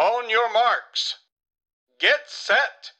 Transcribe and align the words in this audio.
On 0.00 0.30
your 0.30 0.52
marks. 0.52 1.16
Get 2.02 2.24
set! 2.46 2.92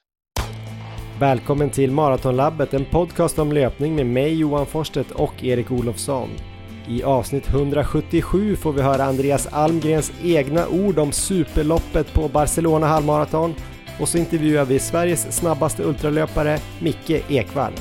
Välkommen 1.20 1.70
till 1.70 1.90
Maratonlabbet, 1.90 2.74
en 2.74 2.84
podcast 2.84 3.38
om 3.38 3.52
löpning 3.52 3.94
med 3.94 4.06
mig 4.06 4.34
Johan 4.34 4.66
Forsstedt 4.66 5.10
och 5.10 5.44
Erik 5.44 5.70
Olofsson. 5.70 6.28
I 6.88 7.02
avsnitt 7.02 7.48
177 7.48 8.56
får 8.56 8.72
vi 8.72 8.82
höra 8.82 9.04
Andreas 9.04 9.46
Almgrens 9.46 10.12
egna 10.24 10.68
ord 10.68 10.98
om 10.98 11.12
superloppet 11.12 12.14
på 12.14 12.28
Barcelona 12.28 12.86
halvmaraton 12.86 13.54
och 14.00 14.08
så 14.08 14.18
intervjuar 14.18 14.64
vi 14.64 14.78
Sveriges 14.78 15.36
snabbaste 15.36 15.82
ultralöpare 15.82 16.58
Micke 16.80 17.30
Ekvall. 17.30 17.72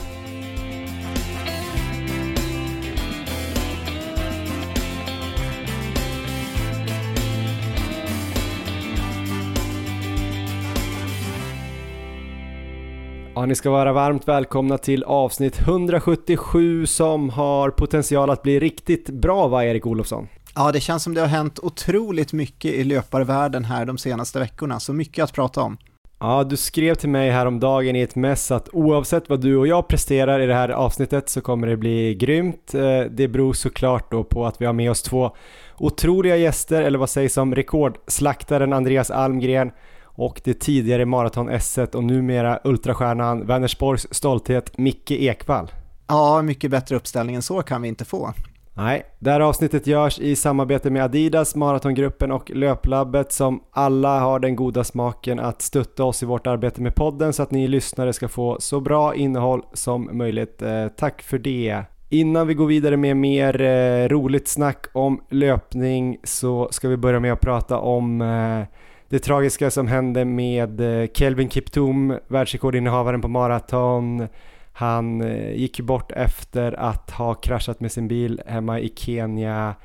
Ja, 13.39 13.45
ni 13.45 13.55
ska 13.55 13.69
vara 13.69 13.93
varmt 13.93 14.27
välkomna 14.27 14.77
till 14.77 15.03
avsnitt 15.03 15.59
177 15.59 16.85
som 16.85 17.29
har 17.29 17.69
potential 17.69 18.29
att 18.29 18.43
bli 18.43 18.59
riktigt 18.59 19.09
bra 19.09 19.47
va, 19.47 19.65
Erik 19.65 19.85
Olofsson? 19.85 20.27
Ja, 20.55 20.71
det 20.71 20.79
känns 20.79 21.03
som 21.03 21.13
det 21.13 21.21
har 21.21 21.27
hänt 21.27 21.59
otroligt 21.59 22.33
mycket 22.33 22.73
i 22.73 22.83
löparvärlden 22.83 23.65
här 23.65 23.85
de 23.85 23.97
senaste 23.97 24.39
veckorna, 24.39 24.79
så 24.79 24.93
mycket 24.93 25.23
att 25.23 25.33
prata 25.33 25.61
om. 25.61 25.77
Ja, 26.19 26.43
du 26.43 26.57
skrev 26.57 26.95
till 26.95 27.09
mig 27.09 27.29
häromdagen 27.29 27.95
i 27.95 28.01
ett 28.01 28.15
mess 28.15 28.51
att 28.51 28.69
oavsett 28.73 29.29
vad 29.29 29.41
du 29.41 29.57
och 29.57 29.67
jag 29.67 29.87
presterar 29.87 30.39
i 30.39 30.45
det 30.45 30.55
här 30.55 30.69
avsnittet 30.69 31.29
så 31.29 31.41
kommer 31.41 31.67
det 31.67 31.77
bli 31.77 32.15
grymt. 32.15 32.73
Eh, 32.73 33.01
det 33.11 33.27
beror 33.27 33.53
såklart 33.53 34.11
då 34.11 34.23
på 34.23 34.45
att 34.45 34.61
vi 34.61 34.65
har 34.65 34.73
med 34.73 34.91
oss 34.91 35.01
två 35.01 35.35
otroliga 35.77 36.35
gäster, 36.35 36.81
eller 36.81 36.99
vad 36.99 37.09
sägs 37.09 37.37
om 37.37 37.55
rekordslaktaren 37.55 38.73
Andreas 38.73 39.11
Almgren 39.11 39.71
och 40.19 40.41
det 40.43 40.53
tidigare 40.53 41.05
maraton 41.05 41.49
s 41.49 41.79
och 41.93 42.03
numera 42.03 42.59
ultrastjärnan 42.63 43.45
Vänersborgs 43.45 44.07
stolthet 44.11 44.77
Micke 44.77 45.11
Ekvall. 45.11 45.71
Ja, 46.07 46.41
mycket 46.41 46.71
bättre 46.71 46.95
uppställning 46.95 47.35
än 47.35 47.41
så 47.41 47.61
kan 47.61 47.81
vi 47.81 47.87
inte 47.87 48.05
få. 48.05 48.33
Nej, 48.73 49.05
det 49.19 49.31
här 49.31 49.39
avsnittet 49.39 49.87
görs 49.87 50.19
i 50.19 50.35
samarbete 50.35 50.89
med 50.89 51.03
Adidas, 51.03 51.55
Maratongruppen 51.55 52.31
och 52.31 52.49
Löplabbet 52.49 53.31
som 53.31 53.63
alla 53.71 54.19
har 54.19 54.39
den 54.39 54.55
goda 54.55 54.83
smaken 54.83 55.39
att 55.39 55.61
stötta 55.61 56.03
oss 56.03 56.23
i 56.23 56.25
vårt 56.25 56.47
arbete 56.47 56.81
med 56.81 56.95
podden 56.95 57.33
så 57.33 57.43
att 57.43 57.51
ni 57.51 57.67
lyssnare 57.67 58.13
ska 58.13 58.27
få 58.27 58.57
så 58.59 58.79
bra 58.79 59.15
innehåll 59.15 59.61
som 59.73 60.09
möjligt. 60.11 60.61
Eh, 60.61 60.87
tack 60.87 61.21
för 61.21 61.37
det! 61.37 61.83
Innan 62.09 62.47
vi 62.47 62.53
går 62.53 62.65
vidare 62.65 62.97
med 62.97 63.17
mer 63.17 63.61
eh, 63.61 64.07
roligt 64.07 64.47
snack 64.47 64.85
om 64.93 65.21
löpning 65.29 66.17
så 66.23 66.67
ska 66.71 66.87
vi 66.87 66.97
börja 66.97 67.19
med 67.19 67.33
att 67.33 67.41
prata 67.41 67.79
om 67.79 68.21
eh, 68.21 68.67
det 69.09 69.19
tragiska 69.19 69.71
som 69.71 69.87
hände 69.87 70.25
med 70.25 71.01
eh, 71.01 71.07
Kelvin 71.13 71.49
Kiptum, 71.49 72.17
världsrekordinnehavaren 72.27 73.21
på 73.21 73.27
maraton. 73.27 74.27
Han 74.73 75.21
eh, 75.21 75.51
gick 75.51 75.79
bort 75.79 76.11
efter 76.11 76.71
att 76.79 77.11
ha 77.11 77.33
kraschat 77.33 77.79
med 77.79 77.91
sin 77.91 78.07
bil 78.07 78.41
hemma 78.45 78.79
i 78.79 78.93
Kenya. 78.95 79.75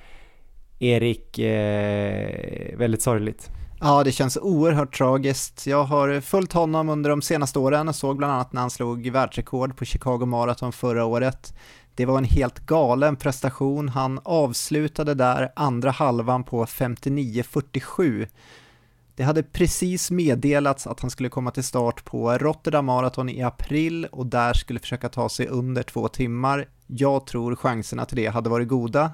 Erik, 0.79 1.39
eh, 1.39 2.79
väldigt 2.79 3.03
sorgligt. 3.03 3.51
Ja, 3.81 4.05
det 4.05 4.13
känns 4.13 4.37
oerhört 4.37 4.97
tragiskt. 4.99 5.67
Jag 5.67 5.85
har 5.85 6.21
följt 6.21 6.53
honom 6.53 6.89
under 6.89 7.11
de 7.11 7.23
senaste 7.23 7.59
åren 7.59 7.89
och 7.89 7.95
såg 7.95 8.17
bland 8.17 8.33
annat 8.33 8.53
när 8.53 8.61
han 8.61 8.71
slog 8.71 9.11
världsrekord 9.11 9.77
på 9.77 9.85
Chicago 9.85 10.27
Marathon 10.27 10.73
förra 10.73 11.05
året. 11.05 11.55
Det 11.95 12.07
var 12.07 12.19
en 12.19 12.25
helt 12.25 12.59
galen 12.59 13.17
prestation. 13.17 13.89
Han 13.89 14.21
avslutade 14.25 15.15
där 15.15 15.53
andra 15.57 15.91
halvan 15.91 16.45
på 16.45 16.65
59.47 16.65 18.27
det 19.17 19.23
hade 19.23 19.43
precis 19.43 20.11
meddelats 20.11 20.87
att 20.87 21.01
han 21.01 21.11
skulle 21.11 21.29
komma 21.29 21.51
till 21.51 21.65
start 21.65 22.05
på 22.05 22.39
Rotterdam 22.39 22.85
Marathon 22.85 23.29
i 23.29 23.43
april 23.43 24.07
och 24.13 24.27
där 24.27 24.53
skulle 24.53 24.81
försöka 24.81 25.09
ta 25.09 25.29
sig 25.29 25.47
under 25.47 25.83
två 25.83 26.09
timmar. 26.09 26.69
Jag 26.87 27.27
tror 27.27 27.57
chanserna 27.57 28.05
till 28.05 28.17
det 28.17 28.27
hade 28.27 28.51
varit 28.51 28.69
goda. 28.69 29.11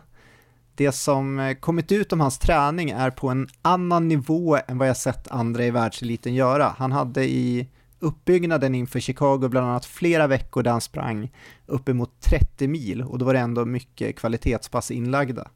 Det 0.74 0.92
som 0.92 1.38
eh, 1.38 1.54
kommit 1.54 1.92
ut 1.92 2.12
om 2.12 2.20
hans 2.20 2.38
träning 2.38 2.90
är 2.90 3.10
på 3.10 3.28
en 3.28 3.48
annan 3.62 4.08
nivå 4.08 4.58
än 4.66 4.78
vad 4.78 4.88
jag 4.88 4.96
sett 4.96 5.28
andra 5.28 5.64
i 5.64 5.70
världseliten 5.70 6.34
göra. 6.34 6.74
Han 6.78 6.92
hade 6.92 7.24
i 7.24 7.68
uppbyggnaden 7.98 8.74
inför 8.74 9.00
Chicago 9.00 9.48
bland 9.48 9.66
annat 9.66 9.84
flera 9.84 10.26
veckor 10.26 10.62
där 10.62 10.70
han 10.70 10.80
sprang 10.80 11.32
uppemot 11.66 12.20
30 12.20 12.68
mil 12.68 13.02
och 13.02 13.18
då 13.18 13.24
var 13.24 13.34
det 13.34 13.40
ändå 13.40 13.64
mycket 13.64 14.16
kvalitetspass 14.16 14.90
inlagda. 14.90 15.48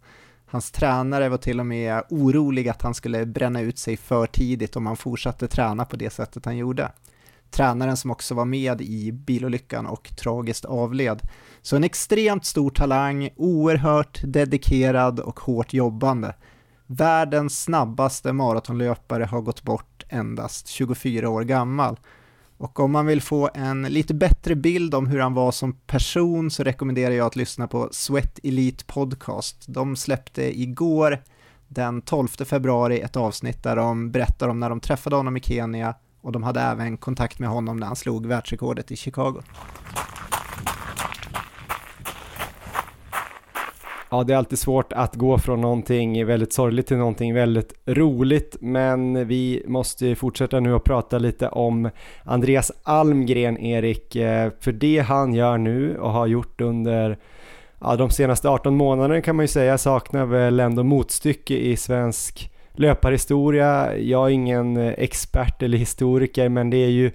Hans 0.47 0.71
tränare 0.71 1.29
var 1.29 1.39
till 1.39 1.61
och 1.61 1.67
med 1.67 2.03
orolig 2.11 2.69
att 2.69 2.83
han 2.83 2.95
skulle 2.95 3.27
bränna 3.27 3.61
ut 3.61 3.79
sig 3.79 3.97
för 3.97 4.27
tidigt 4.27 4.77
om 4.77 4.87
han 4.87 4.97
fortsatte 4.97 5.49
träna 5.49 5.85
på 5.85 5.97
det 5.97 6.11
sättet 6.11 6.45
han 6.45 6.57
gjorde. 6.57 6.93
Tränaren 7.51 7.97
som 7.97 8.11
också 8.11 8.35
var 8.35 8.45
med 8.45 8.81
i 8.81 9.13
bilolyckan 9.13 9.87
och 9.87 10.13
tragiskt 10.17 10.65
avled. 10.65 11.23
Så 11.63 11.77
en 11.77 11.85
extremt 11.85 12.45
stor 12.45 12.71
talang, 12.71 13.31
oerhört 13.37 14.21
dedikerad 14.25 15.21
och 15.21 15.41
hårt 15.41 15.73
jobbande. 15.73 16.35
Världens 16.87 17.63
snabbaste 17.63 18.33
maratonlöpare 18.33 19.25
har 19.25 19.41
gått 19.41 19.63
bort 19.63 20.05
endast 20.09 20.69
24 20.69 21.29
år 21.29 21.43
gammal 21.43 21.97
och 22.65 22.81
om 22.81 22.93
man 22.93 23.07
vill 23.07 23.23
få 23.23 23.51
en 23.55 23.83
lite 23.83 24.15
bättre 24.15 24.55
bild 24.55 24.95
om 24.95 25.07
hur 25.07 25.21
han 25.21 25.35
var 25.35 25.53
som 25.53 25.73
person 25.73 26.51
så 26.51 26.63
rekommenderar 26.63 27.15
jag 27.15 27.27
att 27.27 27.37
lyssna 27.37 27.69
på 27.69 27.89
Sweat 27.93 28.39
Elite 28.43 28.85
Podcast. 28.85 29.65
De 29.67 29.97
släppte 29.97 30.61
igår 30.61 31.23
den 31.69 32.03
12 32.03 32.29
februari 32.29 33.01
ett 33.01 33.17
avsnitt 33.17 33.63
där 33.63 33.77
de 33.77 34.11
berättar 34.11 34.49
om 34.49 34.61
när 34.61 34.69
de 34.71 34.81
träffade 34.81 35.17
honom 35.17 35.37
i 35.37 35.41
Kenya 35.41 35.95
och 36.21 36.33
de 36.33 36.43
hade 36.43 36.61
även 36.61 36.97
kontakt 36.97 37.39
med 37.39 37.49
honom 37.49 37.77
när 37.77 37.87
han 37.87 37.97
slog 37.97 38.27
världsrekordet 38.27 38.91
i 38.91 38.97
Chicago. 38.97 39.43
Ja, 44.15 44.25
det 44.25 44.33
är 44.33 44.37
alltid 44.37 44.59
svårt 44.59 44.93
att 44.93 45.15
gå 45.15 45.39
från 45.39 45.61
någonting 45.61 46.27
väldigt 46.27 46.53
sorgligt 46.53 46.87
till 46.87 46.97
någonting 46.97 47.35
väldigt 47.35 47.73
roligt, 47.87 48.57
men 48.61 49.29
vi 49.29 49.63
måste 49.67 50.15
fortsätta 50.15 50.61
nu 50.61 50.75
och 50.75 50.85
prata 50.85 51.19
lite 51.19 51.49
om 51.49 51.91
Andreas 52.25 52.73
Almgren, 52.83 53.59
Erik, 53.59 54.17
eh, 54.17 54.51
för 54.61 54.73
det 54.73 54.99
han 54.99 55.35
gör 55.35 55.59
nu 55.59 55.99
och 55.99 56.11
har 56.11 56.27
gjort 56.27 56.61
under 56.61 57.19
ja, 57.81 57.97
de 57.97 58.11
senaste 58.11 58.49
18 58.49 58.77
månaderna 58.77 59.21
kan 59.21 59.37
man 59.37 59.45
ju 59.45 59.49
säga 59.49 59.79
saknar 59.79 60.27
väl 60.27 60.61
ändå 60.61 60.83
motstycke 60.83 61.55
i 61.55 61.77
svensk 61.77 62.51
löparhistoria. 62.73 63.97
Jag 63.97 64.27
är 64.27 64.31
ingen 64.31 64.77
expert 64.77 65.63
eller 65.63 65.79
historiker, 65.79 66.49
men 66.49 66.71
det 66.71 66.77
är 66.77 66.91
ju 66.91 67.11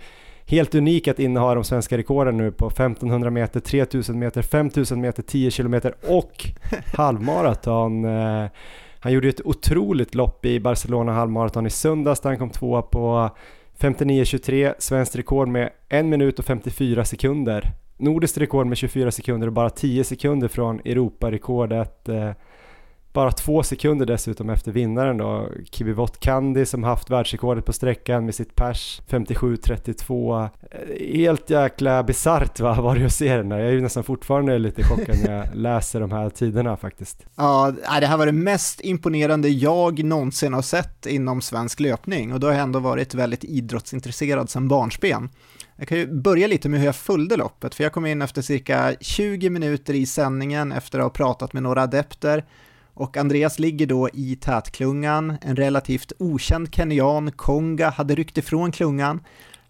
helt 0.50 0.76
unik 0.76 1.08
att 1.08 1.20
inneha 1.20 1.56
de 1.56 1.64
svenska 1.64 1.98
rekorden 1.98 2.38
nu 2.38 2.52
på 2.52 2.68
1500 2.68 3.30
meter, 3.30 3.60
3000 3.60 4.20
meter, 4.20 4.42
5000 4.42 5.02
meter, 5.02 5.24
10 5.24 5.52
kilometer 5.52 5.96
och 6.08 6.46
halvmaraton. 6.98 8.06
Eh, 8.06 8.46
han 9.00 9.14
gjorde 9.14 9.30
ett 9.30 9.46
otroligt 9.46 10.16
lopp 10.16 10.46
i 10.46 10.60
Barcelona 10.60 11.12
halvmaraton 11.12 11.66
i 11.66 11.70
söndags 11.70 12.20
där 12.20 12.30
han 12.30 12.40
kom 12.40 12.50
tvåa 12.50 12.82
på 12.82 13.30
59.23, 13.80 14.74
svenskt 14.80 15.16
rekord 15.16 15.48
med 15.48 15.70
1 15.90 16.06
minut 16.06 16.40
och 16.40 16.46
54 16.46 17.06
sekunder. 17.06 17.72
Nordiskt 17.98 18.38
rekord 18.38 18.68
med 18.68 18.78
24 18.78 19.12
sekunder 19.12 19.48
och 19.48 19.54
bara 19.54 19.70
10 19.70 20.04
sekunder 20.04 20.48
från 20.48 20.80
Europarekordet. 20.80 22.10
Eh, 23.10 23.14
bara 23.14 23.32
två 23.32 23.64
sekunder 23.64 24.06
dessutom 24.06 24.50
efter 24.50 24.72
vinnaren 24.72 25.18
då, 25.18 25.48
Kibivot 25.72 26.20
Kandi 26.20 26.66
som 26.66 26.84
haft 26.84 27.10
världsrekordet 27.10 27.66
på 27.66 27.74
sträckan 27.74 28.26
med 28.26 28.36
sitt 28.36 28.56
pers 28.56 29.02
57.32. 29.10 30.50
Helt 31.16 31.50
jäkla 31.50 32.04
bisarrt 32.04 32.60
va, 32.60 32.82
var 32.82 32.96
det 32.96 33.06
att 33.06 33.14
se 33.14 33.38
den 33.38 33.50
där. 33.50 33.58
Jag 33.58 33.68
är 33.68 33.72
ju 33.72 33.82
nästan 33.82 34.04
fortfarande 34.04 34.60
lite 34.60 34.84
chockad 34.84 35.18
när 35.24 35.38
jag 35.38 35.48
läser 35.56 36.00
de 36.00 36.12
här 36.12 36.30
tiderna 36.30 36.78
faktiskt. 36.78 37.26
Ja, 37.36 37.74
det 38.00 38.06
här 38.06 38.18
var 38.18 38.26
det 38.26 38.32
mest 38.32 38.82
imponerande 38.82 39.50
jag 39.50 40.04
någonsin 40.04 40.54
har 40.54 40.62
sett 40.62 41.06
inom 41.06 41.42
svensk 41.42 41.80
löpning 41.80 42.34
och 42.34 42.40
då 42.40 42.48
har 42.48 42.54
jag 42.54 42.64
ändå 42.64 42.80
varit 42.80 43.14
väldigt 43.14 43.44
idrottsintresserad 43.44 44.50
sedan 44.50 44.68
barnsben. 44.68 45.30
Jag 45.76 45.88
kan 45.88 45.98
ju 45.98 46.08
börja 46.22 46.48
lite 46.48 46.70
med 46.70 46.80
hur 46.80 46.86
jag 46.86 46.96
följde 46.96 47.36
loppet, 47.38 47.76
för 47.76 47.84
jag 47.84 47.94
kom 47.94 48.06
in 48.06 48.22
efter 48.22 48.42
cirka 48.42 48.96
20 49.00 49.50
minuter 49.50 49.94
i 49.94 50.06
sändningen 50.06 50.72
efter 50.72 51.00
att 51.00 51.04
ha 51.04 51.10
pratat 51.10 51.54
med 51.54 51.64
några 51.64 51.82
adepter 51.82 52.46
och 53.00 53.18
Andreas 53.18 53.60
ligger 53.60 53.88
då 53.88 54.10
i 54.14 54.36
tätklungan, 54.36 55.38
en 55.42 55.56
relativt 55.56 56.12
okänd 56.20 56.76
kenyan, 56.76 57.32
Konga, 57.32 57.90
hade 57.90 58.16
ryckt 58.16 58.38
ifrån 58.38 58.72
klungan, 58.72 59.20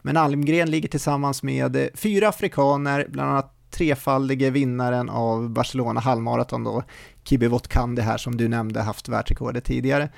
men 0.02 0.18
Almgren 0.18 0.72
ligger 0.72 0.90
tillsammans 0.90 1.44
med 1.44 1.76
eh, 1.76 1.88
fyra 1.94 2.30
afrikaner, 2.30 3.08
bland 3.10 3.32
annat 3.32 3.56
trefaldige 3.72 4.50
vinnaren 4.50 5.10
av 5.10 5.50
Barcelona 5.50 6.00
halvmaraton 6.00 6.64
då, 6.64 6.84
Kibi 7.24 7.50
Kandi 7.68 8.02
här 8.02 8.18
som 8.18 8.38
du 8.38 8.48
nämnde 8.48 8.82
haft 8.82 9.10
världsrekordet 9.10 9.66
tidigare. 9.66 10.10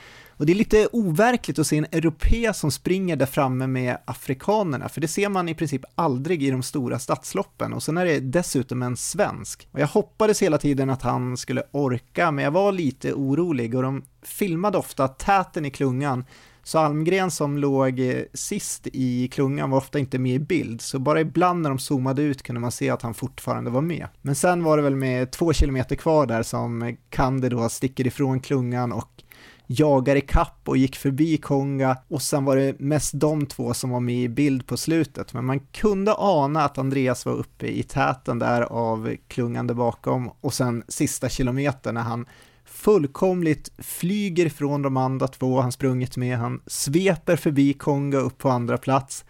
Och 0.41 0.47
det 0.47 0.53
är 0.53 0.55
lite 0.55 0.87
overkligt 0.91 1.59
att 1.59 1.67
se 1.67 1.77
en 1.77 1.85
europé 1.91 2.53
som 2.53 2.71
springer 2.71 3.15
där 3.15 3.25
framme 3.25 3.67
med 3.67 3.97
afrikanerna, 4.05 4.89
för 4.89 5.01
det 5.01 5.07
ser 5.07 5.29
man 5.29 5.49
i 5.49 5.55
princip 5.55 5.81
aldrig 5.95 6.43
i 6.43 6.51
de 6.51 6.63
stora 6.63 6.99
stadsloppen 6.99 7.73
och 7.73 7.83
sen 7.83 7.97
är 7.97 8.05
det 8.05 8.19
dessutom 8.19 8.81
en 8.81 8.97
svensk. 8.97 9.67
Och 9.71 9.79
jag 9.79 9.87
hoppades 9.87 10.41
hela 10.41 10.57
tiden 10.57 10.89
att 10.89 11.01
han 11.01 11.37
skulle 11.37 11.63
orka, 11.71 12.31
men 12.31 12.43
jag 12.43 12.51
var 12.51 12.71
lite 12.71 13.13
orolig 13.13 13.75
och 13.75 13.83
de 13.83 14.03
filmade 14.21 14.77
ofta 14.77 15.07
täten 15.07 15.65
i 15.65 15.71
klungan 15.71 16.25
Så 16.63 16.79
Almgren 16.79 17.31
som 17.31 17.57
låg 17.57 17.99
eh, 17.99 18.23
sist 18.33 18.87
i 18.93 19.27
klungan 19.27 19.69
var 19.69 19.77
ofta 19.77 19.99
inte 19.99 20.19
med 20.19 20.35
i 20.35 20.39
bild, 20.39 20.81
så 20.81 20.99
bara 20.99 21.21
ibland 21.21 21.61
när 21.61 21.69
de 21.69 21.79
zoomade 21.79 22.21
ut 22.21 22.43
kunde 22.43 22.61
man 22.61 22.71
se 22.71 22.89
att 22.89 23.01
han 23.01 23.13
fortfarande 23.13 23.71
var 23.71 23.81
med. 23.81 24.07
Men 24.21 24.35
sen 24.35 24.63
var 24.63 24.77
det 24.77 24.83
väl 24.83 24.95
med 24.95 25.31
två 25.31 25.53
kilometer 25.53 25.95
kvar 25.95 26.25
där 26.25 26.43
som 26.43 26.97
Kande 27.09 27.49
då 27.49 27.69
sticker 27.69 28.07
ifrån 28.07 28.39
klungan 28.39 28.91
och 28.91 29.23
jagar 29.71 30.15
i 30.15 30.21
kapp 30.21 30.59
och 30.65 30.77
gick 30.77 30.95
förbi 30.95 31.37
Konga 31.37 31.97
och 32.07 32.21
sen 32.21 32.45
var 32.45 32.55
det 32.55 32.79
mest 32.79 33.11
de 33.13 33.45
två 33.45 33.73
som 33.73 33.89
var 33.89 33.99
med 33.99 34.23
i 34.23 34.29
bild 34.29 34.67
på 34.67 34.77
slutet. 34.77 35.33
Men 35.33 35.45
man 35.45 35.59
kunde 35.59 36.13
ana 36.17 36.63
att 36.63 36.77
Andreas 36.77 37.25
var 37.25 37.33
uppe 37.33 37.67
i 37.67 37.83
täten 37.83 38.39
där 38.39 38.61
av 38.61 39.15
klungande 39.27 39.73
bakom 39.73 40.31
och 40.41 40.53
sen 40.53 40.83
sista 40.87 41.29
kilometern 41.29 41.95
när 41.95 42.01
han 42.01 42.25
fullkomligt 42.65 43.71
flyger 43.77 44.49
från 44.49 44.81
de 44.81 44.97
andra 44.97 45.27
två 45.27 45.61
han 45.61 45.71
sprungit 45.71 46.17
med, 46.17 46.37
han 46.37 46.61
sveper 46.67 47.35
förbi 47.35 47.73
Konga 47.73 48.17
upp 48.17 48.37
på 48.37 48.49
andra 48.49 48.77
plats 48.77 49.25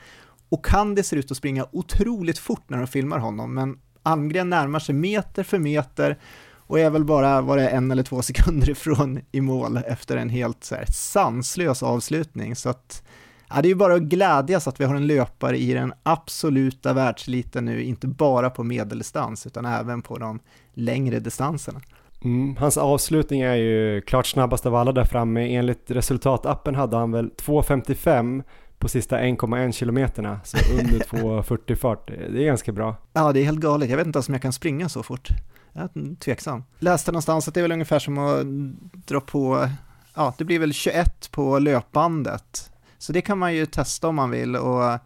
och 0.50 0.66
kan 0.66 0.96
det 0.96 1.04
ser 1.04 1.18
ut 1.18 1.32
att 1.32 1.38
springa 1.38 1.66
otroligt 1.72 2.40
fort 2.40 2.70
när 2.70 2.78
de 2.78 2.88
filmar 2.88 3.20
honom, 3.20 3.54
men 3.54 3.78
Almgren 4.04 4.50
närmar 4.50 4.80
sig 4.80 4.96
meter 4.96 5.44
för 5.44 5.60
meter 5.60 6.18
och 6.72 6.80
är 6.80 6.90
väl 6.90 7.06
bara, 7.06 7.42
var 7.42 7.58
det 7.58 7.70
en 7.70 7.92
eller 7.92 8.04
två 8.04 8.22
sekunder 8.22 8.70
ifrån 8.70 9.20
i 9.32 9.42
mål 9.42 9.80
efter 9.88 10.18
en 10.18 10.30
helt 10.30 10.64
så 10.64 10.76
här, 10.76 10.86
sanslös 10.86 11.84
avslutning. 11.84 12.56
Så 12.56 12.70
att, 12.70 13.04
ja, 13.50 13.62
det 13.62 13.68
är 13.68 13.70
ju 13.70 13.76
bara 13.76 13.94
att 13.94 14.02
glädjas 14.02 14.68
att 14.68 14.80
vi 14.80 14.86
har 14.86 14.96
en 14.96 15.08
löpare 15.08 15.58
i 15.58 15.74
den 15.74 15.94
absoluta 16.04 16.94
världseliten 16.94 17.66
nu, 17.66 17.84
inte 17.84 18.08
bara 18.08 18.50
på 18.50 18.64
medeldistans 18.64 19.48
utan 19.48 19.66
även 19.66 20.02
på 20.02 20.18
de 20.18 20.40
längre 20.74 21.20
distanserna. 21.20 21.82
Mm, 22.24 22.56
hans 22.58 22.78
avslutning 22.78 23.42
är 23.42 23.56
ju 23.56 24.02
klart 24.02 24.28
snabbast 24.28 24.66
av 24.66 24.76
alla 24.76 24.92
där 24.92 25.06
framme. 25.06 25.56
Enligt 25.56 25.92
resultatappen 25.92 26.76
hade 26.76 26.98
han 26.98 27.12
väl 27.12 27.30
2.55 27.30 28.44
på 28.78 28.88
sista 28.88 29.20
1,1 29.20 29.72
kilometerna, 29.72 30.40
så 30.44 30.58
under 30.72 31.00
2.40 31.44 31.76
fart. 31.76 32.08
Det 32.08 32.42
är 32.42 32.46
ganska 32.46 32.72
bra. 32.72 32.96
Ja, 33.14 33.32
det 33.34 33.40
är 33.40 33.46
helt 33.46 33.60
galet. 33.60 33.90
Jag 33.90 33.98
vet 33.98 34.08
inte 34.08 34.18
ens 34.18 34.28
om 34.28 34.34
jag 34.34 34.42
kan 34.42 34.54
springa 34.54 34.90
så 34.90 35.04
fort. 35.04 35.30
Jag 35.74 35.84
är 35.84 35.90
mm, 35.96 36.16
tveksam. 36.16 36.64
Läste 36.80 37.12
någonstans 37.12 37.48
att 37.48 37.54
det 37.54 37.60
är 37.60 37.62
väl 37.62 37.72
ungefär 37.72 38.00
som 38.00 38.18
att 38.18 38.46
dra 39.08 39.22
på, 39.22 39.70
ja, 40.16 40.34
det 40.38 40.44
blir 40.44 40.60
väl 40.60 40.74
21 40.74 41.32
på 41.32 41.60
löpbandet. 41.60 42.72
Så 42.98 43.14
det 43.14 43.22
kan 43.22 43.38
man 43.38 43.54
ju 43.54 43.66
testa 43.66 44.08
om 44.08 44.16
man 44.16 44.30
vill 44.30 44.56
och 44.56 45.00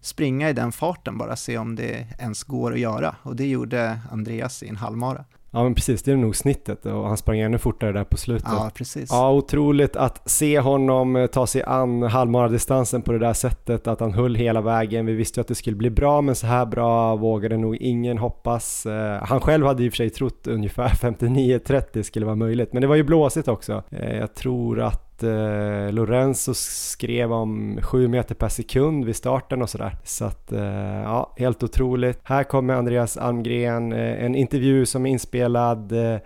springa 0.00 0.50
i 0.50 0.52
den 0.52 0.72
farten 0.72 1.18
bara, 1.18 1.36
se 1.36 1.58
om 1.58 1.76
det 1.76 2.06
ens 2.18 2.42
går 2.42 2.72
att 2.72 2.78
göra. 2.78 3.16
Och 3.22 3.36
det 3.36 3.46
gjorde 3.46 4.00
Andreas 4.10 4.62
i 4.62 4.68
en 4.68 4.76
halvmara. 4.76 5.24
Ja 5.54 5.62
men 5.62 5.74
precis, 5.74 6.02
det 6.02 6.12
är 6.12 6.16
nog 6.16 6.36
snittet 6.36 6.86
och 6.86 7.08
han 7.08 7.16
sprang 7.16 7.38
ännu 7.38 7.58
fortare 7.58 7.92
där 7.92 8.04
på 8.04 8.16
slutet. 8.16 8.48
Ja, 8.50 8.70
precis. 8.74 9.08
Ja, 9.10 9.32
otroligt 9.32 9.96
att 9.96 10.30
se 10.30 10.60
honom 10.60 11.16
eh, 11.16 11.26
ta 11.26 11.46
sig 11.46 11.62
an 11.62 12.02
halvmaradistansen 12.02 13.02
på 13.02 13.12
det 13.12 13.18
där 13.18 13.32
sättet, 13.32 13.86
att 13.86 14.00
han 14.00 14.12
höll 14.12 14.34
hela 14.34 14.60
vägen. 14.60 15.06
Vi 15.06 15.12
visste 15.12 15.40
ju 15.40 15.42
att 15.42 15.48
det 15.48 15.54
skulle 15.54 15.76
bli 15.76 15.90
bra, 15.90 16.20
men 16.20 16.34
så 16.34 16.46
här 16.46 16.66
bra 16.66 17.16
vågade 17.16 17.56
nog 17.56 17.76
ingen 17.76 18.18
hoppas. 18.18 18.86
Eh, 18.86 19.22
han 19.22 19.40
själv 19.40 19.66
hade 19.66 19.84
i 19.84 19.88
och 19.88 19.92
för 19.92 19.96
sig 19.96 20.10
trott 20.10 20.46
ungefär 20.46 20.88
59-30 20.88 22.02
skulle 22.02 22.26
vara 22.26 22.36
möjligt, 22.36 22.72
men 22.72 22.82
det 22.82 22.88
var 22.88 22.96
ju 22.96 23.02
blåsigt 23.02 23.48
också. 23.48 23.82
Eh, 23.90 24.16
jag 24.16 24.34
tror 24.34 24.80
att 24.80 25.11
eh, 25.22 25.92
Lorenzo 25.92 26.54
skrev 26.54 27.32
om 27.32 27.80
7 27.82 28.08
meter 28.08 28.34
per 28.34 28.48
sekund 28.48 29.04
vid 29.04 29.16
starten 29.16 29.62
och 29.62 29.70
sådär. 29.70 29.96
Så 30.04 30.24
att 30.24 30.52
eh, 30.52 31.02
ja, 31.02 31.34
helt 31.38 31.62
otroligt. 31.62 32.20
Här 32.22 32.44
kommer 32.44 32.74
Andreas 32.74 33.16
Almgren, 33.16 33.92
eh, 33.92 34.24
en 34.24 34.34
intervju 34.34 34.86
som 34.86 35.06
är 35.06 35.10
inspelad 35.10 35.92
eh, 35.92 36.20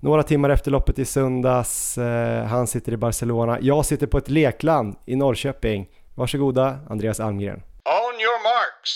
några 0.00 0.22
timmar 0.22 0.50
efter 0.50 0.70
loppet 0.70 0.98
i 0.98 1.04
söndags. 1.04 1.98
Eh, 1.98 2.44
han 2.44 2.66
sitter 2.66 2.92
i 2.92 2.96
Barcelona. 2.96 3.58
Jag 3.60 3.86
sitter 3.86 4.06
på 4.06 4.18
ett 4.18 4.28
lekland 4.28 4.96
i 5.06 5.16
Norrköping. 5.16 5.88
Varsågoda 6.14 6.78
Andreas 6.88 7.20
Almgren. 7.20 7.62
On 7.84 8.14
your 8.20 8.42
marks. 8.42 8.92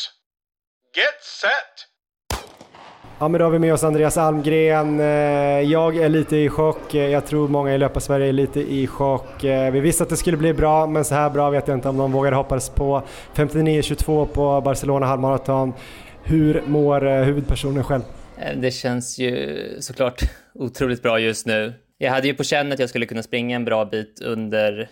Get 0.97 1.19
set. 1.41 1.92
Ja 3.23 3.29
men 3.29 3.39
då 3.39 3.45
har 3.45 3.51
vi 3.51 3.59
med 3.59 3.75
oss 3.75 3.85
Andreas 3.85 4.17
Almgren. 4.17 5.01
Eh, 5.01 5.07
jag 5.61 5.97
är 5.97 6.09
lite 6.09 6.37
i 6.37 6.49
chock. 6.49 6.95
Eh, 6.95 7.09
jag 7.09 7.27
tror 7.27 7.49
många 7.49 7.75
i 7.75 7.79
Löpa-Sverige 7.79 8.29
är 8.29 8.33
lite 8.33 8.61
i 8.61 8.87
chock. 8.87 9.45
Eh, 9.45 9.73
vi 9.73 9.81
visste 9.81 10.03
att 10.03 10.09
det 10.09 10.17
skulle 10.17 10.37
bli 10.37 10.55
bra, 10.55 10.87
men 10.87 11.05
så 11.05 11.15
här 11.15 11.31
bra 11.31 11.51
vet 11.51 11.69
jag 11.69 11.77
inte 11.77 11.89
om 11.89 11.97
de 11.97 12.13
vågar 12.13 12.33
hoppas 12.33 12.71
på. 12.71 13.03
59-22 13.35 14.27
på 14.27 14.61
Barcelona 14.61 15.07
halvmaraton. 15.07 15.73
Hur 16.23 16.63
mår 16.67 17.25
huvudpersonen 17.25 17.85
själv? 17.85 18.03
Det 18.57 18.71
känns 18.71 19.19
ju 19.19 19.59
såklart 19.81 20.21
otroligt 20.55 21.03
bra 21.03 21.19
just 21.19 21.47
nu. 21.47 21.73
Jag 21.99 22.11
hade 22.11 22.27
ju 22.27 22.35
på 22.35 22.45
känn 22.45 22.73
att 22.73 22.79
jag 22.79 22.89
skulle 22.89 23.07
kunna 23.07 23.23
springa 23.23 23.57
en 23.57 23.65
bra 23.65 23.85
bit 23.85 24.21
under 24.25 24.89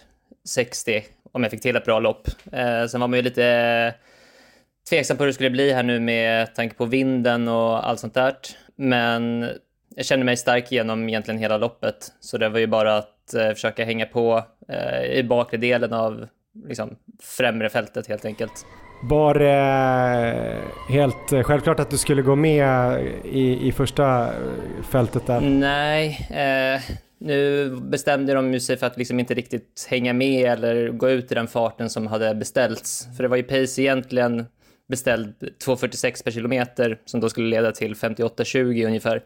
60 0.48 1.02
om 1.32 1.42
jag 1.42 1.50
fick 1.50 1.62
till 1.62 1.76
ett 1.76 1.84
bra 1.84 2.00
lopp. 2.00 2.28
Sen 2.90 3.00
var 3.00 3.08
man 3.08 3.14
ju 3.14 3.22
lite 3.22 3.94
tveksam 4.90 5.16
på 5.16 5.22
hur 5.22 5.26
det 5.26 5.34
skulle 5.34 5.50
bli 5.50 5.72
här 5.72 5.82
nu 5.82 6.00
med 6.00 6.54
tanke 6.54 6.74
på 6.74 6.84
vinden 6.84 7.48
och 7.48 7.88
allt 7.88 8.00
sånt 8.00 8.14
där. 8.14 8.34
Men 8.76 9.50
jag 9.96 10.06
kände 10.06 10.24
mig 10.24 10.36
stark 10.36 10.72
genom 10.72 11.08
egentligen 11.08 11.40
hela 11.40 11.56
loppet. 11.56 12.12
Så 12.20 12.38
det 12.38 12.48
var 12.48 12.58
ju 12.58 12.66
bara 12.66 12.96
att 12.96 13.34
eh, 13.34 13.50
försöka 13.50 13.84
hänga 13.84 14.06
på 14.06 14.44
eh, 14.68 15.18
i 15.18 15.24
bakre 15.24 15.56
delen 15.56 15.92
av 15.92 16.26
liksom, 16.66 16.96
främre 17.22 17.68
fältet 17.68 18.06
helt 18.06 18.24
enkelt. 18.24 18.52
Var 19.02 19.34
det 19.34 20.56
helt 20.88 21.46
självklart 21.46 21.80
att 21.80 21.90
du 21.90 21.98
skulle 21.98 22.22
gå 22.22 22.36
med 22.36 23.00
i, 23.24 23.68
i 23.68 23.72
första 23.72 24.30
fältet 24.90 25.26
där? 25.26 25.40
Nej, 25.40 26.28
eh, 26.30 26.80
nu 27.18 27.70
bestämde 27.76 28.34
de 28.34 28.60
sig 28.60 28.76
för 28.76 28.86
att 28.86 28.96
liksom 28.96 29.20
inte 29.20 29.34
riktigt 29.34 29.86
hänga 29.90 30.12
med 30.12 30.52
eller 30.52 30.88
gå 30.88 31.10
ut 31.10 31.32
i 31.32 31.34
den 31.34 31.46
farten 31.46 31.90
som 31.90 32.06
hade 32.06 32.34
beställts. 32.34 33.08
För 33.16 33.22
det 33.22 33.28
var 33.28 33.36
ju 33.36 33.42
pace 33.42 33.82
egentligen 33.82 34.46
beställd 34.90 35.34
2,46 35.40 36.24
per 36.24 36.30
kilometer 36.30 36.98
som 37.04 37.20
då 37.20 37.28
skulle 37.28 37.48
leda 37.48 37.72
till 37.72 37.94
58,20 37.94 38.86
ungefär. 38.86 39.22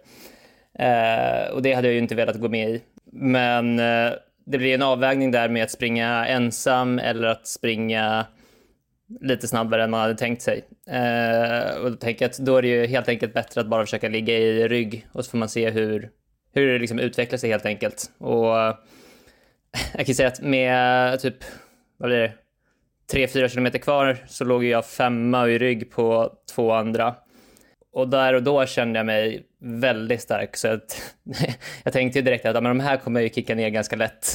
Eh, 0.79 1.53
och 1.53 1.63
det 1.63 1.73
hade 1.73 1.89
jag 1.89 1.93
ju 1.93 1.99
inte 1.99 2.15
velat 2.15 2.41
gå 2.41 2.49
med 2.49 2.71
i. 2.71 2.83
Men 3.13 3.79
eh, 3.79 4.13
det 4.47 4.59
blir 4.59 4.75
en 4.75 4.83
avvägning 4.83 5.31
där 5.31 5.49
med 5.49 5.65
att 5.65 5.71
springa 5.71 6.27
ensam 6.27 6.99
eller 6.99 7.29
att 7.29 7.47
springa 7.47 8.27
lite 9.21 9.49
snabbare 9.49 9.85
än 9.85 9.91
man 9.91 10.01
hade 10.01 10.15
tänkt 10.15 10.43
sig. 10.43 10.65
Eh, 10.91 11.77
och 11.83 11.91
då 11.91 11.97
tänker 11.97 12.25
jag 12.25 12.31
att 12.31 12.39
då 12.39 12.57
är 12.57 12.63
det 12.63 12.69
ju 12.69 12.87
helt 12.87 13.09
enkelt 13.09 13.35
bättre 13.35 13.61
att 13.61 13.67
bara 13.67 13.85
försöka 13.85 14.09
ligga 14.09 14.39
i 14.39 14.69
rygg 14.69 15.07
och 15.13 15.25
så 15.25 15.31
får 15.31 15.39
man 15.39 15.49
se 15.49 15.71
hur, 15.71 16.11
hur 16.55 16.73
det 16.73 16.79
liksom 16.79 16.99
utvecklar 16.99 17.39
sig 17.39 17.51
helt 17.51 17.67
enkelt. 17.67 18.11
Och 18.19 18.61
eh, 18.61 18.75
jag 19.95 20.07
kan 20.07 20.15
säga 20.15 20.29
att 20.29 20.41
med 20.41 21.21
typ, 21.21 21.37
vad 21.97 22.09
blir 22.09 22.19
det, 22.19 22.33
3-4 23.13 23.49
kilometer 23.49 23.79
kvar 23.79 24.17
så 24.27 24.45
låg 24.45 24.65
jag 24.65 24.87
femma 24.87 25.49
i 25.49 25.59
rygg 25.59 25.91
på 25.91 26.33
två 26.55 26.73
andra. 26.73 27.15
Och 27.93 28.09
där 28.09 28.35
och 28.35 28.43
då 28.43 28.67
kände 28.67 28.99
jag 28.99 29.07
mig 29.07 29.47
väldigt 29.61 30.21
stark. 30.21 30.57
Så 30.57 30.69
att, 30.69 31.15
jag 31.85 31.93
tänkte 31.93 32.21
direkt 32.21 32.47
att 32.47 32.55
ja, 32.55 32.61
men 32.61 32.79
de 32.79 32.85
här 32.85 32.97
kommer 32.97 33.21
jag 33.21 33.29
ju 33.29 33.35
kicka 33.35 33.55
ner 33.55 33.69
ganska 33.69 33.97
lätt. 33.97 34.27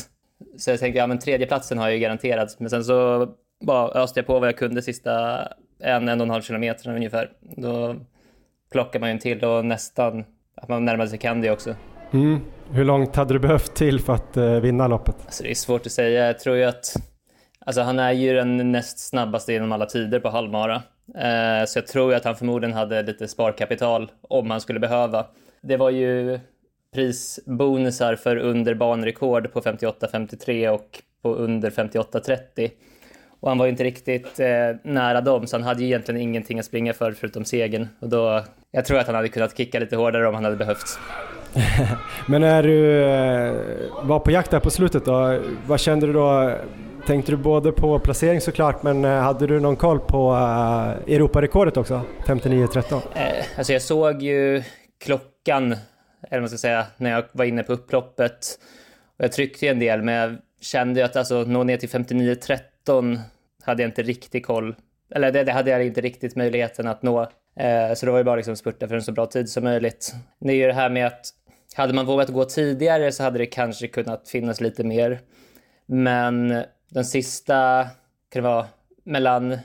Så 0.57 0.71
jag 0.71 0.79
tänkte, 0.79 0.99
ja 0.99 1.07
men 1.07 1.19
tredjeplatsen 1.19 1.77
har 1.77 1.85
jag 1.85 1.93
ju 1.93 1.99
garanterat. 1.99 2.59
Men 2.59 2.69
sen 2.69 2.83
så 2.83 3.27
bara 3.61 3.91
öste 3.91 4.19
jag 4.19 4.27
på 4.27 4.39
vad 4.39 4.47
jag 4.47 4.57
kunde 4.57 4.81
sista 4.81 5.41
en, 5.79 6.09
en 6.09 6.21
och 6.21 6.25
en 6.25 6.29
halv 6.29 6.41
kilometer 6.41 6.95
ungefär. 6.95 7.31
Då 7.57 7.95
plockar 8.71 8.99
man 8.99 9.09
ju 9.09 9.13
en 9.13 9.19
till 9.19 9.43
och 9.43 9.65
nästan 9.65 10.23
att 10.55 10.69
man 10.69 10.85
närmade 10.85 11.09
sig 11.09 11.19
Candy 11.19 11.49
också. 11.49 11.75
Mm. 12.11 12.41
Hur 12.71 12.85
långt 12.85 13.15
hade 13.15 13.33
du 13.33 13.39
behövt 13.39 13.75
till 13.75 13.99
för 13.99 14.13
att 14.13 14.37
uh, 14.37 14.59
vinna 14.59 14.87
loppet? 14.87 15.15
Alltså, 15.25 15.43
det 15.43 15.49
är 15.51 15.55
svårt 15.55 15.85
att 15.85 15.91
säga. 15.91 16.27
Jag 16.27 16.39
tror 16.39 16.55
ju 16.55 16.63
att 16.63 16.95
Alltså 17.69 17.81
han 17.81 17.99
är 17.99 18.11
ju 18.11 18.33
den 18.33 18.71
näst 18.71 18.99
snabbaste 18.99 19.53
genom 19.53 19.71
alla 19.71 19.85
tider 19.85 20.19
på 20.19 20.29
halvmara. 20.29 20.75
Eh, 21.15 21.65
så 21.67 21.77
jag 21.77 21.87
tror 21.87 22.11
ju 22.11 22.17
att 22.17 22.25
han 22.25 22.35
förmodligen 22.35 22.73
hade 22.73 23.01
lite 23.01 23.27
sparkapital 23.27 24.11
om 24.21 24.51
han 24.51 24.61
skulle 24.61 24.79
behöva. 24.79 25.25
Det 25.61 25.77
var 25.77 25.89
ju 25.89 26.39
prisbonusar 26.93 28.15
för 28.15 28.37
under 28.37 28.73
banrekord 28.73 29.53
på 29.53 29.61
58.53 29.61 30.69
och 30.69 31.01
på 31.21 31.33
under 31.35 31.69
58.30. 31.69 32.71
Och 33.39 33.49
han 33.49 33.57
var 33.57 33.65
ju 33.65 33.71
inte 33.71 33.83
riktigt 33.83 34.39
eh, 34.39 34.75
nära 34.83 35.21
dem, 35.21 35.47
så 35.47 35.55
han 35.55 35.63
hade 35.63 35.81
ju 35.81 35.87
egentligen 35.87 36.21
ingenting 36.21 36.59
att 36.59 36.65
springa 36.65 36.93
för 36.93 37.11
förutom 37.11 37.45
segern. 37.45 37.87
Och 37.99 38.09
då, 38.09 38.43
jag 38.71 38.85
tror 38.85 38.99
att 38.99 39.07
han 39.07 39.15
hade 39.15 39.29
kunnat 39.29 39.57
kicka 39.57 39.79
lite 39.79 39.95
hårdare 39.95 40.27
om 40.27 40.35
han 40.35 40.43
hade 40.43 40.57
behövt. 40.57 40.99
Men 42.27 42.41
när 42.41 42.63
du 42.63 43.03
eh, 43.03 43.53
var 44.03 44.19
på 44.19 44.31
jakt 44.31 44.51
där 44.51 44.59
på 44.59 44.69
slutet 44.69 45.05
då, 45.05 45.39
vad 45.67 45.79
kände 45.79 46.07
du 46.07 46.13
då 46.13 46.55
Tänkte 47.09 47.31
du 47.31 47.37
både 47.37 47.71
på 47.71 47.99
placering 47.99 48.41
såklart, 48.41 48.83
men 48.83 49.05
eh, 49.05 49.11
hade 49.11 49.47
du 49.47 49.59
någon 49.59 49.75
koll 49.75 49.99
på 49.99 50.31
uh, 50.31 51.13
Europarekordet 51.13 51.77
också? 51.77 52.01
59.13? 52.25 53.01
Eh, 53.15 53.45
alltså 53.57 53.73
jag 53.73 53.81
såg 53.81 54.21
ju 54.21 54.63
klockan, 55.03 55.71
eller 55.71 55.77
vad 56.31 56.41
man 56.41 56.49
ska 56.49 56.57
säga, 56.57 56.85
när 56.97 57.09
jag 57.11 57.23
var 57.31 57.45
inne 57.45 57.63
på 57.63 57.73
upploppet. 57.73 58.59
Och 59.17 59.23
jag 59.23 59.31
tryckte 59.31 59.67
en 59.67 59.79
del, 59.79 60.01
men 60.01 60.15
jag 60.15 60.37
kände 60.61 60.99
ju 60.99 61.05
att 61.05 61.15
alltså, 61.15 61.43
nå 61.43 61.63
ner 61.63 61.77
till 61.77 61.89
59.13 61.89 63.19
hade 63.63 63.83
jag 63.83 63.89
inte 63.89 64.03
riktigt 64.03 64.45
koll. 64.45 64.75
Eller 65.15 65.31
det, 65.31 65.43
det, 65.43 65.51
hade 65.51 65.71
jag 65.71 65.85
inte 65.85 66.01
riktigt 66.01 66.35
möjligheten 66.35 66.87
att 66.87 67.03
nå. 67.03 67.21
Eh, 67.59 67.93
så 67.95 68.05
det 68.05 68.11
var 68.11 68.17
ju 68.17 68.23
bara 68.23 68.35
liksom 68.35 68.55
spurta 68.55 68.87
för 68.87 68.95
en 68.95 69.03
så 69.03 69.11
bra 69.11 69.25
tid 69.25 69.49
som 69.49 69.63
möjligt. 69.63 70.13
Det 70.39 70.51
är 70.51 70.57
ju 70.57 70.67
det 70.67 70.73
här 70.73 70.89
med 70.89 71.07
att 71.07 71.25
hade 71.75 71.93
man 71.93 72.05
vågat 72.05 72.29
gå 72.29 72.45
tidigare 72.45 73.11
så 73.11 73.23
hade 73.23 73.37
det 73.37 73.45
kanske 73.45 73.87
kunnat 73.87 74.29
finnas 74.29 74.61
lite 74.61 74.83
mer. 74.83 75.19
Men 75.85 76.63
den 76.89 77.05
sista 77.05 77.83
kan 78.29 78.43
det 78.43 78.49
vara 78.49 78.65
mellan 79.03 79.57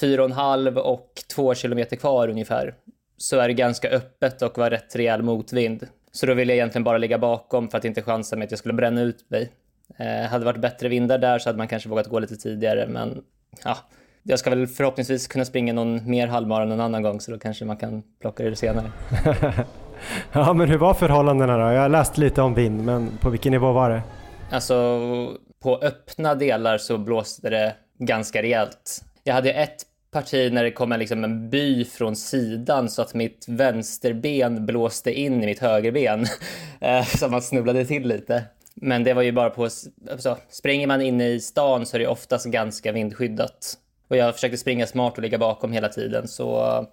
4,5 0.00 0.76
och 0.76 1.22
2 1.34 1.54
kilometer 1.54 1.96
kvar 1.96 2.28
ungefär. 2.28 2.74
Så 3.16 3.38
är 3.38 3.48
det 3.48 3.54
ganska 3.54 3.88
öppet 3.88 4.42
och 4.42 4.58
var 4.58 4.70
rätt 4.70 4.96
rejäl 4.96 5.22
motvind. 5.22 5.88
Så 6.12 6.26
då 6.26 6.34
ville 6.34 6.52
jag 6.52 6.56
egentligen 6.56 6.84
bara 6.84 6.98
ligga 6.98 7.18
bakom 7.18 7.68
för 7.68 7.78
att 7.78 7.84
inte 7.84 8.02
chansa 8.02 8.36
med 8.36 8.44
att 8.44 8.50
jag 8.50 8.58
skulle 8.58 8.74
bränna 8.74 9.00
ut 9.00 9.30
mig. 9.30 9.50
Eh, 9.98 10.30
hade 10.30 10.38
det 10.38 10.44
varit 10.44 10.60
bättre 10.60 10.88
vindar 10.88 11.18
där 11.18 11.38
så 11.38 11.48
hade 11.48 11.58
man 11.58 11.68
kanske 11.68 11.88
vågat 11.88 12.06
gå 12.06 12.18
lite 12.18 12.36
tidigare, 12.36 12.86
men 12.86 13.22
ja, 13.64 13.76
jag 14.22 14.38
ska 14.38 14.50
väl 14.50 14.66
förhoppningsvis 14.66 15.26
kunna 15.26 15.44
springa 15.44 15.72
någon 15.72 16.10
mer 16.10 16.26
halvmara 16.26 16.64
någon 16.64 16.80
annan 16.80 17.02
gång 17.02 17.20
så 17.20 17.30
då 17.30 17.38
kanske 17.38 17.64
man 17.64 17.76
kan 17.76 18.02
plocka 18.20 18.42
det 18.42 18.56
senare. 18.56 18.90
ja, 20.32 20.52
men 20.52 20.68
hur 20.68 20.78
var 20.78 20.94
förhållandena 20.94 21.56
då? 21.56 21.72
Jag 21.72 21.80
har 21.80 21.88
läst 21.88 22.18
lite 22.18 22.42
om 22.42 22.54
vind, 22.54 22.84
men 22.84 23.10
på 23.20 23.30
vilken 23.30 23.52
nivå 23.52 23.72
var 23.72 23.90
det? 23.90 24.02
Alltså, 24.50 24.74
på 25.62 25.76
öppna 25.76 26.34
delar 26.34 26.78
så 26.78 26.98
blåste 26.98 27.50
det 27.50 27.74
ganska 27.98 28.42
rejält. 28.42 29.04
Jag 29.24 29.34
hade 29.34 29.52
ett 29.52 29.86
parti 30.10 30.52
när 30.52 30.64
det 30.64 30.70
kom 30.70 30.92
en, 30.92 30.98
liksom 30.98 31.24
en 31.24 31.50
by 31.50 31.84
från 31.84 32.16
sidan 32.16 32.88
så 32.88 33.02
att 33.02 33.14
mitt 33.14 33.44
vänsterben 33.48 34.66
blåste 34.66 35.12
in 35.12 35.42
i 35.42 35.46
mitt 35.46 35.58
högerben. 35.58 36.26
Eh, 36.82 37.06
så 37.06 37.28
man 37.28 37.42
snubblade 37.42 37.84
till 37.84 38.08
lite. 38.08 38.44
Men 38.74 39.04
det 39.04 39.14
var 39.14 39.22
ju 39.22 39.32
bara 39.32 39.50
på... 39.50 39.70
Så, 39.70 39.90
alltså, 40.10 40.38
springer 40.48 40.86
man 40.86 41.00
inne 41.00 41.28
i 41.28 41.40
stan 41.40 41.86
så 41.86 41.96
är 41.96 41.98
det 41.98 42.06
oftast 42.06 42.46
ganska 42.46 42.92
vindskyddat. 42.92 43.74
Och 44.08 44.16
jag 44.16 44.34
försökte 44.34 44.58
springa 44.58 44.86
smart 44.86 45.16
och 45.16 45.22
ligga 45.22 45.38
bakom 45.38 45.72
hela 45.72 45.88
tiden 45.88 46.28
så 46.28 46.86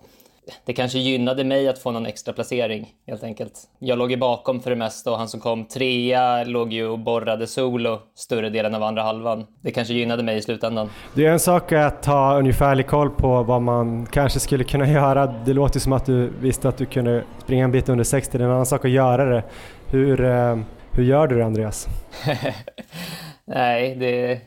det 0.66 0.74
kanske 0.74 1.00
gynnade 1.00 1.44
mig 1.44 1.68
att 1.68 1.80
få 1.80 1.92
någon 1.92 2.06
extra 2.06 2.34
placering 2.34 2.94
helt 3.08 3.24
enkelt. 3.24 3.54
Jag 3.80 3.98
låg 3.98 4.12
ju 4.12 4.18
bakom 4.18 4.60
för 4.60 4.70
det 4.70 4.76
mesta 4.76 5.12
och 5.12 5.18
han 5.18 5.28
som 5.28 5.40
kom 5.40 5.66
trea 5.66 6.44
låg 6.44 6.74
ju 6.74 6.88
och 6.88 7.00
borrade 7.00 7.48
solo 7.48 8.00
större 8.16 8.50
delen 8.50 8.76
av 8.76 8.84
andra 8.84 9.04
halvan. 9.04 9.46
Det 9.62 9.72
kanske 9.72 9.94
gynnade 9.94 10.24
mig 10.24 10.38
i 10.38 10.42
slutändan. 10.42 10.90
Det 11.14 11.26
är 11.26 11.32
en 11.32 11.40
sak 11.40 11.72
att 11.72 12.04
ta 12.04 12.38
ungefärlig 12.38 12.88
koll 12.88 13.10
på 13.10 13.44
vad 13.44 13.62
man 13.62 14.06
kanske 14.06 14.40
skulle 14.40 14.64
kunna 14.64 14.88
göra. 14.92 15.28
Det 15.28 15.54
låter 15.54 15.80
som 15.80 15.94
att 15.94 16.06
du 16.06 16.30
visste 16.40 16.70
att 16.70 16.78
du 16.78 16.86
kunde 16.86 17.24
springa 17.44 17.64
en 17.64 17.72
bit 17.72 17.90
under 17.90 18.04
60, 18.04 18.38
det 18.38 18.44
är 18.44 18.46
en 18.46 18.54
annan 18.54 18.66
sak 18.66 18.86
att 18.86 18.92
göra 18.92 19.26
det. 19.26 19.44
Hur, 19.88 20.26
eh, 20.26 20.58
hur 20.92 21.04
gör 21.04 21.28
du 21.28 21.38
det 21.38 21.46
Andreas? 21.46 21.88
Nej, 23.46 23.96
det 23.96 24.42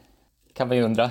kan 0.55 0.69
man 0.69 0.77
ju 0.77 0.83
undra. 0.83 1.11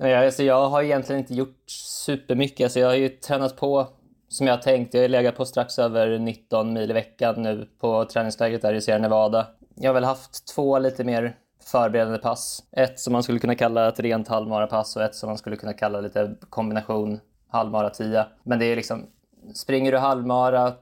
Nej, 0.00 0.10
jag, 0.10 0.24
alltså 0.24 0.42
jag 0.42 0.68
har 0.68 0.82
egentligen 0.82 1.20
inte 1.20 1.34
gjort 1.34 1.70
supermycket. 2.06 2.64
Alltså 2.64 2.80
jag 2.80 2.88
har 2.88 2.94
ju 2.94 3.08
tränat 3.08 3.56
på 3.56 3.88
som 4.28 4.46
jag 4.46 4.54
har 4.54 4.62
tänkt. 4.62 4.94
Jag 4.94 5.00
har 5.00 5.08
legat 5.08 5.36
på 5.36 5.44
strax 5.44 5.78
över 5.78 6.18
19 6.18 6.72
mil 6.72 6.90
i 6.90 6.94
veckan 6.94 7.42
nu 7.42 7.68
på 7.80 8.04
träningslägret 8.04 8.62
där 8.62 8.74
i 8.74 8.80
Sierra 8.80 8.98
Nevada. 8.98 9.46
Jag 9.74 9.88
har 9.88 9.94
väl 9.94 10.04
haft 10.04 10.46
två 10.54 10.78
lite 10.78 11.04
mer 11.04 11.36
förberedande 11.72 12.18
pass. 12.18 12.62
Ett 12.72 13.00
som 13.00 13.12
man 13.12 13.22
skulle 13.22 13.38
kunna 13.38 13.54
kalla 13.54 13.88
ett 13.88 14.00
rent 14.00 14.28
halvmarapass 14.28 14.96
och 14.96 15.02
ett 15.02 15.14
som 15.14 15.28
man 15.28 15.38
skulle 15.38 15.56
kunna 15.56 15.72
kalla 15.72 16.00
lite 16.00 16.34
kombination 16.50 17.20
halvmara 17.48 17.90
tia. 17.90 18.26
Men 18.42 18.58
det 18.58 18.64
är 18.64 18.76
liksom, 18.76 19.06
springer 19.54 19.92
du 19.92 19.98
halvmara, 19.98 20.72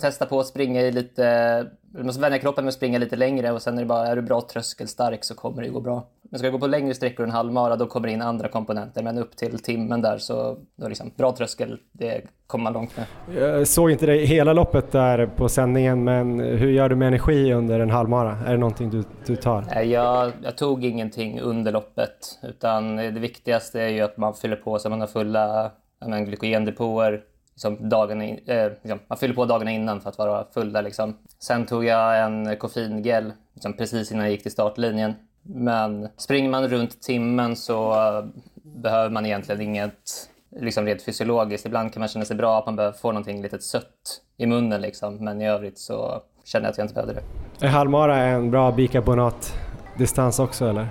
testa 0.00 0.26
på 0.26 0.40
att 0.40 0.46
springa 0.46 0.80
i 0.80 0.92
lite 0.92 1.66
du 1.92 2.04
måste 2.04 2.20
vänja 2.20 2.38
kroppen 2.38 2.64
med 2.64 2.68
att 2.68 2.74
springa 2.74 2.98
lite 2.98 3.16
längre 3.16 3.52
och 3.52 3.62
sen 3.62 3.78
är 3.78 3.82
det 3.82 3.86
bara, 3.86 4.06
är 4.06 4.16
du 4.16 4.22
bra 4.22 4.40
tröskelstark 4.40 5.24
så 5.24 5.34
kommer 5.34 5.62
det 5.62 5.68
gå 5.68 5.80
bra. 5.80 6.06
Men 6.30 6.38
ska 6.38 6.46
du 6.46 6.52
gå 6.52 6.58
på 6.58 6.66
längre 6.66 6.94
sträckor 6.94 7.24
än 7.24 7.30
halvmara 7.30 7.76
då 7.76 7.86
kommer 7.86 8.08
det 8.08 8.12
in 8.14 8.22
andra 8.22 8.48
komponenter. 8.48 9.02
Men 9.02 9.18
upp 9.18 9.36
till 9.36 9.58
timmen 9.58 10.02
där 10.02 10.18
så 10.18 10.56
då 10.76 10.88
liksom, 10.88 11.10
bra 11.16 11.32
tröskel, 11.36 11.78
det 11.92 12.22
kommer 12.46 12.62
man 12.62 12.72
långt 12.72 12.96
med. 12.96 13.06
Jag 13.42 13.68
såg 13.68 13.90
inte 13.90 14.06
dig 14.06 14.24
hela 14.24 14.52
loppet 14.52 14.92
där 14.92 15.26
på 15.26 15.48
sändningen 15.48 16.04
men 16.04 16.40
hur 16.40 16.70
gör 16.70 16.88
du 16.88 16.96
med 16.96 17.08
energi 17.08 17.52
under 17.52 17.80
en 17.80 17.90
halvmara? 17.90 18.38
Är 18.46 18.52
det 18.52 18.58
någonting 18.58 18.90
du, 18.90 19.04
du 19.26 19.36
tar? 19.36 19.82
Jag, 19.82 20.32
jag 20.42 20.56
tog 20.56 20.84
ingenting 20.84 21.40
under 21.40 21.72
loppet 21.72 22.38
utan 22.42 22.96
det 22.96 23.10
viktigaste 23.10 23.80
är 23.80 23.88
ju 23.88 24.00
att 24.00 24.16
man 24.16 24.34
fyller 24.34 24.56
på 24.56 24.78
så 24.78 24.90
man 24.90 25.00
har 25.00 25.06
fulla 25.06 25.70
men, 26.06 26.24
glykogendepåer 26.24 27.22
liksom 27.52 27.88
dagen 27.88 28.22
in, 28.22 28.40
eh, 28.46 28.70
liksom, 28.82 28.98
man 29.08 29.18
fyller 29.18 29.34
på 29.34 29.44
dagarna 29.44 29.70
innan 29.70 30.00
för 30.00 30.08
att 30.08 30.18
vara 30.18 30.46
full 30.54 30.72
där 30.72 30.82
liksom. 30.82 31.16
Sen 31.38 31.66
tog 31.66 31.84
jag 31.84 32.24
en 32.24 32.56
koffeingel 32.56 33.32
liksom, 33.54 33.72
precis 33.72 34.12
innan 34.12 34.24
jag 34.24 34.32
gick 34.32 34.42
till 34.42 34.52
startlinjen. 34.52 35.14
Men 35.54 36.08
springer 36.16 36.50
man 36.50 36.68
runt 36.68 37.02
timmen 37.02 37.56
så 37.56 37.92
uh, 37.92 38.26
behöver 38.62 39.10
man 39.10 39.26
egentligen 39.26 39.60
inget 39.60 40.28
liksom 40.56 40.86
rent 40.86 41.02
fysiologiskt. 41.02 41.66
Ibland 41.66 41.92
kan 41.92 42.00
man 42.00 42.08
känna 42.08 42.24
sig 42.24 42.36
bra 42.36 42.58
att 42.58 42.66
man 42.66 42.76
behöver 42.76 42.98
få 42.98 43.12
någonting 43.12 43.42
lite 43.42 43.58
sött 43.58 44.20
i 44.36 44.46
munnen 44.46 44.80
liksom. 44.80 45.24
Men 45.24 45.42
i 45.42 45.48
övrigt 45.48 45.78
så 45.78 46.22
känner 46.44 46.66
jag 46.66 46.70
att 46.70 46.78
jag 46.78 46.84
inte 46.84 46.94
behövde 46.94 47.14
det. 47.14 47.66
Är 47.66 47.70
halvmara 47.70 48.16
en 48.16 48.50
bra 48.50 48.70
bikarbonat-distans 48.70 50.38
också 50.38 50.68
eller? 50.68 50.88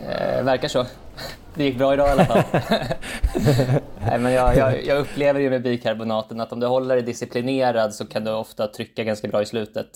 Eh, 0.00 0.44
verkar 0.44 0.68
så. 0.68 0.86
Det 1.54 1.64
gick 1.64 1.78
bra 1.78 1.94
idag 1.94 2.08
i 2.08 2.10
alla 2.10 2.24
fall. 2.24 2.42
Nej, 4.06 4.18
men 4.18 4.32
jag, 4.32 4.56
jag, 4.56 4.84
jag, 4.84 4.98
upplever 4.98 5.40
ju 5.40 5.50
med 5.50 5.62
bikarbonaten 5.62 6.40
att 6.40 6.52
om 6.52 6.60
du 6.60 6.66
håller 6.66 6.94
dig 6.94 7.04
disciplinerad 7.04 7.94
så 7.94 8.06
kan 8.06 8.24
du 8.24 8.32
ofta 8.32 8.66
trycka 8.66 9.04
ganska 9.04 9.28
bra 9.28 9.42
i 9.42 9.46
slutet. 9.46 9.88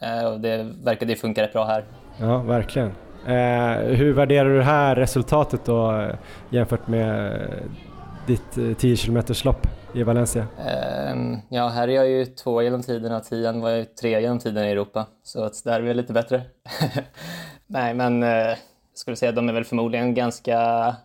Eh, 0.00 0.24
och 0.24 0.40
det 0.40 0.66
verkade 0.84 1.16
funka 1.16 1.42
rätt 1.42 1.52
bra 1.52 1.64
här. 1.64 1.84
Ja, 2.20 2.38
verkligen. 2.38 2.92
Eh, 3.28 3.78
hur 3.78 4.12
värderar 4.12 4.48
du 4.48 4.56
det 4.56 4.64
här 4.64 4.94
resultatet 4.94 5.64
då 5.64 5.92
eh, 5.92 6.14
jämfört 6.50 6.88
med 6.88 7.32
eh, 7.32 7.64
ditt 8.26 8.58
eh, 8.58 8.74
10 8.76 8.96
km 8.96 9.22
lopp 9.44 9.66
i 9.94 10.02
Valencia? 10.02 10.46
Eh, 10.58 11.16
ja, 11.48 11.68
här 11.68 11.88
är 11.88 11.92
jag 11.92 12.08
ju 12.08 12.24
två 12.26 12.62
genom 12.62 12.82
tiderna, 12.82 13.20
tian 13.20 13.60
var 13.60 13.70
ju 13.70 13.84
tre 13.84 14.20
genom 14.20 14.38
tiden 14.38 14.64
i 14.64 14.70
Europa. 14.70 15.06
Så 15.22 15.42
att 15.44 15.64
där 15.64 15.72
är 15.72 15.80
vi 15.80 15.94
lite 15.94 16.12
bättre. 16.12 16.42
Nej, 17.66 17.94
men 17.94 18.22
eh, 18.22 18.56
skulle 18.94 19.16
säga 19.16 19.28
att 19.28 19.36
de 19.36 19.48
är 19.48 19.52
väl 19.52 19.64
förmodligen 19.64 20.14
ganska 20.14 20.96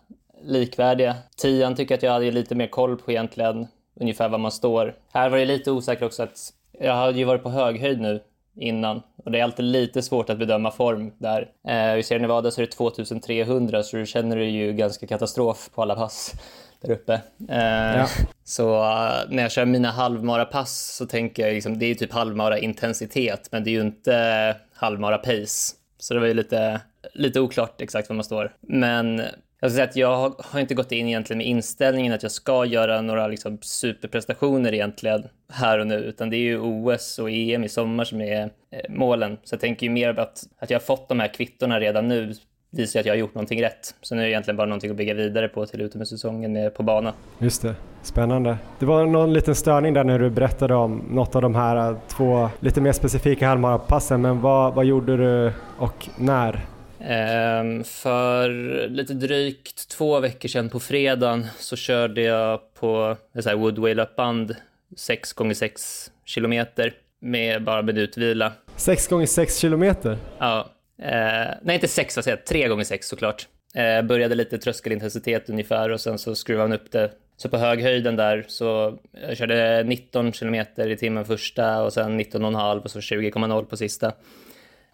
likvärdiga. 0.42 1.14
Tian 1.36 1.74
tycker 1.74 1.94
att 1.94 2.02
jag 2.02 2.12
hade 2.12 2.30
lite 2.30 2.54
mer 2.54 2.66
koll 2.66 2.96
på 2.96 3.10
egentligen 3.10 3.66
ungefär 4.00 4.28
var 4.28 4.38
man 4.38 4.52
står. 4.52 4.94
Här 5.12 5.28
var 5.28 5.38
det 5.38 5.44
lite 5.44 5.70
osäkert 5.70 6.02
också 6.02 6.22
att 6.22 6.52
jag 6.80 6.94
hade 6.94 7.18
ju 7.18 7.24
varit 7.24 7.42
på 7.42 7.50
höghöjd 7.50 8.00
nu 8.00 8.20
innan 8.56 9.02
och 9.24 9.30
det 9.30 9.38
är 9.38 9.44
alltid 9.44 9.64
lite 9.64 10.02
svårt 10.02 10.30
att 10.30 10.38
bedöma 10.38 10.70
form 10.70 11.12
där. 11.18 11.48
Eh, 11.68 11.98
I 11.98 12.02
Sierra 12.02 12.22
Nevada 12.22 12.50
så 12.50 12.60
är 12.60 12.66
det 12.66 12.72
2300 12.72 13.82
så 13.82 13.96
du 13.96 14.06
känner 14.06 14.36
du 14.36 14.44
ju 14.44 14.72
ganska 14.72 15.06
katastrof 15.06 15.70
på 15.74 15.82
alla 15.82 15.94
pass 15.94 16.32
där 16.80 16.92
uppe. 16.92 17.14
Eh, 17.48 17.96
ja. 17.96 18.06
Så 18.44 18.74
uh, 18.74 19.30
när 19.30 19.42
jag 19.42 19.52
kör 19.52 19.64
mina 19.64 19.90
halvmara-pass 19.90 20.96
så 20.96 21.06
tänker 21.06 21.46
jag 21.46 21.54
liksom, 21.54 21.78
det 21.78 21.86
är 21.86 21.94
typ 21.94 22.12
halvmara 22.12 22.58
intensitet 22.58 23.48
men 23.52 23.64
det 23.64 23.70
är 23.70 23.72
ju 23.72 23.80
inte 23.80 24.56
halvmara 24.72 25.18
pace. 25.18 25.74
Så 25.98 26.14
det 26.14 26.20
var 26.20 26.26
ju 26.26 26.34
lite 26.34 26.80
lite 27.14 27.40
oklart 27.40 27.80
exakt 27.80 28.08
var 28.08 28.16
man 28.16 28.24
står. 28.24 28.52
Men 28.60 29.22
jag 29.64 29.70
ska 29.72 29.76
säga 29.76 29.88
att 29.88 29.96
jag 29.96 30.34
har 30.38 30.60
inte 30.60 30.74
gått 30.74 30.92
in 30.92 31.08
egentligen 31.08 31.38
med 31.38 31.46
inställningen 31.46 32.12
att 32.12 32.22
jag 32.22 32.32
ska 32.32 32.64
göra 32.64 33.00
några 33.00 33.26
liksom 33.28 33.58
superprestationer 33.60 34.74
egentligen 34.74 35.24
här 35.52 35.78
och 35.78 35.86
nu, 35.86 35.94
utan 35.94 36.30
det 36.30 36.36
är 36.36 36.40
ju 36.40 36.60
OS 36.60 37.18
och 37.18 37.30
EM 37.30 37.64
i 37.64 37.68
sommar 37.68 38.04
som 38.04 38.20
är 38.20 38.42
eh, 38.42 38.48
målen. 38.88 39.38
Så 39.44 39.54
jag 39.54 39.60
tänker 39.60 39.86
ju 39.86 39.92
mer 39.92 40.18
att, 40.18 40.42
att 40.58 40.70
jag 40.70 40.78
har 40.78 40.84
fått 40.84 41.08
de 41.08 41.20
här 41.20 41.34
kvittorna 41.34 41.80
redan 41.80 42.08
nu 42.08 42.34
visar 42.70 42.98
ju 42.98 43.00
att 43.00 43.06
jag 43.06 43.12
har 43.12 43.18
gjort 43.18 43.34
någonting 43.34 43.62
rätt. 43.62 43.94
Så 44.00 44.14
nu 44.14 44.20
är 44.20 44.24
det 44.24 44.30
egentligen 44.30 44.56
bara 44.56 44.66
någonting 44.66 44.90
att 44.90 44.96
bygga 44.96 45.14
vidare 45.14 45.48
på 45.48 45.66
till 45.66 45.80
utomhussäsongen 45.80 46.70
på 46.76 46.82
bana. 46.82 47.12
Just 47.38 47.62
det, 47.62 47.74
spännande. 48.02 48.58
Det 48.78 48.86
var 48.86 49.06
någon 49.06 49.32
liten 49.32 49.54
störning 49.54 49.94
där 49.94 50.04
när 50.04 50.18
du 50.18 50.30
berättade 50.30 50.74
om 50.74 51.04
något 51.10 51.36
av 51.36 51.42
de 51.42 51.54
här 51.54 51.90
eh, 51.90 51.96
två 52.08 52.48
lite 52.60 52.80
mer 52.80 52.92
specifika 52.92 53.48
halvmarapassen, 53.48 54.22
men 54.22 54.40
vad, 54.40 54.74
vad 54.74 54.84
gjorde 54.84 55.16
du 55.16 55.52
och 55.78 56.08
när? 56.16 56.73
Ehm, 57.06 57.84
för 57.84 58.48
lite 58.88 59.14
drygt 59.14 59.88
två 59.88 60.20
veckor 60.20 60.48
sedan 60.48 60.68
på 60.68 60.80
fredagen 60.80 61.46
så 61.58 61.76
körde 61.76 62.22
jag 62.22 62.74
på 62.74 63.16
Woodway 63.56 63.94
löpband 63.94 64.56
6 64.96 65.32
gånger 65.32 65.54
6 65.54 66.10
kilometer 66.24 66.94
med 67.20 67.64
bara 67.64 67.82
minutvila. 67.82 68.52
6 68.76 69.08
gånger 69.08 69.26
6 69.26 69.56
kilometer? 69.56 70.18
Ja. 70.38 70.70
Eh, 70.98 71.54
nej, 71.62 71.74
inte 71.74 71.88
6, 71.88 72.16
vad 72.16 72.24
säger 72.24 72.36
jag? 72.36 72.46
3 72.46 72.68
gånger 72.68 72.84
6 72.84 73.08
såklart. 73.08 73.48
Eh, 73.74 74.02
började 74.02 74.34
lite 74.34 74.58
tröskelintensitet 74.58 75.48
ungefär 75.48 75.90
och 75.90 76.00
sen 76.00 76.18
så 76.18 76.34
skruvade 76.34 76.68
man 76.68 76.78
upp 76.78 76.90
det. 76.92 77.10
Så 77.36 77.48
på 77.48 77.56
höghöjden 77.56 78.16
där 78.16 78.44
så 78.48 78.98
jag 79.28 79.36
körde 79.36 79.82
19 79.84 80.32
kilometer 80.32 80.88
i 80.88 80.96
timmen 80.96 81.24
första 81.24 81.82
och 81.82 81.92
sen 81.92 82.20
19,5 82.20 82.80
och 82.80 82.90
så 82.90 83.00
20,0 83.00 83.64
på 83.64 83.76
sista. 83.76 84.12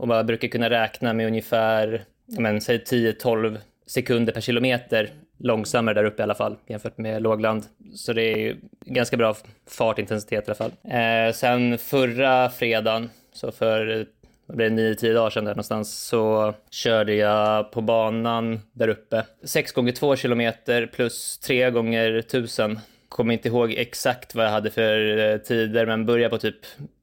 Och 0.00 0.09
man 0.09 0.26
brukar 0.26 0.49
kunna 0.49 0.71
räkna 0.71 1.12
med 1.12 1.26
ungefär, 1.26 2.04
men, 2.26 2.61
säg 2.61 2.78
10-12 2.78 3.59
sekunder 3.87 4.33
per 4.33 4.40
kilometer 4.40 5.11
långsammare 5.38 5.95
där 5.95 6.04
uppe 6.04 6.23
i 6.23 6.25
alla 6.25 6.35
fall 6.35 6.57
jämfört 6.66 6.99
med 6.99 7.23
lågland. 7.23 7.64
Så 7.95 8.12
det 8.12 8.23
är 8.23 8.57
ganska 8.85 9.16
bra 9.16 9.37
fartintensitet 9.71 10.49
i 10.49 10.50
alla 10.50 10.54
fall. 10.54 10.73
Eh, 10.85 11.35
sen 11.35 11.78
förra 11.78 12.50
fredagen, 12.50 13.11
så 13.33 13.52
för 13.52 14.07
vad 14.47 14.57
blir 14.57 14.71
9-10 14.71 15.14
dagar 15.14 15.30
sedan 15.30 15.45
där 15.45 15.52
någonstans, 15.52 16.07
så 16.07 16.54
körde 16.71 17.14
jag 17.14 17.73
på 17.73 17.80
banan 17.80 18.61
där 18.73 18.88
uppe 18.88 19.25
6 19.45 19.73
gånger 19.73 19.92
2 19.92 20.16
kilometer 20.16 20.87
plus 20.87 21.38
3 21.38 21.71
gånger 21.71 22.19
1000. 22.19 22.78
Kommer 23.09 23.35
inte 23.35 23.49
ihåg 23.49 23.75
exakt 23.76 24.35
vad 24.35 24.47
jag 24.47 24.50
hade 24.50 24.71
för 24.71 25.19
eh, 25.19 25.38
tider, 25.38 25.87
men 25.87 26.07
började 26.07 26.30
på 26.30 26.38
typ 26.38 26.57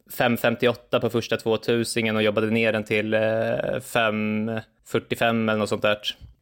5.58 0.10 1.00
på 1.00 1.10
första 1.10 1.38
2000 1.38 2.16
och 2.16 2.24
jobbade 2.24 2.48
ner 2.48 2.74
den 2.74 2.84
till 2.84 3.16
5.45 3.16 5.22
eh, 5.22 5.30
eller 5.30 5.56
något 5.56 5.70
sånt 5.70 5.82
där. 5.82 5.98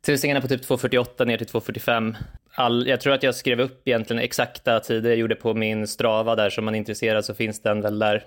Tusingarna 0.05 0.41
på 0.41 0.47
typ 0.47 0.61
2.48 0.61 1.25
ner 1.25 1.37
till 1.37 1.47
2.45. 1.47 2.15
All, 2.55 2.87
jag 2.87 3.01
tror 3.01 3.13
att 3.13 3.23
jag 3.23 3.35
skrev 3.35 3.59
upp 3.59 3.87
egentligen 3.87 4.23
exakta 4.23 4.79
tider 4.79 5.09
jag 5.09 5.19
gjorde 5.19 5.35
på 5.35 5.53
min 5.53 5.87
Strava 5.87 6.35
där, 6.35 6.49
som 6.49 6.65
man 6.65 6.75
är 6.75 6.79
intresserad 6.79 7.25
så 7.25 7.33
finns 7.33 7.61
den 7.61 7.81
väl 7.81 7.99
där 7.99 8.23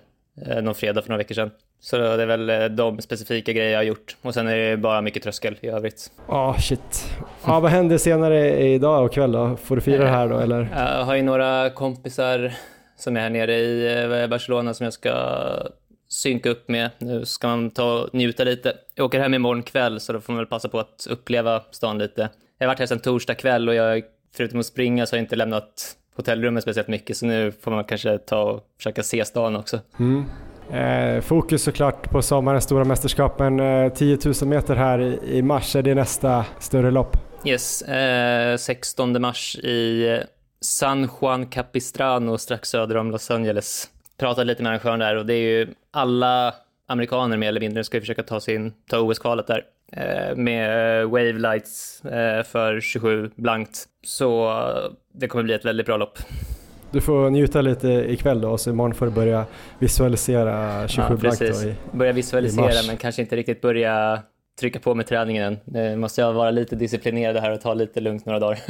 eh, 0.46 0.62
någon 0.62 0.74
fredag 0.74 1.02
för 1.02 1.08
några 1.08 1.18
veckor 1.18 1.34
sedan. 1.34 1.50
Så 1.80 1.96
det 1.96 2.22
är 2.22 2.26
väl 2.26 2.50
eh, 2.50 2.64
de 2.64 3.00
specifika 3.00 3.52
grejer 3.52 3.70
jag 3.70 3.78
har 3.78 3.84
gjort. 3.84 4.16
Och 4.22 4.34
sen 4.34 4.48
är 4.48 4.56
det 4.56 4.76
bara 4.76 5.00
mycket 5.00 5.22
tröskel 5.22 5.56
i 5.60 5.68
övrigt. 5.68 6.10
Ja, 6.28 6.50
oh, 6.50 6.58
shit. 6.58 7.10
Ja, 7.46 7.60
vad 7.60 7.70
händer 7.70 7.98
senare 7.98 8.58
idag 8.58 9.04
och 9.04 9.12
kväll 9.12 9.32
då? 9.32 9.56
Får 9.56 9.76
du 9.76 9.82
fira 9.82 10.04
det 10.04 10.10
här 10.10 10.28
då 10.28 10.38
eller? 10.38 10.68
Jag 10.76 11.04
har 11.04 11.14
ju 11.14 11.22
några 11.22 11.70
kompisar 11.70 12.52
som 12.98 13.16
är 13.16 13.20
här 13.20 13.30
nere 13.30 13.54
i 13.54 14.02
eh, 14.22 14.26
Barcelona 14.26 14.74
som 14.74 14.84
jag 14.84 14.92
ska 14.92 15.14
synka 16.08 16.50
upp 16.50 16.68
med. 16.68 16.90
Nu 16.98 17.24
ska 17.24 17.48
man 17.48 17.70
ta 17.70 18.02
och 18.02 18.14
njuta 18.14 18.44
lite. 18.44 18.72
Jag 18.94 19.06
åker 19.06 19.20
hem 19.20 19.34
imorgon 19.34 19.62
kväll 19.62 20.00
så 20.00 20.12
då 20.12 20.20
får 20.20 20.32
man 20.32 20.38
väl 20.38 20.46
passa 20.46 20.68
på 20.68 20.78
att 20.78 21.06
uppleva 21.10 21.62
stan 21.70 21.98
lite. 21.98 22.28
Jag 22.58 22.66
har 22.66 22.72
varit 22.72 22.78
här 22.78 22.86
sedan 22.86 22.98
torsdag 22.98 23.34
kväll 23.34 23.68
och 23.68 23.74
jag, 23.74 24.02
förutom 24.36 24.60
att 24.60 24.66
springa 24.66 25.06
så 25.06 25.14
har 25.14 25.18
jag 25.18 25.24
inte 25.24 25.36
lämnat 25.36 25.96
hotellrummet 26.16 26.62
speciellt 26.62 26.88
mycket 26.88 27.16
så 27.16 27.26
nu 27.26 27.52
får 27.52 27.70
man 27.70 27.84
kanske 27.84 28.18
ta 28.18 28.42
och 28.42 28.64
försöka 28.76 29.02
se 29.02 29.24
stan 29.24 29.56
också. 29.56 29.80
Mm. 29.98 30.24
Eh, 30.72 31.20
fokus 31.20 31.62
såklart 31.62 32.10
på 32.10 32.22
sommarens 32.22 32.64
stora 32.64 32.84
mästerskap 32.84 33.38
men 33.38 33.60
eh, 33.60 33.92
10 33.92 34.18
000 34.24 34.34
meter 34.48 34.74
här 34.74 35.00
i, 35.00 35.36
i, 35.36 35.42
mars 35.42 35.76
är 35.76 35.82
det 35.82 35.94
nästa 35.94 36.44
större 36.60 36.90
lopp. 36.90 37.16
Yes, 37.44 37.82
eh, 37.82 38.56
16 38.56 39.20
mars 39.20 39.56
i 39.56 40.20
San 40.60 41.08
Juan 41.20 41.46
Capistrano 41.46 42.38
strax 42.38 42.68
söder 42.68 42.96
om 42.96 43.10
Los 43.10 43.30
Angeles. 43.30 43.90
Pratade 44.18 44.44
lite 44.44 44.62
med 44.62 44.70
arrangören 44.72 44.98
där 44.98 45.16
och 45.16 45.26
det 45.26 45.34
är 45.34 45.58
ju 45.58 45.74
alla 45.90 46.54
amerikaner 46.86 47.36
mer 47.36 47.48
eller 47.48 47.60
mindre 47.60 47.84
ska 47.84 48.00
försöka 48.00 48.22
ta, 48.22 48.40
sin, 48.40 48.72
ta 48.90 48.98
OS-kvalet 48.98 49.46
där 49.46 49.64
eh, 49.92 50.36
med 50.36 51.04
Wave 51.06 51.32
Lights 51.32 52.04
eh, 52.04 52.42
för 52.42 52.80
27 52.80 53.30
blankt. 53.34 53.84
Så 54.04 54.62
det 55.12 55.28
kommer 55.28 55.44
bli 55.44 55.54
ett 55.54 55.64
väldigt 55.64 55.86
bra 55.86 55.96
lopp. 55.96 56.18
Du 56.90 57.00
får 57.00 57.30
njuta 57.30 57.60
lite 57.60 57.88
ikväll 57.88 58.40
då 58.40 58.50
och 58.50 58.60
så 58.60 58.70
imorgon 58.70 58.94
får 58.94 59.06
du 59.06 59.12
börja 59.12 59.46
visualisera 59.78 60.88
27 60.88 61.08
ja, 61.08 61.16
blankt 61.16 61.38
då 61.38 61.46
i, 61.46 61.74
Börja 61.92 62.12
visualisera 62.12 62.86
men 62.86 62.96
kanske 62.96 63.22
inte 63.22 63.36
riktigt 63.36 63.60
börja 63.60 64.22
trycka 64.58 64.78
på 64.78 64.94
med 64.94 65.06
träningen 65.06 65.44
än. 65.44 65.58
Nu 65.64 65.96
måste 65.96 66.20
jag 66.20 66.32
vara 66.32 66.50
lite 66.50 66.76
disciplinerad 66.76 67.36
här 67.36 67.50
och 67.50 67.60
ta 67.60 67.74
lite 67.74 68.00
lugnt 68.00 68.26
några 68.26 68.38
dagar. 68.38 68.58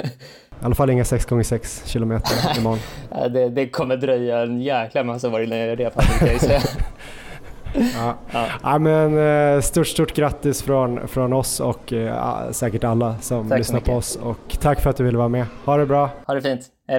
I 0.60 0.64
alla 0.64 0.74
fall 0.74 0.90
inga 0.90 1.02
6x6 1.02 1.86
kilometer 1.88 2.58
imorgon. 2.58 2.78
ja, 3.10 3.28
det, 3.28 3.48
det 3.48 3.68
kommer 3.68 3.96
dröja 3.96 4.38
en 4.38 4.60
jäkla 4.60 5.04
massa 5.04 5.28
var 5.28 5.40
innan 5.40 5.58
jag 5.58 5.78
det 5.78 5.90
kan 5.90 6.28
jag 6.28 6.40
säga. 6.40 6.60
ja. 7.94 8.14
Ja. 8.32 8.46
ja. 8.62 8.78
men 8.78 9.18
eh, 9.54 9.60
stort, 9.60 9.86
stort 9.86 10.14
grattis 10.14 10.62
från, 10.62 11.08
från 11.08 11.32
oss 11.32 11.60
och 11.60 11.92
uh, 11.92 12.50
säkert 12.50 12.84
alla 12.84 13.18
som 13.18 13.48
tack 13.48 13.58
lyssnar 13.58 13.80
på 13.80 13.92
oss 13.92 14.16
och 14.16 14.58
tack 14.60 14.80
för 14.80 14.90
att 14.90 14.96
du 14.96 15.04
ville 15.04 15.18
vara 15.18 15.28
med. 15.28 15.46
Ha 15.64 15.76
det 15.76 15.86
bra. 15.86 16.10
Ha 16.26 16.34
det 16.34 16.42
fint. 16.42 16.60
Hej 16.88 16.98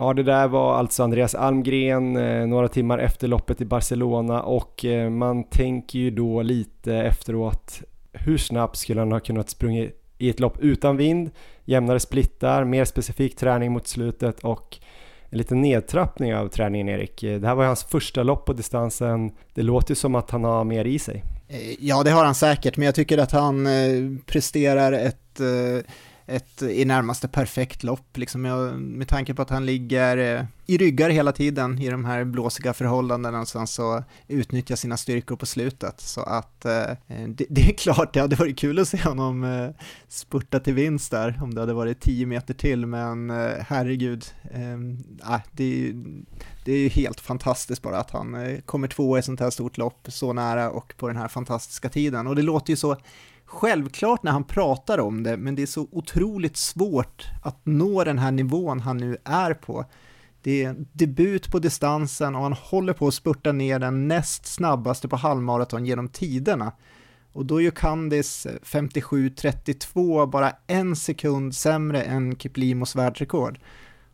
Ja, 0.00 0.12
det 0.12 0.22
där 0.22 0.48
var 0.48 0.74
alltså 0.74 1.02
Andreas 1.02 1.34
Almgren 1.34 2.16
eh, 2.16 2.46
några 2.46 2.68
timmar 2.68 2.98
efter 2.98 3.28
loppet 3.28 3.60
i 3.60 3.64
Barcelona 3.64 4.42
och 4.42 4.84
eh, 4.84 5.10
man 5.10 5.44
tänker 5.44 5.98
ju 5.98 6.10
då 6.10 6.42
lite 6.42 6.94
efteråt 6.94 7.82
hur 8.12 8.38
snabbt 8.38 8.76
skulle 8.76 9.00
han 9.00 9.12
ha 9.12 9.20
kunnat 9.20 9.50
springa 9.50 9.88
i 10.18 10.30
ett 10.30 10.40
lopp 10.40 10.58
utan 10.60 10.96
vind, 10.96 11.30
jämnare 11.64 12.00
splittar, 12.00 12.64
mer 12.64 12.84
specifik 12.84 13.36
träning 13.36 13.72
mot 13.72 13.86
slutet 13.86 14.40
och 14.40 14.78
en 15.30 15.38
liten 15.38 15.60
nedtrappning 15.60 16.34
av 16.34 16.48
träningen 16.48 16.88
Erik. 16.88 17.22
Eh, 17.22 17.40
det 17.40 17.46
här 17.46 17.54
var 17.54 17.62
ju 17.62 17.66
hans 17.66 17.84
första 17.84 18.22
lopp 18.22 18.44
på 18.44 18.52
distansen. 18.52 19.30
Det 19.54 19.62
låter 19.62 19.90
ju 19.90 19.96
som 19.96 20.14
att 20.14 20.30
han 20.30 20.44
har 20.44 20.64
mer 20.64 20.84
i 20.84 20.98
sig. 20.98 21.24
Ja, 21.80 22.02
det 22.02 22.10
har 22.10 22.24
han 22.24 22.34
säkert, 22.34 22.76
men 22.76 22.86
jag 22.86 22.94
tycker 22.94 23.18
att 23.18 23.32
han 23.32 23.68
presterar 24.26 24.92
ett 24.92 25.40
ett 26.30 26.62
i 26.62 26.84
närmaste 26.84 27.28
perfekt 27.28 27.82
lopp, 27.82 28.16
liksom 28.16 28.42
med, 28.42 28.80
med 28.80 29.08
tanke 29.08 29.34
på 29.34 29.42
att 29.42 29.50
han 29.50 29.66
ligger 29.66 30.16
eh, 30.16 30.44
i 30.66 30.78
ryggar 30.78 31.10
hela 31.10 31.32
tiden 31.32 31.78
i 31.78 31.90
de 31.90 32.04
här 32.04 32.24
blåsiga 32.24 32.72
förhållandena 32.72 33.40
och 33.40 33.48
sen 33.48 33.66
så 33.66 34.04
utnyttjar 34.28 34.76
sina 34.76 34.96
styrkor 34.96 35.36
på 35.36 35.46
slutet. 35.46 36.00
Så 36.00 36.20
att 36.20 36.64
eh, 36.64 36.90
eh, 36.90 37.28
det, 37.28 37.46
det, 37.48 37.60
är 37.60 37.72
klart, 37.72 38.14
det 38.14 38.20
hade 38.20 38.36
varit 38.36 38.58
kul 38.58 38.78
att 38.78 38.88
se 38.88 39.02
honom 39.02 39.44
eh, 39.44 39.70
spurta 40.08 40.60
till 40.60 40.74
vinst 40.74 41.10
där, 41.10 41.40
om 41.42 41.54
det 41.54 41.60
hade 41.60 41.74
varit 41.74 42.00
10 42.00 42.26
meter 42.26 42.54
till, 42.54 42.86
men 42.86 43.30
eh, 43.30 43.50
herregud, 43.60 44.24
eh, 44.50 45.38
det, 45.52 45.92
det 46.64 46.72
är 46.72 46.78
ju 46.78 46.88
helt 46.88 47.20
fantastiskt 47.20 47.82
bara 47.82 47.98
att 47.98 48.10
han 48.10 48.34
eh, 48.34 48.60
kommer 48.60 48.88
två 48.88 49.16
i 49.16 49.18
ett 49.18 49.24
sånt 49.24 49.40
här 49.40 49.50
stort 49.50 49.78
lopp, 49.78 50.06
så 50.08 50.32
nära 50.32 50.70
och 50.70 50.94
på 50.96 51.08
den 51.08 51.16
här 51.16 51.28
fantastiska 51.28 51.88
tiden. 51.88 52.26
Och 52.26 52.36
det 52.36 52.42
låter 52.42 52.70
ju 52.70 52.76
så 52.76 52.96
självklart 53.50 54.22
när 54.22 54.32
han 54.32 54.44
pratar 54.44 54.98
om 54.98 55.22
det, 55.22 55.36
men 55.36 55.54
det 55.54 55.62
är 55.62 55.66
så 55.66 55.88
otroligt 55.92 56.56
svårt 56.56 57.28
att 57.42 57.60
nå 57.64 58.04
den 58.04 58.18
här 58.18 58.30
nivån 58.30 58.80
han 58.80 58.96
nu 58.96 59.16
är 59.24 59.54
på. 59.54 59.84
Det 60.42 60.64
är 60.64 60.76
debut 60.92 61.50
på 61.50 61.58
distansen 61.58 62.34
och 62.36 62.42
han 62.42 62.52
håller 62.52 62.92
på 62.92 63.06
att 63.06 63.14
spurta 63.14 63.52
ner 63.52 63.78
den 63.78 64.08
näst 64.08 64.46
snabbaste 64.46 65.08
på 65.08 65.16
halvmaraton 65.16 65.86
genom 65.86 66.08
tiderna. 66.08 66.72
Och 67.32 67.46
då 67.46 67.56
är 67.56 67.60
ju 67.62 67.70
Kandis 67.70 68.46
57.32 68.62 70.30
bara 70.30 70.52
en 70.66 70.96
sekund 70.96 71.54
sämre 71.54 72.02
än 72.02 72.36
Kiplimos 72.36 72.96
världsrekord. 72.96 73.58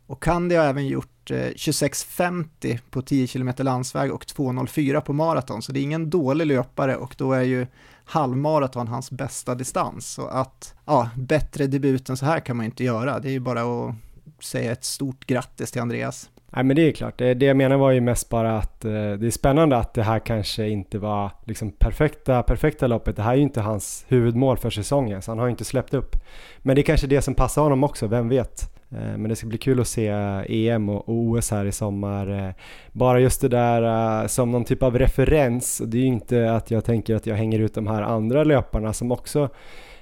Och 0.07 0.23
Kandi 0.23 0.55
har 0.55 0.65
även 0.65 0.87
gjort 0.87 1.31
eh, 1.31 1.35
26.50 1.35 2.79
på 2.89 3.01
10 3.01 3.27
km 3.27 3.51
landsväg 3.57 4.13
och 4.13 4.25
2.04 4.25 5.01
på 5.01 5.13
maraton, 5.13 5.61
så 5.61 5.71
det 5.71 5.79
är 5.79 5.81
ingen 5.81 6.09
dålig 6.09 6.45
löpare 6.47 6.95
och 6.95 7.15
då 7.17 7.33
är 7.33 7.43
ju 7.43 7.67
halvmaraton 8.07 8.87
hans 8.87 9.11
bästa 9.11 9.55
distans. 9.55 10.07
Så 10.07 10.27
att, 10.27 10.75
ja, 10.85 11.09
bättre 11.15 11.67
debut 11.67 12.09
än 12.09 12.17
så 12.17 12.25
här 12.25 12.39
kan 12.39 12.57
man 12.57 12.65
inte 12.65 12.83
göra. 12.83 13.19
Det 13.19 13.29
är 13.29 13.31
ju 13.31 13.39
bara 13.39 13.61
att 13.61 13.95
säga 14.39 14.71
ett 14.71 14.83
stort 14.83 15.25
grattis 15.25 15.71
till 15.71 15.81
Andreas. 15.81 16.29
Nej 16.49 16.63
men 16.63 16.75
det 16.75 16.81
är 16.81 16.91
klart, 16.91 17.17
det, 17.17 17.33
det 17.33 17.45
jag 17.45 17.57
menar 17.57 17.77
var 17.77 17.91
ju 17.91 18.01
mest 18.01 18.29
bara 18.29 18.57
att 18.57 18.85
eh, 18.85 18.91
det 18.91 19.27
är 19.27 19.31
spännande 19.31 19.77
att 19.77 19.93
det 19.93 20.03
här 20.03 20.19
kanske 20.19 20.67
inte 20.67 20.97
var 20.97 21.31
liksom 21.45 21.71
perfekta, 21.71 22.43
perfekta 22.43 22.87
loppet. 22.87 23.15
Det 23.15 23.21
här 23.21 23.31
är 23.31 23.35
ju 23.35 23.41
inte 23.41 23.61
hans 23.61 24.05
huvudmål 24.07 24.57
för 24.57 24.69
säsongen, 24.69 25.21
så 25.21 25.31
han 25.31 25.39
har 25.39 25.45
ju 25.45 25.51
inte 25.51 25.65
släppt 25.65 25.93
upp. 25.93 26.15
Men 26.57 26.75
det 26.75 26.81
är 26.81 26.83
kanske 26.83 27.07
det 27.07 27.21
som 27.21 27.35
passar 27.35 27.61
honom 27.61 27.83
också, 27.83 28.07
vem 28.07 28.29
vet? 28.29 28.77
Eh, 28.91 29.17
men 29.17 29.29
det 29.29 29.35
ska 29.35 29.47
bli 29.47 29.57
kul 29.57 29.79
att 29.79 29.87
se 29.87 30.07
eh, 30.07 30.41
EM 30.47 30.89
och 30.89 31.03
OS 31.09 31.51
här 31.51 31.65
i 31.65 31.71
sommar. 31.71 32.47
Eh, 32.47 32.53
bara 32.91 33.19
just 33.19 33.41
det 33.41 33.47
där 33.47 34.21
eh, 34.21 34.27
som 34.27 34.51
någon 34.51 34.65
typ 34.65 34.83
av 34.83 34.99
referens. 34.99 35.81
Det 35.85 35.97
är 35.97 36.01
ju 36.01 36.07
inte 36.07 36.51
att 36.51 36.71
jag 36.71 36.85
tänker 36.85 37.15
att 37.15 37.25
jag 37.25 37.35
hänger 37.35 37.59
ut 37.59 37.73
de 37.73 37.87
här 37.87 38.01
andra 38.01 38.43
löparna 38.43 38.93
som 38.93 39.11
också 39.11 39.49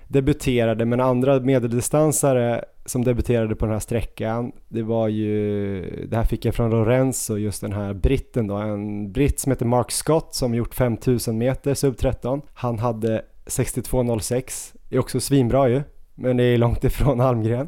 debuterade, 0.08 0.86
men 0.86 1.00
andra 1.00 1.40
medeldistansare 1.40 2.66
som 2.86 3.04
debuterade 3.04 3.56
på 3.56 3.66
den 3.66 3.74
här 3.74 3.80
sträckan, 3.80 4.52
det 4.68 4.84
var 4.84 5.08
ju, 5.08 6.06
det 6.06 6.16
här 6.16 6.24
fick 6.24 6.46
jag 6.46 6.56
från 6.56 6.70
Lorenzo, 6.70 7.38
just 7.38 7.62
den 7.62 7.74
här 7.74 7.94
britten 7.94 8.48
då, 8.48 8.56
en 8.56 9.12
britt 9.12 9.40
som 9.40 9.52
heter 9.52 9.66
Mark 9.66 9.92
Scott 9.92 10.36
som 10.36 10.56
gjort 10.56 10.76
5000 10.76 11.38
meter 11.38 11.74
sub 11.74 11.98
13. 11.98 12.42
Han 12.54 12.80
hade 12.80 13.22
62.06, 13.46 14.76
är 14.90 15.00
också 15.00 15.20
svinbra 15.20 15.70
ju, 15.70 15.82
men 16.16 16.38
det 16.38 16.44
är 16.44 16.58
långt 16.58 16.84
ifrån 16.84 17.22
Almgren. 17.22 17.68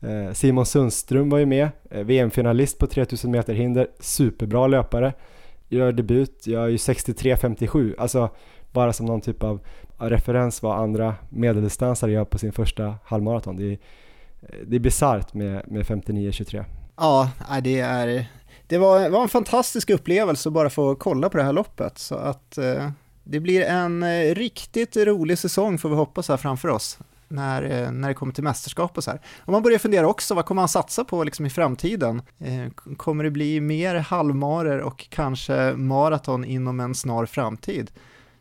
Eh, 0.00 0.32
Simon 0.32 0.66
Sundström 0.66 1.30
var 1.30 1.38
ju 1.38 1.46
med, 1.46 1.68
eh, 1.90 2.04
VM-finalist 2.04 2.78
på 2.78 2.86
3000 2.86 3.30
meter 3.30 3.54
hinder, 3.54 3.86
superbra 4.00 4.66
löpare. 4.66 5.12
Gör 5.68 5.92
debut, 5.92 6.46
gör 6.46 6.68
ju 6.68 6.76
63.57, 6.76 7.94
alltså 7.98 8.30
bara 8.72 8.92
som 8.92 9.06
någon 9.06 9.20
typ 9.20 9.42
av 9.42 9.60
referens 9.98 10.62
vad 10.62 10.78
andra 10.78 11.14
medeldistansare 11.28 12.12
gör 12.12 12.24
på 12.24 12.38
sin 12.38 12.52
första 12.52 12.94
halvmaraton. 13.04 13.56
Det 13.56 13.72
är, 13.72 13.78
Eh, 14.42 14.58
det 14.66 14.76
är 14.76 14.80
bisarrt 14.80 15.34
med, 15.34 15.70
med 15.72 15.86
59.23. 15.86 16.64
Ja, 16.96 17.30
det 17.62 17.80
är 17.80 18.26
det 18.66 18.78
var, 18.78 19.08
var 19.08 19.22
en 19.22 19.28
fantastisk 19.28 19.90
upplevelse 19.90 20.48
att 20.48 20.52
bara 20.52 20.70
få 20.70 20.94
kolla 20.94 21.28
på 21.28 21.36
det 21.36 21.42
här 21.42 21.52
loppet. 21.52 21.98
Så 21.98 22.14
att 22.14 22.58
eh, 22.58 22.90
det 23.24 23.40
blir 23.40 23.62
en 23.62 24.02
eh, 24.02 24.34
riktigt 24.34 24.96
rolig 24.96 25.38
säsong 25.38 25.78
får 25.78 25.88
vi 25.88 25.94
hoppas 25.94 26.28
här 26.28 26.36
framför 26.36 26.68
oss 26.68 26.98
när, 27.30 27.90
när 27.90 28.08
det 28.08 28.14
kommer 28.14 28.32
till 28.32 28.44
mästerskap 28.44 28.96
och 28.96 29.04
så 29.04 29.10
här. 29.10 29.20
Och 29.38 29.52
man 29.52 29.62
börjar 29.62 29.78
fundera 29.78 30.08
också, 30.08 30.34
vad 30.34 30.44
kommer 30.44 30.62
han 30.62 30.68
satsa 30.68 31.04
på 31.04 31.24
liksom 31.24 31.46
i 31.46 31.50
framtiden? 31.50 32.22
Eh, 32.38 32.94
kommer 32.96 33.24
det 33.24 33.30
bli 33.30 33.60
mer 33.60 33.94
halvmarer 33.94 34.78
och 34.78 35.06
kanske 35.10 35.72
maraton 35.76 36.44
inom 36.44 36.80
en 36.80 36.94
snar 36.94 37.26
framtid? 37.26 37.90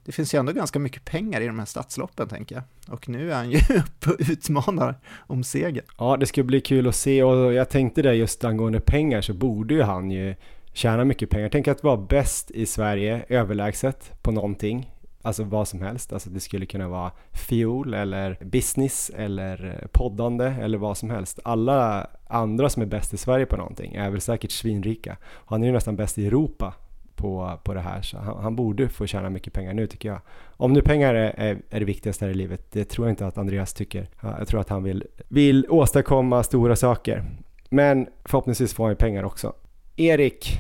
Det 0.10 0.13
finns 0.13 0.34
ju 0.34 0.39
ändå 0.39 0.52
ganska 0.52 0.80
mycket 0.80 1.06
pengar 1.06 1.41
i 1.41 1.48
de 1.48 1.60
här 1.60 1.65
stadsloppen 1.65 2.28
tänker 2.28 2.56
jag. 2.56 2.93
Och 2.93 3.10
nu 3.10 3.32
är 3.32 3.36
han 3.36 3.52
ju 3.52 3.58
uppe 3.69 4.10
och 4.10 4.15
utmanar 4.19 4.95
om 5.17 5.43
seger. 5.43 5.84
Ja, 5.98 6.17
det 6.17 6.26
ska 6.26 6.43
bli 6.43 6.62
kul 6.62 6.88
att 6.88 6.95
se 6.95 7.24
och 7.24 7.54
jag 7.54 7.69
tänkte 7.69 8.02
det 8.02 8.13
just 8.13 8.43
angående 8.43 8.80
pengar 8.80 9.22
så 9.22 9.34
borde 9.34 9.74
ju 9.74 9.82
han 9.82 10.12
ju 10.12 10.36
tjäna 10.74 11.06
mycket 11.06 11.30
pengar. 11.30 11.50
Tänk 11.50 11.67
att 11.67 11.84
vara 11.84 11.98
bäst 11.98 12.52
i 12.52 12.65
Sverige 12.65 13.26
överlägset 13.30 14.12
på 14.22 14.32
någonting 14.32 14.91
Alltså 15.22 15.43
vad 15.43 15.67
som 15.67 15.82
helst, 15.82 16.13
alltså 16.13 16.30
det 16.30 16.39
skulle 16.39 16.65
kunna 16.65 16.88
vara 16.88 17.12
fiol 17.32 17.93
eller 17.93 18.38
business 18.41 19.12
eller 19.15 19.88
poddande 19.91 20.45
eller 20.45 20.78
vad 20.78 20.98
som 20.98 21.10
helst. 21.10 21.39
Alla 21.43 22.08
andra 22.28 22.69
som 22.69 22.82
är 22.82 22.88
bäst 22.88 23.13
i 23.13 23.17
Sverige 23.17 23.45
på 23.45 23.58
någonting 23.58 23.95
är 23.95 24.10
väl 24.10 24.22
säkert 24.22 24.52
svinrika. 24.52 25.17
Han 25.24 25.63
är 25.63 25.67
ju 25.67 25.74
nästan 25.74 25.95
bäst 25.95 26.17
i 26.17 26.28
Europa 26.28 26.74
på, 27.19 27.60
på 27.63 27.73
det 27.73 27.79
här. 27.79 28.01
Så 28.01 28.17
han, 28.17 28.38
han, 28.43 28.55
borde 28.55 28.89
få 28.89 29.05
tjäna 29.05 29.29
mycket 29.29 29.53
pengar 29.53 29.73
nu 29.73 29.88
tycker 29.88 30.10
jag. 30.10 30.19
Om 30.58 30.73
nu 30.73 30.82
pengar 30.82 31.13
är, 31.15 31.34
är, 31.69 31.79
det 31.79 31.86
viktigaste 31.86 32.25
här 32.25 32.32
i 32.32 32.36
livet, 32.36 32.71
det 32.71 32.86
tror 32.86 33.08
jag 33.08 33.12
inte 33.12 33.27
att 33.27 33.38
Andreas 33.38 33.73
tycker. 33.73 34.08
Jag 34.21 34.47
tror 34.47 34.62
att 34.62 34.69
han 34.69 34.84
vill, 34.84 35.03
vill 35.27 35.65
åstadkomma 35.69 36.43
stora 36.43 36.75
saker. 36.75 37.23
Men 37.69 38.08
förhoppningsvis 38.25 38.73
får 38.73 38.84
han 38.84 38.91
ju 38.91 38.95
pengar 38.95 39.23
också. 39.23 39.53
Erik, 39.95 40.60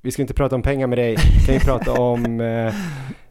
vi 0.00 0.10
ska 0.10 0.22
inte 0.22 0.34
prata 0.34 0.54
om 0.54 0.62
pengar 0.62 0.86
med 0.86 0.98
dig, 0.98 1.16
vi 1.38 1.46
kan 1.46 1.54
ju 1.54 1.60
prata 1.60 1.92
om 2.00 2.40
eh, 2.40 2.74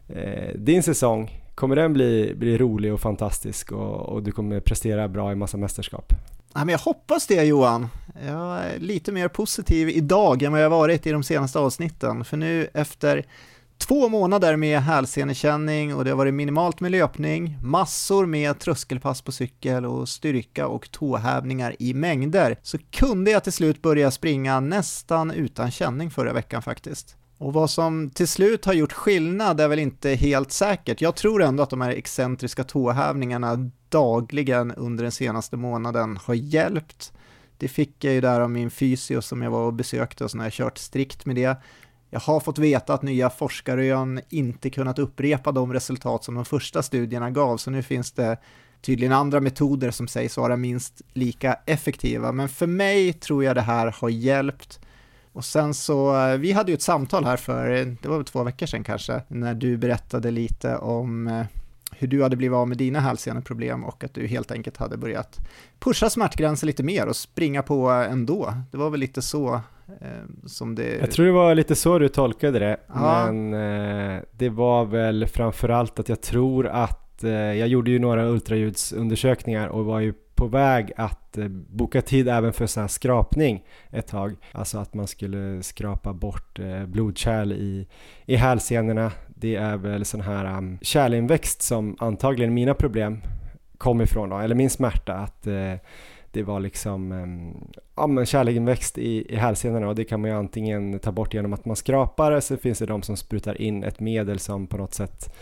eh, 0.08 0.54
din 0.54 0.82
säsong. 0.82 1.30
Kommer 1.54 1.76
den 1.76 1.92
bli, 1.92 2.34
bli 2.36 2.58
rolig 2.58 2.92
och 2.92 3.00
fantastisk 3.00 3.72
och, 3.72 4.08
och 4.08 4.22
du 4.22 4.32
kommer 4.32 4.60
prestera 4.60 5.08
bra 5.08 5.32
i 5.32 5.34
massa 5.34 5.56
mästerskap? 5.56 6.12
Ja, 6.54 6.64
men 6.64 6.68
jag 6.68 6.78
hoppas 6.78 7.26
det 7.26 7.44
Johan. 7.44 7.88
Jag 8.26 8.64
är 8.64 8.78
lite 8.78 9.12
mer 9.12 9.28
positiv 9.28 9.88
idag 9.88 10.42
än 10.42 10.52
vad 10.52 10.62
jag 10.62 10.70
varit 10.70 11.06
i 11.06 11.10
de 11.10 11.22
senaste 11.22 11.58
avsnitten. 11.58 12.24
För 12.24 12.36
nu 12.36 12.68
efter 12.74 13.26
två 13.78 14.08
månader 14.08 14.56
med 14.56 14.80
hälsenekänning 14.80 15.94
och 15.94 16.04
det 16.04 16.10
har 16.10 16.16
varit 16.16 16.34
minimalt 16.34 16.80
med 16.80 16.90
löpning, 16.90 17.58
massor 17.62 18.26
med 18.26 18.58
tröskelpass 18.58 19.22
på 19.22 19.32
cykel 19.32 19.86
och 19.86 20.08
styrka 20.08 20.66
och 20.66 20.90
tåhävningar 20.90 21.76
i 21.78 21.94
mängder, 21.94 22.58
så 22.62 22.78
kunde 22.90 23.30
jag 23.30 23.44
till 23.44 23.52
slut 23.52 23.82
börja 23.82 24.10
springa 24.10 24.60
nästan 24.60 25.30
utan 25.30 25.70
känning 25.70 26.10
förra 26.10 26.32
veckan 26.32 26.62
faktiskt. 26.62 27.16
Och 27.38 27.52
vad 27.52 27.70
som 27.70 28.10
till 28.10 28.28
slut 28.28 28.64
har 28.64 28.72
gjort 28.72 28.92
skillnad 28.92 29.60
är 29.60 29.68
väl 29.68 29.78
inte 29.78 30.10
helt 30.10 30.52
säkert. 30.52 31.00
Jag 31.00 31.16
tror 31.16 31.42
ändå 31.42 31.62
att 31.62 31.70
de 31.70 31.80
här 31.80 31.90
excentriska 31.90 32.64
tåhävningarna 32.64 33.70
dagligen 33.88 34.72
under 34.72 35.02
den 35.02 35.12
senaste 35.12 35.56
månaden 35.56 36.16
har 36.16 36.34
hjälpt. 36.34 37.12
Det 37.58 37.68
fick 37.68 38.04
jag 38.04 38.14
ju 38.14 38.20
där 38.20 38.40
av 38.40 38.50
min 38.50 38.70
fysio 38.70 39.20
som 39.20 39.42
jag 39.42 39.50
var 39.50 39.62
och 39.62 39.74
besökte 39.74 40.24
och 40.24 40.30
så 40.30 40.38
har 40.38 40.44
jag 40.44 40.52
kört 40.52 40.78
strikt 40.78 41.26
med 41.26 41.36
det. 41.36 41.56
Jag 42.10 42.20
har 42.20 42.40
fått 42.40 42.58
veta 42.58 42.94
att 42.94 43.02
nya 43.02 43.30
forskarrön 43.30 44.20
inte 44.28 44.70
kunnat 44.70 44.98
upprepa 44.98 45.52
de 45.52 45.72
resultat 45.72 46.24
som 46.24 46.34
de 46.34 46.44
första 46.44 46.82
studierna 46.82 47.30
gav, 47.30 47.56
så 47.56 47.70
nu 47.70 47.82
finns 47.82 48.12
det 48.12 48.38
tydligen 48.80 49.12
andra 49.12 49.40
metoder 49.40 49.90
som 49.90 50.08
sägs 50.08 50.36
vara 50.36 50.56
minst 50.56 51.02
lika 51.12 51.54
effektiva. 51.66 52.32
Men 52.32 52.48
för 52.48 52.66
mig 52.66 53.12
tror 53.12 53.44
jag 53.44 53.56
det 53.56 53.60
här 53.60 53.94
har 53.98 54.08
hjälpt. 54.08 54.80
Och 55.32 55.44
sen 55.44 55.74
så, 55.74 56.16
eh, 56.16 56.38
vi 56.38 56.52
hade 56.52 56.70
ju 56.70 56.74
ett 56.74 56.82
samtal 56.82 57.24
här 57.24 57.36
för, 57.36 57.68
det 58.02 58.08
var 58.08 58.16
väl 58.16 58.24
två 58.24 58.42
veckor 58.42 58.66
sedan 58.66 58.84
kanske, 58.84 59.22
när 59.28 59.54
du 59.54 59.76
berättade 59.76 60.30
lite 60.30 60.76
om 60.76 61.26
eh, 61.26 61.46
hur 61.98 62.08
du 62.08 62.22
hade 62.22 62.36
blivit 62.36 62.56
av 62.56 62.68
med 62.68 62.78
dina 62.78 63.00
hälseneproblem 63.00 63.84
och 63.84 64.04
att 64.04 64.14
du 64.14 64.26
helt 64.26 64.50
enkelt 64.50 64.76
hade 64.76 64.96
börjat 64.96 65.38
pusha 65.78 66.10
smärtgränsen 66.10 66.66
lite 66.66 66.82
mer 66.82 67.06
och 67.06 67.16
springa 67.16 67.62
på 67.62 67.88
ändå. 67.88 68.54
Det 68.70 68.78
var 68.78 68.90
väl 68.90 69.00
lite 69.00 69.22
så 69.22 69.54
eh, 70.00 70.46
som 70.46 70.74
det... 70.74 70.98
Jag 70.98 71.10
tror 71.10 71.26
det 71.26 71.32
var 71.32 71.54
lite 71.54 71.74
så 71.74 71.98
du 71.98 72.08
tolkade 72.08 72.58
det, 72.58 72.76
ja. 72.86 73.32
men 73.32 73.54
eh, 73.54 74.22
det 74.32 74.48
var 74.48 74.84
väl 74.84 75.26
framförallt 75.26 75.98
att 75.98 76.08
jag 76.08 76.20
tror 76.20 76.66
att 76.66 77.24
eh, 77.24 77.30
jag 77.30 77.68
gjorde 77.68 77.90
ju 77.90 77.98
några 77.98 78.28
ultraljudsundersökningar 78.28 79.68
och 79.68 79.84
var 79.84 80.00
ju 80.00 80.14
på 80.38 80.46
väg 80.46 80.92
att 80.96 81.38
eh, 81.38 81.48
boka 81.48 82.02
tid 82.02 82.28
även 82.28 82.52
för 82.52 82.66
sån 82.66 82.80
här 82.80 82.88
skrapning 82.88 83.64
ett 83.90 84.06
tag. 84.06 84.36
Alltså 84.52 84.78
att 84.78 84.94
man 84.94 85.06
skulle 85.06 85.62
skrapa 85.62 86.12
bort 86.12 86.58
eh, 86.58 86.86
blodkärl 86.86 87.52
i, 87.52 87.88
i 88.26 88.36
hälsenorna. 88.36 89.12
Det 89.40 89.56
är 89.56 89.76
väl 89.76 90.04
sån 90.04 90.20
här 90.20 90.58
um, 90.58 90.78
kärlinväxt 90.82 91.62
som 91.62 91.96
antagligen 91.98 92.54
mina 92.54 92.74
problem 92.74 93.22
kom 93.78 94.00
ifrån 94.00 94.28
då, 94.28 94.38
eller 94.38 94.54
min 94.54 94.70
smärta 94.70 95.14
att 95.14 95.46
eh, 95.46 95.74
det 96.30 96.42
var 96.42 96.60
liksom 96.60 97.12
um, 97.12 97.54
ja, 97.96 98.06
men 98.06 98.26
kärlinväxt 98.26 98.98
i, 98.98 99.34
i 99.34 99.36
hälsenorna 99.36 99.88
och 99.88 99.94
det 99.94 100.04
kan 100.04 100.20
man 100.20 100.30
ju 100.30 100.36
antingen 100.36 100.98
ta 100.98 101.12
bort 101.12 101.34
genom 101.34 101.52
att 101.52 101.64
man 101.64 101.76
skrapar 101.76 102.30
eller 102.30 102.40
så 102.40 102.56
finns 102.56 102.78
det 102.78 102.86
de 102.86 103.02
som 103.02 103.16
sprutar 103.16 103.60
in 103.60 103.84
ett 103.84 104.00
medel 104.00 104.38
som 104.38 104.66
på 104.66 104.76
något 104.76 104.94
sätt 104.94 105.34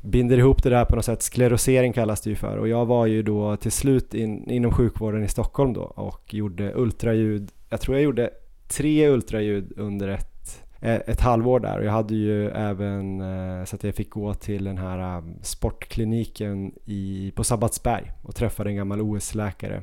binder 0.00 0.38
ihop 0.38 0.62
det 0.62 0.70
där 0.70 0.84
på 0.84 0.96
något 0.96 1.04
sätt. 1.04 1.22
Sklerosering 1.22 1.92
kallas 1.92 2.20
det 2.20 2.30
ju 2.30 2.36
för 2.36 2.56
och 2.56 2.68
jag 2.68 2.86
var 2.86 3.06
ju 3.06 3.22
då 3.22 3.56
till 3.56 3.72
slut 3.72 4.14
in, 4.14 4.50
inom 4.50 4.72
sjukvården 4.72 5.24
i 5.24 5.28
Stockholm 5.28 5.72
då 5.72 5.82
och 5.82 6.34
gjorde 6.34 6.72
ultraljud. 6.74 7.52
Jag 7.68 7.80
tror 7.80 7.96
jag 7.96 8.04
gjorde 8.04 8.30
tre 8.68 9.08
ultraljud 9.08 9.72
under 9.76 10.08
ett, 10.08 10.35
Eh, 10.80 10.94
ett 10.94 11.20
halvår 11.20 11.60
där 11.60 11.78
och 11.78 11.84
jag 11.84 11.92
hade 11.92 12.14
ju 12.14 12.50
även 12.50 13.20
eh, 13.20 13.64
så 13.64 13.76
att 13.76 13.84
jag 13.84 13.94
fick 13.94 14.10
gå 14.10 14.34
till 14.34 14.64
den 14.64 14.78
här 14.78 15.16
eh, 15.16 15.24
sportkliniken 15.42 16.72
i, 16.84 17.32
på 17.36 17.44
Sabbatsberg 17.44 18.12
och 18.22 18.34
träffade 18.34 18.70
en 18.70 18.76
gammal 18.76 19.00
OS-läkare. 19.00 19.82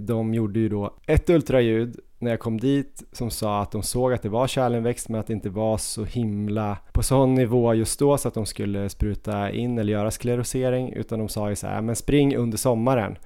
De 0.00 0.34
gjorde 0.34 0.60
ju 0.60 0.68
då 0.68 0.94
ett 1.06 1.30
ultraljud 1.30 1.96
när 2.18 2.30
jag 2.30 2.40
kom 2.40 2.60
dit 2.60 3.02
som 3.12 3.30
sa 3.30 3.62
att 3.62 3.70
de 3.70 3.82
såg 3.82 4.12
att 4.12 4.22
det 4.22 4.28
var 4.28 4.46
kärlinväxt 4.46 5.08
men 5.08 5.20
att 5.20 5.26
det 5.26 5.32
inte 5.32 5.50
var 5.50 5.78
så 5.78 6.04
himla 6.04 6.78
på 6.92 7.02
sån 7.02 7.34
nivå 7.34 7.74
just 7.74 7.98
då 7.98 8.18
så 8.18 8.28
att 8.28 8.34
de 8.34 8.46
skulle 8.46 8.88
spruta 8.88 9.50
in 9.50 9.78
eller 9.78 9.92
göra 9.92 10.10
sklerosering 10.10 10.92
utan 10.92 11.18
de 11.18 11.28
sa 11.28 11.48
ju 11.50 11.56
så 11.56 11.66
här, 11.66 11.80
men 11.80 11.96
spring 11.96 12.36
under 12.36 12.58
sommaren. 12.58 13.16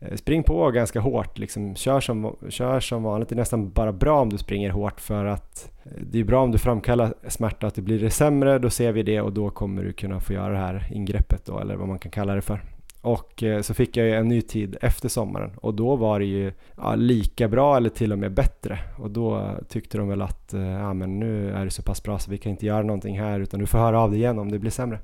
Eh, 0.00 0.16
spring 0.16 0.42
på 0.42 0.70
ganska 0.70 1.00
hårt, 1.00 1.38
liksom, 1.38 1.74
kör, 1.74 2.00
som, 2.00 2.36
kör 2.48 2.80
som 2.80 3.02
vanligt. 3.02 3.28
Det 3.28 3.34
är 3.34 3.36
nästan 3.36 3.70
bara 3.70 3.92
bra 3.92 4.20
om 4.20 4.30
du 4.30 4.38
springer 4.38 4.70
hårt 4.70 5.00
för 5.00 5.24
att 5.24 5.70
eh, 5.84 5.90
det 6.10 6.20
är 6.20 6.24
bra 6.24 6.42
om 6.42 6.52
du 6.52 6.58
framkallar 6.58 7.14
smärta, 7.28 7.66
att 7.66 7.74
det 7.74 7.82
blir 7.82 8.00
det 8.00 8.10
sämre, 8.10 8.58
då 8.58 8.70
ser 8.70 8.92
vi 8.92 9.02
det 9.02 9.20
och 9.20 9.32
då 9.32 9.50
kommer 9.50 9.84
du 9.84 9.92
kunna 9.92 10.20
få 10.20 10.32
göra 10.32 10.52
det 10.52 10.58
här 10.58 10.88
ingreppet 10.90 11.44
då, 11.44 11.58
eller 11.60 11.76
vad 11.76 11.88
man 11.88 11.98
kan 11.98 12.10
kalla 12.10 12.34
det 12.34 12.42
för. 12.42 12.60
Och 13.00 13.42
eh, 13.42 13.60
så 13.60 13.74
fick 13.74 13.96
jag 13.96 14.06
ju 14.06 14.14
en 14.14 14.28
ny 14.28 14.42
tid 14.42 14.76
efter 14.80 15.08
sommaren 15.08 15.50
och 15.56 15.74
då 15.74 15.96
var 15.96 16.18
det 16.18 16.26
ju 16.26 16.52
ja, 16.76 16.94
lika 16.94 17.48
bra 17.48 17.76
eller 17.76 17.90
till 17.90 18.12
och 18.12 18.18
med 18.18 18.32
bättre. 18.32 18.78
Och 18.98 19.10
då 19.10 19.56
tyckte 19.68 19.98
de 19.98 20.08
väl 20.08 20.22
att 20.22 20.54
eh, 20.54 20.60
ja, 20.60 20.94
men 20.94 21.20
nu 21.20 21.50
är 21.50 21.64
det 21.64 21.70
så 21.70 21.82
pass 21.82 22.02
bra 22.02 22.18
så 22.18 22.30
vi 22.30 22.38
kan 22.38 22.52
inte 22.52 22.66
göra 22.66 22.82
någonting 22.82 23.20
här 23.20 23.40
utan 23.40 23.60
du 23.60 23.66
får 23.66 23.78
höra 23.78 24.00
av 24.00 24.10
dig 24.10 24.20
igen 24.20 24.38
om 24.38 24.50
det 24.50 24.58
blir 24.58 24.70
sämre. 24.70 24.98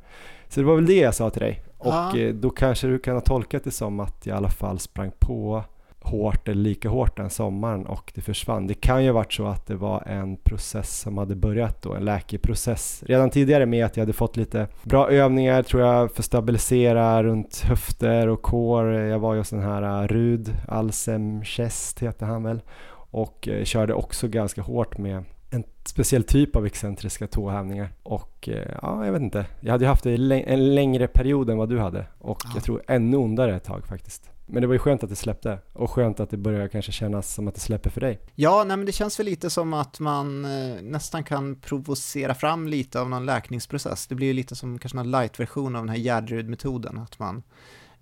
Så 0.48 0.60
det 0.60 0.66
var 0.66 0.74
väl 0.74 0.86
det 0.86 0.96
jag 0.96 1.14
sa 1.14 1.30
till 1.30 1.42
dig. 1.42 1.62
Och 1.78 1.92
ja. 1.92 2.18
Eh, 2.18 2.34
då 2.34 2.50
kanske 2.50 2.86
du 2.86 2.98
kan 2.98 3.14
ha 3.14 3.20
tolkat 3.20 3.64
det 3.64 3.70
som 3.70 4.00
att 4.00 4.26
jag 4.26 4.34
i 4.34 4.36
alla 4.36 4.50
fall 4.50 4.78
sprang 4.78 5.10
på 5.18 5.64
hårt 6.04 6.48
eller 6.48 6.62
lika 6.62 6.88
hårt 6.88 7.16
den 7.16 7.30
sommaren 7.30 7.86
och 7.86 8.12
det 8.14 8.20
försvann. 8.20 8.66
Det 8.66 8.74
kan 8.74 9.04
ju 9.04 9.08
ha 9.08 9.14
varit 9.14 9.32
så 9.32 9.46
att 9.46 9.66
det 9.66 9.74
var 9.74 10.02
en 10.06 10.36
process 10.36 10.98
som 10.98 11.18
hade 11.18 11.36
börjat 11.36 11.82
då, 11.82 11.94
en 11.94 12.04
läkeprocess 12.04 13.02
redan 13.06 13.30
tidigare 13.30 13.66
med 13.66 13.86
att 13.86 13.96
jag 13.96 14.02
hade 14.02 14.12
fått 14.12 14.36
lite 14.36 14.68
bra 14.82 15.10
övningar 15.10 15.62
tror 15.62 15.82
jag 15.82 16.12
för 16.12 16.20
att 16.20 16.24
stabilisera 16.24 17.22
runt 17.22 17.60
höfter 17.68 18.28
och 18.28 18.42
kår. 18.42 18.92
Jag 18.92 19.18
var 19.18 19.34
ju 19.34 19.40
hos 19.40 19.50
den 19.50 19.62
här 19.62 20.02
uh, 20.02 20.08
Rud 20.08 20.56
Alsem 20.68 21.44
Chest 21.44 22.02
heter 22.02 22.26
han 22.26 22.42
väl 22.42 22.60
och 22.90 23.48
uh, 23.50 23.64
körde 23.64 23.94
också 23.94 24.28
ganska 24.28 24.62
hårt 24.62 24.98
med 24.98 25.24
en 25.50 25.64
speciell 25.84 26.24
typ 26.24 26.56
av 26.56 26.66
excentriska 26.66 27.26
tåhävningar 27.26 27.88
och 28.02 28.48
uh, 28.48 28.54
ja, 28.82 29.04
jag 29.06 29.12
vet 29.12 29.22
inte. 29.22 29.46
Jag 29.60 29.72
hade 29.72 29.84
ju 29.84 29.88
haft 29.88 30.04
det 30.04 30.14
en 30.46 30.74
längre 30.74 31.06
period 31.06 31.50
än 31.50 31.56
vad 31.56 31.68
du 31.68 31.78
hade 31.78 32.06
och 32.18 32.42
ja. 32.44 32.50
jag 32.54 32.64
tror 32.64 32.82
ännu 32.88 33.16
ondare 33.16 33.56
ett 33.56 33.64
tag 33.64 33.86
faktiskt. 33.86 34.33
Men 34.46 34.60
det 34.60 34.66
var 34.66 34.74
ju 34.74 34.78
skönt 34.78 35.02
att 35.02 35.10
det 35.10 35.16
släppte 35.16 35.58
och 35.72 35.90
skönt 35.90 36.20
att 36.20 36.30
det 36.30 36.36
börjar 36.36 36.68
kanske 36.68 36.92
kännas 36.92 37.34
som 37.34 37.48
att 37.48 37.54
det 37.54 37.60
släpper 37.60 37.90
för 37.90 38.00
dig. 38.00 38.20
Ja, 38.34 38.64
nej 38.64 38.76
men 38.76 38.86
det 38.86 38.92
känns 38.92 39.18
väl 39.18 39.26
lite 39.26 39.50
som 39.50 39.72
att 39.72 40.00
man 40.00 40.44
eh, 40.44 40.82
nästan 40.82 41.24
kan 41.24 41.60
provocera 41.60 42.34
fram 42.34 42.68
lite 42.68 43.00
av 43.00 43.10
någon 43.10 43.26
läkningsprocess. 43.26 44.06
Det 44.06 44.14
blir 44.14 44.26
ju 44.26 44.32
lite 44.32 44.56
som 44.56 44.78
kanske 44.78 44.98
en 44.98 45.10
light-version 45.10 45.76
av 45.76 45.82
den 45.82 45.88
här 45.88 45.98
Gärderud-metoden, 45.98 46.98
att 46.98 47.18
man 47.18 47.42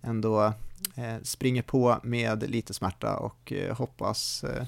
ändå 0.01 0.45
eh, 0.95 1.23
springer 1.23 1.63
på 1.63 1.99
med 2.03 2.51
lite 2.51 2.75
smärta 2.75 3.17
och 3.17 3.53
eh, 3.53 3.77
hoppas 3.77 4.45
eh, 4.45 4.65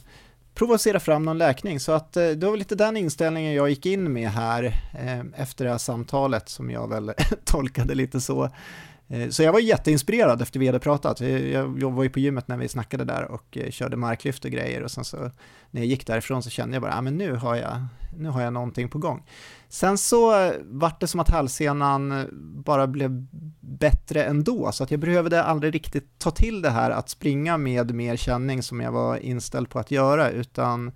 provocera 0.54 1.00
fram 1.00 1.22
någon 1.22 1.38
läkning. 1.38 1.80
Så 1.80 1.92
att 1.92 2.16
eh, 2.16 2.28
det 2.28 2.46
var 2.46 2.56
lite 2.56 2.74
den 2.74 2.96
inställningen 2.96 3.54
jag 3.54 3.70
gick 3.70 3.86
in 3.86 4.12
med 4.12 4.30
här 4.30 4.64
eh, 4.94 5.42
efter 5.42 5.64
det 5.64 5.70
här 5.70 5.78
samtalet 5.78 6.48
som 6.48 6.70
jag 6.70 6.88
väl 6.88 7.12
tolkade 7.44 7.94
lite 7.94 8.20
så. 8.20 8.50
Eh, 9.14 9.28
så 9.28 9.42
jag 9.42 9.52
var 9.52 9.60
jätteinspirerad 9.60 10.42
efter 10.42 10.60
vi 10.60 10.66
hade 10.66 10.78
pratat. 10.78 11.20
Eh, 11.20 11.52
jag 11.52 11.90
var 11.90 12.02
ju 12.02 12.10
på 12.10 12.18
gymmet 12.18 12.48
när 12.48 12.56
vi 12.56 12.68
snackade 12.68 13.04
där 13.04 13.24
och 13.24 13.56
eh, 13.56 13.70
körde 13.70 13.96
marklyft 13.96 14.44
och 14.44 14.50
grejer 14.50 14.82
och 14.82 14.90
sen 14.90 15.04
så 15.04 15.16
när 15.70 15.80
jag 15.80 15.86
gick 15.86 16.06
därifrån 16.06 16.42
så 16.42 16.50
kände 16.50 16.74
jag 16.74 16.82
bara, 16.82 16.92
att 16.92 17.04
men 17.04 17.16
nu 17.16 17.34
har 17.34 17.56
jag, 17.56 17.86
nu 18.16 18.28
har 18.28 18.42
jag 18.42 18.52
någonting 18.52 18.88
på 18.88 18.98
gång. 18.98 19.22
Sen 19.68 19.98
så 19.98 20.52
vart 20.64 21.00
det 21.00 21.06
som 21.06 21.20
att 21.20 21.30
hälsenan 21.30 22.28
bara 22.64 22.86
blev 22.86 23.26
bättre 23.60 24.24
ändå, 24.24 24.72
så 24.72 24.84
att 24.84 24.90
jag 24.90 25.00
behövde 25.00 25.42
aldrig 25.42 25.74
riktigt 25.74 26.18
ta 26.18 26.30
till 26.30 26.62
det 26.62 26.70
här 26.70 26.90
att 26.90 27.08
springa 27.08 27.56
med 27.56 27.94
mer 27.94 28.16
känning 28.16 28.62
som 28.62 28.80
jag 28.80 28.92
var 28.92 29.16
inställd 29.16 29.68
på 29.68 29.78
att 29.78 29.90
göra, 29.90 30.30
utan 30.30 30.92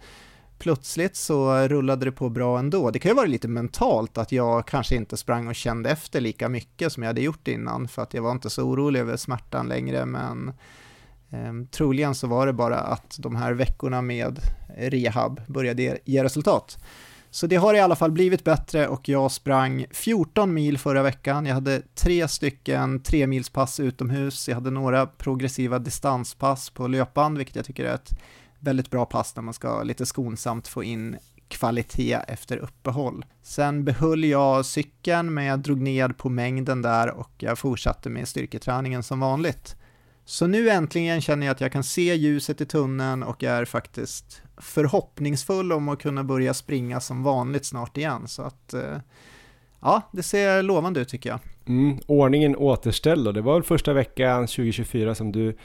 plötsligt 0.58 1.16
så 1.16 1.68
rullade 1.68 2.04
det 2.04 2.12
på 2.12 2.28
bra 2.28 2.58
ändå. 2.58 2.90
Det 2.90 2.98
kan 2.98 3.10
ju 3.10 3.14
vara 3.14 3.26
lite 3.26 3.48
mentalt 3.48 4.18
att 4.18 4.32
jag 4.32 4.66
kanske 4.66 4.96
inte 4.96 5.16
sprang 5.16 5.48
och 5.48 5.54
kände 5.54 5.90
efter 5.90 6.20
lika 6.20 6.48
mycket 6.48 6.92
som 6.92 7.02
jag 7.02 7.10
hade 7.10 7.20
gjort 7.20 7.48
innan 7.48 7.88
för 7.88 8.02
att 8.02 8.14
jag 8.14 8.22
var 8.22 8.32
inte 8.32 8.50
så 8.50 8.62
orolig 8.62 9.00
över 9.00 9.16
smärtan 9.16 9.68
längre 9.68 10.06
men 10.06 10.48
eh, 11.30 11.68
troligen 11.70 12.14
så 12.14 12.26
var 12.26 12.46
det 12.46 12.52
bara 12.52 12.78
att 12.78 13.16
de 13.18 13.36
här 13.36 13.52
veckorna 13.52 14.02
med 14.02 14.40
rehab 14.76 15.40
började 15.46 15.98
ge 16.04 16.24
resultat. 16.24 16.78
Så 17.30 17.46
det 17.46 17.56
har 17.56 17.74
i 17.74 17.80
alla 17.80 17.96
fall 17.96 18.10
blivit 18.10 18.44
bättre 18.44 18.88
och 18.88 19.08
jag 19.08 19.32
sprang 19.32 19.86
14 19.90 20.54
mil 20.54 20.78
förra 20.78 21.02
veckan. 21.02 21.46
Jag 21.46 21.54
hade 21.54 21.82
tre 21.94 22.28
stycken 22.28 23.02
tremilspass 23.02 23.80
utomhus. 23.80 24.48
Jag 24.48 24.54
hade 24.54 24.70
några 24.70 25.06
progressiva 25.06 25.78
distanspass 25.78 26.70
på 26.70 26.86
löpband, 26.86 27.38
vilket 27.38 27.56
jag 27.56 27.64
tycker 27.64 27.84
är 27.84 27.94
ett 27.94 28.12
väldigt 28.60 28.90
bra 28.90 29.06
pass 29.06 29.36
när 29.36 29.42
man 29.42 29.54
ska 29.54 29.82
lite 29.82 30.06
skonsamt 30.06 30.68
få 30.68 30.84
in 30.84 31.16
kvalitet 31.48 32.18
efter 32.28 32.56
uppehåll. 32.56 33.24
Sen 33.42 33.84
behöll 33.84 34.24
jag 34.24 34.66
cykeln 34.66 35.34
men 35.34 35.44
jag 35.44 35.58
drog 35.58 35.80
ned 35.80 36.18
på 36.18 36.28
mängden 36.28 36.82
där 36.82 37.10
och 37.10 37.30
jag 37.38 37.58
fortsatte 37.58 38.10
med 38.10 38.28
styrketräningen 38.28 39.02
som 39.02 39.20
vanligt. 39.20 39.76
Så 40.24 40.46
nu 40.46 40.70
äntligen 40.70 41.20
känner 41.20 41.46
jag 41.46 41.54
att 41.54 41.60
jag 41.60 41.72
kan 41.72 41.84
se 41.84 42.14
ljuset 42.14 42.60
i 42.60 42.66
tunneln 42.66 43.22
och 43.22 43.44
är 43.44 43.64
faktiskt 43.64 44.42
förhoppningsfull 44.56 45.72
om 45.72 45.88
att 45.88 45.98
kunna 45.98 46.24
börja 46.24 46.54
springa 46.54 47.00
som 47.00 47.22
vanligt 47.22 47.64
snart 47.64 47.96
igen. 47.96 48.28
Så 48.28 48.42
att 48.42 48.74
eh, 48.74 48.98
ja, 49.80 50.02
det 50.12 50.22
ser 50.22 50.62
lovande 50.62 51.00
ut 51.00 51.08
tycker 51.08 51.30
jag. 51.30 51.40
Mm, 51.66 51.98
ordningen 52.06 52.56
återställd 52.56 53.28
och 53.28 53.34
det 53.34 53.40
var 53.40 53.54
väl 53.54 53.62
första 53.62 53.92
veckan 53.92 54.46
2024 54.46 55.14
som 55.14 55.32
du 55.32 55.56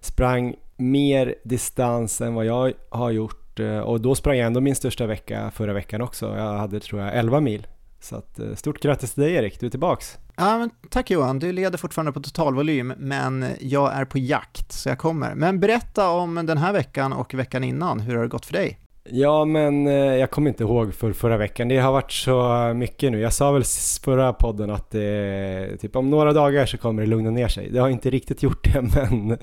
sprang 0.00 0.54
mer 0.80 1.34
distans 1.44 2.20
än 2.20 2.34
vad 2.34 2.44
jag 2.44 2.72
har 2.90 3.10
gjort 3.10 3.60
eh, 3.60 3.78
och 3.78 4.00
då 4.00 4.14
sprang 4.14 4.36
jag 4.36 4.46
ändå 4.46 4.60
min 4.60 4.74
största 4.74 5.06
vecka 5.06 5.50
förra 5.54 5.72
veckan 5.72 6.00
också. 6.00 6.36
Jag 6.36 6.58
hade 6.58 6.80
tror 6.80 7.00
jag 7.00 7.16
11 7.16 7.40
mil. 7.40 7.66
Så 8.00 8.16
att, 8.16 8.38
eh, 8.38 8.54
stort 8.54 8.80
grattis 8.80 9.14
till 9.14 9.22
dig 9.22 9.34
Erik, 9.34 9.60
du 9.60 9.66
är 9.66 9.70
tillbaks. 9.70 10.18
Ja, 10.36 10.58
men 10.58 10.70
tack 10.88 11.10
Johan, 11.10 11.38
du 11.38 11.52
leder 11.52 11.78
fortfarande 11.78 12.12
på 12.12 12.20
totalvolym, 12.20 12.92
men 12.96 13.46
jag 13.60 13.92
är 13.92 14.04
på 14.04 14.18
jakt, 14.18 14.72
så 14.72 14.88
jag 14.88 14.98
kommer. 14.98 15.34
Men 15.34 15.60
berätta 15.60 16.10
om 16.10 16.46
den 16.46 16.58
här 16.58 16.72
veckan 16.72 17.12
och 17.12 17.34
veckan 17.34 17.64
innan, 17.64 18.00
hur 18.00 18.16
har 18.16 18.22
det 18.22 18.28
gått 18.28 18.46
för 18.46 18.52
dig? 18.52 18.78
Ja, 19.04 19.44
men 19.44 19.86
eh, 19.86 19.94
jag 19.94 20.30
kommer 20.30 20.48
inte 20.48 20.62
ihåg 20.62 20.94
för 20.94 21.12
förra 21.12 21.36
veckan. 21.36 21.68
Det 21.68 21.78
har 21.78 21.92
varit 21.92 22.12
så 22.12 22.72
mycket 22.74 23.12
nu. 23.12 23.20
Jag 23.20 23.32
sa 23.32 23.52
väl 23.52 23.62
förra 24.02 24.32
podden 24.32 24.70
att 24.70 24.90
det, 24.90 25.76
typ 25.80 25.96
om 25.96 26.10
några 26.10 26.32
dagar 26.32 26.66
så 26.66 26.78
kommer 26.78 27.02
det 27.02 27.08
lugna 27.08 27.30
ner 27.30 27.48
sig. 27.48 27.70
Det 27.70 27.78
har 27.78 27.88
inte 27.88 28.10
riktigt 28.10 28.42
gjort 28.42 28.72
det, 28.72 28.82
men 28.94 29.38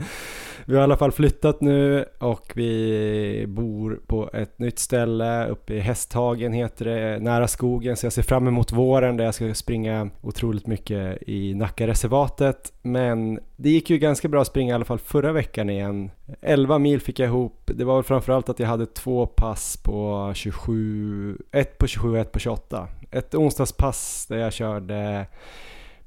vi 0.70 0.76
har 0.76 0.82
i 0.82 0.84
alla 0.84 0.98
fall 0.98 1.12
flyttat 1.12 1.62
nu 1.62 2.06
och 2.20 2.52
vi 2.56 3.46
bor 3.48 4.00
på 4.08 4.30
ett 4.34 4.60
nytt 4.60 4.80
ställe 4.80 5.48
uppe 5.48 5.74
i 5.74 5.80
Hästhagen 5.80 6.54
heter 6.54 6.86
det, 6.86 7.20
nära 7.20 7.48
skogen. 7.48 7.98
Så 7.98 8.06
jag 8.06 8.14
ser 8.14 8.22
fram 8.22 8.48
emot 8.48 8.72
våren 8.72 9.18
där 9.18 9.26
jag 9.26 9.34
ska 9.34 9.54
springa 9.54 10.10
otroligt 10.22 10.68
mycket 10.68 11.24
i 11.28 11.54
Nackareservatet. 11.54 12.74
Men 12.82 13.40
det 13.56 13.70
gick 13.70 13.90
ju 13.90 13.98
ganska 13.98 14.28
bra 14.28 14.42
att 14.42 14.48
springa 14.48 14.72
i 14.72 14.76
alla 14.76 14.86
fall 14.86 15.00
förra 15.00 15.32
veckan 15.32 15.70
igen. 15.70 16.12
11 16.42 16.80
mil 16.80 17.02
fick 17.02 17.20
jag 17.20 17.28
ihop. 17.28 17.72
Det 17.76 17.84
var 17.84 17.96
väl 17.96 18.04
framförallt 18.04 18.50
att 18.50 18.60
jag 18.60 18.68
hade 18.68 18.86
två 18.86 19.26
pass 19.26 19.78
på 19.84 20.32
27, 20.36 21.38
ett 21.52 21.78
på 21.78 21.88
27 21.88 22.12
och 22.12 22.18
ett 22.18 22.32
på 22.32 22.40
28. 22.40 22.88
Ett 23.12 23.36
onsdagspass 23.36 24.26
där 24.30 24.38
jag 24.38 24.54
körde 24.54 25.26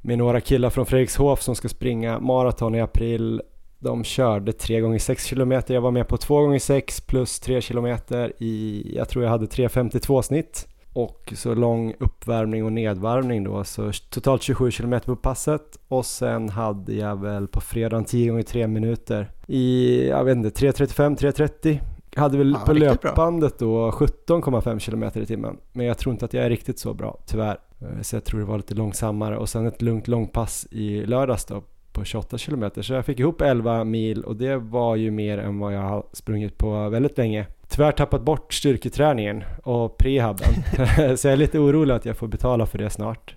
med 0.00 0.18
några 0.18 0.40
killar 0.40 0.70
från 0.70 0.86
Fredrikshof 0.86 1.42
som 1.42 1.54
ska 1.54 1.68
springa 1.68 2.20
maraton 2.20 2.74
i 2.74 2.80
april 2.80 3.42
de 3.80 4.04
körde 4.04 4.52
3 4.52 4.80
gånger 4.80 4.98
6 4.98 5.30
km, 5.30 5.52
jag 5.66 5.80
var 5.80 5.90
med 5.90 6.08
på 6.08 6.16
2 6.16 6.40
gånger 6.40 6.58
6 6.58 7.00
plus 7.00 7.40
3 7.40 7.60
km 7.60 7.96
i, 8.38 8.82
jag 8.96 9.08
tror 9.08 9.24
jag 9.24 9.30
hade 9.30 9.46
3.52 9.46 10.22
snitt. 10.22 10.66
Och 10.92 11.32
så 11.36 11.54
lång 11.54 11.94
uppvärmning 11.98 12.64
och 12.64 12.72
nedvarvning 12.72 13.44
då, 13.44 13.64
så 13.64 13.92
totalt 14.10 14.42
27 14.42 14.70
km 14.70 15.00
på 15.00 15.16
passet. 15.16 15.78
Och 15.88 16.06
sen 16.06 16.48
hade 16.48 16.94
jag 16.94 17.20
väl 17.20 17.48
på 17.48 17.60
fredagen 17.60 18.04
10 18.04 18.30
gånger 18.30 18.42
3 18.42 18.66
minuter 18.66 19.30
i, 19.46 20.08
jag 20.08 20.24
vet 20.24 20.36
inte, 20.36 20.66
3.35, 20.66 21.16
3.30. 21.16 21.80
Jag 22.14 22.22
hade 22.22 22.38
väl 22.38 22.56
ja, 22.60 22.66
på 22.66 22.72
löpbandet 22.72 23.58
då 23.58 23.90
17,5 23.90 24.78
km 24.78 25.22
i 25.22 25.26
timmen. 25.26 25.56
Men 25.72 25.86
jag 25.86 25.98
tror 25.98 26.12
inte 26.12 26.24
att 26.24 26.34
jag 26.34 26.44
är 26.44 26.50
riktigt 26.50 26.78
så 26.78 26.94
bra, 26.94 27.18
tyvärr. 27.26 27.58
Eh, 27.80 28.02
så 28.02 28.16
jag 28.16 28.24
tror 28.24 28.40
det 28.40 28.46
var 28.46 28.56
lite 28.56 28.74
långsammare. 28.74 29.38
Och 29.38 29.48
sen 29.48 29.66
ett 29.66 29.82
lugnt 29.82 30.08
långpass 30.08 30.66
i 30.70 31.06
lördags 31.06 31.44
då 31.44 31.62
på 31.92 32.04
28 32.04 32.38
km. 32.38 32.70
Så 32.80 32.92
jag 32.92 33.04
fick 33.04 33.20
ihop 33.20 33.40
11 33.40 33.84
mil 33.84 34.24
och 34.24 34.36
det 34.36 34.56
var 34.56 34.96
ju 34.96 35.10
mer 35.10 35.38
än 35.38 35.58
vad 35.58 35.74
jag 35.74 35.80
har 35.80 36.06
sprungit 36.12 36.58
på 36.58 36.88
väldigt 36.88 37.18
länge. 37.18 37.46
Tyvärr 37.68 37.92
tappat 37.92 38.22
bort 38.22 38.54
styrketräningen 38.54 39.44
och 39.62 39.98
prehaben. 39.98 40.54
så 41.16 41.28
jag 41.28 41.32
är 41.32 41.36
lite 41.36 41.58
orolig 41.58 41.94
att 41.94 42.04
jag 42.04 42.16
får 42.16 42.28
betala 42.28 42.66
för 42.66 42.78
det 42.78 42.90
snart. 42.90 43.34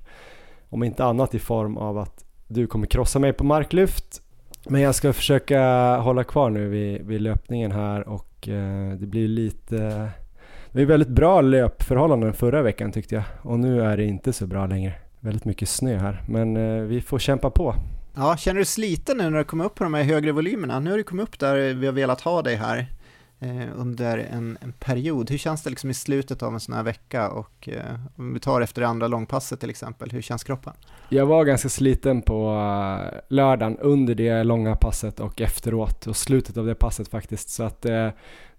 Om 0.70 0.84
inte 0.84 1.06
annat 1.06 1.36
i 1.36 1.39
form 1.39 1.78
av 1.78 1.98
att 1.98 2.26
du 2.48 2.68
kommer 2.68 2.88
krossa 2.88 3.20
mig 3.20 3.34
på 3.34 3.44
marklyft. 3.44 4.22
Men 4.68 4.82
jag 4.82 4.96
ska 4.96 5.13
försöka 5.13 5.62
hålla 5.98 6.24
kvar 6.24 6.50
nu 6.50 6.70
vid, 6.70 7.02
vid 7.02 7.22
löpningen 7.22 7.72
här 7.72 8.08
och 8.08 8.48
eh, 8.48 8.92
det 8.94 9.06
blir 9.06 9.28
lite 9.28 10.10
det 10.72 10.80
var 10.80 10.86
väldigt 10.86 11.10
bra 11.10 11.42
löpförhållanden 11.42 12.34
förra 12.34 12.62
veckan 12.62 12.92
tyckte 12.92 13.16
jag 13.16 13.24
och 13.42 13.60
nu 13.60 13.82
är 13.82 13.98
det 13.98 14.06
inte 14.06 14.34
så 14.34 14.48
bra 14.48 14.66
längre. 14.68 14.94
Väldigt 15.20 15.46
mycket 15.46 15.70
snö 15.70 15.98
här 15.98 16.22
men 16.28 16.58
eh, 16.58 16.84
vi 16.84 17.02
får 17.02 17.20
kämpa 17.20 17.50
på. 17.50 17.76
Ja, 18.15 18.38
känner 18.38 18.60
du 18.60 18.65
sliten 18.65 19.17
nu 19.17 19.30
när 19.30 19.38
du 19.38 19.43
kommer 19.43 19.65
upp 19.65 19.76
på 19.76 19.84
de 19.84 19.93
här 19.93 20.04
högre 20.04 20.32
volymerna? 20.32 20.80
Nu 20.80 20.89
har 20.89 20.97
du 20.97 21.04
kommit 21.04 21.23
upp 21.23 21.39
där 21.39 21.73
vi 21.73 21.86
har 21.86 21.93
velat 21.93 22.21
ha 22.21 22.41
dig 22.41 22.56
här 22.56 22.88
Eh, 23.43 23.67
under 23.75 24.17
en, 24.17 24.58
en, 24.62 24.73
period. 24.73 25.29
Hur 25.29 25.38
känns 25.38 25.63
det 25.63 25.69
liksom 25.69 25.89
i 25.89 25.93
slutet 25.93 26.43
av 26.43 26.53
en 26.53 26.60
sån 26.60 26.75
här 26.75 26.84
vecka 26.84 27.29
och 27.29 27.69
eh, 27.69 27.95
om 28.15 28.34
vi 28.34 28.39
tar 28.39 28.62
efter 28.62 28.82
det 28.82 28.88
andra 28.88 29.08
långpasset 29.08 29.60
till 29.60 29.69
exempel, 29.69 30.12
hur 30.12 30.21
känns 30.21 30.43
kroppen? 30.43 30.73
Jag 31.10 31.25
var 31.25 31.45
ganska 31.45 31.69
sliten 31.69 32.21
på 32.21 32.51
uh, 32.51 33.19
lördagen 33.27 33.77
under 33.77 34.15
det 34.15 34.43
långa 34.43 34.75
passet 34.75 35.19
och 35.19 35.41
efteråt 35.41 36.08
och 36.08 36.15
slutet 36.15 36.58
av 36.58 36.65
det 36.65 36.75
passet 36.75 37.08
faktiskt 37.08 37.49
så 37.49 37.63
att 37.63 37.86
uh, 37.86 38.10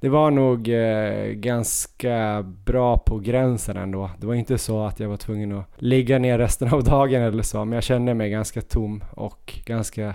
det 0.00 0.08
var 0.08 0.30
nog 0.30 0.68
uh, 0.68 1.32
ganska 1.32 2.42
bra 2.64 2.98
på 2.98 3.18
gränsen 3.18 3.76
ändå. 3.76 4.10
Det 4.20 4.26
var 4.26 4.34
inte 4.34 4.58
så 4.58 4.84
att 4.84 5.00
jag 5.00 5.08
var 5.08 5.16
tvungen 5.16 5.58
att 5.58 5.66
ligga 5.76 6.18
ner 6.18 6.38
resten 6.38 6.74
av 6.74 6.84
dagen 6.94 7.22
eller 7.22 7.42
så 7.42 7.64
men 7.64 7.72
jag 7.72 7.84
kände 7.84 8.14
mig 8.14 8.30
ganska 8.30 8.60
tom 8.60 9.04
och 9.10 9.60
ganska 9.64 10.14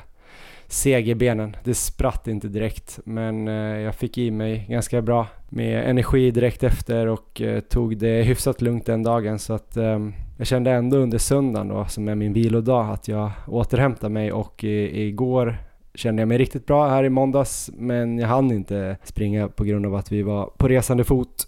seg 0.69 1.09
i 1.09 1.15
benen. 1.15 1.55
Det 1.63 1.73
spratt 1.73 2.27
inte 2.27 2.47
direkt 2.47 2.99
men 3.03 3.47
eh, 3.47 3.53
jag 3.53 3.95
fick 3.95 4.17
i 4.17 4.31
mig 4.31 4.65
ganska 4.69 5.01
bra 5.01 5.27
med 5.49 5.89
energi 5.89 6.31
direkt 6.31 6.63
efter 6.63 7.07
och 7.07 7.41
eh, 7.41 7.59
tog 7.59 7.97
det 7.97 8.23
hyfsat 8.23 8.61
lugnt 8.61 8.85
den 8.85 9.03
dagen 9.03 9.39
så 9.39 9.53
att 9.53 9.77
ehm, 9.77 10.13
jag 10.37 10.47
kände 10.47 10.71
ändå 10.71 10.97
under 10.97 11.17
söndagen 11.17 11.67
då 11.67 11.85
som 11.85 12.07
är 12.07 12.15
min 12.15 12.33
vilodag 12.33 12.93
att 12.93 13.07
jag 13.07 13.31
återhämtade 13.47 14.13
mig 14.13 14.31
och 14.31 14.63
eh, 14.63 14.97
igår 14.99 15.57
kände 15.93 16.21
jag 16.21 16.27
mig 16.27 16.37
riktigt 16.37 16.65
bra 16.65 16.89
här 16.89 17.03
i 17.03 17.09
måndags 17.09 17.69
men 17.73 18.19
jag 18.19 18.27
hann 18.27 18.51
inte 18.51 18.97
springa 19.03 19.47
på 19.47 19.63
grund 19.63 19.85
av 19.85 19.95
att 19.95 20.11
vi 20.11 20.21
var 20.21 20.45
på 20.57 20.67
resande 20.67 21.03
fot 21.03 21.47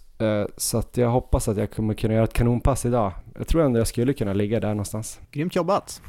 så 0.58 0.78
att 0.78 0.98
jag 0.98 1.10
hoppas 1.10 1.48
att 1.48 1.58
jag 1.58 1.72
kommer 1.72 1.94
kunna 1.94 2.14
göra 2.14 2.24
ett 2.24 2.34
kanonpass 2.34 2.86
idag. 2.86 3.12
Jag 3.38 3.48
tror 3.48 3.64
ändå 3.64 3.80
jag 3.80 3.88
skulle 3.88 4.14
kunna 4.14 4.34
ligga 4.34 4.60
där 4.60 4.70
någonstans. 4.70 5.20
Grymt 5.32 5.56
jobbat! 5.56 6.02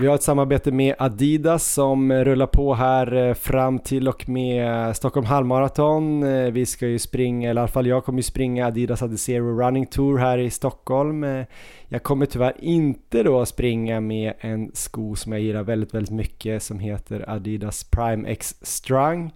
Vi 0.00 0.06
har 0.06 0.14
ett 0.14 0.22
samarbete 0.22 0.72
med 0.72 0.94
Adidas 0.98 1.72
som 1.72 2.12
rullar 2.12 2.46
på 2.46 2.74
här 2.74 3.14
eh, 3.14 3.34
fram 3.34 3.78
till 3.78 4.08
och 4.08 4.28
med 4.28 4.96
Stockholm 4.96 5.26
halvmaraton. 5.26 6.22
Eh, 6.22 6.50
vi 6.50 6.66
ska 6.66 6.86
ju 6.86 6.98
springa, 6.98 7.50
eller 7.50 7.60
i 7.60 7.62
alla 7.62 7.68
fall 7.68 7.86
jag 7.86 8.04
kommer 8.04 8.18
ju 8.18 8.22
springa 8.22 8.66
Adidas 8.66 9.02
Adizero 9.02 9.60
Running 9.60 9.86
Tour 9.86 10.18
här 10.18 10.38
i 10.38 10.50
Stockholm. 10.50 11.24
Eh, 11.24 11.44
jag 11.88 12.02
kommer 12.02 12.26
tyvärr 12.26 12.52
inte 12.58 13.22
då 13.22 13.46
springa 13.46 14.00
med 14.00 14.32
en 14.40 14.70
sko 14.74 15.16
som 15.16 15.32
jag 15.32 15.40
gillar 15.40 15.62
väldigt, 15.62 15.94
väldigt 15.94 16.14
mycket 16.14 16.62
som 16.62 16.78
heter 16.78 17.30
Adidas 17.30 17.84
Prime 17.84 18.28
X 18.28 18.54
Strung. 18.62 19.34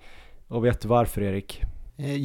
Och 0.49 0.65
vet 0.65 0.81
du 0.81 0.89
varför 0.89 1.23
Erik? 1.23 1.63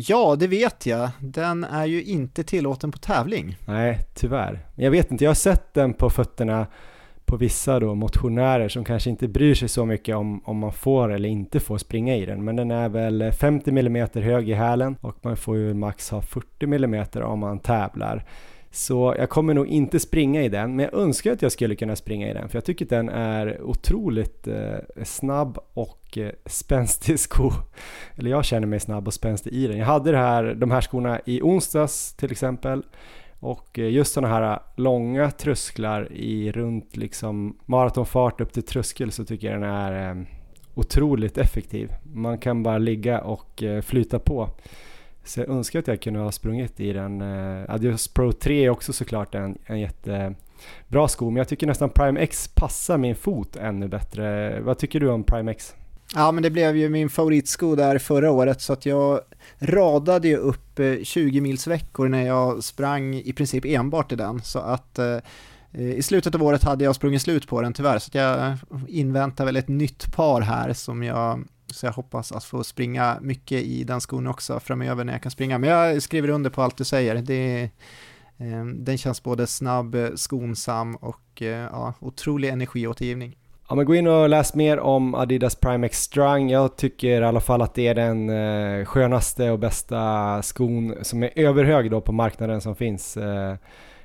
Ja, 0.07 0.35
det 0.39 0.47
vet 0.47 0.85
jag. 0.85 1.09
Den 1.19 1.63
är 1.63 1.85
ju 1.85 2.03
inte 2.03 2.43
tillåten 2.43 2.91
på 2.91 2.97
tävling. 2.97 3.57
Nej, 3.67 3.99
tyvärr. 4.13 4.65
Jag 4.75 4.91
vet 4.91 5.11
inte, 5.11 5.23
jag 5.23 5.29
har 5.29 5.35
sett 5.35 5.73
den 5.73 5.93
på 5.93 6.09
fötterna 6.09 6.67
på 7.25 7.37
vissa 7.37 7.79
då 7.79 7.95
motionärer 7.95 8.69
som 8.69 8.85
kanske 8.85 9.09
inte 9.09 9.27
bryr 9.27 9.55
sig 9.55 9.69
så 9.69 9.85
mycket 9.85 10.15
om, 10.15 10.41
om 10.45 10.57
man 10.57 10.73
får 10.73 11.13
eller 11.13 11.29
inte 11.29 11.59
får 11.59 11.77
springa 11.77 12.15
i 12.15 12.25
den. 12.25 12.43
Men 12.43 12.55
den 12.55 12.71
är 12.71 12.89
väl 12.89 13.31
50 13.31 13.69
mm 13.69 14.07
hög 14.13 14.49
i 14.49 14.53
hälen 14.53 14.97
och 15.01 15.15
man 15.21 15.37
får 15.37 15.57
ju 15.57 15.73
max 15.73 16.09
ha 16.09 16.21
40 16.21 16.65
mm 16.65 17.05
om 17.23 17.39
man 17.39 17.59
tävlar. 17.59 18.25
Så 18.75 19.15
jag 19.17 19.29
kommer 19.29 19.53
nog 19.53 19.67
inte 19.67 19.99
springa 19.99 20.41
i 20.41 20.49
den, 20.49 20.75
men 20.75 20.85
jag 20.85 20.93
önskar 20.93 21.31
att 21.31 21.41
jag 21.41 21.51
skulle 21.51 21.75
kunna 21.75 21.95
springa 21.95 22.29
i 22.29 22.33
den 22.33 22.49
för 22.49 22.57
jag 22.57 22.65
tycker 22.65 22.85
att 22.85 22.89
den 22.89 23.09
är 23.09 23.61
otroligt 23.61 24.47
eh, 24.47 25.03
snabb 25.03 25.57
och 25.73 26.17
eh, 26.17 26.31
spänstig 26.45 27.19
sko. 27.29 27.51
Eller 28.15 28.31
jag 28.31 28.45
känner 28.45 28.67
mig 28.67 28.79
snabb 28.79 29.07
och 29.07 29.13
spänstig 29.13 29.53
i 29.53 29.67
den. 29.67 29.77
Jag 29.77 29.85
hade 29.85 30.11
det 30.11 30.17
här, 30.17 30.53
de 30.53 30.71
här 30.71 30.81
skorna 30.81 31.19
i 31.25 31.41
onsdags 31.41 32.13
till 32.13 32.31
exempel 32.31 32.83
och 33.45 33.79
eh, 33.79 33.89
just 33.89 34.13
sådana 34.13 34.33
här 34.33 34.53
eh, 34.53 34.59
långa 34.75 35.31
trösklar 35.31 36.11
i 36.11 36.51
runt 36.51 36.97
liksom 36.97 37.57
maratonfart 37.65 38.41
upp 38.41 38.53
till 38.53 38.63
tröskel 38.63 39.11
så 39.11 39.25
tycker 39.25 39.51
jag 39.51 39.61
den 39.61 39.69
är 39.69 40.09
eh, 40.09 40.23
otroligt 40.73 41.37
effektiv. 41.37 41.91
Man 42.13 42.37
kan 42.37 42.63
bara 42.63 42.77
ligga 42.77 43.21
och 43.21 43.63
flyta 43.83 44.19
på. 44.19 44.49
Så 45.23 45.39
jag 45.39 45.49
önskar 45.49 45.79
att 45.79 45.87
jag 45.87 46.01
kunde 46.01 46.19
ha 46.19 46.31
sprungit 46.31 46.79
i 46.79 46.93
den. 46.93 47.21
Adios 47.67 48.07
Pro 48.07 48.31
3 48.31 48.65
är 48.65 48.69
också 48.69 48.93
såklart 48.93 49.35
en, 49.35 49.57
en 49.65 49.79
jättebra 49.79 51.07
sko, 51.07 51.29
men 51.29 51.35
jag 51.35 51.47
tycker 51.47 51.67
nästan 51.67 51.89
Prime 51.89 52.19
X 52.19 52.47
passar 52.47 52.97
min 52.97 53.15
fot 53.15 53.55
ännu 53.55 53.87
bättre. 53.87 54.59
Vad 54.61 54.77
tycker 54.77 54.99
du 54.99 55.09
om 55.09 55.23
Prime 55.23 55.51
X? 55.51 55.75
Ja, 56.15 56.31
men 56.31 56.43
det 56.43 56.49
blev 56.49 56.77
ju 56.77 56.89
min 56.89 57.09
favoritsko 57.09 57.75
där 57.75 57.97
förra 57.97 58.31
året 58.31 58.61
så 58.61 58.73
att 58.73 58.85
jag 58.85 59.21
radade 59.59 60.27
ju 60.27 60.37
upp 60.37 60.79
eh, 60.79 60.95
20 61.03 61.41
mils 61.41 61.67
veckor 61.67 62.07
när 62.07 62.25
jag 62.25 62.63
sprang 62.63 63.15
i 63.15 63.33
princip 63.33 63.65
enbart 63.65 64.11
i 64.11 64.15
den. 64.15 64.41
Så 64.41 64.59
att 64.59 64.99
eh, 64.99 65.17
i 65.77 66.01
slutet 66.01 66.35
av 66.35 66.43
året 66.43 66.63
hade 66.63 66.83
jag 66.83 66.95
sprungit 66.95 67.21
slut 67.21 67.47
på 67.47 67.61
den 67.61 67.73
tyvärr 67.73 67.99
så 67.99 68.09
att 68.09 68.15
jag 68.15 68.57
inväntar 68.87 69.45
väl 69.45 69.55
ett 69.55 69.67
nytt 69.67 70.15
par 70.15 70.41
här 70.41 70.73
som 70.73 71.03
jag 71.03 71.43
Så 71.67 71.85
jag 71.85 71.93
hoppas 71.93 72.31
att 72.31 72.43
få 72.43 72.63
springa 72.63 73.17
mycket 73.21 73.63
i 73.63 73.83
den 73.83 74.01
skon 74.01 74.27
också 74.27 74.59
framöver 74.59 75.03
när 75.03 75.13
jag 75.13 75.21
kan 75.21 75.31
springa. 75.31 75.57
Men 75.57 75.69
jag 75.69 76.03
skriver 76.03 76.29
under 76.29 76.49
på 76.49 76.61
allt 76.61 76.77
du 76.77 76.83
säger. 76.83 77.15
Det, 77.15 77.63
eh, 78.37 78.65
den 78.65 78.97
känns 78.97 79.23
både 79.23 79.47
snabb, 79.47 79.97
skonsam 80.15 80.95
och 80.95 81.41
eh, 81.41 81.47
ja, 81.47 81.93
otrolig 81.99 82.49
energiåtergivning. 82.49 83.35
Ja 83.69 83.75
men 83.75 83.85
gå 83.85 83.95
in 83.95 84.07
och 84.07 84.29
läs 84.29 84.55
mer 84.55 84.79
om 84.79 85.15
Adidas 85.15 85.55
Prime 85.55 85.85
X 85.85 86.01
Strung. 86.01 86.49
Jag 86.49 86.75
tycker 86.75 87.21
i 87.21 87.25
alla 87.25 87.39
fall 87.39 87.61
att 87.61 87.73
det 87.73 87.87
är 87.87 87.95
den 87.95 88.29
eh, 88.29 88.85
skönaste 88.85 89.51
och 89.51 89.59
bästa 89.59 90.41
skon 90.41 90.95
som 91.01 91.23
är 91.23 91.29
överhög 91.35 91.91
då 91.91 92.01
på 92.01 92.11
marknaden 92.11 92.61
som 92.61 92.75
finns. 92.75 93.17
Eh, 93.17 93.55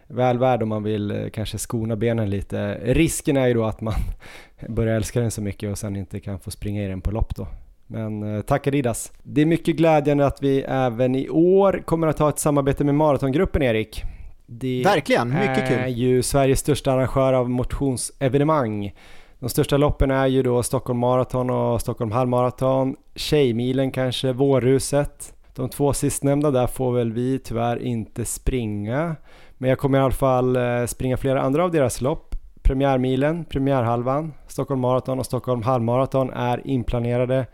väl 0.07 0.39
värd 0.39 0.63
om 0.63 0.69
man 0.69 0.83
vill 0.83 1.11
eh, 1.11 1.29
kanske 1.33 1.59
skona 1.59 1.97
benen 1.97 2.31
lite. 2.31 2.81
Risken 2.83 3.37
är 3.37 3.47
ju 3.47 3.55
då 3.55 3.65
att 3.65 3.81
man 3.81 3.95
börjar 4.69 4.97
älska 4.97 5.21
den 5.21 5.31
så 5.31 5.43
mycket 5.43 5.71
och 5.71 5.79
sen 5.79 5.97
inte 5.97 6.21
kan 6.21 6.39
få 6.39 6.51
springa 6.51 6.85
i 6.85 6.89
den 6.89 7.01
på 7.01 7.11
lopp 7.11 7.37
då. 7.37 7.47
Men 7.87 8.43
tack 8.43 8.67
Adidas! 8.67 9.13
Det 9.23 9.41
är 9.41 9.47
mycket 9.47 9.77
glädjande 9.77 10.27
att 10.27 10.43
vi 10.43 10.63
även 10.69 11.15
i 11.15 11.29
år 11.29 11.83
kommer 11.85 12.07
att 12.07 12.19
ha 12.19 12.29
ett 12.29 12.39
samarbete 12.39 12.85
med 12.85 12.95
Maratongruppen 12.95 13.63
Erik. 13.63 14.03
Det 14.47 14.83
Verkligen, 14.85 15.29
mycket 15.29 15.69
kul! 15.69 15.79
är 15.79 15.87
ju 15.87 16.23
Sveriges 16.23 16.61
största 16.61 16.93
arrangör 16.93 17.33
av 17.33 17.51
motionsevenemang. 17.51 18.93
De 19.41 19.49
största 19.49 19.77
loppen 19.77 20.11
är 20.11 20.27
ju 20.27 20.43
då 20.43 20.63
Stockholm 20.63 20.99
Marathon 20.99 21.51
och 21.51 21.81
Stockholm 21.81 22.13
Halvmarathon, 22.13 22.97
Tjejmilen 23.15 23.91
kanske, 23.91 24.33
Vårruset. 24.33 25.35
De 25.55 25.69
två 25.69 25.93
sistnämnda 25.93 26.51
där 26.51 26.67
får 26.67 26.93
väl 26.93 27.13
vi 27.13 27.39
tyvärr 27.39 27.83
inte 27.83 28.25
springa. 28.25 29.17
Men 29.59 29.71
jag 29.71 29.79
kommer 29.79 29.99
i 29.99 30.01
alla 30.01 30.13
fall 30.13 30.57
eh, 30.57 30.87
springa 30.87 31.17
flera 31.17 31.43
andra 31.43 31.65
av 31.65 31.71
deras 31.71 32.01
lopp. 32.01 32.35
Premiärmilen, 32.63 33.45
premiärhalvan, 33.45 34.33
Stockholm 34.47 34.81
Marathon 34.81 35.19
och 35.19 35.27
Stockholm 35.27 35.63
Halvmarathon 35.63 36.31
är 36.31 36.67
inplanerade. 36.67 37.47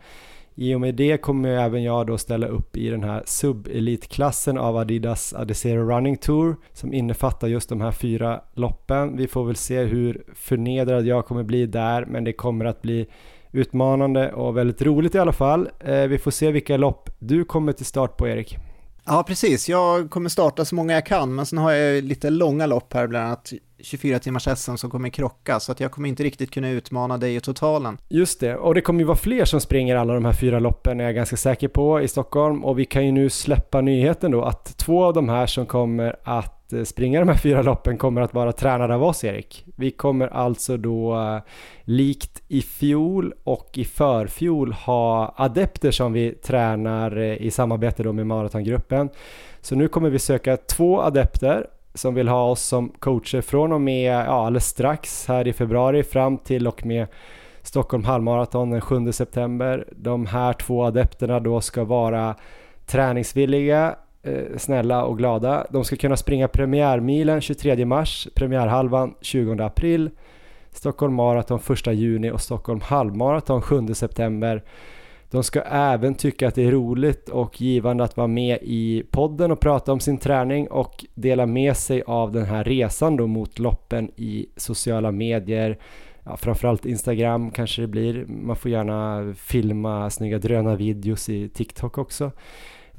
I 0.59 0.75
och 0.75 0.81
med 0.81 0.95
det 0.95 1.17
kommer 1.17 1.49
även 1.49 1.83
jag 1.83 2.07
då 2.07 2.17
ställa 2.17 2.47
upp 2.47 2.77
i 2.77 2.89
den 2.89 3.03
här 3.03 3.23
sub-elitklassen 3.25 4.57
av 4.57 4.77
Adidas 4.77 5.33
Adesero 5.33 5.89
Running 5.89 6.17
Tour 6.17 6.55
som 6.73 6.93
innefattar 6.93 7.47
just 7.47 7.69
de 7.69 7.81
här 7.81 7.91
fyra 7.91 8.41
loppen. 8.53 9.17
Vi 9.17 9.27
får 9.27 9.45
väl 9.45 9.55
se 9.55 9.83
hur 9.83 10.23
förnedrad 10.35 11.05
jag 11.05 11.25
kommer 11.25 11.43
bli 11.43 11.65
där 11.65 12.05
men 12.05 12.23
det 12.23 12.33
kommer 12.33 12.65
att 12.65 12.81
bli 12.81 13.07
utmanande 13.51 14.31
och 14.31 14.57
väldigt 14.57 14.81
roligt 14.81 15.15
i 15.15 15.19
alla 15.19 15.33
fall. 15.33 15.69
Eh, 15.79 16.01
vi 16.01 16.17
får 16.17 16.31
se 16.31 16.51
vilka 16.51 16.77
lopp 16.77 17.09
du 17.19 17.43
kommer 17.43 17.73
till 17.73 17.85
start 17.85 18.17
på 18.17 18.27
Erik. 18.27 18.57
Ja, 19.09 19.23
precis. 19.23 19.69
Jag 19.69 20.09
kommer 20.09 20.29
starta 20.29 20.65
så 20.65 20.75
många 20.75 20.93
jag 20.93 21.05
kan, 21.05 21.35
men 21.35 21.45
sen 21.45 21.59
har 21.59 21.71
jag 21.71 22.03
lite 22.03 22.29
långa 22.29 22.65
lopp 22.65 22.93
här, 22.93 23.07
bland 23.07 23.25
annat 23.25 23.53
24 23.79 24.19
timmars 24.19 24.47
SM 24.57 24.75
som 24.75 24.89
kommer 24.89 25.09
krocka, 25.09 25.59
så 25.59 25.71
att 25.71 25.79
jag 25.79 25.91
kommer 25.91 26.09
inte 26.09 26.23
riktigt 26.23 26.51
kunna 26.51 26.69
utmana 26.69 27.17
dig 27.17 27.35
i 27.35 27.39
totalen. 27.39 27.97
Just 28.09 28.39
det, 28.39 28.55
och 28.55 28.75
det 28.75 28.81
kommer 28.81 28.99
ju 28.99 29.05
vara 29.05 29.17
fler 29.17 29.45
som 29.45 29.61
springer 29.61 29.95
alla 29.95 30.13
de 30.13 30.25
här 30.25 30.33
fyra 30.33 30.59
loppen 30.59 30.99
är 30.99 31.03
jag 31.03 31.15
ganska 31.15 31.37
säker 31.37 31.67
på 31.67 32.01
i 32.01 32.07
Stockholm 32.07 32.65
och 32.65 32.79
vi 32.79 32.85
kan 32.85 33.05
ju 33.05 33.11
nu 33.11 33.29
släppa 33.29 33.81
nyheten 33.81 34.31
då 34.31 34.43
att 34.43 34.77
två 34.77 35.03
av 35.03 35.13
de 35.13 35.29
här 35.29 35.47
som 35.47 35.65
kommer 35.65 36.15
att 36.23 36.56
Eh, 36.73 36.83
springa 36.83 37.19
de 37.19 37.29
här 37.29 37.37
fyra 37.37 37.61
loppen 37.61 37.97
kommer 37.97 38.21
att 38.21 38.33
vara 38.33 38.51
tränade 38.51 38.95
av 38.95 39.03
oss 39.03 39.23
Erik. 39.23 39.65
Vi 39.75 39.91
kommer 39.91 40.27
alltså 40.27 40.77
då 40.77 41.15
eh, 41.15 41.39
likt 41.81 42.41
i 42.47 42.61
fjol 42.61 43.33
och 43.43 43.69
i 43.73 43.85
förfjol 43.85 44.73
ha 44.73 45.33
adepter 45.37 45.91
som 45.91 46.13
vi 46.13 46.31
tränar 46.31 47.17
eh, 47.17 47.41
i 47.41 47.51
samarbete 47.51 48.03
då 48.03 48.13
med 48.13 48.27
maratongruppen. 48.27 49.09
Så 49.61 49.75
nu 49.75 49.87
kommer 49.87 50.09
vi 50.09 50.19
söka 50.19 50.57
två 50.57 51.01
adepter 51.01 51.67
som 51.93 52.15
vill 52.15 52.27
ha 52.27 52.49
oss 52.49 52.61
som 52.61 52.89
coacher 52.89 53.41
från 53.41 53.71
och 53.71 53.81
med 53.81 54.13
ja, 54.13 54.45
alldeles 54.45 54.67
strax 54.67 55.27
här 55.27 55.47
i 55.47 55.53
februari 55.53 56.03
fram 56.03 56.37
till 56.37 56.67
och 56.67 56.85
med 56.85 57.07
Stockholm 57.61 58.03
halvmaraton 58.03 58.69
den 58.69 58.81
7 58.81 59.11
september. 59.11 59.87
De 59.91 60.25
här 60.25 60.53
två 60.53 60.83
adepterna 60.83 61.39
då 61.39 61.61
ska 61.61 61.83
vara 61.83 62.35
träningsvilliga 62.85 63.95
Eh, 64.27 64.57
snälla 64.57 65.03
och 65.03 65.17
glada. 65.17 65.67
De 65.69 65.85
ska 65.85 65.95
kunna 65.95 66.17
springa 66.17 66.47
premiärmilen 66.47 67.41
23 67.41 67.85
mars, 67.85 68.27
premiärhalvan 68.35 69.13
20 69.21 69.63
april, 69.63 70.09
Stockholm 70.71 71.13
Marathon 71.13 71.59
1 71.69 71.93
juni 71.93 72.31
och 72.31 72.41
Stockholm 72.41 72.81
halvmaraton 72.81 73.61
7 73.61 73.93
september. 73.93 74.63
De 75.31 75.43
ska 75.43 75.61
även 75.61 76.15
tycka 76.15 76.47
att 76.47 76.55
det 76.55 76.63
är 76.63 76.71
roligt 76.71 77.29
och 77.29 77.61
givande 77.61 78.03
att 78.03 78.17
vara 78.17 78.27
med 78.27 78.57
i 78.61 79.03
podden 79.11 79.51
och 79.51 79.59
prata 79.59 79.91
om 79.91 79.99
sin 79.99 80.17
träning 80.17 80.67
och 80.67 81.05
dela 81.13 81.45
med 81.45 81.77
sig 81.77 82.03
av 82.07 82.31
den 82.31 82.45
här 82.45 82.63
resan 82.63 83.15
då 83.15 83.27
mot 83.27 83.59
loppen 83.59 84.11
i 84.15 84.45
sociala 84.55 85.11
medier. 85.11 85.77
Ja, 86.23 86.37
framförallt 86.37 86.85
Instagram 86.85 87.51
kanske 87.51 87.81
det 87.81 87.87
blir. 87.87 88.25
Man 88.25 88.55
får 88.55 88.71
gärna 88.71 89.33
filma 89.37 90.09
snygga 90.09 90.39
drönarvideos 90.39 91.29
i 91.29 91.49
TikTok 91.49 91.97
också. 91.97 92.31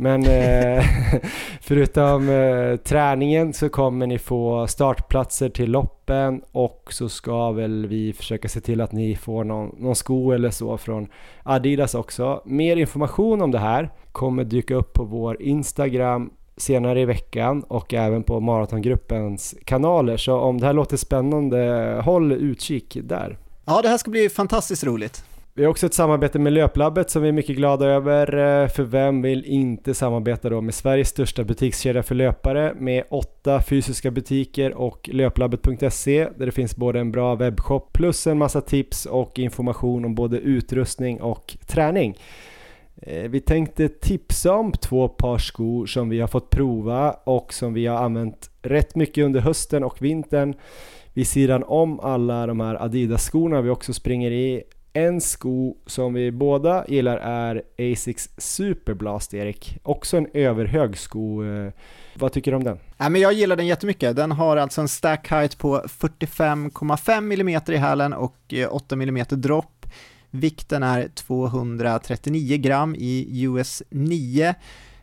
Men 0.00 0.26
eh, 0.26 0.84
förutom 1.61 2.28
eh, 2.28 2.76
träningen 2.76 3.52
så 3.52 3.68
kommer 3.68 4.06
ni 4.06 4.18
få 4.18 4.66
startplatser 4.66 5.48
till 5.48 5.70
loppen 5.70 6.42
och 6.52 6.88
så 6.90 7.08
ska 7.08 7.52
väl 7.52 7.87
vi 7.87 8.12
försöka 8.12 8.48
se 8.48 8.61
till 8.61 8.80
att 8.80 8.92
ni 8.92 9.16
får 9.16 9.44
någon, 9.44 9.76
någon 9.78 9.94
sko 9.94 10.32
eller 10.32 10.50
så 10.50 10.78
från 10.78 11.08
Adidas 11.42 11.94
också. 11.94 12.42
Mer 12.44 12.76
information 12.76 13.42
om 13.42 13.50
det 13.50 13.58
här 13.58 13.90
kommer 14.12 14.44
dyka 14.44 14.74
upp 14.74 14.92
på 14.92 15.04
vår 15.04 15.42
Instagram 15.42 16.30
senare 16.56 17.00
i 17.00 17.04
veckan 17.04 17.62
och 17.62 17.94
även 17.94 18.22
på 18.22 18.40
Maratongruppens 18.40 19.54
kanaler. 19.64 20.16
Så 20.16 20.38
om 20.38 20.61
det 20.61 20.66
här 20.66 20.72
låter 20.72 20.96
spännande, 20.96 22.02
håll 22.04 22.32
utkik 22.32 22.98
där. 23.02 23.38
Ja, 23.64 23.82
det 23.82 23.88
här 23.88 23.98
ska 23.98 24.11
bli 24.11 24.28
fantastiskt 24.28 24.84
roligt. 24.84 25.24
Vi 25.59 25.64
har 25.64 25.71
också 25.71 25.87
ett 25.87 25.94
samarbete 25.94 26.38
med 26.38 26.53
Löplabbet 26.53 27.11
som 27.11 27.23
vi 27.23 27.29
är 27.29 27.33
mycket 27.33 27.57
glada 27.57 27.87
över. 27.87 28.35
Eh, 28.35 28.68
för 28.68 28.83
vem 28.83 29.23
vill 29.23 29.44
inte 29.44 29.94
samarbeta 29.94 30.49
då 30.49 30.61
med 30.61 30.75
Sveriges 30.75 31.09
största 31.09 31.44
butikskedja 31.44 32.03
för 32.03 32.14
löpare 32.14 32.75
med 32.79 33.05
åtta 33.11 33.62
fysiska 33.62 34.11
butiker 34.11 34.75
och 34.75 35.11
löplabbet.se 35.12 36.29
där 36.37 36.47
det 36.47 36.53
finns 36.53 36.77
både 36.77 37.01
en 37.01 37.12
bra 37.12 37.35
webbshop 37.35 37.92
plus 37.92 38.27
en 38.27 38.38
massa 38.38 38.61
tips 38.61 39.07
och 39.07 39.38
information 39.38 40.05
om 40.05 40.14
både 40.14 40.38
utrustning 40.38 41.21
och 41.21 41.57
träning. 41.66 42.16
Eh, 43.03 43.31
vi 43.31 43.40
tänkte 43.40 43.88
tipsa 43.88 44.53
om 44.53 44.73
två 44.73 45.09
par 45.09 45.38
skor 45.38 45.87
som 45.87 46.09
vi 46.09 46.21
har 46.21 46.29
fått 46.29 46.51
prova 46.51 47.11
och 47.11 47.53
som 47.53 47.75
vi 47.75 47.87
har 47.87 47.97
använt 47.97 48.51
rätt 48.62 48.94
mycket 48.94 49.25
under 49.25 49.40
hösten 49.40 49.85
och 49.85 50.03
vintern. 50.03 50.55
Vid 51.14 51.27
sidan 51.27 51.64
om 51.66 52.01
alla 52.01 52.47
de 52.47 52.61
här 52.61 52.83
Adidas-skorna 52.83 53.61
vi 53.61 53.71
också 53.71 53.92
springer 53.92 54.31
i 54.31 54.62
en 54.92 55.20
sko 55.20 55.77
som 55.87 56.14
vi 56.14 56.33
båda 56.33 56.85
gillar 56.88 57.16
är 57.16 57.62
Asics 57.92 58.29
Superblast 58.38 59.35
Erik. 59.35 59.79
Också 59.83 60.16
en 60.16 60.27
överhög 60.35 60.98
sko. 60.98 61.44
Eh, 61.44 61.72
vad 62.14 62.33
tycker 62.33 62.51
du 62.51 62.57
om 62.57 62.64
den? 62.64 62.79
Ja, 62.96 63.09
men 63.09 63.20
jag 63.20 63.33
gillar 63.33 63.57
den 63.57 63.66
jättemycket. 63.66 64.16
Den 64.16 64.33
har 64.33 64.57
alltså 64.57 64.81
en 64.81 64.88
stack 64.88 65.29
height 65.31 65.59
på 65.59 65.79
45,5 65.79 67.18
mm 67.18 67.62
i 67.68 67.77
hälen 67.77 68.12
och 68.12 68.55
eh, 68.55 68.74
8 68.74 68.94
mm 68.94 69.24
dropp. 69.31 69.87
Vikten 70.31 70.83
är 70.83 71.09
239 71.09 72.57
gram 72.57 72.94
i 72.98 73.42
US 73.42 73.83
9. 73.90 74.55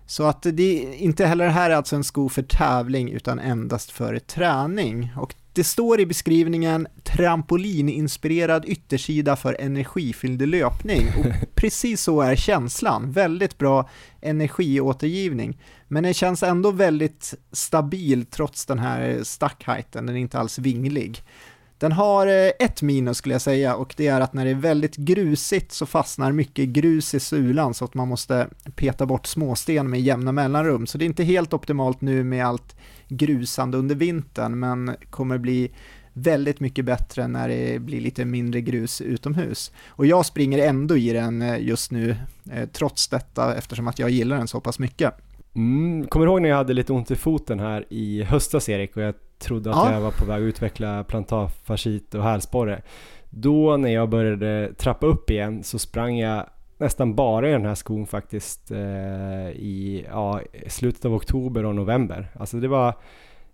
Så 0.06 0.24
att 0.24 0.42
det 0.54 0.96
inte 0.98 1.26
heller 1.26 1.48
här 1.48 1.70
är 1.70 1.76
alltså 1.76 1.96
en 1.96 2.04
sko 2.04 2.30
för 2.30 2.42
tävling 2.42 3.12
utan 3.12 3.40
endast 3.40 3.92
för 3.92 4.20
träning. 4.20 5.12
Och 5.18 5.36
det 5.54 5.64
står 5.64 6.00
i 6.00 6.06
beskrivningen 6.06 6.88
trampolininspirerad 7.04 8.66
yttersida 8.66 9.36
för 9.36 9.58
energifylld 9.60 10.48
löpning 10.50 11.08
och 11.20 11.26
precis 11.56 12.02
så 12.02 12.22
är 12.22 12.36
känslan. 12.36 13.12
Väldigt 13.12 13.58
bra 13.58 13.90
energiåtergivning. 14.22 15.62
Men 15.88 16.04
den 16.04 16.14
känns 16.14 16.44
ändå 16.44 16.72
väldigt 16.72 17.34
stabil 17.52 18.26
trots 18.26 18.66
den 18.66 18.80
här 18.80 19.24
stackheighten, 19.24 20.06
den 20.06 20.16
är 20.16 20.20
inte 20.20 20.40
alls 20.40 20.60
vinglig. 20.60 21.24
Den 21.78 21.92
har 21.92 22.28
eh, 22.28 22.52
ett 22.60 22.82
minus 22.82 23.18
skulle 23.18 23.36
jag 23.36 23.42
säga 23.42 23.76
och 23.76 23.94
det 23.98 24.08
är 24.08 24.22
att 24.22 24.34
när 24.34 24.46
det 24.46 24.52
är 24.52 24.56
väldigt 24.56 24.96
grusigt 24.96 25.72
så 25.72 25.86
fastnar 25.86 26.32
mycket 26.32 26.70
grus 26.70 27.14
i 27.14 27.20
sulan 27.20 27.74
så 27.74 27.86
att 27.86 27.94
man 27.94 28.08
måste 28.08 28.48
peta 28.76 29.06
bort 29.06 29.28
småsten 29.28 29.90
med 29.90 30.02
jämna 30.02 30.32
mellanrum. 30.32 30.88
Så 30.88 30.98
det 30.98 31.06
är 31.06 31.08
inte 31.08 31.24
helt 31.24 31.54
optimalt 31.54 32.02
nu 32.02 32.24
med 32.24 32.46
allt 32.46 32.76
grusande 33.08 33.78
under 33.78 33.96
vintern 33.96 34.60
men 34.60 34.96
kommer 35.10 35.38
bli 35.38 35.72
väldigt 36.14 36.60
mycket 36.60 36.86
bättre 36.86 37.28
när 37.28 37.50
det 37.50 37.80
blir 37.80 38.02
lite 38.02 38.26
mindre 38.26 38.62
grus 38.62 39.02
utomhus. 39.02 39.72
Och 39.88 40.06
jag 40.06 40.26
springer 40.26 40.58
ändå 40.58 40.98
i 40.98 41.14
den 41.14 41.42
eh, 41.42 41.60
just 41.60 41.92
nu 41.92 42.16
eh, 42.52 42.70
trots 42.70 43.08
detta 43.08 43.56
eftersom 43.56 43.88
att 43.88 44.00
jag 44.00 44.10
gillar 44.10 44.38
den 44.38 44.48
så 44.48 44.60
pass 44.60 44.80
mycket. 44.80 45.14
Mm, 45.56 46.08
kommer 46.08 46.26
du 46.26 46.32
ihåg 46.32 46.42
när 46.42 46.50
jag 46.50 46.56
hade 46.56 46.74
lite 46.74 46.94
ont 46.94 47.12
i 47.12 47.16
foten 47.16 47.60
här 47.60 47.86
i 47.90 48.24
höstas 48.24 48.70
Erik 48.70 48.98
och 48.98 49.04
jag 49.04 49.16
trodde 49.40 49.70
att 49.70 49.76
ja. 49.76 49.94
jag 49.94 50.02
var 50.02 50.12
på 50.12 50.26
väg 50.26 50.44
att 50.44 50.48
utveckla 50.48 51.04
plantarfascit 51.04 52.16
och 52.16 52.24
hälsporre. 52.24 52.82
Då 53.30 53.78
när 53.78 53.90
jag 53.90 54.10
började 54.10 54.74
trappa 54.78 55.06
upp 55.06 55.30
igen 55.30 55.64
så 55.64 55.80
sprang 55.80 56.18
jag 56.18 56.46
nästan 56.78 57.16
bara 57.16 57.50
i 57.50 57.52
den 57.52 57.66
här 57.66 57.76
skon 57.76 58.08
faktiskt 58.08 58.72
eh, 58.72 59.50
i 59.50 60.06
ja, 60.10 60.42
slutet 60.68 61.06
av 61.06 61.14
oktober 61.14 61.66
och 61.66 61.76
november. 61.76 62.32
Alltså 62.40 62.58
det 62.58 62.68
var 62.68 62.94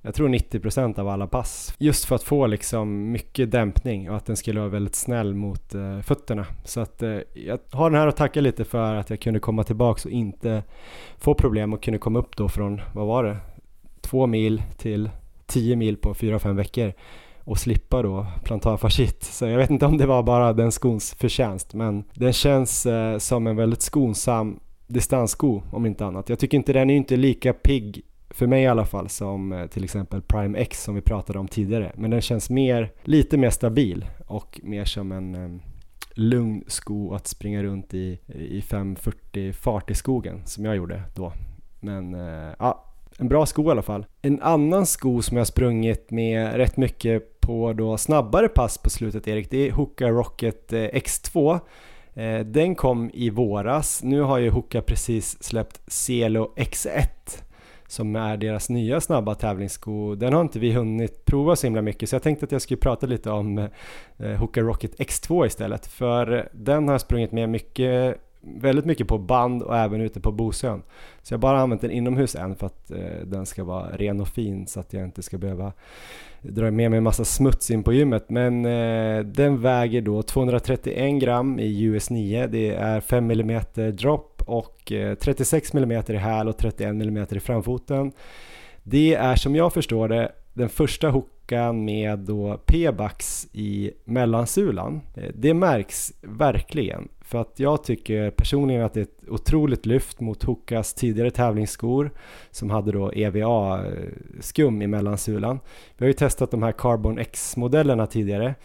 jag 0.04 0.16
tror 0.16 0.30
90% 0.30 1.00
av 1.00 1.08
alla 1.08 1.28
pass. 1.28 1.76
Just 1.78 2.06
för 2.06 2.16
att 2.16 2.24
få 2.24 2.48
liksom 2.48 3.12
mycket 3.12 3.52
dämpning 3.52 4.10
och 4.10 4.18
att 4.18 4.26
den 4.26 4.38
skulle 4.38 4.60
vara 4.60 4.70
väldigt 4.70 4.96
snäll 4.96 5.34
mot 5.34 5.76
uh, 5.76 6.02
fötterna. 6.02 6.46
Så 6.64 6.80
att 6.80 7.04
uh, 7.04 7.20
jag 7.34 7.60
har 7.72 7.90
den 7.90 8.00
här 8.00 8.08
att 8.08 8.18
tacka 8.18 8.42
lite 8.42 8.66
för 8.66 8.96
att 8.96 9.10
jag 9.10 9.20
kunde 9.20 9.40
komma 9.40 9.64
tillbaks 9.64 10.06
och 10.06 10.12
inte 10.12 10.64
få 11.18 11.34
problem 11.34 11.74
och 11.74 11.84
kunde 11.84 11.98
komma 11.98 12.20
upp 12.20 12.38
då 12.38 12.50
från, 12.50 12.82
vad 12.94 13.08
var 13.08 13.24
det, 13.24 13.38
två 14.02 14.28
mil 14.28 14.64
till 14.78 15.10
10 15.52 15.76
mil 15.76 15.98
på 15.98 16.14
4-5 16.14 16.54
veckor 16.56 16.94
och 17.44 17.58
slippa 17.58 18.02
då 18.02 18.28
plantarfascit. 18.44 19.24
Så 19.24 19.46
jag 19.46 19.58
vet 19.58 19.70
inte 19.70 19.86
om 19.86 19.98
det 19.98 20.06
var 20.06 20.24
bara 20.24 20.54
den 20.54 20.72
skons 20.72 21.14
förtjänst 21.14 21.74
men 21.74 22.04
den 22.14 22.34
känns 22.34 22.86
eh, 22.86 23.18
som 23.18 23.48
en 23.48 23.56
väldigt 23.56 23.82
skonsam 23.82 24.60
distanssko 24.88 25.62
om 25.72 25.86
inte 25.86 26.06
annat. 26.06 26.30
Jag 26.30 26.40
tycker 26.40 26.58
inte 26.58 26.74
den 26.74 26.90
är 26.90 26.96
inte 26.96 27.18
lika 27.18 27.54
pigg 27.54 28.02
för 28.30 28.48
mig 28.48 28.64
i 28.64 28.68
alla 28.68 28.86
fall 28.86 29.10
som 29.10 29.54
eh, 29.54 29.68
till 29.68 29.84
exempel 29.84 30.22
Prime 30.22 30.60
X 30.60 30.84
som 30.84 30.96
vi 30.96 31.02
pratade 31.02 31.40
om 31.40 31.48
tidigare. 31.48 31.92
Men 31.96 32.12
den 32.12 32.22
känns 32.22 32.50
mer, 32.50 32.92
lite 33.04 33.38
mer 33.38 33.50
stabil 33.50 34.06
och 34.28 34.60
mer 34.64 34.86
som 34.86 35.12
en 35.12 35.36
eh, 35.36 35.62
lugn 36.14 36.64
sko 36.68 37.14
att 37.14 37.28
springa 37.28 37.64
runt 37.64 37.94
i, 37.94 38.20
i 38.28 38.62
540 38.62 39.54
fart 39.54 39.92
i 39.92 39.96
skogen 39.96 40.42
som 40.46 40.66
jag 40.66 40.76
gjorde 40.76 41.04
då. 41.16 41.34
Men 41.80 42.14
eh, 42.14 42.54
ja, 42.60 42.91
en 43.22 43.28
bra 43.28 43.46
sko 43.46 43.68
i 43.68 43.72
alla 43.72 43.82
fall. 43.82 44.06
En 44.22 44.42
annan 44.42 44.86
sko 44.86 45.22
som 45.22 45.38
jag 45.38 45.48
sprungit 45.48 46.12
med 46.12 46.56
rätt 46.56 46.78
mycket 46.78 47.42
på 47.42 47.74
då 47.74 47.98
snabbare 47.98 48.48
pass 48.48 48.78
på 48.78 48.90
slutet 48.90 49.28
Erik, 49.28 49.52
det 49.52 49.68
är 49.68 49.72
Hoka 49.72 50.10
Rocket 50.10 50.74
eh, 50.74 50.80
X2 50.80 51.60
eh, 52.14 52.40
den 52.40 52.76
kom 52.76 53.12
i 53.14 53.30
våras. 53.30 54.04
Nu 54.04 54.22
har 54.22 54.38
ju 54.38 54.50
Hoka 54.50 54.82
precis 54.82 55.44
släppt 55.44 55.82
Celo 55.88 56.54
X1 56.56 57.08
som 57.88 58.16
är 58.16 58.38
deras 58.38 58.70
nya 58.70 59.02
snabba 59.02 59.36
tävlingssko. 59.36 60.16
Den 60.16 60.34
har 60.34 60.42
inte 60.42 60.60
vi 60.60 60.72
hunnit 60.72 61.26
prova 61.26 61.56
så 61.56 61.68
himla 61.68 61.82
mycket 61.82 62.10
så 62.10 62.16
jag 62.16 62.24
tänkte 62.24 62.46
att 62.46 62.52
jag 62.52 62.62
skulle 62.62 62.78
prata 62.78 63.08
lite 63.08 63.32
om 63.32 63.58
eh, 64.18 64.32
Hoka 64.38 64.62
Rocket 64.62 65.00
X2 65.00 65.46
istället 65.46 65.88
för 65.88 66.50
den 66.54 66.88
har 66.88 66.94
jag 66.94 67.02
sprungit 67.02 67.32
med 67.32 67.50
mycket 67.50 68.22
väldigt 68.42 68.86
mycket 68.86 69.08
på 69.08 69.18
band 69.18 69.64
och 69.64 69.78
även 69.78 70.02
ute 70.02 70.20
på 70.20 70.32
Bosön. 70.32 70.82
Så 71.22 71.34
jag 71.34 71.38
har 71.38 71.42
bara 71.42 71.60
använt 71.60 71.82
den 71.82 71.92
inomhus 71.92 72.36
än 72.36 72.56
för 72.56 72.66
att 72.66 72.92
eh, 72.92 73.26
den 73.26 73.46
ska 73.46 73.64
vara 73.64 73.98
ren 73.98 74.22
och 74.22 74.28
fin 74.28 74.68
så 74.68 74.80
att 74.80 74.94
jag 74.94 75.04
inte 75.04 75.22
ska 75.22 75.38
behöva 75.38 75.74
dra 76.42 76.72
med 76.72 76.92
mig 76.92 76.98
en 76.98 77.04
massa 77.04 77.26
smuts 77.26 77.72
in 77.72 77.84
på 77.84 77.94
gymmet. 77.94 78.30
Men 78.30 78.66
eh, 78.66 79.20
den 79.20 79.62
väger 79.62 80.02
då 80.02 80.24
231 80.24 81.22
gram 81.22 81.60
i 81.60 81.82
US 81.84 82.10
9. 82.10 82.48
Det 82.48 82.70
är 82.70 83.02
5 83.02 83.32
mm 83.32 83.64
drop 83.94 84.44
och 84.48 84.92
eh, 84.92 85.16
36 85.16 85.74
mm 85.74 86.04
i 86.08 86.16
häl 86.16 86.48
och 86.48 86.58
31 86.58 86.90
mm 86.90 87.26
i 87.32 87.40
framfoten. 87.40 88.12
Det 88.84 89.14
är 89.16 89.36
som 89.36 89.56
jag 89.56 89.74
förstår 89.74 90.08
det 90.08 90.32
den 90.54 90.70
första 90.70 91.10
hookan 91.10 91.86
med 91.86 92.20
då 92.20 92.58
p-bax 92.66 93.48
i 93.54 93.92
mellansulan. 94.06 95.02
Eh, 95.16 95.30
det 95.36 95.54
märks 95.54 96.14
verkligen 96.22 97.08
för 97.32 97.42
att 97.42 97.60
jag 97.60 97.84
tycker 97.84 98.32
personligen 98.32 98.84
att 98.84 98.94
det 98.94 99.00
är 99.00 99.04
ett 99.04 99.30
otroligt 99.30 99.86
lyft 99.86 100.20
mot 100.20 100.44
Hokas 100.44 100.94
tidigare 100.94 101.32
tävlingsskor 101.32 102.12
som 102.52 102.70
hade 102.70 102.92
då 102.92 103.14
EVA-skum 103.14 104.82
i 104.82 104.88
mellansulan. 104.88 105.60
Vi 105.98 106.06
har 106.06 106.08
ju 106.08 106.14
testat 106.14 106.52
de 106.52 106.64
här 106.64 106.72
Carbon 106.72 107.18
X-modellerna 107.18 108.08
tidigare. 108.08 108.56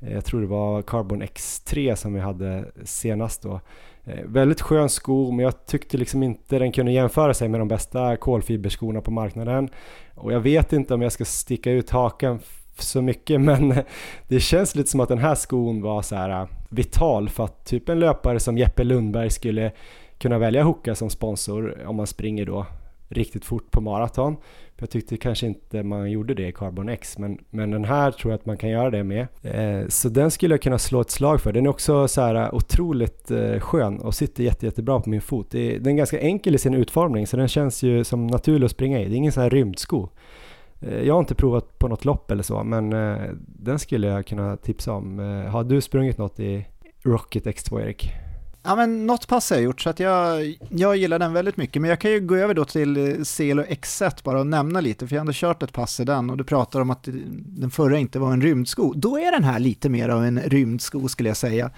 Eh, 0.00 0.12
jag 0.12 0.24
tror 0.24 0.40
det 0.40 0.46
var 0.46 0.82
Carbon 0.82 1.22
X3 1.22 1.94
som 1.94 2.14
vi 2.14 2.20
hade 2.20 2.64
senast 2.84 3.42
då. 3.42 3.60
Eh, 4.04 4.24
väldigt 4.24 4.60
skön 4.60 4.88
sko 4.88 5.30
men 5.30 5.44
jag 5.44 5.66
tyckte 5.66 5.96
liksom 5.96 6.22
inte 6.22 6.58
den 6.58 6.72
kunde 6.72 6.92
jämföra 6.92 7.34
sig 7.34 7.48
med 7.48 7.60
de 7.60 7.68
bästa 7.68 8.16
kolfiberskorna 8.16 9.00
på 9.00 9.10
marknaden. 9.10 9.68
Och 10.14 10.32
jag 10.32 10.40
vet 10.40 10.72
inte 10.72 10.94
om 10.94 11.02
jag 11.02 11.12
ska 11.12 11.24
sticka 11.24 11.70
ut 11.70 11.90
hakan 11.90 12.38
så 12.78 13.02
mycket 13.02 13.40
men 13.50 13.74
det 14.28 14.40
känns 14.40 14.74
lite 14.74 14.90
som 14.90 15.00
att 15.00 15.08
den 15.08 15.18
här 15.18 15.34
skon 15.34 15.82
var 15.82 16.02
så 16.02 16.16
här 16.16 16.48
vital 16.72 17.28
för 17.28 17.44
att 17.44 17.64
typ 17.64 17.88
en 17.88 18.00
löpare 18.00 18.40
som 18.40 18.58
Jeppe 18.58 18.84
Lundberg 18.84 19.30
skulle 19.30 19.72
kunna 20.18 20.38
välja 20.38 20.62
Hoka 20.62 20.94
som 20.94 21.10
sponsor 21.10 21.86
om 21.86 21.96
man 21.96 22.06
springer 22.06 22.46
då 22.46 22.66
riktigt 23.08 23.44
fort 23.44 23.70
på 23.70 23.80
maraton. 23.80 24.36
Jag 24.76 24.90
tyckte 24.90 25.16
kanske 25.16 25.46
inte 25.46 25.82
man 25.82 26.10
gjorde 26.10 26.34
det 26.34 26.46
i 26.46 26.52
Carbon 26.52 26.88
X 26.88 27.18
men, 27.18 27.38
men 27.50 27.70
den 27.70 27.84
här 27.84 28.10
tror 28.10 28.32
jag 28.32 28.38
att 28.38 28.46
man 28.46 28.56
kan 28.56 28.70
göra 28.70 28.90
det 28.90 29.04
med. 29.04 29.26
Eh, 29.42 29.88
så 29.88 30.08
den 30.08 30.30
skulle 30.30 30.54
jag 30.54 30.62
kunna 30.62 30.78
slå 30.78 31.00
ett 31.00 31.10
slag 31.10 31.40
för. 31.40 31.52
Den 31.52 31.66
är 31.66 31.70
också 31.70 32.08
så 32.08 32.20
här 32.20 32.34
eh, 32.34 32.54
otroligt 32.54 33.30
eh, 33.30 33.58
skön 33.60 33.98
och 33.98 34.14
sitter 34.14 34.44
jätte, 34.44 34.66
jättebra 34.66 35.00
på 35.00 35.10
min 35.10 35.20
fot. 35.20 35.50
Det 35.50 35.74
är, 35.74 35.78
den 35.78 35.92
är 35.92 35.96
ganska 35.96 36.20
enkel 36.20 36.54
i 36.54 36.58
sin 36.58 36.74
utformning 36.74 37.26
så 37.26 37.36
den 37.36 37.48
känns 37.48 37.82
ju 37.82 38.04
som 38.04 38.26
naturlig 38.26 38.64
att 38.64 38.70
springa 38.70 39.00
i. 39.00 39.08
Det 39.08 39.14
är 39.14 39.16
ingen 39.16 39.32
sån 39.32 39.42
här 39.42 39.50
rymdsko. 39.50 40.08
Eh, 40.82 41.02
jag 41.02 41.14
har 41.14 41.20
inte 41.20 41.34
provat 41.34 41.78
på 41.78 41.88
något 41.88 42.04
lopp 42.04 42.30
eller 42.30 42.42
så, 42.42 42.64
men 42.64 42.92
eh, 42.92 43.30
den 43.46 43.78
skulle 43.78 44.06
jag 44.06 44.26
kunna 44.26 44.56
tipsa 44.56 44.92
om. 44.92 45.20
Eh, 45.20 45.50
har 45.50 45.64
du 45.64 45.80
sprungit 45.80 46.18
något 46.18 46.40
i 46.40 46.66
Rocket 47.02 47.44
X2, 47.44 47.80
Erik? 47.80 48.12
Ja 48.64 48.76
men 48.76 49.06
något 49.06 49.28
pass 49.28 49.50
har 49.50 49.56
jag 49.56 49.64
gjort 49.64 49.80
så 49.80 49.90
att 49.90 50.00
jag, 50.00 50.56
jag 50.70 50.96
gillar 50.96 51.18
den 51.18 51.32
väldigt 51.32 51.56
mycket. 51.56 51.82
Men 51.82 51.88
jag 51.88 52.00
kan 52.00 52.10
ju 52.10 52.20
gå 52.20 52.36
över 52.36 52.54
då 52.54 52.64
till 52.64 53.26
Celo 53.26 53.62
X1 53.62 54.24
bara 54.24 54.40
och 54.40 54.46
nämna 54.46 54.80
lite, 54.80 55.08
för 55.08 55.14
jag 55.14 55.20
har 55.20 55.22
ändå 55.22 55.32
kört 55.34 55.62
ett 55.62 55.72
pass 55.72 56.00
i 56.00 56.04
den 56.04 56.30
och 56.30 56.36
du 56.36 56.44
pratar 56.44 56.80
om 56.80 56.90
att 56.90 57.08
den 57.46 57.70
förra 57.70 57.98
inte 57.98 58.18
var 58.18 58.32
en 58.32 58.42
rymdsko. 58.42 58.92
Då 58.96 59.18
är 59.18 59.32
den 59.32 59.44
här 59.44 59.58
lite 59.58 59.88
mer 59.88 60.08
av 60.08 60.24
en 60.24 60.40
rymdsko 60.40 61.08
skulle 61.08 61.30
jag 61.30 61.36
säga. 61.36 61.70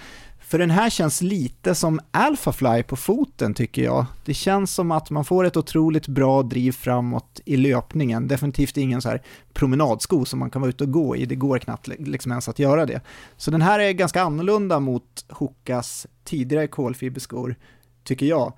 För 0.46 0.58
den 0.58 0.70
här 0.70 0.90
känns 0.90 1.22
lite 1.22 1.74
som 1.74 2.00
Alphafly 2.10 2.82
på 2.82 2.96
foten 2.96 3.54
tycker 3.54 3.82
jag. 3.82 4.06
Det 4.24 4.34
känns 4.34 4.74
som 4.74 4.90
att 4.90 5.10
man 5.10 5.24
får 5.24 5.44
ett 5.44 5.56
otroligt 5.56 6.08
bra 6.08 6.42
driv 6.42 6.72
framåt 6.72 7.40
i 7.44 7.56
löpningen. 7.56 8.28
Definitivt 8.28 8.76
ingen 8.76 9.02
så 9.02 9.08
här 9.08 9.22
promenadsko 9.52 10.24
som 10.24 10.38
man 10.38 10.50
kan 10.50 10.62
vara 10.62 10.68
ute 10.68 10.84
och 10.84 10.90
gå 10.90 11.16
i. 11.16 11.26
Det 11.26 11.34
går 11.34 11.58
knappt 11.58 11.88
liksom 11.88 12.32
ens 12.32 12.48
att 12.48 12.58
göra 12.58 12.86
det. 12.86 13.00
Så 13.36 13.50
den 13.50 13.62
här 13.62 13.78
är 13.78 13.92
ganska 13.92 14.22
annorlunda 14.22 14.80
mot 14.80 15.24
Hokas 15.28 16.06
tidigare 16.24 16.66
kolfiberskor, 16.66 17.56
tycker 18.04 18.26
jag. 18.26 18.52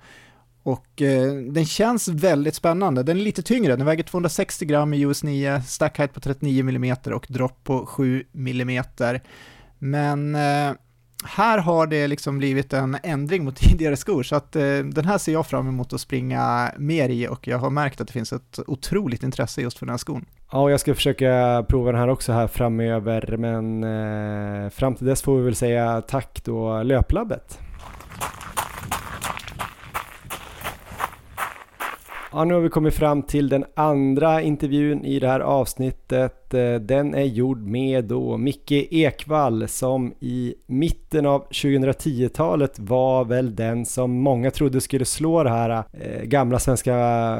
Och 0.63 1.01
eh, 1.01 1.33
den 1.35 1.65
känns 1.65 2.07
väldigt 2.07 2.55
spännande. 2.55 3.03
Den 3.03 3.17
är 3.17 3.21
lite 3.21 3.41
tyngre, 3.41 3.75
den 3.75 3.85
väger 3.85 4.03
260 4.03 4.65
gram 4.65 4.93
i 4.93 5.01
US 5.01 5.23
9, 5.23 5.61
stack 5.61 5.97
height 5.97 6.13
på 6.13 6.19
39 6.19 6.69
mm 6.69 6.97
och 7.13 7.25
dropp 7.29 7.63
på 7.63 7.85
7 7.85 8.23
mm. 8.33 8.83
Men 9.79 10.35
eh, 10.35 10.73
här 11.25 11.57
har 11.57 11.87
det 11.87 12.07
liksom 12.07 12.37
blivit 12.37 12.73
en 12.73 12.97
ändring 13.03 13.43
mot 13.45 13.55
tidigare 13.61 13.97
skor, 13.97 14.23
så 14.23 14.35
att 14.35 14.55
eh, 14.55 14.61
den 14.77 15.05
här 15.05 15.17
ser 15.17 15.33
jag 15.33 15.47
fram 15.47 15.67
emot 15.67 15.93
att 15.93 16.01
springa 16.01 16.71
mer 16.77 17.09
i 17.09 17.27
och 17.27 17.47
jag 17.47 17.57
har 17.57 17.69
märkt 17.69 18.01
att 18.01 18.07
det 18.07 18.13
finns 18.13 18.33
ett 18.33 18.59
otroligt 18.67 19.23
intresse 19.23 19.61
just 19.61 19.77
för 19.77 19.85
den 19.85 19.93
här 19.93 19.97
skon. 19.97 20.25
Ja, 20.51 20.61
och 20.61 20.71
jag 20.71 20.79
ska 20.79 20.95
försöka 20.95 21.65
prova 21.69 21.91
den 21.91 22.01
här 22.01 22.07
också 22.07 22.31
här 22.31 22.47
framöver, 22.47 23.37
men 23.37 23.83
eh, 23.83 24.69
fram 24.69 24.95
till 24.95 25.05
dess 25.05 25.21
får 25.21 25.37
vi 25.37 25.43
väl 25.43 25.55
säga 25.55 26.01
tack 26.01 26.41
då 26.43 26.83
Löplabbet. 26.83 27.59
Ja, 32.37 32.43
nu 32.43 32.53
har 32.53 32.61
vi 32.61 32.69
kommit 32.69 32.93
fram 32.93 33.21
till 33.21 33.49
den 33.49 33.65
andra 33.75 34.41
intervjun 34.41 35.05
i 35.05 35.19
det 35.19 35.27
här 35.27 35.39
avsnittet. 35.39 36.53
Eh, 36.53 36.75
den 36.75 37.15
är 37.15 37.23
gjord 37.23 37.61
med 37.61 38.05
då 38.05 38.37
Micke 38.37 38.71
Ekvall 38.91 39.67
som 39.67 40.13
i 40.19 40.55
mitten 40.65 41.25
av 41.25 41.47
2010-talet 41.47 42.79
var 42.79 43.25
väl 43.25 43.55
den 43.55 43.85
som 43.85 44.11
många 44.11 44.51
trodde 44.51 44.81
skulle 44.81 45.05
slå 45.05 45.43
det 45.43 45.49
här 45.49 45.69
eh, 45.69 46.23
gamla 46.23 46.59
svenska 46.59 46.93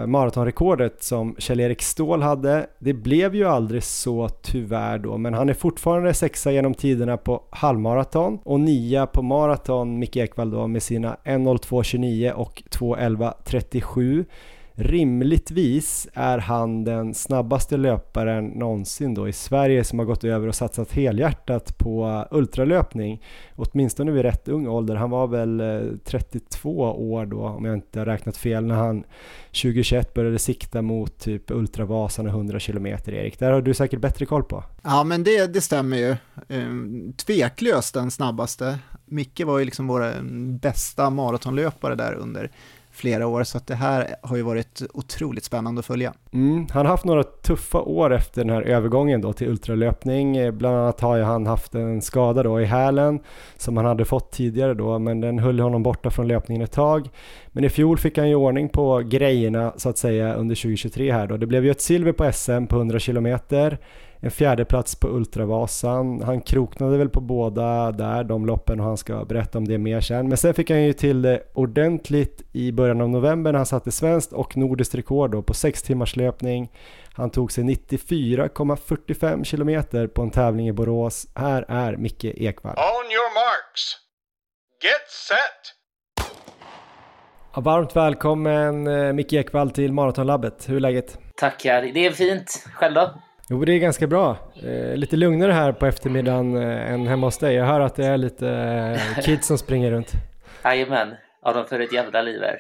maratonrekordet 0.07 1.03
som 1.03 1.35
Kjell-Erik 1.35 1.81
Ståhl 1.81 2.21
hade. 2.21 2.67
Det 2.79 2.93
blev 2.93 3.35
ju 3.35 3.45
aldrig 3.45 3.83
så 3.83 4.29
tyvärr 4.29 4.97
då, 4.97 5.17
men 5.17 5.33
han 5.33 5.49
är 5.49 5.53
fortfarande 5.53 6.13
sexa 6.13 6.51
genom 6.51 6.73
tiderna 6.73 7.17
på 7.17 7.43
halvmaraton 7.49 8.39
och 8.43 8.59
nia 8.59 9.05
på 9.05 9.21
maraton, 9.21 9.99
Micke 9.99 10.17
Ekvall 10.17 10.51
då 10.51 10.67
med 10.67 10.83
sina 10.83 11.17
1.02.29 11.23 12.31
och 12.31 12.63
2.11.37. 12.69 14.25
Rimligtvis 14.80 16.07
är 16.13 16.38
han 16.38 16.84
den 16.84 17.13
snabbaste 17.13 17.78
löparen 17.78 18.45
någonsin 18.45 19.13
då 19.13 19.28
i 19.28 19.34
Sverige 19.34 19.84
som 19.84 19.99
har 19.99 20.05
gått 20.05 20.23
över 20.23 20.47
och 20.47 20.55
satsat 20.55 20.91
helhjärtat 20.91 21.78
på 21.78 22.25
ultralöpning. 22.32 23.23
Åtminstone 23.55 24.11
vid 24.11 24.21
rätt 24.21 24.47
ung 24.47 24.67
ålder. 24.67 24.95
Han 24.95 25.09
var 25.09 25.28
väl 25.28 25.59
eh, 25.59 25.82
32 26.05 26.69
år 27.11 27.25
då 27.25 27.41
om 27.41 27.65
jag 27.65 27.73
inte 27.73 27.99
har 27.99 28.05
räknat 28.05 28.38
fel 28.38 28.65
när 28.65 28.75
han 28.75 29.03
2021 29.47 30.13
började 30.13 30.39
sikta 30.39 30.82
mot 30.82 31.19
typ 31.19 31.51
Ultravasan 31.51 32.28
och 32.28 32.34
100 32.34 32.59
km 32.59 32.86
Erik. 32.86 33.39
Där 33.39 33.51
har 33.51 33.61
du 33.61 33.73
säkert 33.73 33.99
bättre 33.99 34.25
koll 34.25 34.43
på. 34.43 34.63
Ja 34.84 35.03
men 35.03 35.23
det, 35.23 35.53
det 35.53 35.61
stämmer 35.61 35.97
ju. 35.97 36.15
Ehm, 36.49 37.13
tveklöst 37.13 37.93
den 37.93 38.11
snabbaste. 38.11 38.80
Micke 39.05 39.41
var 39.45 39.59
ju 39.59 39.65
liksom 39.65 39.88
vår 39.88 40.21
bästa 40.59 41.09
maratonlöpare 41.09 41.95
där 41.95 42.13
under 42.13 42.51
flera 42.97 43.27
år, 43.27 43.43
så 43.43 43.57
att 43.57 43.67
det 43.67 43.75
här 43.75 44.15
har 44.21 44.35
ju 44.35 44.41
varit 44.41 44.81
otroligt 44.93 45.43
spännande 45.43 45.79
att 45.79 45.85
följa. 45.85 46.13
Mm, 46.33 46.67
han 46.71 46.85
har 46.85 46.91
haft 46.91 47.05
några 47.05 47.23
tuffa 47.23 47.81
år 47.81 48.13
efter 48.13 48.43
den 48.43 48.53
här 48.53 48.61
övergången 48.61 49.21
då 49.21 49.33
till 49.33 49.47
ultralöpning. 49.47 50.37
Eh, 50.37 50.51
bland 50.51 50.77
annat 50.77 51.01
har 51.01 51.15
ju 51.17 51.23
han 51.23 51.47
haft 51.47 51.75
en 51.75 52.01
skada 52.01 52.43
då 52.43 52.61
i 52.61 52.65
hälen 52.65 53.19
som 53.57 53.77
han 53.77 53.85
hade 53.85 54.05
fått 54.05 54.31
tidigare 54.31 54.73
då, 54.73 54.99
men 54.99 55.21
den 55.21 55.39
höll 55.39 55.59
honom 55.59 55.83
borta 55.83 56.09
från 56.09 56.27
löpningen 56.27 56.63
ett 56.63 56.71
tag. 56.71 57.09
Men 57.47 57.63
i 57.63 57.69
fjol 57.69 57.97
fick 57.97 58.17
han 58.17 58.29
ju 58.29 58.35
ordning 58.35 58.69
på 58.69 58.99
grejerna 58.99 59.73
så 59.77 59.89
att 59.89 59.97
säga 59.97 60.33
under 60.33 60.55
2023 60.55 61.11
här 61.11 61.27
då. 61.27 61.37
Det 61.37 61.45
blev 61.45 61.65
ju 61.65 61.71
ett 61.71 61.81
silver 61.81 62.11
på 62.11 62.31
SM 62.31 62.65
på 62.65 62.75
100 62.75 62.99
kilometer 62.99 63.77
en 64.20 64.32
fjärde 64.32 64.65
plats 64.65 64.95
på 64.95 65.07
Ultravasan. 65.07 66.22
Han 66.22 66.41
kroknade 66.41 66.97
väl 66.97 67.09
på 67.09 67.22
båda 67.22 67.91
där, 67.91 68.24
de 68.24 68.45
loppen 68.45 68.80
och 68.80 68.86
han 68.86 68.97
ska 68.97 69.26
berätta 69.26 69.57
om 69.57 69.68
det 69.68 69.78
mer 69.78 70.01
sen. 70.01 70.28
Men 70.28 70.38
sen 70.38 70.53
fick 70.53 70.70
han 70.70 70.84
ju 70.84 70.93
till 70.93 71.22
det 71.22 71.43
ordentligt 71.53 72.41
i 72.53 72.72
början 72.72 73.01
av 73.01 73.09
november 73.09 73.51
när 73.51 73.59
han 73.59 73.65
satte 73.65 73.91
svenskt 73.91 74.34
och 74.34 74.57
nordiskt 74.57 74.95
rekord 74.95 75.32
då 75.32 75.41
på 75.41 75.53
6 75.53 75.84
timmars 75.84 76.15
löpning. 76.15 76.72
Han 77.13 77.30
tog 77.30 77.51
sig 77.51 77.63
94,45 77.63 79.43
kilometer 79.43 80.07
på 80.07 80.22
en 80.22 80.32
tävling 80.32 80.68
i 80.68 80.74
Borås. 80.74 81.28
Här 81.36 81.65
är 81.68 81.97
Micke 81.97 82.26
Ekvall. 82.26 82.76
On 82.76 83.11
your 83.11 83.34
marks. 83.34 83.97
Get 84.84 85.11
set. 85.28 85.74
Ja, 87.55 87.61
varmt 87.61 87.95
välkommen 87.95 88.88
eh, 88.88 89.13
Micke 89.13 89.34
Ekvall 89.34 89.72
till 89.72 89.93
Maratonlabbet. 89.93 90.70
Hur 90.70 90.76
är 90.76 90.80
läget? 90.80 91.20
Tackar. 91.36 91.82
Det 91.82 92.05
är 92.05 92.11
fint. 92.11 92.65
Själv 92.74 92.93
då? 92.95 93.13
Jo, 93.49 93.65
det 93.65 93.73
är 93.73 93.79
ganska 93.79 94.07
bra. 94.07 94.37
Eh, 94.63 94.95
lite 94.95 95.15
lugnare 95.15 95.51
här 95.51 95.71
på 95.71 95.85
eftermiddagen 95.85 96.57
eh, 96.57 96.91
än 96.91 97.07
hemma 97.07 97.27
hos 97.27 97.37
dig. 97.37 97.55
Jag 97.55 97.65
hör 97.65 97.79
att 97.79 97.95
det 97.95 98.05
är 98.05 98.17
lite 98.17 98.49
eh, 99.17 99.23
kids 99.23 99.47
som 99.47 99.57
springer 99.57 99.91
runt. 99.91 100.11
Jajamän. 100.63 101.07
Ja, 101.43 101.53
de 101.53 101.65
för 101.65 101.79
ett 101.79 101.93
jävla 101.93 102.21
liv 102.21 102.41
här. 102.41 102.59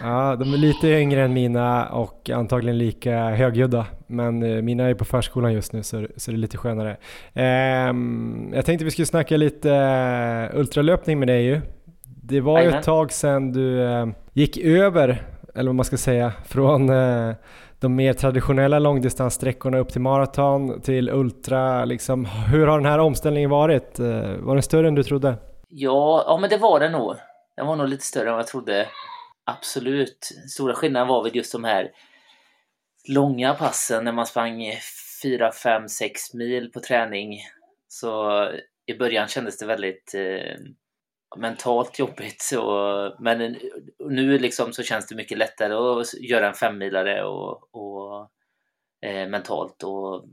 ja, 0.02 0.36
de 0.36 0.54
är 0.54 0.58
lite 0.58 0.88
yngre 0.88 1.22
än 1.22 1.32
mina 1.32 1.88
och 1.88 2.30
antagligen 2.30 2.78
lika 2.78 3.30
högljudda. 3.30 3.86
Men 4.06 4.42
eh, 4.42 4.62
mina 4.62 4.84
är 4.84 4.94
på 4.94 5.04
förskolan 5.04 5.52
just 5.52 5.72
nu 5.72 5.82
så, 5.82 6.06
så 6.16 6.30
det 6.30 6.36
är 6.36 6.38
lite 6.38 6.58
skönare. 6.58 6.96
Ehm, 7.34 8.52
jag 8.54 8.64
tänkte 8.64 8.84
vi 8.84 8.90
skulle 8.90 9.06
snacka 9.06 9.36
lite 9.36 9.72
eh, 9.72 10.58
ultralöpning 10.58 11.18
med 11.18 11.28
dig 11.28 11.44
ju. 11.44 11.60
Det 12.22 12.40
var 12.40 12.62
ju 12.62 12.68
ett 12.68 12.84
tag 12.84 13.12
sedan 13.12 13.52
du 13.52 13.82
eh, 13.82 14.06
gick 14.32 14.58
över, 14.58 15.22
eller 15.54 15.68
vad 15.68 15.74
man 15.74 15.84
ska 15.84 15.96
säga, 15.96 16.32
från 16.44 16.90
de 17.80 17.96
mer 17.96 18.12
traditionella 18.12 18.78
långdistanssträckorna 18.78 19.78
upp 19.78 19.92
till 19.92 20.00
maraton, 20.00 20.80
till 20.80 21.08
ultra. 21.10 21.84
Liksom, 21.84 22.24
hur 22.24 22.66
har 22.66 22.78
den 22.78 22.90
här 22.90 22.98
omställningen 22.98 23.50
varit? 23.50 23.98
Eh, 23.98 24.36
var 24.36 24.54
den 24.54 24.62
större 24.62 24.88
än 24.88 24.94
du 24.94 25.02
trodde? 25.02 25.36
Ja, 25.68 26.24
ja 26.26 26.38
men 26.40 26.50
det 26.50 26.56
var 26.56 26.80
den 26.80 26.92
nog. 26.92 27.14
Den 27.56 27.66
var 27.66 27.76
nog 27.76 27.88
lite 27.88 28.04
större 28.04 28.26
än 28.26 28.32
vad 28.32 28.40
jag 28.40 28.46
trodde. 28.46 28.88
Absolut. 29.44 30.30
Stora 30.50 30.74
skillnaden 30.74 31.08
var 31.08 31.22
väl 31.22 31.36
just 31.36 31.52
de 31.52 31.64
här 31.64 31.90
långa 33.08 33.54
passen 33.54 34.04
när 34.04 34.12
man 34.12 34.26
sprang 34.26 34.62
4, 35.22 35.52
5, 35.52 35.88
6 35.88 36.34
mil 36.34 36.72
på 36.72 36.80
träning. 36.80 37.38
Så 37.88 38.42
i 38.86 38.94
början 38.98 39.28
kändes 39.28 39.58
det 39.58 39.66
väldigt 39.66 40.14
eh, 40.14 40.56
mentalt 41.36 41.98
jobbigt. 41.98 42.50
Och, 42.58 43.22
men 43.22 43.56
nu 44.10 44.38
liksom 44.38 44.72
så 44.72 44.82
känns 44.82 45.06
det 45.06 45.14
mycket 45.14 45.38
lättare 45.38 45.74
att 45.74 46.14
göra 46.14 46.48
en 46.48 46.54
femmilare 46.54 47.24
och, 47.24 47.74
och 47.74 48.28
eh, 49.06 49.28
mentalt 49.28 49.82
och 49.82 50.24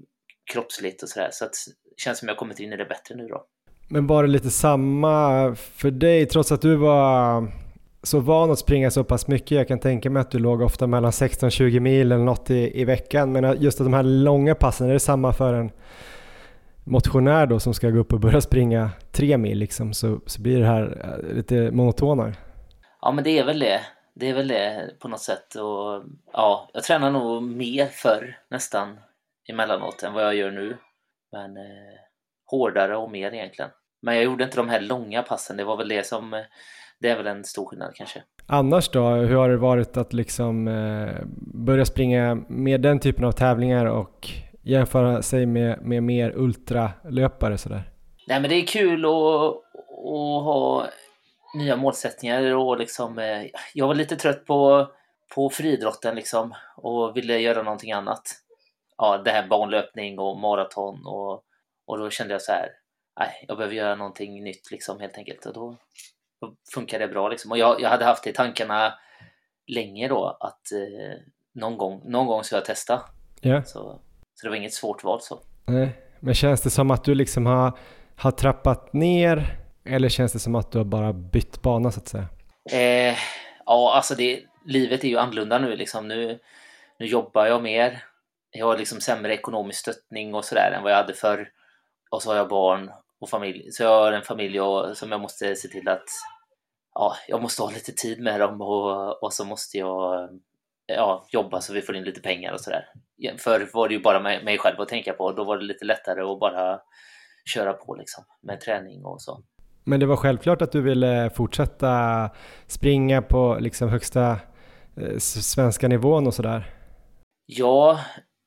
kroppsligt 0.52 1.04
och 1.04 1.10
sådär. 1.10 1.30
Så 1.32 1.46
det 1.46 1.52
känns 1.98 2.20
som 2.20 2.28
jag 2.28 2.38
kommit 2.38 2.60
in 2.60 2.74
i 2.74 2.78
det 2.78 2.86
bättre 2.86 3.16
nu 3.16 3.28
då. 3.28 3.46
Men 3.88 4.08
var 4.08 4.24
det 4.24 4.30
lite 4.30 4.50
samma 4.50 5.56
för 5.56 5.92
dig 5.92 6.26
trots 6.26 6.52
att 6.52 6.62
du 6.62 6.76
var 6.76 7.48
så 8.04 8.20
van 8.20 8.52
att 8.52 8.60
springa 8.60 8.92
så 8.92 9.04
pass 9.04 9.28
mycket. 9.28 9.52
Jag 9.52 9.68
kan 9.68 9.80
tänka 9.80 10.10
mig 10.10 10.22
att 10.22 10.32
du 10.32 10.40
låg 10.40 10.62
ofta 10.62 10.88
mellan 10.88 11.12
16-20 11.12 11.80
mil 11.80 12.12
eller 12.12 12.24
något 12.24 12.50
i, 12.50 12.82
i 12.82 12.86
veckan. 12.86 13.32
Men 13.32 13.62
just 13.62 13.82
att 13.82 13.86
de 13.86 13.94
här 13.94 14.04
långa 14.04 14.56
passen, 14.56 14.90
är 14.90 14.94
det 14.94 15.00
samma 15.00 15.34
för 15.34 15.54
en 15.54 15.72
motionär 16.84 17.46
då 17.46 17.60
som 17.60 17.74
ska 17.74 17.90
gå 17.90 18.00
upp 18.00 18.14
och 18.14 18.20
börja 18.20 18.42
springa 18.42 18.90
tre 19.12 19.38
mil 19.38 19.58
liksom, 19.58 19.94
så, 19.94 20.20
så 20.26 20.42
blir 20.42 20.60
det 20.60 20.66
här 20.66 21.02
eh, 21.04 21.36
lite 21.36 21.72
monotonare. 21.72 22.34
Ja 23.02 23.12
men 23.12 23.24
det 23.24 23.40
är 23.40 23.46
väl 23.46 23.60
det. 23.60 23.82
Det 24.16 24.30
är 24.30 24.34
väl 24.34 24.48
det 24.48 25.00
på 25.00 25.08
något 25.08 25.22
sätt. 25.22 25.56
Och, 25.56 26.04
ja, 26.34 26.70
jag 26.74 26.84
tränar 26.84 27.12
nog 27.12 27.44
mer 27.44 27.86
förr 27.86 28.38
nästan 28.50 29.00
emellanåt 29.50 30.04
än 30.04 30.14
vad 30.14 30.24
jag 30.24 30.36
gör 30.36 30.52
nu. 30.52 30.78
Men 31.32 31.58
eh, 31.58 32.00
hårdare 32.52 32.98
och 32.98 33.12
mer 33.12 33.34
egentligen. 33.34 33.72
Men 34.02 34.16
jag 34.16 34.24
gjorde 34.24 34.44
inte 34.44 34.58
de 34.58 34.70
här 34.70 34.82
långa 34.82 35.22
passen. 35.22 35.58
Det 35.58 35.64
var 35.64 35.78
väl 35.78 35.88
det 35.88 36.06
som... 36.06 36.34
Eh, 36.34 36.40
det 37.00 37.10
är 37.10 37.18
väl 37.18 37.28
en 37.28 37.44
stor 37.44 37.66
skillnad 37.66 37.92
kanske. 37.96 38.24
Annars 38.48 38.90
då, 38.90 39.10
hur 39.10 39.36
har 39.36 39.50
det 39.50 39.58
varit 39.58 39.98
att 39.98 40.14
liksom 40.14 40.68
eh, 40.68 41.26
börja 41.54 41.86
springa 41.86 42.36
med 42.36 42.82
den 42.82 43.00
typen 43.00 43.26
av 43.26 43.32
tävlingar 43.32 43.86
och 43.86 44.30
jämföra 44.64 45.22
sig 45.22 45.46
med, 45.46 45.82
med 45.82 46.04
mer 46.04 46.32
ultralöpare 46.36 47.58
sådär? 47.58 47.84
Nej 48.28 48.42
men 48.42 48.50
det 48.50 48.56
är 48.56 48.66
kul 48.66 49.06
att, 49.06 49.12
att 49.12 50.44
ha 50.44 50.88
nya 51.54 51.76
målsättningar 51.76 52.56
och 52.56 52.78
liksom 52.78 53.20
eh, 53.20 53.46
jag 53.74 53.88
var 53.88 53.96
lite 53.96 54.16
trött 54.16 54.46
på, 54.46 54.88
på 55.36 55.50
friidrotten 55.50 56.16
liksom 56.16 56.54
och 56.76 57.18
ville 57.18 57.40
göra 57.40 57.64
någonting 57.64 57.92
annat. 57.92 58.22
Ja, 58.98 59.18
det 59.18 59.32
här 59.32 59.48
banlöpning 59.48 60.20
och 60.20 60.40
maraton 60.40 61.06
och, 61.06 61.44
och 61.86 61.98
då 61.98 62.10
kände 62.10 62.34
jag 62.34 62.42
så 62.42 62.52
här, 62.52 62.70
nej, 63.20 63.46
jag 63.48 63.58
behöver 63.58 63.76
göra 63.76 63.96
någonting 63.96 64.44
nytt 64.44 64.72
liksom 64.72 65.00
helt 65.00 65.18
enkelt 65.18 65.46
och 65.46 65.54
då, 65.54 65.78
då 66.42 66.56
funkar 66.74 67.00
det 67.00 67.08
bra 67.08 67.30
liksom. 67.30 67.52
Och 67.52 67.58
jag, 67.58 67.82
jag 67.82 67.90
hade 67.90 68.06
haft 68.06 68.24
det 68.24 68.30
i 68.30 68.34
tankarna 68.34 68.94
länge 69.68 70.08
då 70.08 70.38
att 70.40 70.72
eh, 70.72 71.20
någon 71.54 71.78
gång, 71.78 72.02
någon 72.06 72.28
gång 72.28 72.44
ska 72.44 72.56
jag 72.56 72.66
testa. 72.66 73.02
Yeah. 73.42 73.64
Så 73.64 74.02
så 74.44 74.48
det 74.48 74.50
var 74.50 74.58
inget 74.58 74.74
svårt 74.74 75.04
val 75.04 75.22
så. 75.22 75.40
Nej, 75.66 75.90
men 76.20 76.34
känns 76.34 76.62
det 76.62 76.70
som 76.70 76.92
att 76.92 77.04
du 77.04 77.16
liksom 77.16 77.46
har, 77.46 77.78
har 78.16 78.32
trappat 78.32 78.94
ner 78.94 79.58
eller 79.86 80.10
känns 80.10 80.34
det 80.34 80.40
som 80.40 80.56
att 80.56 80.72
du 80.72 80.78
har 80.78 80.86
bara 80.86 81.14
bytt 81.14 81.62
bana 81.62 81.92
så 81.92 82.00
att 82.00 82.08
säga? 82.08 82.28
Eh, 82.72 83.18
ja, 83.66 83.94
alltså 83.96 84.16
det, 84.16 84.44
livet 84.66 85.04
är 85.04 85.08
ju 85.08 85.18
annorlunda 85.18 85.60
nu 85.60 85.76
liksom. 85.76 86.08
Nu, 86.08 86.40
nu 87.00 87.06
jobbar 87.06 87.46
jag 87.46 87.64
mer. 87.64 88.04
Jag 88.52 88.66
har 88.66 88.78
liksom 88.78 89.02
sämre 89.02 89.34
ekonomisk 89.34 89.80
stöttning 89.80 90.36
och 90.36 90.46
sådär 90.46 90.72
än 90.72 90.84
vad 90.84 90.92
jag 90.92 90.98
hade 90.98 91.14
förr. 91.14 91.50
Och 92.12 92.22
så 92.22 92.30
har 92.30 92.38
jag 92.38 92.50
barn 92.50 92.92
och 93.20 93.30
familj. 93.30 93.72
Så 93.72 93.84
jag 93.84 93.90
har 93.90 94.12
en 94.12 94.24
familj 94.24 94.62
och, 94.62 94.98
som 94.98 95.12
jag 95.12 95.22
måste 95.22 95.56
se 95.56 95.68
till 95.68 95.88
att 95.88 96.08
ja, 96.94 97.16
jag 97.28 97.42
måste 97.42 97.62
ha 97.62 97.70
lite 97.70 97.92
tid 97.92 98.20
med 98.22 98.40
dem 98.40 98.62
och, 98.62 99.24
och 99.24 99.34
så 99.34 99.46
måste 99.46 99.78
jag 99.78 100.30
ja, 100.86 101.26
jobba 101.30 101.62
så 101.62 101.74
vi 101.74 101.82
får 101.82 101.96
in 101.96 102.04
lite 102.04 102.22
pengar 102.22 102.54
och 102.54 102.62
sådär. 102.62 102.86
Förr 103.38 103.70
var 103.74 103.88
det 103.88 103.94
ju 103.94 104.02
bara 104.02 104.20
mig 104.20 104.58
själv 104.58 104.82
att 104.82 104.88
tänka 104.88 105.14
på. 105.14 105.32
Då 105.32 105.44
var 105.44 105.58
det 105.58 105.64
lite 105.64 105.86
lättare 105.86 106.22
att 106.22 106.40
bara 106.40 106.80
köra 107.46 107.74
på 107.74 107.96
liksom 107.96 108.24
med 108.42 108.62
träning 108.62 109.06
och 109.06 109.22
så. 109.22 109.44
Men 109.84 110.00
det 110.00 110.06
var 110.06 110.16
självklart 110.16 110.62
att 110.62 110.72
du 110.72 110.82
ville 110.82 111.30
fortsätta 111.30 112.30
springa 112.68 113.22
på 113.22 113.58
liksom 113.60 113.90
högsta 113.90 114.40
eh, 114.98 115.18
svenska 115.18 115.88
nivån 115.88 116.28
och 116.28 116.34
sådär? 116.34 116.74
Ja, 117.46 118.00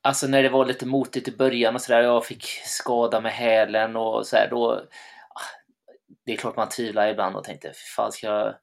alltså 0.03 0.27
när 0.27 0.43
det 0.43 0.49
var 0.49 0.65
lite 0.65 0.85
motigt 0.85 1.27
i 1.27 1.37
början 1.37 1.75
och 1.75 1.81
sådär. 1.81 2.01
Jag 2.01 2.25
fick 2.25 2.43
skada 2.65 3.21
med 3.21 3.31
hälen 3.31 3.95
och 3.95 4.27
sådär. 4.27 4.47
Då, 4.49 4.71
ah, 4.71 4.81
det 6.25 6.33
är 6.33 6.37
klart 6.37 6.55
man 6.55 6.69
tvivlar 6.69 7.07
ibland 7.07 7.35
och 7.35 7.43
tänkte, 7.43 7.71
fan 7.95 8.11
ska 8.11 8.27
jag 8.27 8.55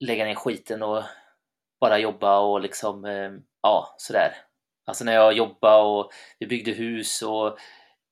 lägga 0.00 0.24
ner 0.24 0.34
skiten 0.34 0.82
och 0.82 1.02
bara 1.80 1.98
jobba 1.98 2.38
och 2.38 2.60
liksom, 2.60 3.04
eh, 3.04 3.30
ja, 3.62 3.94
sådär. 3.98 4.32
Alltså 4.86 5.04
när 5.04 5.12
jag 5.12 5.32
jobbade 5.32 5.82
och 5.82 6.10
vi 6.38 6.46
byggde 6.46 6.70
hus 6.70 7.22
och 7.22 7.56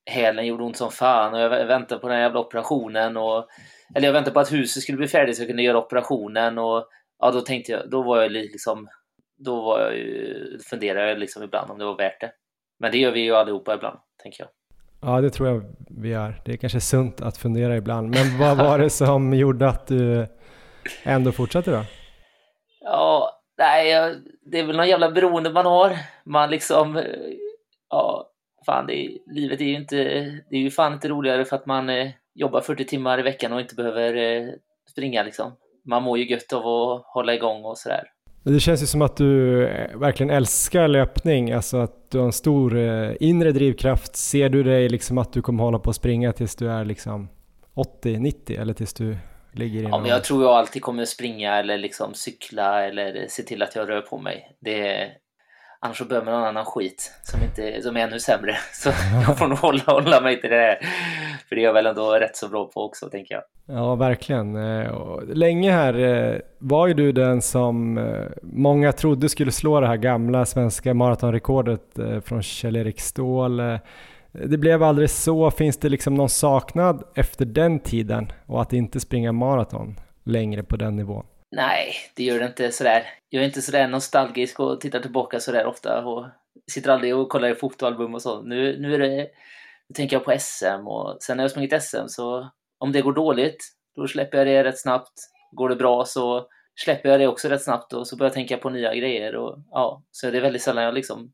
hälen 0.05 0.45
gjorde 0.45 0.63
ont 0.63 0.77
som 0.77 0.91
fan 0.91 1.33
och 1.33 1.39
jag 1.39 1.49
väntade 1.49 2.01
på 2.01 2.07
den 2.07 2.19
jävla 2.19 2.39
operationen 2.39 3.17
och 3.17 3.47
eller 3.95 4.07
jag 4.07 4.13
väntade 4.13 4.33
på 4.33 4.39
att 4.39 4.51
huset 4.51 4.83
skulle 4.83 4.97
bli 4.97 5.07
färdigt 5.07 5.35
så 5.35 5.41
jag 5.41 5.49
kunde 5.49 5.63
göra 5.63 5.77
operationen 5.77 6.57
och 6.57 6.87
ja, 7.19 7.31
då 7.31 7.41
tänkte 7.41 7.71
jag, 7.71 7.89
då 7.89 8.03
var 8.03 8.21
jag 8.21 8.31
liksom, 8.31 8.87
då 9.37 9.61
var 9.61 9.79
jag 9.81 9.97
ju, 9.97 10.59
funderade 10.69 11.09
jag 11.09 11.19
liksom 11.19 11.43
ibland 11.43 11.71
om 11.71 11.79
det 11.79 11.85
var 11.85 11.97
värt 11.97 12.21
det. 12.21 12.31
Men 12.79 12.91
det 12.91 12.97
gör 12.97 13.11
vi 13.11 13.19
ju 13.19 13.35
allihopa 13.35 13.75
ibland, 13.75 13.99
tänker 14.23 14.43
jag. 14.43 14.49
Ja, 15.01 15.21
det 15.21 15.29
tror 15.29 15.49
jag 15.49 15.75
vi 15.89 16.09
gör. 16.09 16.41
Det 16.45 16.51
är 16.51 16.57
kanske 16.57 16.81
sunt 16.81 17.21
att 17.21 17.37
fundera 17.37 17.77
ibland. 17.77 18.09
Men 18.09 18.39
vad 18.39 18.57
var 18.57 18.79
det 18.79 18.89
som 18.89 19.33
gjorde 19.33 19.67
att 19.67 19.87
du 19.87 20.27
ändå 21.03 21.31
fortsatte 21.31 21.71
då? 21.71 21.83
Nej, 23.61 24.15
det 24.45 24.59
är 24.59 24.65
väl 24.65 24.75
någon 24.75 24.87
jävla 24.87 25.11
beroende 25.11 25.49
man 25.49 25.65
har. 25.65 25.97
Man 26.25 26.49
liksom, 26.49 26.97
eh, 26.97 27.03
ja, 27.89 28.29
fan, 28.65 28.87
det 28.87 29.05
är, 29.05 29.09
livet 29.35 29.61
är 29.61 29.65
ju 29.65 29.75
inte, 29.75 29.95
det 30.49 30.55
är 30.55 30.59
ju 30.59 30.71
fan 30.71 30.93
inte 30.93 31.07
roligare 31.07 31.45
för 31.45 31.55
att 31.55 31.65
man 31.65 31.89
eh, 31.89 32.09
jobbar 32.33 32.61
40 32.61 32.85
timmar 32.85 33.19
i 33.19 33.21
veckan 33.21 33.53
och 33.53 33.61
inte 33.61 33.75
behöver 33.75 34.15
eh, 34.15 34.47
springa 34.91 35.23
liksom. 35.23 35.51
Man 35.85 36.03
mår 36.03 36.17
ju 36.17 36.29
gött 36.29 36.53
av 36.53 36.67
att 36.67 37.05
hålla 37.05 37.33
igång 37.33 37.65
och 37.65 37.77
sådär. 37.77 38.03
Det 38.43 38.59
känns 38.59 38.81
ju 38.81 38.85
som 38.85 39.01
att 39.01 39.17
du 39.17 39.63
eh, 39.67 39.97
verkligen 39.97 40.29
älskar 40.29 40.87
löpning, 40.87 41.51
alltså 41.51 41.77
att 41.77 42.11
du 42.11 42.17
har 42.17 42.25
en 42.25 42.31
stor 42.31 42.77
eh, 42.77 43.11
inre 43.19 43.51
drivkraft. 43.51 44.15
Ser 44.15 44.49
du 44.49 44.63
dig 44.63 44.89
liksom 44.89 45.17
att 45.17 45.33
du 45.33 45.41
kommer 45.41 45.63
hålla 45.63 45.79
på 45.79 45.89
att 45.89 45.95
springa 45.95 46.33
tills 46.33 46.55
du 46.55 46.71
är 46.71 46.85
liksom 46.85 47.29
80-90 48.03 48.61
eller 48.61 48.73
tills 48.73 48.93
du 48.93 49.17
ligger 49.51 49.83
Ja, 49.83 49.99
men 49.99 50.09
jag 50.09 50.23
tror 50.23 50.43
jag 50.43 50.51
alltid 50.51 50.81
kommer 50.81 51.05
springa 51.05 51.55
eller 51.55 51.77
liksom 51.77 52.13
cykla 52.13 52.85
eller 52.85 53.25
se 53.29 53.43
till 53.43 53.63
att 53.63 53.75
jag 53.75 53.89
rör 53.89 54.01
på 54.01 54.17
mig. 54.17 54.55
Det, 54.59 55.07
annars 55.79 55.97
så 55.97 56.05
behöver 56.05 56.31
man 56.31 56.39
någon 56.39 56.47
annan 56.47 56.65
skit 56.65 57.11
som, 57.23 57.43
inte, 57.43 57.81
som 57.81 57.97
är 57.97 58.01
ännu 58.01 58.19
sämre. 58.19 58.57
Så 58.73 58.89
jag 59.27 59.37
får 59.37 59.47
nog 59.47 59.57
hålla, 59.57 59.83
hålla 59.85 60.21
mig 60.21 60.41
till 60.41 60.49
det. 60.49 60.79
För 61.49 61.55
det 61.55 61.61
är 61.61 61.63
jag 61.63 61.73
väl 61.73 61.85
ändå 61.85 62.11
rätt 62.11 62.35
så 62.35 62.47
bra 62.49 62.65
på 62.65 62.81
också, 62.81 63.09
tänker 63.09 63.35
jag. 63.35 63.43
Ja, 63.65 63.95
verkligen. 63.95 64.55
Eh, 64.55 64.93
länge 65.33 65.71
här 65.71 65.99
eh, 65.99 66.39
var 66.59 66.87
ju 66.87 66.93
du 66.93 67.11
den 67.11 67.41
som 67.41 67.97
eh, 67.97 68.25
många 68.43 68.91
trodde 68.91 69.29
skulle 69.29 69.51
slå 69.51 69.79
det 69.79 69.87
här 69.87 69.97
gamla 69.97 70.45
svenska 70.45 70.93
maratonrekordet 70.93 71.99
från 72.23 72.41
Kjell-Erik 72.41 72.99
Ståhl. 72.99 73.61
Det 74.31 74.57
blev 74.57 74.83
aldrig 74.83 75.09
så. 75.09 75.51
Finns 75.51 75.77
det 75.77 75.89
liksom 75.89 76.15
någon 76.15 76.29
saknad 76.29 77.03
efter 77.15 77.45
den 77.45 77.79
tiden 77.79 78.31
och 78.45 78.61
att 78.61 78.73
inte 78.73 78.99
springa 78.99 79.31
maraton 79.31 79.95
längre 80.23 80.63
på 80.63 80.75
den 80.75 80.95
nivån? 80.95 81.25
Nej, 81.55 81.93
det 82.15 82.23
gör 82.23 82.39
det 82.39 82.45
inte 82.45 82.71
sådär. 82.71 83.03
Jag 83.29 83.43
är 83.43 83.47
inte 83.47 83.61
sådär 83.61 83.87
nostalgisk 83.87 84.59
och 84.59 84.81
tittar 84.81 84.99
tillbaka 84.99 85.39
sådär 85.39 85.65
ofta 85.65 86.05
och 86.05 86.25
sitter 86.71 86.89
aldrig 86.89 87.15
och 87.15 87.29
kollar 87.29 87.49
i 87.49 87.55
fotoalbum 87.55 88.13
och 88.13 88.21
så. 88.21 88.41
Nu, 88.41 88.79
nu 88.79 88.95
är 88.95 88.99
det, 88.99 89.17
nu 89.87 89.93
tänker 89.95 90.15
jag 90.15 90.25
på 90.25 90.35
SM 90.39 90.87
och 90.87 91.17
sen 91.19 91.37
när 91.37 91.43
jag 91.43 91.51
sprungit 91.51 91.83
SM 91.83 92.07
så 92.07 92.49
om 92.79 92.91
det 92.91 93.01
går 93.01 93.13
dåligt, 93.13 93.57
då 93.95 94.07
släpper 94.07 94.37
jag 94.37 94.47
det 94.47 94.63
rätt 94.63 94.79
snabbt. 94.79 95.13
Går 95.51 95.69
det 95.69 95.75
bra 95.75 96.05
så 96.05 96.47
släpper 96.83 97.09
jag 97.09 97.19
det 97.19 97.27
också 97.27 97.49
rätt 97.49 97.63
snabbt 97.63 97.93
och 97.93 98.07
så 98.07 98.17
börjar 98.17 98.29
jag 98.29 98.33
tänka 98.33 98.57
på 98.57 98.69
nya 98.69 98.95
grejer 98.95 99.35
och 99.35 99.59
ja, 99.71 100.03
så 100.11 100.31
det 100.31 100.37
är 100.37 100.41
väldigt 100.41 100.61
sällan 100.61 100.83
jag 100.83 100.93
liksom 100.93 101.31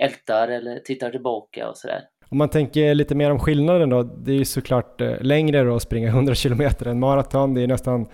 ältar 0.00 0.48
eller 0.48 0.78
tittar 0.78 1.10
tillbaka 1.10 1.68
och 1.68 1.76
sådär. 1.76 2.02
Om 2.28 2.38
man 2.38 2.48
tänker 2.48 2.94
lite 2.94 3.14
mer 3.14 3.30
om 3.30 3.38
skillnaden 3.38 3.90
då, 3.90 4.02
det 4.02 4.32
är 4.32 4.36
ju 4.36 4.44
såklart 4.44 5.00
eh, 5.00 5.20
längre 5.20 5.62
då 5.62 5.76
att 5.76 5.82
springa 5.82 6.08
100 6.16 6.34
km 6.34 6.60
än 6.86 7.00
maraton, 7.00 7.54
det 7.54 7.62
är 7.62 7.66
nästan 7.66 8.06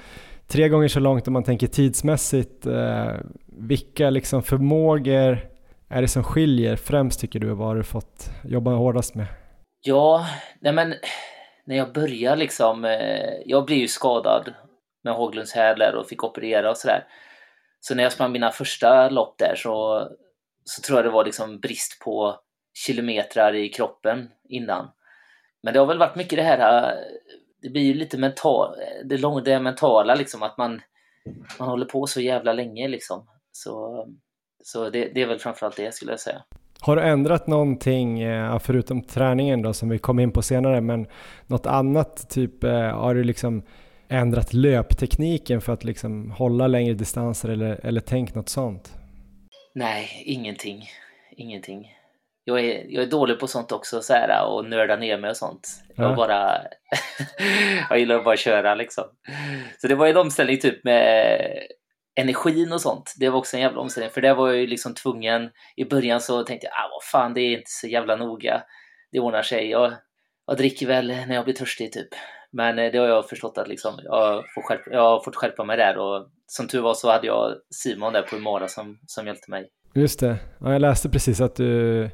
tre 0.49 0.69
gånger 0.69 0.89
så 0.89 1.01
långt 1.01 1.27
om 1.27 1.33
man 1.33 1.45
tänker 1.45 1.67
tidsmässigt. 1.67 2.67
Eh, 2.67 3.13
vilka 3.47 4.11
liksom 4.11 4.43
förmågor 4.43 5.39
är 5.89 6.03
det 6.03 6.09
som 6.09 6.25
skiljer 6.25 6.77
främst 6.77 7.21
tycker 7.21 7.39
du? 7.39 7.55
Vad 7.55 7.69
har 7.69 7.77
du 7.77 7.83
fått 7.83 8.31
jobba 8.45 8.71
hårdast 8.71 9.15
med? 9.15 9.27
Ja, 9.85 10.27
nej 10.61 10.73
men 10.73 10.95
när 11.65 11.77
jag 11.77 11.93
började 11.93 12.37
liksom, 12.37 12.85
eh, 12.85 13.31
jag 13.47 13.65
blev 13.65 13.79
ju 13.79 13.89
skadad 13.89 14.55
med 15.05 15.15
Håglunds 15.15 15.53
hälar 15.53 15.93
och 15.93 16.09
fick 16.09 16.25
operera 16.25 16.71
och 16.71 16.77
sådär. 16.77 17.05
Så 17.81 17.95
när 17.95 18.03
jag 18.03 18.13
sprang 18.13 18.33
mina 18.33 18.51
första 18.51 19.09
lopp 19.09 19.35
där 19.39 19.55
så, 19.57 20.09
så 20.65 20.83
tror 20.83 20.99
jag 20.99 21.07
det 21.07 21.11
var 21.11 21.25
liksom 21.25 21.61
brist 21.61 22.01
på 22.05 22.37
kilometrar 22.75 23.55
i 23.55 23.69
kroppen 23.69 24.29
innan. 24.49 24.89
Men 25.63 25.75
det 25.75 25.81
har 25.81 25.87
väl 25.87 25.99
varit 25.99 26.17
mycket 26.17 26.37
det 26.37 26.43
här, 26.43 26.95
det 27.63 27.71
blir 27.71 27.83
ju 27.83 27.95
lite 27.95 28.19
mental, 28.19 28.75
det, 29.05 29.19
lång, 29.19 29.45
det 29.45 29.61
mentala 29.61 30.15
liksom 30.15 30.43
att 30.43 30.59
man, 30.59 30.81
man 31.59 31.69
håller 31.69 31.87
på 31.87 32.07
så 32.07 32.21
jävla 32.21 32.53
länge 32.53 32.89
liksom. 32.89 33.27
Så, 33.53 34.07
så 34.65 34.91
det, 34.91 35.11
det 35.15 35.23
är 35.23 35.27
väl 35.27 35.39
framförallt 35.39 35.77
det 35.77 35.95
skulle 35.95 36.13
jag 36.13 36.21
säga. 36.21 36.43
Har 36.81 36.97
du 36.97 37.03
ändrat 37.03 37.47
någonting, 37.47 38.21
eh, 38.21 38.59
förutom 38.59 39.03
träningen 39.03 39.63
då 39.63 39.73
som 39.73 39.89
vi 39.89 39.99
kom 39.99 40.19
in 40.19 40.33
på 40.33 40.43
senare, 40.43 40.81
men 40.81 41.07
något 41.47 41.67
annat? 41.67 42.31
Typ, 42.31 42.65
eh, 42.65 42.73
har 42.73 43.15
du 43.15 43.25
liksom 43.25 43.63
ändrat 44.09 44.53
löptekniken 44.53 45.61
för 45.61 45.73
att 45.73 45.85
liksom 45.85 46.31
hålla 46.31 46.67
längre 46.67 46.95
distanser 46.95 47.49
eller, 47.49 47.87
eller 47.87 48.01
tänkt 48.01 48.35
något 48.35 48.49
sånt? 48.49 48.93
Nej, 49.75 50.23
ingenting. 50.27 50.89
Ingenting 51.37 51.89
jag 52.45 52.61
är, 52.61 52.87
jag 52.89 53.03
är 53.03 53.11
dålig 53.11 53.39
på 53.39 53.47
sånt 53.47 53.73
också, 53.73 54.03
så 54.03 54.13
här, 54.13 54.47
och 54.47 54.65
nörda 54.65 54.97
ner 54.97 55.19
mig 55.19 55.31
och 55.31 55.37
sånt. 55.37 55.69
Jag 55.97 56.17
bara... 56.17 56.61
jag 57.91 57.99
gillar 57.99 58.23
bara 58.23 58.35
att 58.35 58.41
köra 58.41 58.75
liksom. 58.75 59.05
Så 59.79 59.89
det 59.89 59.95
var 59.95 60.07
en 60.07 60.17
omställning 60.17 60.61
typ 60.61 60.85
med 60.85 61.39
energin 62.15 62.73
och 62.73 62.81
sånt. 62.81 63.15
Det 63.19 63.29
var 63.29 63.39
också 63.39 63.57
en 63.57 63.63
jävla 63.63 63.81
omställning, 63.81 64.11
för 64.11 64.21
det 64.21 64.35
var 64.35 64.49
jag 64.49 64.57
ju 64.57 64.67
liksom 64.67 64.95
tvungen. 64.95 65.51
I 65.77 65.85
början 65.85 66.21
så 66.21 66.43
tänkte 66.43 66.67
jag, 66.67 66.73
ah, 66.73 66.91
vad 66.93 67.05
fan, 67.05 67.35
det 67.35 67.41
är 67.41 67.53
inte 67.53 67.71
så 67.71 67.87
jävla 67.87 68.17
noga. 68.17 68.63
Det 69.13 69.21
ordnar 69.21 69.43
sig. 69.43 69.71
Jag, 69.71 69.93
jag 70.47 70.57
dricker 70.57 70.87
väl 70.87 71.07
när 71.07 71.35
jag 71.35 71.45
blir 71.45 71.55
törstig 71.55 71.93
typ. 71.93 72.09
Men 72.53 72.79
eh, 72.79 72.93
det 72.93 72.99
har 72.99 73.07
jag 73.07 73.29
förstått 73.29 73.59
att 73.59 73.69
liksom, 73.69 73.95
jag, 74.03 74.45
får 74.55 74.63
skärpa, 74.63 74.91
jag 74.91 75.01
har 75.01 75.25
fått 75.25 75.37
skärpa 75.37 75.65
mig 75.65 75.77
där 75.77 75.99
och 75.99 76.29
som 76.47 76.69
tur 76.69 76.81
var 76.81 76.95
så 76.95 77.11
hade 77.11 77.27
jag 77.27 77.55
Simon 77.71 78.13
där 78.13 78.23
på 78.23 78.37
Umara 78.37 78.69
som, 78.69 78.99
som 79.07 79.27
hjälpte 79.27 79.51
mig. 79.51 79.69
Just 79.95 80.21
det. 80.21 80.37
Ja, 80.61 80.73
jag 80.73 80.81
läste 80.81 81.09
precis 81.09 81.41
att 81.41 81.57
du 81.57 82.11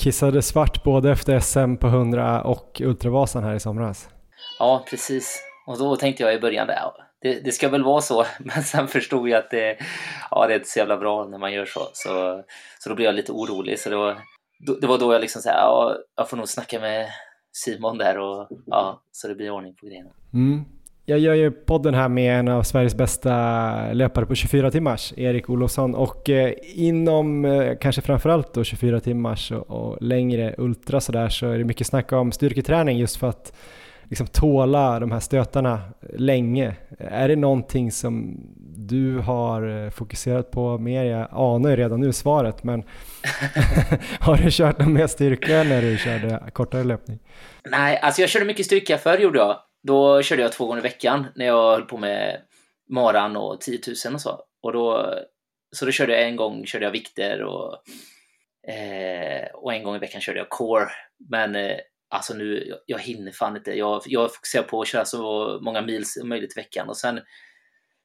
kissade 0.00 0.42
svart 0.42 0.84
både 0.84 1.10
efter 1.10 1.40
SM 1.40 1.76
på 1.76 1.86
100 1.86 2.42
och 2.42 2.80
Ultravasan 2.84 3.44
här 3.44 3.54
i 3.54 3.60
somras. 3.60 4.08
Ja, 4.58 4.84
precis. 4.90 5.42
Och 5.66 5.78
då 5.78 5.96
tänkte 5.96 6.22
jag 6.22 6.34
i 6.34 6.40
början, 6.40 6.68
ja, 6.68 6.96
det, 7.22 7.40
det 7.40 7.52
ska 7.52 7.68
väl 7.68 7.84
vara 7.84 8.00
så, 8.00 8.24
men 8.38 8.62
sen 8.62 8.88
förstod 8.88 9.28
jag 9.28 9.38
att 9.38 9.50
det, 9.50 9.78
ja, 10.30 10.46
det 10.46 10.54
är 10.54 10.58
inte 10.58 10.70
så 10.70 10.78
jävla 10.78 10.96
bra 10.96 11.24
när 11.24 11.38
man 11.38 11.52
gör 11.52 11.64
så. 11.64 11.80
Så, 11.92 12.44
så 12.78 12.88
då 12.88 12.94
blev 12.94 13.06
jag 13.06 13.14
lite 13.14 13.32
orolig. 13.32 13.78
Så 13.78 13.90
det 13.90 13.96
var 13.96 14.16
då, 14.66 14.74
det 14.74 14.86
var 14.86 14.98
då 14.98 15.12
jag 15.12 15.20
liksom 15.20 15.42
sa, 15.42 15.50
ja, 15.50 15.96
jag 16.16 16.30
får 16.30 16.36
nog 16.36 16.48
snacka 16.48 16.80
med 16.80 17.08
Simon 17.52 17.98
där 17.98 18.18
och 18.18 18.48
ja, 18.66 19.02
så 19.12 19.28
det 19.28 19.34
blir 19.34 19.50
ordning 19.50 19.74
på 19.74 19.86
grejerna. 19.86 20.10
Mm. 20.32 20.64
Jag 21.10 21.18
gör 21.18 21.34
ju 21.34 21.50
podden 21.50 21.94
här 21.94 22.08
med 22.08 22.38
en 22.38 22.48
av 22.48 22.62
Sveriges 22.62 22.94
bästa 22.94 23.32
löpare 23.92 24.26
på 24.26 24.34
24 24.34 24.70
timmars, 24.70 25.12
Erik 25.16 25.50
Olofsson. 25.50 25.94
Och 25.94 26.30
eh, 26.30 26.52
inom 26.74 27.44
eh, 27.44 27.76
kanske 27.80 28.02
framförallt 28.02 28.54
då 28.54 28.64
24 28.64 29.00
timmars 29.00 29.52
och, 29.52 29.70
och 29.70 29.98
längre 30.00 30.54
ultra 30.58 31.00
sådär 31.00 31.28
så 31.28 31.50
är 31.50 31.58
det 31.58 31.64
mycket 31.64 31.86
snack 31.86 32.12
om 32.12 32.32
styrketräning 32.32 32.98
just 32.98 33.16
för 33.16 33.28
att 33.28 33.52
liksom 34.04 34.26
tåla 34.26 35.00
de 35.00 35.10
här 35.10 35.20
stötarna 35.20 35.80
länge. 36.12 36.76
Är 36.98 37.28
det 37.28 37.36
någonting 37.36 37.92
som 37.92 38.40
du 38.76 39.18
har 39.18 39.84
eh, 39.84 39.90
fokuserat 39.90 40.50
på 40.50 40.78
mer? 40.78 41.04
Jag 41.04 41.28
anar 41.30 41.70
ju 41.70 41.76
redan 41.76 42.00
nu 42.00 42.12
svaret, 42.12 42.64
men 42.64 42.82
har 44.20 44.36
du 44.36 44.50
kört 44.50 44.78
någon 44.78 44.92
mer 44.92 45.06
styrka 45.06 45.62
när 45.62 45.82
du 45.82 45.96
körde 45.96 46.42
kortare 46.52 46.84
löpning? 46.84 47.18
Nej, 47.70 47.98
alltså 48.02 48.20
jag 48.20 48.30
körde 48.30 48.46
mycket 48.46 48.66
styrka 48.66 48.98
förr 48.98 49.18
gjorde 49.18 49.38
jag. 49.38 49.56
Då 49.82 50.22
körde 50.22 50.42
jag 50.42 50.52
två 50.52 50.66
gånger 50.66 50.80
i 50.80 50.82
veckan 50.82 51.26
när 51.34 51.46
jag 51.46 51.72
höll 51.72 51.82
på 51.82 51.96
med 51.96 52.42
maran 52.88 53.36
och 53.36 53.60
10 53.60 53.80
000 54.06 54.14
och 54.14 54.20
så. 54.20 54.44
Och 54.62 54.72
då, 54.72 55.14
så 55.76 55.84
då 55.84 55.92
körde 55.92 56.12
jag 56.12 56.22
en 56.22 56.36
gång 56.36 56.66
körde 56.66 56.84
jag 56.84 56.92
vikter 56.92 57.42
och, 57.42 57.78
eh, 58.70 59.46
och 59.54 59.74
en 59.74 59.82
gång 59.82 59.96
i 59.96 59.98
veckan 59.98 60.20
körde 60.20 60.38
jag 60.38 60.48
core. 60.48 60.88
Men 61.30 61.56
eh, 61.56 61.76
alltså 62.10 62.34
nu, 62.34 62.66
jag, 62.68 62.78
jag 62.86 62.98
hinner 62.98 63.32
fan 63.32 63.56
inte. 63.56 63.78
Jag, 63.78 64.02
jag 64.06 64.34
fokuserar 64.34 64.62
på 64.62 64.80
att 64.80 64.88
köra 64.88 65.04
så 65.04 65.58
många 65.62 65.82
mil 65.82 66.06
som 66.06 66.28
möjligt 66.28 66.56
i 66.56 66.60
veckan. 66.60 66.88
Och 66.88 66.96
sen, 66.96 67.20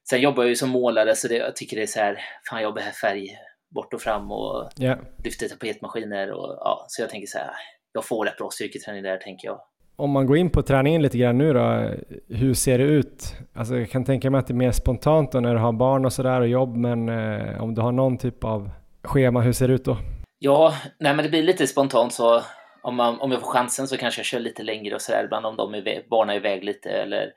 sen 0.08 0.20
jobbar 0.20 0.42
jag 0.42 0.48
ju 0.48 0.56
som 0.56 0.70
målare 0.70 1.16
så 1.16 1.28
det, 1.28 1.36
jag 1.36 1.56
tycker 1.56 1.76
det 1.76 1.82
är 1.82 1.86
så 1.86 2.00
här, 2.00 2.24
fan 2.50 2.62
jag 2.62 2.74
behöver 2.74 2.92
färg 2.92 3.38
bort 3.74 3.94
och 3.94 4.02
fram 4.02 4.32
och 4.32 4.70
yeah. 4.80 4.98
lyfter 5.24 5.48
tapetmaskiner 5.48 6.32
och 6.32 6.56
ja, 6.60 6.84
så 6.88 7.02
jag 7.02 7.10
tänker 7.10 7.26
så 7.26 7.38
här, 7.38 7.50
jag 7.92 8.04
får 8.04 8.24
rätt 8.24 8.36
bra 8.36 8.50
styrketräning 8.50 9.02
där 9.02 9.16
tänker 9.16 9.48
jag. 9.48 9.60
Om 9.98 10.10
man 10.10 10.26
går 10.26 10.36
in 10.36 10.50
på 10.50 10.62
träningen 10.62 11.02
lite 11.02 11.18
grann 11.18 11.38
nu 11.38 11.52
då, 11.52 11.90
hur 12.28 12.54
ser 12.54 12.78
det 12.78 12.84
ut? 12.84 13.34
Alltså 13.54 13.76
jag 13.76 13.90
kan 13.90 14.04
tänka 14.04 14.30
mig 14.30 14.38
att 14.38 14.46
det 14.46 14.52
är 14.52 14.54
mer 14.54 14.72
spontant 14.72 15.32
då 15.32 15.40
när 15.40 15.54
du 15.54 15.60
har 15.60 15.72
barn 15.72 16.04
och 16.04 16.12
sådär 16.12 16.40
och 16.40 16.48
jobb, 16.48 16.76
men 16.76 17.08
eh, 17.08 17.62
om 17.62 17.74
du 17.74 17.80
har 17.80 17.92
någon 17.92 18.18
typ 18.18 18.44
av 18.44 18.70
schema, 19.04 19.40
hur 19.40 19.52
ser 19.52 19.68
det 19.68 19.74
ut 19.74 19.84
då? 19.84 19.96
Ja, 20.38 20.74
nej 20.98 21.14
men 21.14 21.22
det 21.22 21.28
blir 21.28 21.42
lite 21.42 21.66
spontant 21.66 22.12
så. 22.12 22.42
Om, 22.82 22.96
man, 22.96 23.20
om 23.20 23.32
jag 23.32 23.40
får 23.40 23.48
chansen 23.48 23.88
så 23.88 23.96
kanske 23.96 24.18
jag 24.18 24.26
kör 24.26 24.40
lite 24.40 24.62
längre 24.62 24.94
och 24.94 25.00
sådär, 25.00 25.24
ibland 25.24 25.46
om 25.46 25.56
de 25.56 25.74
är, 25.74 26.08
barnen 26.10 26.34
är 26.34 26.40
iväg 26.40 26.64
lite 26.64 26.88
eller 26.90 27.32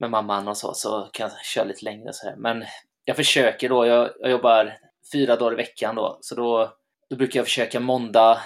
med 0.00 0.10
mamman 0.10 0.48
och 0.48 0.56
så, 0.56 0.74
så 0.74 1.08
kan 1.12 1.28
jag 1.28 1.44
köra 1.44 1.64
lite 1.64 1.84
längre 1.84 2.08
och 2.08 2.14
sådär. 2.14 2.36
Men 2.38 2.64
jag 3.04 3.16
försöker 3.16 3.68
då, 3.68 3.86
jag, 3.86 4.10
jag 4.20 4.30
jobbar 4.30 4.72
fyra 5.12 5.36
dagar 5.36 5.52
i 5.52 5.56
veckan 5.56 5.94
då, 5.94 6.18
så 6.20 6.34
då, 6.34 6.72
då 7.10 7.16
brukar 7.16 7.40
jag 7.40 7.46
försöka 7.46 7.80
måndag, 7.80 8.38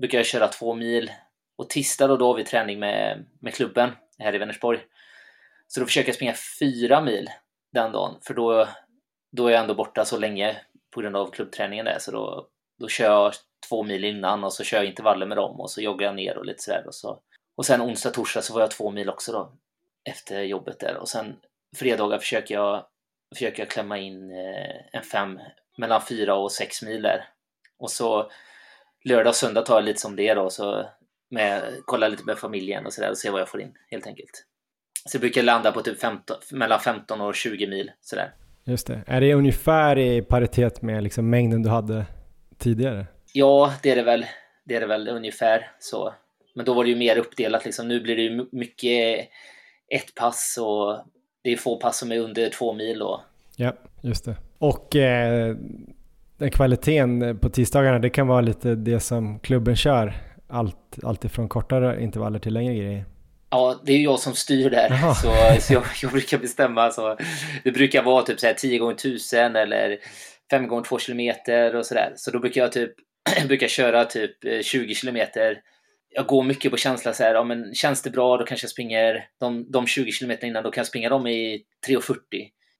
brukar 0.00 0.18
jag 0.18 0.26
köra 0.26 0.48
två 0.48 0.74
mil, 0.74 1.10
och 1.56 1.70
tisdag 1.70 2.06
då, 2.06 2.16
då 2.16 2.26
har 2.26 2.34
vi 2.34 2.44
träning 2.44 2.78
med, 2.78 3.24
med 3.40 3.54
klubben 3.54 3.90
här 4.18 4.34
i 4.34 4.38
Vänersborg. 4.38 4.80
Så 5.66 5.80
då 5.80 5.86
försöker 5.86 6.08
jag 6.08 6.14
springa 6.14 6.34
fyra 6.60 7.00
mil 7.00 7.30
den 7.72 7.92
dagen, 7.92 8.18
för 8.22 8.34
då, 8.34 8.68
då 9.32 9.46
är 9.46 9.50
jag 9.50 9.60
ändå 9.60 9.74
borta 9.74 10.04
så 10.04 10.18
länge 10.18 10.56
på 10.90 11.00
grund 11.00 11.16
av 11.16 11.30
klubbträningen 11.30 11.84
där. 11.84 11.98
Så 11.98 12.10
då, 12.10 12.48
då 12.78 12.88
kör 12.88 13.04
jag 13.04 13.32
två 13.68 13.82
mil 13.82 14.04
innan 14.04 14.44
och 14.44 14.52
så 14.52 14.64
kör 14.64 14.78
jag 14.78 14.86
intervaller 14.86 15.26
med 15.26 15.36
dem 15.36 15.60
och 15.60 15.70
så 15.70 15.80
joggar 15.80 16.06
jag 16.06 16.16
ner 16.16 16.38
och 16.38 16.44
lite 16.44 16.62
sådär. 16.62 16.84
Och, 16.86 16.94
så. 16.94 17.20
och 17.54 17.66
sen 17.66 17.82
onsdag, 17.82 18.10
torsdag 18.10 18.42
så 18.42 18.54
var 18.54 18.60
jag 18.60 18.70
två 18.70 18.90
mil 18.90 19.10
också 19.10 19.32
då 19.32 19.52
efter 20.04 20.42
jobbet 20.42 20.80
där. 20.80 20.96
Och 20.96 21.08
sen 21.08 21.36
fredagar 21.76 22.18
försöker 22.18 22.54
jag, 22.54 22.86
försöker 23.34 23.62
jag 23.62 23.70
klämma 23.70 23.98
in 23.98 24.30
eh, 24.30 24.76
en 24.92 25.02
fem, 25.02 25.40
mellan 25.76 26.02
fyra 26.02 26.34
och 26.34 26.52
sex 26.52 26.82
mil 26.82 27.02
där. 27.02 27.28
Och 27.78 27.90
så 27.90 28.30
lördag 29.04 29.30
och 29.30 29.36
söndag 29.36 29.62
tar 29.62 29.74
jag 29.74 29.84
lite 29.84 30.00
som 30.00 30.16
det 30.16 30.34
då, 30.34 30.50
så 30.50 30.86
med, 31.32 31.62
kolla 31.84 32.08
lite 32.08 32.24
med 32.24 32.38
familjen 32.38 32.86
och 32.86 32.92
sådär 32.92 33.10
och 33.10 33.18
se 33.18 33.30
vad 33.30 33.40
jag 33.40 33.48
får 33.48 33.60
in 33.60 33.72
helt 33.90 34.06
enkelt. 34.06 34.46
Så 35.06 35.16
jag 35.16 35.20
brukar 35.20 35.42
landa 35.42 35.72
på 35.72 35.80
typ 35.80 36.00
15, 36.00 36.36
mellan 36.50 36.80
15 36.80 37.20
och 37.20 37.34
20 37.34 37.66
mil 37.66 37.90
sådär. 38.00 38.34
Just 38.64 38.86
det. 38.86 39.02
Är 39.06 39.20
det 39.20 39.34
ungefär 39.34 39.98
i 39.98 40.22
paritet 40.22 40.82
med 40.82 41.02
liksom 41.02 41.30
mängden 41.30 41.62
du 41.62 41.68
hade 41.68 42.06
tidigare? 42.58 43.06
Ja, 43.32 43.74
det 43.82 43.90
är 43.90 43.96
det 43.96 44.02
väl. 44.02 44.26
Det 44.64 44.76
är 44.76 44.80
det 44.80 44.86
väl 44.86 45.08
ungefär 45.08 45.70
så. 45.78 46.14
Men 46.54 46.64
då 46.64 46.74
var 46.74 46.84
det 46.84 46.90
ju 46.90 46.96
mer 46.96 47.16
uppdelat 47.18 47.64
liksom. 47.64 47.88
Nu 47.88 48.00
blir 48.00 48.16
det 48.16 48.22
ju 48.22 48.46
mycket 48.52 49.28
ett 49.88 50.14
pass 50.14 50.58
och 50.60 50.98
det 51.44 51.52
är 51.52 51.56
få 51.56 51.76
pass 51.76 51.98
som 51.98 52.12
är 52.12 52.18
under 52.18 52.48
två 52.48 52.72
mil 52.72 52.98
då. 52.98 53.22
Ja, 53.56 53.72
just 54.00 54.24
det. 54.24 54.36
Och 54.58 54.96
eh, 54.96 55.56
den 56.38 56.50
kvaliteten 56.50 57.38
på 57.38 57.50
tisdagarna, 57.50 57.98
det 57.98 58.10
kan 58.10 58.26
vara 58.26 58.40
lite 58.40 58.74
det 58.74 59.00
som 59.00 59.38
klubben 59.38 59.76
kör. 59.76 60.14
Allt, 60.52 60.98
allt 61.02 61.24
ifrån 61.24 61.48
kortare 61.48 62.02
intervaller 62.02 62.38
till 62.38 62.54
längre 62.54 62.74
grejer. 62.74 63.04
Ja, 63.50 63.80
det 63.84 63.92
är 63.92 63.96
ju 63.96 64.02
jag 64.02 64.18
som 64.18 64.34
styr 64.34 64.70
där. 64.70 64.88
Så, 65.14 65.60
så 65.60 65.72
jag, 65.72 65.82
jag, 66.02 66.12
brukar 66.12 66.38
bestämma. 66.38 66.90
Så 66.90 67.16
det 67.64 67.72
brukar 67.72 68.02
vara 68.02 68.22
typ 68.22 68.40
så 68.40 68.46
här 68.46 68.54
10 68.54 68.78
gånger 68.78 68.94
1000 68.94 69.56
eller 69.56 69.98
5 70.50 70.68
gånger 70.68 70.84
2 70.84 70.98
kilometer 70.98 71.76
och 71.76 71.86
sådär. 71.86 72.12
Så 72.16 72.30
då 72.30 72.38
brukar 72.38 72.60
jag 72.60 72.72
typ 72.72 72.92
brukar 73.46 73.68
köra 73.68 74.04
typ 74.04 74.64
20 74.64 74.90
eh, 74.90 74.94
kilometer. 74.94 75.60
Jag 76.14 76.26
går 76.26 76.42
mycket 76.42 76.70
på 76.70 76.76
känsla 76.76 77.12
så 77.12 77.22
här, 77.22 77.34
ja, 77.34 77.44
men 77.44 77.74
känns 77.74 78.02
det 78.02 78.10
bra 78.10 78.36
då 78.36 78.44
kanske 78.44 78.64
jag 78.64 78.70
springer 78.70 79.26
de, 79.40 79.70
de 79.70 79.86
20 79.86 80.12
kilometer 80.12 80.46
innan, 80.46 80.62
då 80.62 80.70
kan 80.70 80.80
jag 80.80 80.86
springa 80.86 81.08
dem 81.08 81.26
i 81.26 81.62
3.40. 81.88 82.14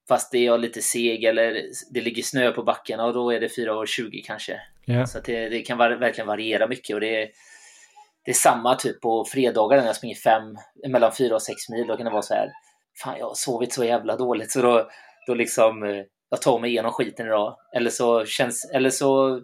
Fast 0.09 0.33
det 0.33 0.39
är 0.39 0.45
jag 0.45 0.61
lite 0.61 0.83
seg 0.83 1.25
eller 1.25 1.63
det 1.91 2.01
ligger 2.01 2.23
snö 2.23 2.51
på 2.51 2.63
backen 2.63 3.01
och 3.01 3.13
då 3.13 3.31
är 3.31 3.41
det 3.41 3.49
4.20 3.49 4.23
kanske. 4.25 4.61
Yeah. 4.87 5.07
Så 5.07 5.21
det, 5.21 5.49
det, 5.49 5.61
kan 5.61 5.79
var, 5.79 5.91
verkligen 5.91 6.27
variera 6.27 6.69
mycket 6.69 6.95
och 6.95 7.01
det 7.01 7.31
det 8.25 8.31
är 8.31 8.35
samma 8.35 8.75
typ 8.75 9.01
på 9.01 9.25
fredagar 9.25 9.79
när 9.79 9.87
jag 9.87 9.97
springer 9.97 10.15
fem, 10.15 10.57
mellan 10.89 11.13
4 11.13 11.35
och 11.35 11.43
6 11.43 11.69
mil. 11.69 11.87
Då 11.87 11.97
kan 11.97 12.05
det 12.05 12.13
vara 12.13 12.23
så 12.23 12.35
här, 12.35 12.53
fan 13.03 13.19
jag 13.19 13.27
har 13.27 13.35
sovit 13.35 13.73
så 13.73 13.85
jävla 13.85 14.17
dåligt 14.17 14.51
så 14.51 14.63
då, 14.63 14.91
då 15.27 15.35
liksom 15.35 15.83
eh, 15.83 16.05
jag 16.31 16.43
tar 16.43 16.59
mig 16.59 16.71
igenom 16.71 16.93
skiten 16.93 17.27
idag. 17.27 17.57
Eller 17.77 17.91
så 17.91 18.25
känns, 18.25 18.71
eller 18.75 18.91
så 18.91 19.41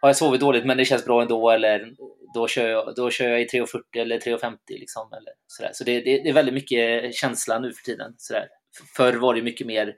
har 0.00 0.08
jag 0.08 0.16
sovit 0.16 0.40
dåligt 0.40 0.66
men 0.66 0.76
det 0.76 0.84
känns 0.84 1.04
bra 1.04 1.22
ändå 1.22 1.50
eller 1.50 1.92
då 2.34 2.48
kör 2.48 2.68
jag, 2.68 2.94
då 2.96 3.10
kör 3.10 3.28
jag 3.28 3.42
i 3.42 3.46
3.40 3.46 3.80
eller 3.96 4.18
3.50 4.18 4.56
liksom. 4.68 5.12
Eller 5.12 5.32
sådär. 5.46 5.70
Så 5.74 5.84
det, 5.84 6.00
det, 6.00 6.22
det, 6.22 6.28
är 6.28 6.32
väldigt 6.32 6.54
mycket 6.54 7.14
känsla 7.14 7.58
nu 7.58 7.72
för 7.72 7.82
tiden. 7.82 8.14
Sådär. 8.18 8.48
Förr 8.96 9.12
var 9.12 9.34
det 9.34 9.42
mycket 9.42 9.66
mer 9.66 9.94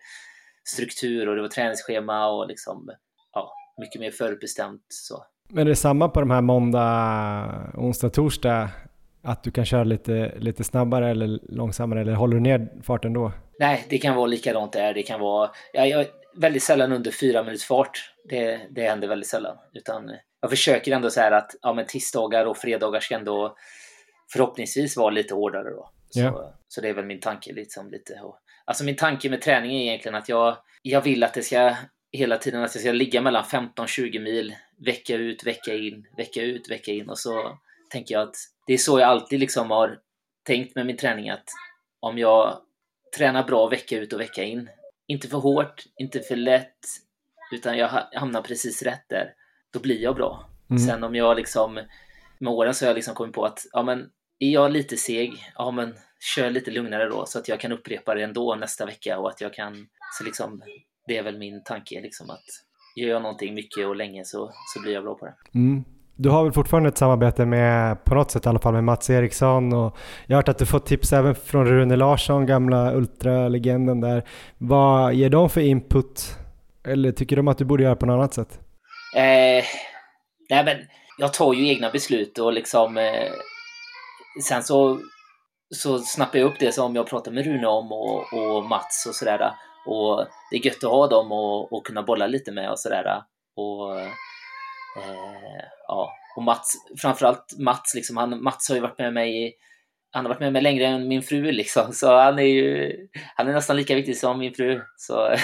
struktur 0.64 1.28
och 1.28 1.36
det 1.36 1.42
var 1.42 1.48
träningsschema 1.48 2.26
och 2.26 2.48
liksom, 2.48 2.90
ja, 3.32 3.52
mycket 3.80 4.00
mer 4.00 4.10
förutbestämt. 4.10 4.86
Så. 4.88 5.24
Men 5.48 5.66
är 5.66 5.70
det 5.70 5.76
samma 5.76 6.08
på 6.08 6.20
de 6.20 6.30
här 6.30 6.40
måndag, 6.40 7.72
onsdag, 7.74 8.10
torsdag? 8.10 8.70
Att 9.22 9.42
du 9.42 9.50
kan 9.50 9.64
köra 9.64 9.84
lite, 9.84 10.34
lite 10.38 10.64
snabbare 10.64 11.10
eller 11.10 11.38
långsammare 11.48 12.00
eller 12.00 12.12
håller 12.12 12.34
du 12.34 12.40
ner 12.40 12.68
farten 12.82 13.12
då? 13.12 13.32
Nej, 13.58 13.86
det 13.88 13.98
kan 13.98 14.16
vara 14.16 14.26
likadant 14.26 14.72
där. 14.72 14.94
Det 14.94 15.02
kan 15.02 15.20
vara 15.20 15.50
jag, 15.72 15.88
jag, 15.88 16.06
väldigt 16.36 16.62
sällan 16.62 16.92
under 16.92 17.10
fyra 17.10 17.42
minuters 17.42 17.64
fart. 17.64 18.12
Det, 18.28 18.60
det 18.70 18.88
händer 18.88 19.08
väldigt 19.08 19.28
sällan. 19.28 19.56
Utan 19.74 20.10
jag 20.40 20.50
försöker 20.50 20.92
ändå 20.92 21.10
så 21.10 21.20
här 21.20 21.32
att 21.32 21.50
ja, 21.62 21.72
men 21.72 21.86
tisdagar 21.86 22.46
och 22.46 22.56
fredagar 22.56 23.00
ska 23.00 23.14
ändå 23.14 23.56
förhoppningsvis 24.32 24.96
vara 24.96 25.10
lite 25.10 25.34
hårdare 25.34 25.70
då. 25.70 25.90
Så, 26.10 26.20
yeah. 26.20 26.50
så 26.68 26.80
det 26.80 26.88
är 26.88 26.94
väl 26.94 27.04
min 27.04 27.20
tanke. 27.20 27.52
Liksom, 27.52 27.90
lite. 27.90 28.20
Alltså 28.64 28.84
min 28.84 28.96
tanke 28.96 29.30
med 29.30 29.42
träning 29.42 29.76
är 29.76 29.82
egentligen 29.82 30.14
att 30.14 30.28
jag, 30.28 30.56
jag 30.82 31.00
vill 31.00 31.24
att 31.24 31.34
det 31.34 31.42
ska 31.42 31.74
hela 32.12 32.36
tiden 32.36 32.62
att 32.62 32.74
jag 32.74 32.82
ska 32.82 32.92
ligga 32.92 33.20
mellan 33.20 33.42
15-20 33.44 34.20
mil 34.20 34.54
vecka 34.84 35.16
ut, 35.16 35.46
vecka 35.46 35.74
in, 35.74 36.06
vecka 36.16 36.42
ut, 36.42 36.70
vecka 36.70 36.92
in 36.92 37.08
och 37.08 37.18
så 37.18 37.58
tänker 37.90 38.14
jag 38.14 38.28
att 38.28 38.36
det 38.66 38.72
är 38.72 38.78
så 38.78 38.98
jag 38.98 39.08
alltid 39.08 39.40
liksom 39.40 39.70
har 39.70 39.98
tänkt 40.42 40.74
med 40.74 40.86
min 40.86 40.96
träning 40.96 41.30
att 41.30 41.48
om 42.00 42.18
jag 42.18 42.58
tränar 43.16 43.44
bra 43.44 43.68
vecka 43.68 43.98
ut 43.98 44.12
och 44.12 44.20
vecka 44.20 44.42
in, 44.42 44.70
inte 45.06 45.28
för 45.28 45.38
hårt, 45.38 45.84
inte 45.96 46.20
för 46.20 46.36
lätt, 46.36 46.78
utan 47.52 47.78
jag 47.78 47.88
hamnar 48.14 48.42
precis 48.42 48.82
rätt 48.82 49.08
där, 49.08 49.34
då 49.72 49.80
blir 49.80 50.02
jag 50.02 50.16
bra. 50.16 50.50
Mm. 50.70 50.78
Sen 50.78 51.04
om 51.04 51.14
jag 51.14 51.36
liksom 51.36 51.80
med 52.38 52.52
åren 52.52 52.74
så 52.74 52.84
har 52.84 52.88
jag 52.88 52.94
liksom 52.94 53.14
kommit 53.14 53.34
på 53.34 53.44
att 53.44 53.66
ja, 53.72 53.82
men 53.82 54.10
är 54.38 54.50
jag 54.50 54.72
lite 54.72 54.96
seg, 54.96 55.52
ja 55.54 55.70
men 55.70 55.94
kör 56.34 56.50
lite 56.50 56.70
lugnare 56.70 57.08
då 57.08 57.26
så 57.26 57.38
att 57.38 57.48
jag 57.48 57.60
kan 57.60 57.72
upprepa 57.72 58.14
det 58.14 58.22
ändå 58.22 58.54
nästa 58.54 58.86
vecka 58.86 59.18
och 59.18 59.28
att 59.30 59.40
jag 59.40 59.54
kan, 59.54 59.88
så 60.18 60.24
liksom 60.24 60.62
det 61.06 61.16
är 61.16 61.22
väl 61.22 61.38
min 61.38 61.64
tanke 61.64 62.00
liksom 62.00 62.30
att 62.30 62.44
gör 62.94 63.08
jag 63.08 63.22
någonting 63.22 63.54
mycket 63.54 63.86
och 63.86 63.96
länge 63.96 64.24
så, 64.24 64.50
så 64.74 64.82
blir 64.82 64.92
jag 64.92 65.02
bra 65.02 65.14
på 65.14 65.26
det. 65.26 65.34
Mm. 65.54 65.84
Du 66.16 66.28
har 66.28 66.44
väl 66.44 66.52
fortfarande 66.52 66.88
ett 66.88 66.98
samarbete 66.98 67.46
med, 67.46 68.04
på 68.04 68.14
något 68.14 68.30
sätt 68.30 68.46
i 68.46 68.48
alla 68.48 68.58
fall, 68.58 68.72
med 68.72 68.84
Mats 68.84 69.10
Eriksson 69.10 69.72
och 69.72 69.96
jag 70.26 70.36
har 70.36 70.38
hört 70.42 70.48
att 70.48 70.58
du 70.58 70.66
fått 70.66 70.86
tips 70.86 71.12
även 71.12 71.34
från 71.34 71.66
Rune 71.66 71.96
Larsson, 71.96 72.46
gamla 72.46 72.94
ultralegenden 72.94 74.00
där. 74.00 74.22
Vad 74.58 75.14
ger 75.14 75.30
de 75.30 75.50
för 75.50 75.60
input? 75.60 76.36
Eller 76.84 77.12
tycker 77.12 77.36
de 77.36 77.48
att 77.48 77.58
du 77.58 77.64
borde 77.64 77.82
göra 77.82 77.96
på 77.96 78.06
något 78.06 78.14
annat 78.14 78.34
sätt? 78.34 78.60
Eh, 79.16 79.64
nej 80.50 80.64
men 80.64 80.76
jag 81.18 81.34
tar 81.34 81.54
ju 81.54 81.68
egna 81.68 81.90
beslut 81.90 82.38
och 82.38 82.52
liksom 82.52 82.98
eh, 82.98 83.32
sen 84.42 84.62
så, 84.62 84.98
så 85.74 85.98
snappar 85.98 86.38
jag 86.38 86.46
upp 86.46 86.58
det 86.60 86.72
som 86.72 86.96
jag 86.96 87.06
pratar 87.06 87.32
med 87.32 87.44
Rune 87.44 87.66
om 87.66 87.92
och, 87.92 88.32
och 88.32 88.64
Mats 88.64 89.06
och 89.08 89.14
sådär. 89.14 89.50
Och 89.86 90.26
det 90.50 90.56
är 90.56 90.66
gött 90.66 90.84
att 90.84 90.90
ha 90.90 91.06
dem 91.06 91.32
och, 91.32 91.72
och 91.72 91.86
kunna 91.86 92.02
bolla 92.02 92.26
lite 92.26 92.52
med 92.52 92.70
och 92.70 92.78
sådär. 92.78 93.22
Och, 93.56 94.00
eh, 94.00 94.08
ja. 95.88 96.12
och 96.36 96.42
Mats, 96.42 96.74
framförallt 96.98 97.54
Mats, 97.58 97.94
liksom, 97.94 98.16
han, 98.16 98.42
Mats 98.42 98.68
har 98.68 98.76
ju 98.76 98.82
varit 98.82 98.98
med 98.98 99.12
mig 99.12 99.56
han 100.14 100.24
har 100.24 100.28
varit 100.28 100.40
med 100.40 100.52
mig 100.52 100.62
längre 100.62 100.86
än 100.86 101.08
min 101.08 101.22
fru 101.22 101.52
liksom, 101.52 101.92
så 101.92 102.18
han 102.18 102.38
är 102.38 102.42
ju 102.42 102.96
han 103.34 103.48
är 103.48 103.52
nästan 103.52 103.76
lika 103.76 103.94
viktig 103.94 104.16
som 104.16 104.38
min 104.38 104.54
fru. 104.54 104.80
Så, 104.96 105.14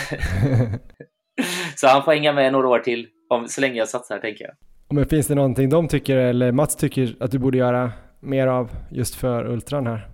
så 1.77 1.87
han 1.87 2.05
får 2.05 2.13
hänga 2.13 2.33
med 2.33 2.53
några 2.53 2.69
år 2.69 2.79
till, 2.79 3.07
om, 3.29 3.49
så 3.49 3.61
länge 3.61 3.79
jag 3.79 3.89
satsar 3.89 4.19
tänker 4.19 4.45
jag. 4.45 4.55
Men 4.91 5.07
finns 5.07 5.27
det 5.27 5.35
någonting 5.35 5.69
de 5.69 5.89
tycker, 5.89 6.17
eller 6.17 6.53
Mats 6.53 6.77
tycker 6.77 7.17
att 7.21 7.31
du 7.31 7.39
borde 7.39 7.59
göra 7.59 7.93
mer 8.21 8.47
av 8.47 8.71
just 8.91 9.15
för 9.15 9.47
Ultran 9.47 9.87
här? 9.87 10.09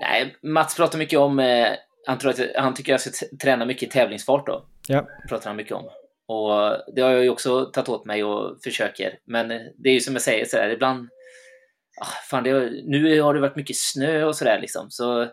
Nej, 0.00 0.36
Mats 0.42 0.76
pratar 0.76 0.98
mycket 0.98 1.18
om 1.18 1.38
eh, 1.38 1.68
han, 2.06 2.18
tror 2.18 2.30
att, 2.30 2.56
han 2.56 2.74
tycker 2.74 2.92
jag 2.92 3.00
ska 3.00 3.26
träna 3.42 3.64
mycket 3.64 3.90
tävlingsfart 3.90 4.46
då. 4.46 4.66
Ja. 4.88 5.08
Pratar 5.28 5.50
han 5.50 5.56
mycket 5.56 5.72
om. 5.72 5.84
Och 6.28 6.76
det 6.94 7.02
har 7.02 7.10
jag 7.10 7.22
ju 7.22 7.30
också 7.30 7.64
tagit 7.64 7.88
åt 7.88 8.04
mig 8.04 8.24
och 8.24 8.62
försöker. 8.64 9.18
Men 9.24 9.48
det 9.48 9.88
är 9.88 9.92
ju 9.92 10.00
som 10.00 10.14
jag 10.14 10.22
säger, 10.22 10.44
så 10.44 10.56
där, 10.56 10.70
ibland... 10.70 11.08
Ah, 12.00 12.28
fan, 12.30 12.44
det, 12.44 12.70
nu 12.84 13.20
har 13.20 13.34
det 13.34 13.40
varit 13.40 13.56
mycket 13.56 13.76
snö 13.76 14.24
och 14.24 14.36
sådär 14.36 14.60
liksom. 14.60 14.90
Så, 14.90 15.28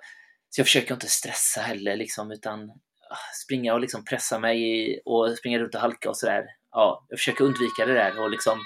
så 0.50 0.60
jag 0.60 0.68
försöker 0.68 0.94
inte 0.94 1.08
stressa 1.08 1.62
heller 1.62 1.96
liksom, 1.96 2.32
utan 2.32 2.70
ah, 3.10 3.34
springa 3.44 3.74
och 3.74 3.80
liksom 3.80 4.06
pressa 4.06 4.40
mig 4.40 5.02
och 5.06 5.38
springa 5.38 5.60
runt 5.60 5.76
och 5.76 5.82
halka 5.82 6.10
och 6.10 6.18
sådär. 6.18 6.46
Ja, 6.72 7.06
jag 7.10 7.20
försöker 7.20 7.44
undvika 7.44 7.86
det 7.86 7.94
där 7.94 8.24
och 8.24 8.30
liksom... 8.30 8.60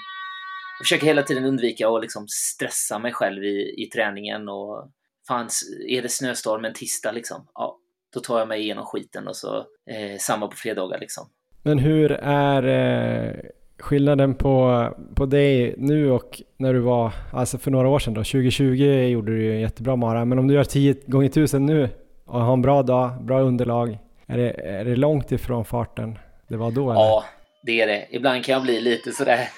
Jag 0.78 0.84
försöker 0.86 1.06
hela 1.06 1.22
tiden 1.22 1.44
undvika 1.44 1.88
att 1.88 2.02
liksom 2.02 2.28
stressa 2.28 2.98
mig 2.98 3.12
själv 3.12 3.44
i, 3.44 3.82
i 3.82 3.90
träningen 3.94 4.48
och 4.48 4.90
fan, 5.28 5.48
är 5.88 6.02
det 6.02 6.08
snöstorm 6.08 6.64
en 6.64 6.72
tisdag 6.72 7.12
liksom? 7.12 7.48
Ja, 7.54 7.78
då 8.14 8.20
tar 8.20 8.38
jag 8.38 8.48
mig 8.48 8.60
igenom 8.60 8.84
skiten 8.84 9.28
och 9.28 9.36
så 9.36 9.56
eh, 9.90 10.18
samma 10.20 10.48
på 10.48 10.56
fredagar 10.56 10.98
liksom. 10.98 11.28
Men 11.62 11.78
hur 11.78 12.12
är 12.22 12.62
eh, 12.62 13.34
skillnaden 13.78 14.34
på, 14.34 14.84
på 15.14 15.26
dig 15.26 15.74
nu 15.78 16.10
och 16.10 16.42
när 16.56 16.74
du 16.74 16.80
var, 16.80 17.12
alltså 17.32 17.58
för 17.58 17.70
några 17.70 17.88
år 17.88 17.98
sedan 17.98 18.14
då, 18.14 18.20
2020 18.20 18.64
gjorde 19.12 19.32
du 19.32 19.42
ju 19.42 19.54
en 19.54 19.60
jättebra 19.60 19.96
mara, 19.96 20.24
men 20.24 20.38
om 20.38 20.48
du 20.48 20.54
gör 20.54 20.64
10 20.64 20.96
gånger 21.06 21.28
1000 21.28 21.66
nu 21.66 21.88
och 22.26 22.40
har 22.40 22.52
en 22.52 22.62
bra 22.62 22.82
dag, 22.82 23.24
bra 23.24 23.40
underlag, 23.40 23.98
är 24.26 24.38
det, 24.38 24.50
är 24.50 24.84
det 24.84 24.96
långt 24.96 25.32
ifrån 25.32 25.64
farten 25.64 26.18
det 26.48 26.56
var 26.56 26.70
då? 26.70 26.90
Eller? 26.90 27.00
Ja, 27.00 27.24
det 27.62 27.80
är 27.80 27.86
det. 27.86 28.06
Ibland 28.10 28.44
kan 28.44 28.52
jag 28.52 28.62
bli 28.62 28.80
lite 28.80 29.12
sådär, 29.12 29.48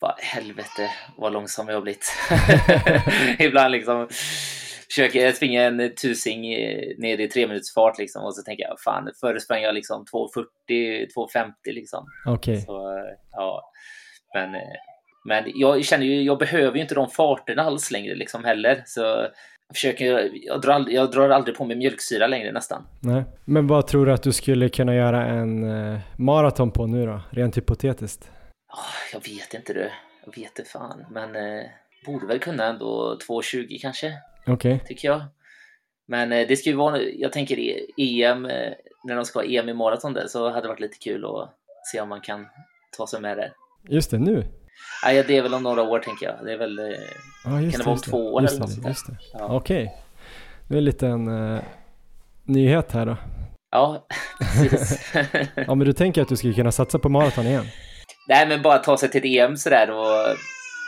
bara 0.00 0.14
helvete 0.18 0.90
vad 1.16 1.32
långsam 1.32 1.68
jag 1.68 1.74
har 1.74 1.82
blivit. 1.82 2.12
Ibland 3.38 3.72
liksom 3.72 4.08
försöker 4.92 5.32
springa 5.32 5.62
en 5.62 5.94
tusing 6.02 6.40
ner 6.98 7.20
i 7.20 7.28
tre 7.28 7.46
minuters 7.46 7.74
fart 7.74 7.98
liksom 7.98 8.24
och 8.24 8.34
så 8.34 8.42
tänker 8.42 8.64
jag 8.64 8.80
fan 8.80 9.10
förr 9.20 9.38
sprang 9.38 9.62
jag 9.62 9.74
liksom 9.74 10.04
2.40, 10.68 11.06
2.50 11.16 11.52
liksom. 11.64 12.06
Okej. 12.26 12.54
Okay. 12.54 13.14
ja, 13.32 13.70
men, 14.34 14.50
men 15.24 15.44
jag 15.54 15.84
känner 15.84 16.06
ju, 16.06 16.22
jag 16.22 16.38
behöver 16.38 16.76
ju 16.76 16.82
inte 16.82 16.94
de 16.94 17.10
farterna 17.10 17.62
alls 17.62 17.90
längre 17.90 18.14
liksom 18.14 18.44
heller 18.44 18.82
så 18.86 19.00
jag 19.68 19.76
försöker, 19.76 20.30
jag 20.32 20.60
drar, 20.60 20.72
aldrig, 20.72 20.96
jag 20.96 21.10
drar 21.10 21.30
aldrig 21.30 21.56
på 21.56 21.64
mig 21.64 21.76
mjölksyra 21.76 22.26
längre 22.26 22.52
nästan. 22.52 22.86
Nej, 23.00 23.24
men 23.44 23.66
vad 23.66 23.86
tror 23.86 24.06
du 24.06 24.12
att 24.12 24.22
du 24.22 24.32
skulle 24.32 24.68
kunna 24.68 24.94
göra 24.94 25.26
en 25.26 25.70
eh, 25.70 26.00
maraton 26.16 26.70
på 26.70 26.86
nu 26.86 27.06
då, 27.06 27.20
rent 27.30 27.56
hypotetiskt? 27.56 28.30
Oh, 28.72 29.12
jag 29.12 29.20
vet 29.20 29.54
inte 29.54 29.72
du, 29.72 29.90
jag 30.24 30.36
vet 30.36 30.58
inte 30.58 30.70
fan, 30.70 31.04
men 31.10 31.36
eh, 31.36 31.64
borde 32.06 32.26
väl 32.26 32.38
kunna 32.38 32.64
ändå 32.64 33.18
2.20 33.28 33.78
kanske. 33.80 34.12
Okej. 34.46 34.52
Okay. 34.52 34.86
Tycker 34.86 35.08
jag. 35.08 35.22
Men 36.06 36.32
eh, 36.32 36.48
det 36.48 36.56
ska 36.56 36.70
ju 36.70 36.76
vara, 36.76 37.02
jag 37.02 37.32
tänker 37.32 37.58
EM, 37.96 38.44
eh, 38.44 38.72
när 39.04 39.16
de 39.16 39.24
ska 39.24 39.38
ha 39.38 39.44
EM 39.44 39.68
i 39.68 39.74
maraton 39.74 40.12
där, 40.12 40.26
så 40.26 40.48
hade 40.48 40.62
det 40.62 40.68
varit 40.68 40.80
lite 40.80 40.98
kul 40.98 41.24
att 41.24 41.54
se 41.92 42.00
om 42.00 42.08
man 42.08 42.20
kan 42.20 42.46
ta 42.96 43.06
sig 43.06 43.20
med 43.20 43.36
där. 43.36 43.52
Just 43.88 44.10
det, 44.10 44.18
nu? 44.18 44.44
Nej, 45.04 45.24
det 45.26 45.36
är 45.36 45.42
väl 45.42 45.54
om 45.54 45.62
några 45.62 45.82
år 45.82 45.98
tänker 45.98 46.26
jag. 46.26 46.44
Det 46.44 46.52
är 46.52 46.58
väl, 46.58 46.78
ja, 47.44 47.50
kan 47.50 47.62
det, 47.62 47.70
det 47.70 47.78
vara 47.78 47.90
om 47.90 47.98
två 47.98 48.34
år 48.34 48.40
eller 48.40 48.58
något 48.58 48.70
sånt 48.70 48.86
just 48.86 49.06
det. 49.06 49.16
Ja. 49.32 49.56
Okej. 49.56 49.82
Okay. 49.82 49.96
Det 50.68 50.74
är 50.74 50.78
en 50.78 50.84
liten 50.84 51.28
uh, 51.28 51.60
nyhet 52.44 52.92
här 52.92 53.06
då. 53.06 53.16
Ja, 53.70 54.06
precis. 54.60 55.12
ja, 55.54 55.74
men 55.74 55.78
du 55.78 55.92
tänker 55.92 56.22
att 56.22 56.28
du 56.28 56.36
skulle 56.36 56.54
kunna 56.54 56.72
satsa 56.72 56.98
på 56.98 57.08
maraton 57.08 57.46
igen? 57.46 57.64
Nej, 58.28 58.48
men 58.48 58.62
bara 58.62 58.78
ta 58.78 58.96
sig 58.96 59.10
till 59.10 59.38
EM 59.38 59.56
sådär 59.56 59.90
och 59.90 60.36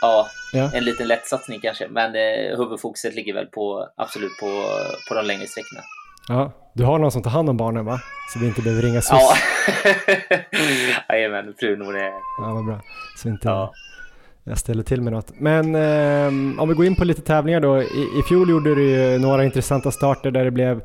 ja, 0.01 0.27
ja. 0.53 0.71
en 0.73 0.83
liten 0.83 1.07
lätt 1.07 1.27
satsning 1.27 1.59
kanske. 1.59 1.87
Men 1.87 2.15
eh, 2.15 2.57
huvudfokuset 2.57 3.15
ligger 3.15 3.33
väl 3.33 3.45
på 3.45 3.87
absolut 3.97 4.31
på, 4.39 4.63
på 5.09 5.13
de 5.15 5.25
längre 5.25 5.47
sträckorna. 5.47 5.81
Ja, 6.27 6.51
Du 6.73 6.83
har 6.83 6.99
någon 6.99 7.11
som 7.11 7.23
tar 7.23 7.31
hand 7.31 7.49
om 7.49 7.57
barnen 7.57 7.85
va? 7.85 7.99
Så 8.33 8.39
vi 8.39 8.47
inte 8.47 8.61
behöver 8.61 8.81
ringa 8.83 9.01
SOS? 9.01 9.11
Ja. 9.11 9.33
Jajamän, 11.15 11.53
frun 11.59 11.81
hon 11.81 11.95
är... 11.95 12.11
Ja, 12.41 12.53
vad 12.53 12.65
bra. 12.65 12.81
Så 13.17 13.27
inte 13.29 13.47
Ja. 13.47 13.73
jag 14.43 14.57
ställer 14.57 14.83
till 14.83 15.01
med 15.01 15.13
något. 15.13 15.31
Men 15.39 15.75
ehm, 15.75 16.59
om 16.59 16.69
vi 16.69 16.75
går 16.75 16.85
in 16.85 16.95
på 16.95 17.05
lite 17.05 17.21
tävlingar 17.21 17.59
då. 17.59 17.81
I, 17.81 17.85
I 18.19 18.23
fjol 18.29 18.49
gjorde 18.49 18.75
du 18.75 18.89
ju 18.89 19.19
några 19.19 19.43
intressanta 19.43 19.91
starter 19.91 20.31
där 20.31 20.45
det 20.45 20.51
blev 20.51 20.81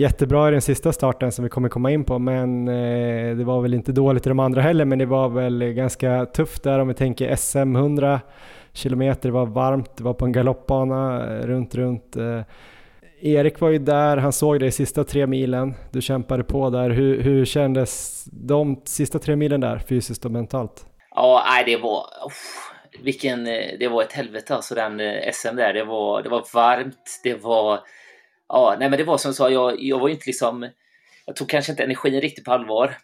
jättebra 0.00 0.48
i 0.48 0.50
den 0.50 0.60
sista 0.60 0.92
starten 0.92 1.32
som 1.32 1.44
vi 1.44 1.48
kommer 1.48 1.68
komma 1.68 1.90
in 1.90 2.04
på. 2.04 2.18
Men 2.18 2.68
eh, 2.68 3.36
det 3.36 3.44
var 3.44 3.60
väl 3.62 3.74
inte 3.74 3.92
dåligt 3.92 4.26
i 4.26 4.28
de 4.28 4.38
andra 4.38 4.60
heller. 4.60 4.84
Men 4.84 4.98
det 4.98 5.06
var 5.06 5.28
väl 5.28 5.62
ganska 5.62 6.26
tufft 6.26 6.62
där 6.62 6.78
om 6.78 6.88
vi 6.88 6.94
tänker 6.94 7.36
SM 7.36 7.76
100 7.76 8.20
kilometer. 8.72 9.28
Det 9.28 9.32
var 9.32 9.46
varmt, 9.46 9.96
det 9.96 10.02
var 10.02 10.14
på 10.14 10.24
en 10.24 10.32
galoppbana 10.32 11.26
eh, 11.26 11.46
runt, 11.46 11.74
runt. 11.74 12.16
Eh, 12.16 12.40
Erik 13.22 13.60
var 13.60 13.68
ju 13.68 13.78
där, 13.78 14.16
han 14.16 14.32
såg 14.32 14.60
dig 14.60 14.68
i 14.68 14.72
sista 14.72 15.04
tre 15.04 15.26
milen. 15.26 15.74
Du 15.90 16.02
kämpade 16.02 16.44
på 16.44 16.70
där. 16.70 16.90
Hur, 16.90 17.22
hur 17.22 17.44
kändes 17.44 18.24
de 18.24 18.82
sista 18.84 19.18
tre 19.18 19.36
milen 19.36 19.60
där, 19.60 19.78
fysiskt 19.78 20.24
och 20.24 20.30
mentalt? 20.30 20.86
Ja, 21.14 21.46
nej, 21.50 21.64
det 21.64 21.76
var... 21.76 22.04
uff, 22.26 22.70
vilken... 23.02 23.46
Eh, 23.46 23.78
det 23.78 23.88
var 23.88 24.02
ett 24.02 24.12
helvete 24.12 24.54
alltså 24.54 24.74
den 24.74 25.00
eh, 25.00 25.32
SM 25.32 25.56
där. 25.56 25.72
Det 25.72 25.84
var, 25.84 26.22
det 26.22 26.28
var 26.28 26.44
varmt, 26.54 27.20
det 27.24 27.42
var... 27.44 27.80
Ja, 28.52 28.76
nej 28.78 28.90
men 28.90 28.98
det 28.98 29.04
var 29.04 29.18
som 29.18 29.28
jag 29.28 29.34
sa, 29.36 29.50
jag, 29.50 29.82
jag 29.82 29.98
var 29.98 30.08
inte 30.08 30.26
liksom... 30.26 30.68
Jag 31.26 31.36
tog 31.36 31.48
kanske 31.48 31.72
inte 31.72 31.82
energin 31.84 32.20
riktigt 32.20 32.44
på 32.44 32.52
allvar. 32.52 32.96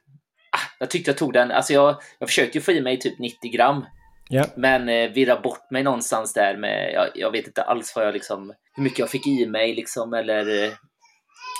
Ah, 0.53 0.59
Jag 0.79 0.91
tyckte 0.91 1.11
jag 1.11 1.19
tog 1.19 1.33
den, 1.33 1.51
alltså 1.51 1.73
jag, 1.73 1.97
jag 2.19 2.29
försökte 2.29 2.59
ju 2.59 2.63
få 2.63 2.73
i 2.73 2.81
mig 2.81 2.99
typ 2.99 3.19
90 3.19 3.51
gram. 3.53 3.85
Ja, 4.29 4.45
Men 4.57 4.89
eh, 4.89 5.11
virra 5.11 5.41
bort 5.41 5.71
mig 5.71 5.83
någonstans 5.83 6.33
där 6.33 6.57
med, 6.57 6.93
jag, 6.95 7.09
jag 7.15 7.31
vet 7.31 7.47
inte 7.47 7.63
alls 7.63 7.97
vad 7.97 8.07
jag 8.07 8.15
liksom, 8.15 8.53
hur 8.75 8.83
mycket 8.83 8.99
jag 8.99 9.11
fick 9.11 9.27
i 9.27 9.47
mig 9.47 9.75
liksom 9.75 10.15
eller... 10.15 10.65
eh, 10.65 10.73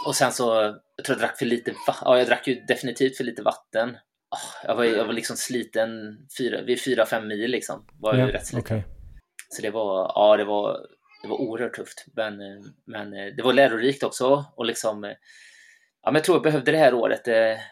Och 0.07 0.15
sen 0.15 0.33
så, 0.33 0.45
jag 0.97 1.05
tror 1.05 1.19
jag 1.19 1.19
drack 1.19 1.39
för 1.39 1.47
lite, 1.47 1.73
ja 2.05 2.19
jag 2.19 2.27
drack 2.27 2.47
ju 2.49 2.55
definitivt 2.69 3.17
för 3.17 3.25
lite 3.25 3.43
vatten. 3.43 3.97
Ah, 4.31 4.67
Jag 4.67 4.75
var, 4.77 4.85
jag 4.85 5.05
var 5.05 5.13
liksom 5.13 5.37
sliten 5.37 5.89
fyra, 6.39 6.63
vid 6.63 6.83
fyra, 6.85 7.07
fem 7.07 7.29
mil 7.29 7.51
liksom. 7.51 7.87
Var 8.01 8.15
jag 8.15 8.23
ja 8.23 8.27
ju 8.27 8.33
rätt 8.33 8.47
sliten. 8.47 8.61
okej. 8.65 8.85
Så 9.49 9.63
det 9.63 9.71
var, 9.71 10.13
ja 10.15 10.37
det 10.37 10.45
var, 10.45 10.77
det 11.27 11.31
var 11.31 11.41
oerhört 11.41 11.75
tufft. 11.75 12.05
Men, 12.17 12.41
eh, 12.41 12.63
men 12.85 13.13
eh, 13.13 13.27
det 13.37 13.43
var 13.43 13.53
lärorikt 13.53 14.03
också 14.03 14.45
och 14.57 14.65
liksom, 14.65 15.05
eh, 15.05 15.11
ja 16.03 16.11
men 16.11 16.15
jag 16.15 16.25
tror 16.25 16.37
jag 16.37 16.43
behövde 16.43 16.73
det 16.73 16.79
här 16.79 16.95
året 16.95 17.27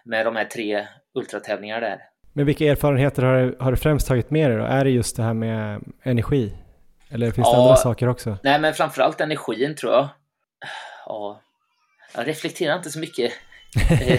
med 0.04 0.26
de 0.26 0.36
här 0.36 0.44
tre 0.44 0.86
ultratävlingarna 1.14 1.80
där. 1.80 1.98
Men 2.32 2.46
vilka 2.46 2.64
erfarenheter 2.64 3.22
har 3.22 3.36
du, 3.42 3.56
har 3.60 3.70
du 3.70 3.76
främst 3.76 4.08
tagit 4.08 4.30
med 4.30 4.50
dig 4.50 4.58
då? 4.58 4.64
Är 4.64 4.84
det 4.84 4.90
just 4.90 5.16
det 5.16 5.22
här 5.22 5.34
med 5.34 5.80
energi? 6.02 6.52
Eller 7.10 7.30
finns 7.30 7.48
det 7.48 7.56
Ja. 7.56 7.62
andra 7.62 7.76
saker 7.76 8.08
också? 8.08 8.38
Nej, 8.42 8.60
men 8.60 8.74
framförallt 8.74 9.20
energin 9.20 9.76
tror 9.76 9.92
jag. 9.92 10.08
Ja, 11.06 11.40
jag 12.16 12.28
reflekterar 12.28 12.76
inte 12.76 12.90
så 12.90 12.98
mycket. 12.98 13.32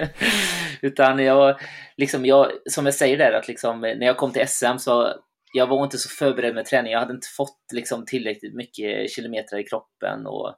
Utan 0.80 1.18
jag, 1.18 1.60
liksom 1.96 2.26
jag, 2.26 2.50
som 2.70 2.84
jag 2.84 2.94
säger 2.94 3.18
där, 3.18 3.32
att 3.32 3.48
liksom, 3.48 3.80
när 3.80 4.06
jag 4.06 4.16
kom 4.16 4.32
till 4.32 4.48
SM 4.48 4.76
så 4.78 5.14
jag 5.52 5.66
var 5.66 5.84
inte 5.84 5.98
så 5.98 6.08
förberedd 6.08 6.54
med 6.54 6.66
träning. 6.66 6.92
Jag 6.92 7.00
hade 7.00 7.14
inte 7.14 7.28
fått 7.36 7.58
liksom, 7.72 8.04
tillräckligt 8.04 8.54
mycket 8.54 9.10
kilometer 9.10 9.58
i 9.58 9.64
kroppen 9.64 10.26
och 10.26 10.54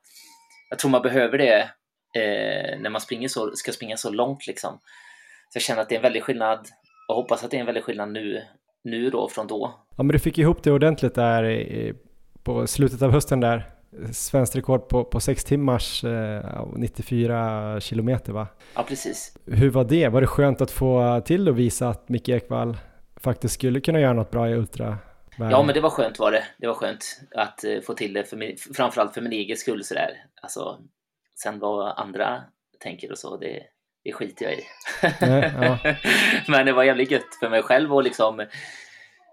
jag 0.71 0.79
tror 0.79 0.91
man 0.91 1.03
behöver 1.03 1.39
det 1.39 1.61
eh, 2.17 2.81
när 2.81 2.91
man 2.91 3.01
springer 3.01 3.29
så, 3.29 3.51
ska 3.55 3.73
springa 3.73 3.97
så 3.97 4.11
långt. 4.11 4.47
Liksom. 4.47 4.79
Så 5.49 5.57
jag 5.57 5.63
känner 5.63 5.83
att 5.83 5.89
det 5.89 5.95
är 5.95 5.97
en 5.97 6.03
väldig 6.03 6.23
skillnad 6.23 6.69
och 7.09 7.15
hoppas 7.15 7.45
att 7.45 7.51
det 7.51 7.57
är 7.57 7.61
en 7.61 7.67
väldig 7.67 7.85
skillnad 7.85 8.13
nu, 8.13 8.43
nu 8.85 9.11
då 9.11 9.29
från 9.29 9.47
då. 9.47 9.75
Ja, 9.97 10.03
men 10.03 10.13
du 10.13 10.19
fick 10.19 10.39
ihop 10.39 10.63
det 10.63 10.73
ordentligt 10.73 11.15
där 11.15 11.45
i, 11.51 11.95
på 12.43 12.67
slutet 12.67 13.03
av 13.03 13.11
hösten 13.11 13.41
där. 13.41 13.71
Svenskt 14.13 14.57
rekord 14.57 14.89
på, 14.89 15.05
på 15.05 15.21
sex 15.21 15.45
timmars 15.45 16.05
eh, 16.05 16.67
94 16.77 17.81
kilometer 17.81 18.33
va? 18.33 18.47
Ja, 18.75 18.83
precis. 18.83 19.37
Hur 19.47 19.71
var 19.71 19.85
det? 19.85 20.09
Var 20.09 20.21
det 20.21 20.27
skönt 20.27 20.61
att 20.61 20.71
få 20.71 21.23
till 21.25 21.49
och 21.49 21.59
visa 21.59 21.89
att 21.89 22.09
Micke 22.09 22.29
Ekvall 22.29 22.77
faktiskt 23.25 23.55
skulle 23.55 23.81
kunna 23.81 24.01
göra 24.01 24.13
något 24.13 24.31
bra 24.31 24.49
i 24.51 24.55
ultra? 24.55 24.99
Ja, 25.39 25.63
men 25.63 25.75
det 25.75 25.81
var 25.81 25.91
skönt 25.91 26.19
var 26.19 26.33
det. 26.33 26.45
Det 26.59 26.67
var 26.67 26.75
skönt 26.75 27.21
att 27.35 27.65
eh, 27.65 27.81
få 27.81 27.95
till 27.95 28.13
det, 28.13 28.25
för 28.25 28.37
min, 28.37 28.57
framförallt 28.77 29.15
för 29.15 29.21
min 29.21 29.33
egen 29.33 29.57
skull 29.57 29.85
sådär. 29.85 30.11
Alltså, 30.43 30.79
sen 31.43 31.59
vad 31.59 31.99
andra 31.99 32.43
tänker 32.81 33.13
och 33.13 33.19
så, 33.19 33.37
det, 33.37 33.63
det 34.05 34.13
skiter 34.13 34.45
jag 34.45 34.55
i. 34.55 34.63
Nej, 35.21 35.53
ja. 35.61 35.79
men 36.49 36.67
det 36.67 36.73
var 36.73 36.85
jävligt 36.85 37.11
gött 37.11 37.35
för 37.41 37.51
mig 37.51 37.63
själv 37.63 37.95
och 37.95 38.03
liksom 38.03 38.47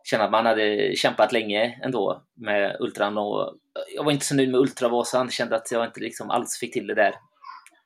känna 0.03 0.23
att 0.23 0.31
man 0.31 0.45
hade 0.45 0.95
kämpat 0.95 1.31
länge 1.31 1.79
ändå 1.83 2.23
med 2.35 2.77
ultran 2.79 3.17
och 3.17 3.53
jag 3.95 4.03
var 4.03 4.11
inte 4.11 4.25
så 4.25 4.35
nöjd 4.35 4.51
med 4.51 4.59
ultravasan, 4.59 5.29
kände 5.29 5.55
att 5.55 5.71
jag 5.71 5.85
inte 5.85 5.99
liksom 5.99 6.29
alls 6.29 6.57
fick 6.59 6.73
till 6.73 6.87
det 6.87 6.95
där. 6.95 7.13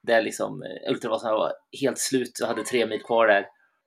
Där 0.01 0.21
liksom 0.21 0.63
eh, 0.63 0.91
ultravasan 0.91 1.33
var 1.33 1.53
helt 1.81 1.99
slut, 1.99 2.31
jag 2.39 2.47
hade 2.47 2.63
tre 2.63 2.85
mil 2.85 3.01
kvar 3.01 3.27
där. 3.27 3.45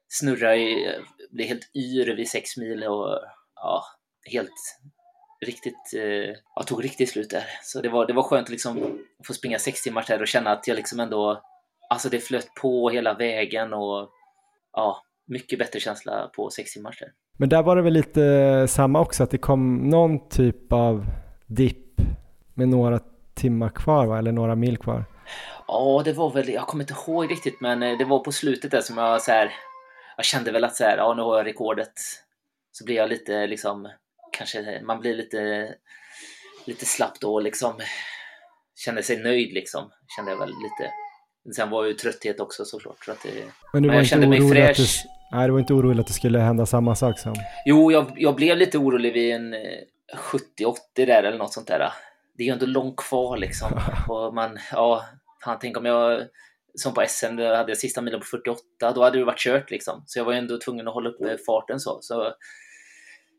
Snurrade, 0.09 0.57
i- 0.57 0.99
blev 1.31 1.49
helt 1.49 1.71
yr 1.75 2.17
vid 2.17 2.29
sex 2.29 2.57
mil 2.57 2.85
och 2.85 3.19
ja, 3.55 3.85
helt 4.33 4.79
riktigt, 5.47 5.95
eh, 5.97 6.37
jag 6.55 6.67
tog 6.67 6.85
riktigt 6.85 7.11
slut 7.11 7.31
där. 7.31 7.45
Så 7.63 7.81
det 7.81 7.89
var, 7.89 8.07
det 8.07 8.13
var 8.13 8.23
skönt 8.23 8.47
att 8.47 8.51
liksom 8.51 8.99
få 9.25 9.35
springa 9.35 9.59
sex 9.59 9.83
timmar 9.83 10.05
där 10.09 10.21
och 10.21 10.29
känna 10.29 10.51
att 10.51 10.69
jag 10.69 10.77
liksom 10.77 11.01
ändå, 11.01 11.43
alltså 11.91 12.09
det 12.09 12.21
flöt 12.21 12.55
på 12.55 12.91
hela 12.91 13.15
vägen 13.15 13.73
och 13.73 14.11
ja, 14.73 15.03
mycket 15.27 15.59
bättre 15.59 15.81
känsla 15.81 16.31
på 16.37 16.51
sex 16.51 16.73
timmar 16.73 16.97
där. 17.01 17.09
Men 17.39 17.49
där 17.49 17.63
var 17.63 17.77
det 17.77 17.83
väl 17.83 17.93
lite 17.93 18.67
samma 18.69 19.01
också, 19.01 19.23
att 19.23 19.31
det 19.31 19.39
kom 19.39 19.77
någon 19.77 20.29
typ 20.29 20.73
av 20.73 21.07
dipp 21.47 22.01
med 22.55 22.69
några 22.69 23.01
timmar 23.35 23.69
kvar 23.69 24.07
va? 24.07 24.19
Eller 24.19 24.33
några 24.33 24.55
mil 24.55 24.79
kvar? 24.79 25.05
Ja, 25.69 26.03
det 26.05 26.13
var 26.13 26.31
väl, 26.31 26.49
jag 26.49 26.67
kommer 26.67 26.85
inte 26.85 26.95
ihåg 26.95 27.31
riktigt, 27.31 27.61
men 27.61 27.83
eh, 27.83 27.99
det 27.99 28.05
var 28.05 28.19
på 28.19 28.33
slutet 28.33 28.71
där 28.71 28.81
som 28.81 28.99
jag 28.99 29.23
så 29.23 29.31
här, 29.31 29.53
jag 30.17 30.25
kände 30.27 30.53
väl 30.53 30.65
att 30.65 30.77
så 30.77 30.85
här, 30.85 30.97
ja 30.97 31.15
nu 31.15 31.23
har 31.23 31.37
jag 31.37 31.47
rekordet. 31.47 31.93
Så 32.73 32.85
blir 32.85 32.97
jag 32.97 33.09
lite 33.09 33.47
liksom, 33.47 33.89
kanske 34.33 34.81
man 34.85 35.01
blir 35.01 35.15
lite, 35.15 35.75
lite 36.65 36.87
slapp 36.87 37.21
då 37.21 37.41
liksom. 37.41 37.73
Kände 38.77 39.03
sig 39.03 39.17
nöjd 39.23 39.53
liksom, 39.53 39.91
kände 40.17 40.31
jag 40.31 40.39
väl 40.39 40.49
lite. 40.49 40.93
Sen 41.57 41.71
var 41.71 41.85
ju 41.85 41.93
trötthet 41.93 42.41
också 42.41 42.65
såklart. 42.65 43.05
Så 43.05 43.13
att 43.13 43.23
det, 43.23 43.31
Men 43.73 43.83
du 43.83 43.89
Men 43.89 43.89
var 43.89 43.95
jag 43.95 44.07
kände 44.07 44.27
mig 44.27 44.51
fräsch. 44.51 44.77
det, 44.77 45.37
nej, 45.37 45.47
du 45.47 45.53
var 45.53 45.61
inte 45.61 45.75
orolig 45.75 46.01
att 46.01 46.07
det 46.07 46.13
skulle 46.13 46.39
hända 46.39 46.67
samma 46.67 46.95
sak 46.95 47.19
som... 47.19 47.35
Jo, 47.65 47.93
jag, 47.93 48.13
jag 48.17 48.35
blev 48.35 48.57
lite 48.57 48.79
orolig 48.79 49.13
vid 49.13 49.35
en 49.35 49.55
eh, 49.55 49.61
70-80 50.17 50.75
där 50.95 51.23
eller 51.23 51.39
något 51.39 51.53
sånt 51.53 51.67
där. 51.67 51.93
Det 52.37 52.43
är 52.43 52.47
ju 52.47 52.53
ändå 52.53 52.67
långt 52.67 52.97
kvar 52.97 53.37
liksom. 53.37 53.81
Och 54.09 54.35
man, 54.35 54.59
ja, 54.73 55.05
fan 55.45 55.59
tänk 55.61 55.77
om 55.77 55.85
jag 55.85 56.23
som 56.77 56.95
på 56.95 57.05
SM, 57.09 57.37
då 57.37 57.55
hade 57.55 57.71
jag 57.71 57.79
sista 57.79 58.01
milen 58.01 58.21
på 58.21 58.27
48, 58.27 58.63
då 58.95 59.03
hade 59.03 59.19
det 59.19 59.25
varit 59.25 59.39
kört 59.39 59.71
liksom. 59.71 60.03
Så 60.07 60.19
jag 60.19 60.25
var 60.25 60.33
ju 60.33 60.39
ändå 60.39 60.59
tvungen 60.59 60.89
att 60.89 60.95
hålla 60.95 61.11
uppe 61.11 61.39
farten 61.47 61.81
så. 61.81 61.99
Så 62.01 62.33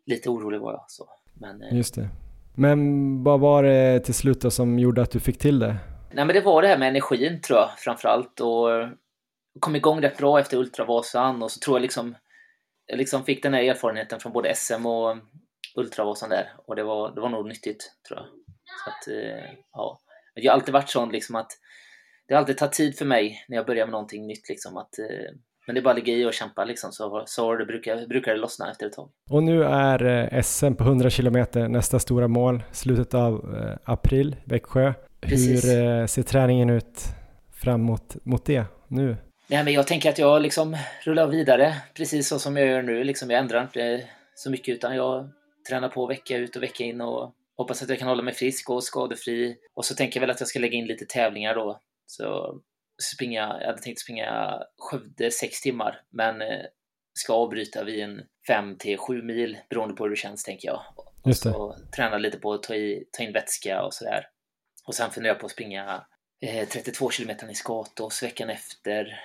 lite 0.05 0.29
orolig 0.29 0.59
var 0.59 0.73
jag. 0.73 0.85
Så. 0.87 1.09
Men, 1.33 1.61
eh, 1.61 1.77
Just 1.77 1.95
det. 1.95 2.09
Men 2.55 3.23
vad 3.23 3.39
var 3.39 3.63
det 3.63 3.99
till 3.99 4.13
slut 4.13 4.41
då 4.41 4.51
som 4.51 4.79
gjorde 4.79 5.01
att 5.01 5.11
du 5.11 5.19
fick 5.19 5.37
till 5.37 5.59
det? 5.59 5.75
nej, 6.11 6.25
men 6.25 6.35
det 6.35 6.41
var 6.41 6.61
det 6.61 6.67
här 6.67 6.77
med 6.77 6.87
energin 6.87 7.41
tror 7.41 7.59
jag 7.59 7.69
framförallt. 7.77 8.39
Och 8.39 8.67
kom 9.59 9.75
igång 9.75 10.01
rätt 10.01 10.17
bra 10.17 10.39
efter 10.39 10.57
Ultravasan 10.57 11.43
och 11.43 11.51
så 11.51 11.59
tror 11.59 11.77
jag 11.77 11.81
liksom 11.81 12.15
jag 12.85 12.97
liksom 12.97 13.23
fick 13.23 13.43
den 13.43 13.53
här 13.53 13.61
erfarenheten 13.61 14.19
från 14.19 14.33
både 14.33 14.55
SM 14.55 14.85
och 14.85 15.17
Ultravasan 15.75 16.29
där 16.29 16.53
och 16.65 16.75
det 16.75 16.83
var, 16.83 17.15
det 17.15 17.21
var 17.21 17.29
nog 17.29 17.47
nyttigt 17.47 17.91
tror 18.07 18.19
jag. 18.19 18.27
Så 18.83 18.89
att, 18.89 19.07
eh, 19.07 19.53
ja. 19.71 19.99
Jag 20.33 20.51
har 20.51 20.55
alltid 20.55 20.73
varit 20.73 20.89
sån 20.89 21.11
liksom 21.11 21.35
att 21.35 21.51
det 22.27 22.33
har 22.33 22.39
alltid 22.39 22.57
tagit 22.57 22.73
tid 22.73 22.97
för 22.97 23.05
mig 23.05 23.45
när 23.47 23.57
jag 23.57 23.65
börjar 23.65 23.85
med 23.85 23.91
någonting 23.91 24.27
nytt 24.27 24.49
liksom 24.49 24.77
att 24.77 24.99
eh, 24.99 25.05
men 25.67 25.73
det 25.73 25.79
är 25.79 25.83
bara 25.83 25.89
att 25.89 26.05
ligga 26.05 26.13
i 26.13 26.25
och 26.25 26.33
kämpa 26.33 26.65
liksom 26.65 26.91
så, 26.91 27.23
så 27.25 27.55
det 27.55 27.65
brukar, 27.65 28.07
brukar 28.07 28.31
det 28.31 28.37
lossna 28.37 28.71
efter 28.71 28.85
ett 28.85 28.93
tag. 28.93 29.09
Och 29.29 29.43
nu 29.43 29.63
är 29.63 30.05
eh, 30.33 30.41
SM 30.41 30.73
på 30.73 30.83
100 30.83 31.09
kilometer 31.09 31.67
nästa 31.67 31.99
stora 31.99 32.27
mål, 32.27 32.63
slutet 32.71 33.13
av 33.13 33.55
eh, 33.55 33.91
april, 33.93 34.35
Växjö. 34.45 34.93
Precis. 35.21 35.65
Hur 35.65 36.07
ser 36.07 36.23
träningen 36.23 36.69
ut 36.69 37.03
fram 37.61 37.81
mot, 37.81 38.25
mot 38.25 38.45
det 38.45 38.65
nu? 38.87 39.17
Nej, 39.47 39.63
men 39.63 39.73
jag 39.73 39.87
tänker 39.87 40.09
att 40.09 40.17
jag 40.17 40.41
liksom 40.41 40.77
rullar 41.03 41.27
vidare 41.27 41.75
precis 41.93 42.27
så 42.27 42.39
som 42.39 42.57
jag 42.57 42.67
gör 42.67 42.81
nu. 42.81 43.03
Liksom, 43.03 43.29
jag 43.29 43.39
ändrar 43.39 43.61
inte 43.61 44.03
så 44.35 44.51
mycket 44.51 44.75
utan 44.75 44.95
jag 44.95 45.29
tränar 45.69 45.89
på 45.89 46.05
vecka 46.05 46.37
ut 46.37 46.55
och 46.55 46.63
vecka 46.63 46.83
in 46.83 47.01
och 47.01 47.33
hoppas 47.57 47.83
att 47.83 47.89
jag 47.89 47.99
kan 47.99 48.07
hålla 48.07 48.23
mig 48.23 48.33
frisk 48.33 48.69
och 48.69 48.83
skadefri. 48.83 49.55
Och 49.75 49.85
så 49.85 49.95
tänker 49.95 50.19
jag 50.19 50.21
väl 50.21 50.29
att 50.29 50.39
jag 50.41 50.49
ska 50.49 50.59
lägga 50.59 50.77
in 50.77 50.87
lite 50.87 51.05
tävlingar 51.05 51.55
då. 51.55 51.79
Så 52.07 52.59
springa, 53.13 53.57
jag 53.59 53.67
hade 53.67 53.81
tänkt 53.81 53.99
springa 53.99 54.59
Skövde 54.77 55.31
sex 55.31 55.61
timmar, 55.61 56.01
men 56.09 56.41
eh, 56.41 56.65
ska 57.13 57.33
avbryta 57.33 57.83
vid 57.83 58.03
en 58.03 58.21
fem 58.47 58.77
till 58.77 58.97
sju 58.97 59.21
mil 59.21 59.57
beroende 59.69 59.95
på 59.95 60.03
hur 60.03 60.09
det 60.09 60.15
känns 60.15 60.43
tänker 60.43 60.67
jag. 60.67 60.81
Och 60.95 61.27
Just 61.27 61.43
det. 61.43 61.51
så 61.51 61.75
träna 61.95 62.17
lite 62.17 62.37
på 62.37 62.53
att 62.53 62.63
ta, 62.63 62.75
i, 62.75 63.05
ta 63.11 63.23
in 63.23 63.33
vätska 63.33 63.83
och 63.83 63.93
sådär. 63.93 64.27
Och 64.87 64.95
sen 64.95 65.11
funderar 65.11 65.33
jag 65.33 65.39
på 65.39 65.45
att 65.45 65.51
springa 65.51 66.05
eh, 66.41 66.67
32 66.67 67.09
kilometer 67.09 67.51
i 67.51 67.55
Skatås 67.55 68.23
veckan 68.23 68.49
efter. 68.49 69.19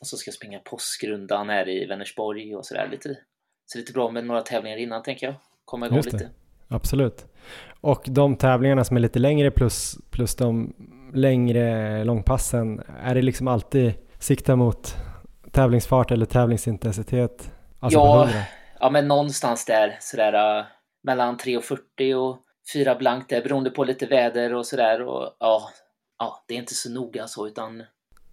Och 0.00 0.06
så 0.06 0.16
ska 0.16 0.28
jag 0.28 0.34
springa 0.34 0.58
påskrundan 0.58 1.48
här 1.48 1.68
i 1.68 1.86
Vänersborg 1.86 2.56
och 2.56 2.66
sådär 2.66 2.88
lite. 2.90 3.18
Så 3.66 3.78
lite 3.78 3.92
bra 3.92 4.10
med 4.10 4.26
några 4.26 4.42
tävlingar 4.42 4.76
innan 4.76 5.02
tänker 5.02 5.26
jag. 5.26 5.34
Komma 5.64 5.86
igång 5.86 6.00
lite. 6.00 6.30
Absolut. 6.68 7.26
Och 7.80 8.04
de 8.06 8.36
tävlingarna 8.36 8.84
som 8.84 8.96
är 8.96 9.00
lite 9.00 9.18
längre 9.18 9.50
plus, 9.50 9.98
plus 10.10 10.34
de 10.34 10.74
längre 11.14 12.04
långpassen, 12.04 12.82
är 13.02 13.14
det 13.14 13.22
liksom 13.22 13.48
alltid 13.48 13.94
sikta 14.18 14.56
mot 14.56 14.96
tävlingsfart 15.52 16.10
eller 16.10 16.26
tävlingsintensitet? 16.26 17.52
Alltså 17.80 17.98
ja, 17.98 18.28
ja, 18.80 18.90
men 18.90 19.08
någonstans 19.08 19.64
där 19.64 19.96
sådär 20.00 20.58
uh, 20.58 20.64
mellan 21.02 21.36
3.40 21.36 22.14
och 22.14 22.38
4 22.72 22.94
blankt 22.94 23.30
där 23.30 23.42
beroende 23.42 23.70
på 23.70 23.84
lite 23.84 24.06
väder 24.06 24.54
och 24.54 24.66
sådär 24.66 25.02
och 25.02 25.36
ja, 25.40 25.68
ja, 26.18 26.44
det 26.48 26.54
är 26.54 26.58
inte 26.58 26.74
så 26.74 26.90
noga 26.90 27.26
så 27.26 27.46
utan 27.46 27.82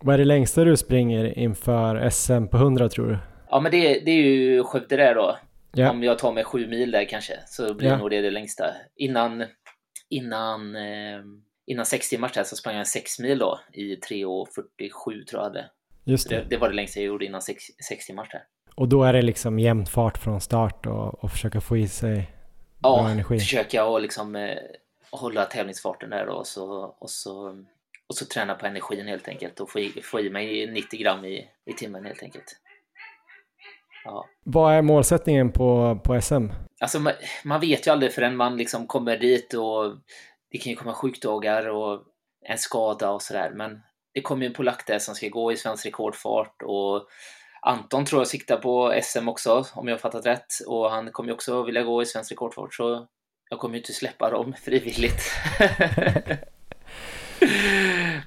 vad 0.06 0.14
är 0.14 0.18
det 0.18 0.26
längsta 0.26 0.64
du 0.64 0.78
springer 0.78 1.40
inför 1.40 2.10
SM 2.10 2.48
på 2.48 2.58
100 2.58 2.90
tror 2.90 3.08
du? 3.08 3.18
Ja, 3.50 3.60
men 3.60 3.72
det, 3.72 4.00
det 4.00 4.12
är 4.12 4.24
ju 4.24 4.64
Skövde 4.64 4.96
där 4.96 5.16
då. 5.16 5.38
Ja. 5.74 5.92
Om 5.92 6.04
jag 6.04 6.20
tar 6.20 6.32
mig 6.32 6.44
sju 6.44 6.68
mil 6.68 6.92
där 6.92 7.06
kanske, 7.06 7.34
så 7.46 7.74
blir 7.74 7.90
ja. 7.90 7.98
nog 7.98 8.10
det 8.10 8.22
det 8.22 8.32
längsta. 8.32 8.66
Innan, 8.96 9.44
innan, 10.10 10.76
eh, 10.76 11.20
innan 11.66 11.86
sex 11.86 12.10
timmars 12.10 12.32
där 12.32 12.44
så 12.44 12.56
sprang 12.56 12.76
jag 12.76 12.88
sex 12.88 13.20
mil 13.20 13.40
då 13.40 13.60
i 13.74 13.96
3.47 13.96 15.26
tror 15.26 15.44
jag 15.44 15.54
det. 15.54 15.70
Just 16.04 16.30
det. 16.30 16.36
det. 16.36 16.46
det. 16.50 16.58
var 16.58 16.70
det 16.70 16.76
längsta 16.76 17.00
jag 17.00 17.08
gjorde 17.08 17.26
innan 17.26 17.42
sex, 17.42 17.64
sex 17.90 18.06
timmars 18.06 18.30
där. 18.30 18.44
Och 18.76 18.90
då 18.90 19.04
är 19.04 19.14
det 19.14 19.22
liksom 19.22 19.60
jämn 19.60 19.86
fart 19.86 20.18
från 20.18 20.42
start 20.42 20.86
och, 20.86 21.24
och 21.24 21.32
försöka 21.32 21.62
få 21.62 21.78
i 21.78 21.88
sig 21.88 22.32
ja, 22.82 22.98
bra 22.98 23.10
energi? 23.10 23.36
Ja, 23.36 23.40
försöka 23.40 23.86
och 23.86 24.02
liksom 24.02 24.36
eh, 24.36 24.58
hålla 25.12 25.46
tävlingsfarten 25.46 26.10
där 26.10 26.26
då 26.26 26.34
och 26.34 26.48
så, 26.48 26.96
och 27.00 27.10
så 27.10 27.64
och 28.08 28.16
så 28.16 28.26
träna 28.26 28.56
på 28.56 28.66
energin 28.66 29.08
helt 29.08 29.28
enkelt 29.28 29.60
och 29.60 29.72
få 29.72 29.80
i, 29.80 30.02
få 30.04 30.20
i 30.20 30.30
mig 30.30 30.68
90 30.68 31.00
gram 31.00 31.26
i, 31.26 31.48
i 31.66 31.74
timmen 31.78 32.06
helt 32.06 32.24
enkelt. 32.24 32.60
Ja. 34.06 34.26
Vad 34.44 34.74
är 34.74 34.82
målsättningen 34.82 35.52
på, 35.52 36.00
på 36.04 36.22
SM? 36.22 36.48
Alltså 36.80 37.00
man, 37.00 37.14
man, 37.44 37.60
vet 37.60 37.88
ju 37.88 37.92
aldrig 37.92 38.14
förrän 38.14 38.36
man 38.36 38.58
liksom 38.58 38.88
kommer 38.88 39.18
dit 39.18 39.54
och 39.54 39.98
det 40.54 40.60
kan 40.60 40.70
ju 40.70 40.76
komma 40.76 40.94
sjukdagar 40.94 41.70
och 41.70 42.04
en 42.50 42.58
skada 42.58 43.12
och 43.12 43.22
sådär. 43.22 43.52
Men 43.56 43.82
det 44.14 44.22
kommer 44.22 44.42
ju 44.42 44.48
en 44.48 44.54
polack 44.54 44.88
där 44.88 45.00
som 45.00 45.16
ska 45.16 45.28
gå 45.28 45.52
i 45.52 45.58
svensk 45.58 45.86
rekordfart 45.86 46.62
och 46.64 47.08
Anton 47.62 48.06
tror 48.06 48.22
jag 48.22 48.28
siktar 48.28 48.58
på 48.58 49.00
SM 49.04 49.30
också 49.30 49.66
om 49.74 49.88
jag 49.88 49.96
har 49.96 50.00
fattat 50.00 50.26
rätt 50.26 50.54
och 50.68 50.92
han 50.92 51.12
kommer 51.12 51.30
ju 51.30 51.34
också 51.34 51.64
vilja 51.64 51.84
gå 51.84 52.02
i 52.02 52.06
svensk 52.06 52.32
rekordfart 52.32 52.74
så 52.74 53.08
jag 53.50 53.60
kommer 53.60 53.76
ju 53.76 53.80
inte 53.80 53.94
släppa 53.94 54.30
dem 54.30 54.54
frivilligt. 54.64 55.22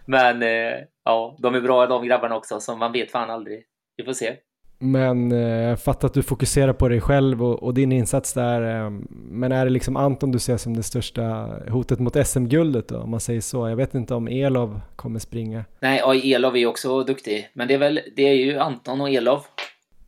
Men 0.04 0.42
eh, 0.42 0.78
ja, 1.04 1.36
de 1.38 1.54
är 1.54 1.60
bra 1.60 1.86
de 1.86 2.06
grabbarna 2.06 2.36
också, 2.36 2.60
så 2.60 2.76
man 2.76 2.92
vet 2.92 3.10
fan 3.10 3.30
aldrig. 3.30 3.66
Vi 3.96 4.04
får 4.04 4.12
se. 4.12 4.36
Men 4.78 5.32
eh, 5.32 5.76
fatta 5.76 6.06
att 6.06 6.14
du 6.14 6.22
fokuserar 6.22 6.72
på 6.72 6.88
dig 6.88 7.00
själv 7.00 7.44
och, 7.44 7.62
och 7.62 7.74
din 7.74 7.92
insats 7.92 8.32
där. 8.32 8.62
Eh, 8.62 8.90
men 9.10 9.52
är 9.52 9.64
det 9.64 9.70
liksom 9.70 9.96
Anton 9.96 10.32
du 10.32 10.38
ser 10.38 10.56
som 10.56 10.76
det 10.76 10.82
största 10.82 11.22
hotet 11.68 11.98
mot 11.98 12.26
SM-guldet 12.26 12.88
då, 12.88 12.98
om 12.98 13.10
man 13.10 13.20
säger 13.20 13.40
så? 13.40 13.68
Jag 13.68 13.76
vet 13.76 13.94
inte 13.94 14.14
om 14.14 14.28
Elov 14.28 14.80
kommer 14.96 15.18
springa. 15.18 15.64
Nej, 15.80 15.98
ja, 15.98 16.14
Elov 16.14 16.56
är 16.56 16.66
också 16.66 17.04
duktig. 17.04 17.50
Men 17.52 17.68
det 17.68 17.74
är 17.74 17.78
väl, 17.78 18.00
det 18.16 18.22
är 18.22 18.34
ju 18.34 18.58
Anton 18.58 19.00
och 19.00 19.10
Elov, 19.10 19.44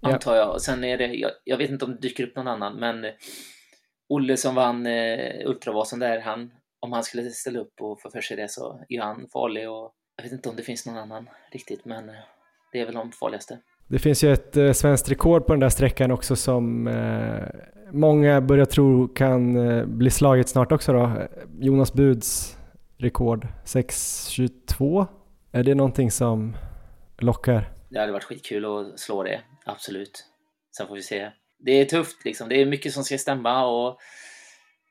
antar 0.00 0.36
jag. 0.36 0.50
Och 0.50 0.62
sen 0.62 0.84
är 0.84 0.98
det, 0.98 1.06
jag, 1.06 1.30
jag, 1.44 1.56
vet 1.56 1.70
inte 1.70 1.84
om 1.84 1.90
det 1.90 2.00
dyker 2.00 2.24
upp 2.24 2.36
någon 2.36 2.48
annan, 2.48 2.76
men 2.76 3.06
Olle 4.08 4.36
som 4.36 4.54
vann 4.54 4.86
eh, 4.86 5.46
Ultravasen 5.46 5.98
där, 5.98 6.20
han, 6.20 6.50
om 6.80 6.92
han 6.92 7.04
skulle 7.04 7.30
ställa 7.30 7.60
upp 7.60 7.80
och 7.80 8.00
få 8.00 8.10
för 8.10 8.20
sig 8.20 8.36
det 8.36 8.50
så 8.50 8.84
är 8.88 9.00
han 9.00 9.28
farlig 9.32 9.70
och 9.70 9.94
jag 10.16 10.22
vet 10.22 10.32
inte 10.32 10.48
om 10.48 10.56
det 10.56 10.62
finns 10.62 10.86
någon 10.86 10.98
annan 10.98 11.28
riktigt, 11.52 11.84
men 11.84 12.08
eh, 12.08 12.14
det 12.72 12.80
är 12.80 12.84
väl 12.86 12.94
de 12.94 13.12
farligaste. 13.12 13.58
Det 13.88 13.98
finns 13.98 14.24
ju 14.24 14.32
ett 14.32 14.56
eh, 14.56 14.72
svenskt 14.72 15.10
rekord 15.10 15.46
på 15.46 15.52
den 15.52 15.60
där 15.60 15.68
sträckan 15.68 16.10
också 16.10 16.36
som 16.36 16.86
eh, 16.86 17.48
många 17.92 18.40
börjar 18.40 18.64
tro 18.64 19.08
kan 19.08 19.56
eh, 19.56 19.84
bli 19.84 20.10
slaget 20.10 20.48
snart 20.48 20.72
också 20.72 20.92
då. 20.92 21.28
Jonas 21.60 21.92
Buds 21.92 22.56
rekord 22.96 23.46
6.22. 23.64 25.06
Är 25.52 25.62
det 25.62 25.74
någonting 25.74 26.10
som 26.10 26.56
lockar? 27.18 27.72
Det 27.88 27.98
hade 27.98 28.12
varit 28.12 28.24
skitkul 28.24 28.64
att 28.64 28.98
slå 29.00 29.22
det, 29.22 29.40
absolut. 29.64 30.24
Sen 30.76 30.86
får 30.86 30.94
vi 30.94 31.02
se. 31.02 31.30
Det 31.58 31.72
är 31.72 31.84
tufft 31.84 32.24
liksom, 32.24 32.48
det 32.48 32.62
är 32.62 32.66
mycket 32.66 32.92
som 32.92 33.04
ska 33.04 33.18
stämma 33.18 33.66
och 33.66 33.98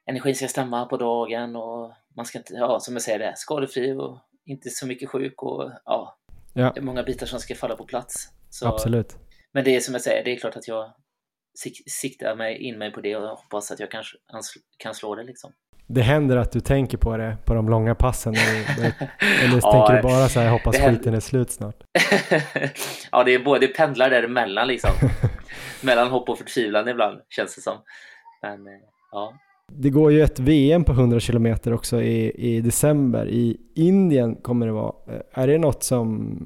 energin 0.05 0.35
ska 0.35 0.47
stämma 0.47 0.85
på 0.85 0.97
dagen 0.97 1.55
och 1.55 1.91
man 2.15 2.25
ska 2.25 2.37
inte, 2.37 2.53
ja 2.53 2.79
som 2.79 2.93
jag 2.93 3.01
säger 3.01 3.19
det, 3.19 3.33
skadefri 3.35 3.93
och 3.93 4.19
inte 4.45 4.69
så 4.69 4.87
mycket 4.87 5.09
sjuk 5.09 5.43
och 5.43 5.71
ja, 5.85 6.17
ja. 6.53 6.71
det 6.75 6.79
är 6.79 6.83
många 6.83 7.03
bitar 7.03 7.25
som 7.25 7.39
ska 7.39 7.55
falla 7.55 7.75
på 7.75 7.85
plats. 7.85 8.29
Så, 8.49 8.67
Absolut. 8.67 9.17
Men 9.53 9.63
det 9.63 9.75
är 9.75 9.79
som 9.79 9.93
jag 9.93 10.01
säger, 10.01 10.23
det 10.23 10.31
är 10.31 10.39
klart 10.39 10.55
att 10.55 10.67
jag 10.67 10.93
siktar 12.01 12.35
mig 12.35 12.57
in 12.57 12.77
mig 12.77 12.91
på 12.91 13.01
det 13.01 13.15
och 13.15 13.29
hoppas 13.29 13.71
att 13.71 13.79
jag 13.79 13.91
kanske 13.91 14.17
kan 14.77 14.93
slå 14.93 15.15
det 15.15 15.23
liksom. 15.23 15.51
Det 15.87 16.01
händer 16.01 16.37
att 16.37 16.51
du 16.51 16.59
tänker 16.59 16.97
på 16.97 17.17
det 17.17 17.37
på 17.45 17.53
de 17.53 17.69
långa 17.69 17.95
passen 17.95 18.33
eller, 18.33 18.93
eller 19.43 19.59
ja, 19.61 19.71
tänker 19.71 19.95
du 19.95 20.01
bara 20.01 20.29
så 20.29 20.39
här, 20.39 20.49
hoppas 20.49 20.77
skiten 20.77 21.13
är 21.13 21.19
slut 21.19 21.51
snart? 21.51 21.83
ja, 23.11 23.23
det 23.23 23.33
är 23.33 23.43
både 23.43 23.67
pendlar 23.67 24.09
däremellan 24.09 24.67
liksom. 24.67 24.91
Mellan 25.83 26.07
hopp 26.07 26.29
och 26.29 26.37
förtvivlan 26.37 26.87
ibland 26.87 27.21
känns 27.29 27.55
det 27.55 27.61
som. 27.61 27.77
Men 28.41 28.67
eh, 28.67 28.73
ja, 29.11 29.33
det 29.71 29.89
går 29.89 30.11
ju 30.11 30.21
ett 30.21 30.39
VM 30.39 30.83
på 30.83 30.91
100 30.91 31.19
km 31.19 31.55
också 31.65 32.01
i, 32.01 32.31
i 32.31 32.61
december. 32.61 33.27
I 33.27 33.57
Indien 33.75 34.35
kommer 34.35 34.65
det 34.65 34.71
vara. 34.71 34.93
Är 35.31 35.47
det 35.47 35.57
något 35.57 35.83
som 35.83 36.37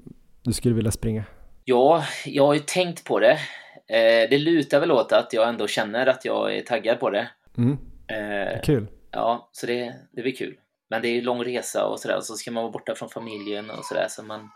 du 0.41 0.54
skulle 0.54 0.76
vilja 0.76 0.91
springa? 0.91 1.24
Ja, 1.66 2.03
jag 2.26 2.45
har 2.45 2.53
ju 2.53 2.59
tänkt 2.59 3.03
på 3.03 3.20
det. 3.20 3.39
Eh, 3.88 4.30
det 4.30 4.38
lutar 4.38 4.80
väl 4.80 4.91
åt 4.91 5.12
att 5.12 5.34
jag 5.34 5.49
ändå 5.49 5.68
känner 5.68 6.07
att 6.07 6.26
jag 6.26 6.55
är 6.55 6.62
taggad 6.62 6.99
på 6.99 7.09
det. 7.09 7.28
Mm. 7.57 7.78
Eh, 8.07 8.62
kul. 8.62 8.88
Ja, 9.12 9.49
så 9.51 9.66
det, 9.66 9.93
det 10.12 10.22
blir 10.22 10.36
kul. 10.36 10.55
Men 10.89 11.01
det 11.01 11.07
är 11.07 11.14
ju 11.14 11.22
lång 11.22 11.43
resa 11.43 11.86
och 11.86 11.99
sådär, 11.99 12.20
så 12.22 12.36
ska 12.36 12.51
man 12.51 12.64
vara 12.64 12.72
borta 12.72 12.95
från 12.95 13.09
familjen 13.09 13.70
och 13.70 13.86
sådär. 13.86 14.05
Så 14.09 14.24
man, 14.24 14.49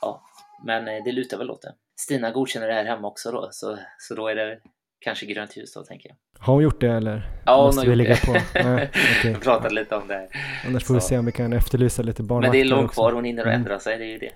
ja. 0.00 0.22
Men 0.64 0.88
eh, 0.88 1.04
det 1.04 1.12
lutar 1.12 1.38
väl 1.38 1.50
åt 1.50 1.62
det. 1.62 1.74
Stina 1.96 2.30
godkänner 2.30 2.68
det 2.68 2.74
här 2.74 2.84
hemma 2.84 3.08
också 3.08 3.32
då, 3.32 3.48
så, 3.52 3.78
så 3.98 4.14
då 4.14 4.28
är 4.28 4.34
det 4.34 4.58
kanske 5.00 5.26
grönt 5.26 5.56
ljus 5.56 5.74
då, 5.74 5.84
tänker 5.84 6.08
jag. 6.08 6.16
Har 6.38 6.54
hon 6.54 6.62
gjort 6.62 6.80
det 6.80 6.90
eller? 6.92 7.30
Ja, 7.46 7.66
hon 7.66 7.78
har 7.78 7.84
gjort 7.84 8.06
det. 8.06 8.26
På? 8.26 8.32
Nej, 8.68 8.90
okay. 9.18 9.34
pratat 9.34 9.72
lite 9.72 9.96
om 9.96 10.08
det. 10.08 10.28
Annars 10.66 10.84
får 10.84 10.94
vi 10.94 11.00
se 11.00 11.18
om 11.18 11.26
vi 11.26 11.32
kan 11.32 11.52
efterlysa 11.52 12.02
lite 12.02 12.22
barnvakter 12.22 12.58
Men 12.58 12.68
det 12.68 12.74
är 12.74 12.76
långt 12.76 12.92
kvar, 12.92 13.12
hon 13.12 13.24
hinner 13.24 13.46
att 13.46 13.54
ändra 13.54 13.78
sig, 13.78 13.98
det 13.98 14.04
är 14.04 14.08
ju 14.08 14.18
det. 14.18 14.32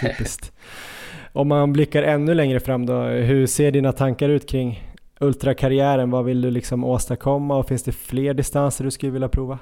Typiskt. 0.00 0.52
Om 1.32 1.48
man 1.48 1.72
blickar 1.72 2.02
ännu 2.02 2.34
längre 2.34 2.60
fram 2.60 2.86
då, 2.86 3.02
hur 3.02 3.46
ser 3.46 3.70
dina 3.70 3.92
tankar 3.92 4.28
ut 4.28 4.48
kring 4.48 4.82
ultrakarriären? 5.20 6.10
Vad 6.10 6.24
vill 6.24 6.42
du 6.42 6.50
liksom 6.50 6.84
åstadkomma 6.84 7.56
och 7.56 7.68
finns 7.68 7.82
det 7.82 7.92
fler 7.92 8.34
distanser 8.34 8.84
du 8.84 8.90
skulle 8.90 9.12
vilja 9.12 9.28
prova? 9.28 9.58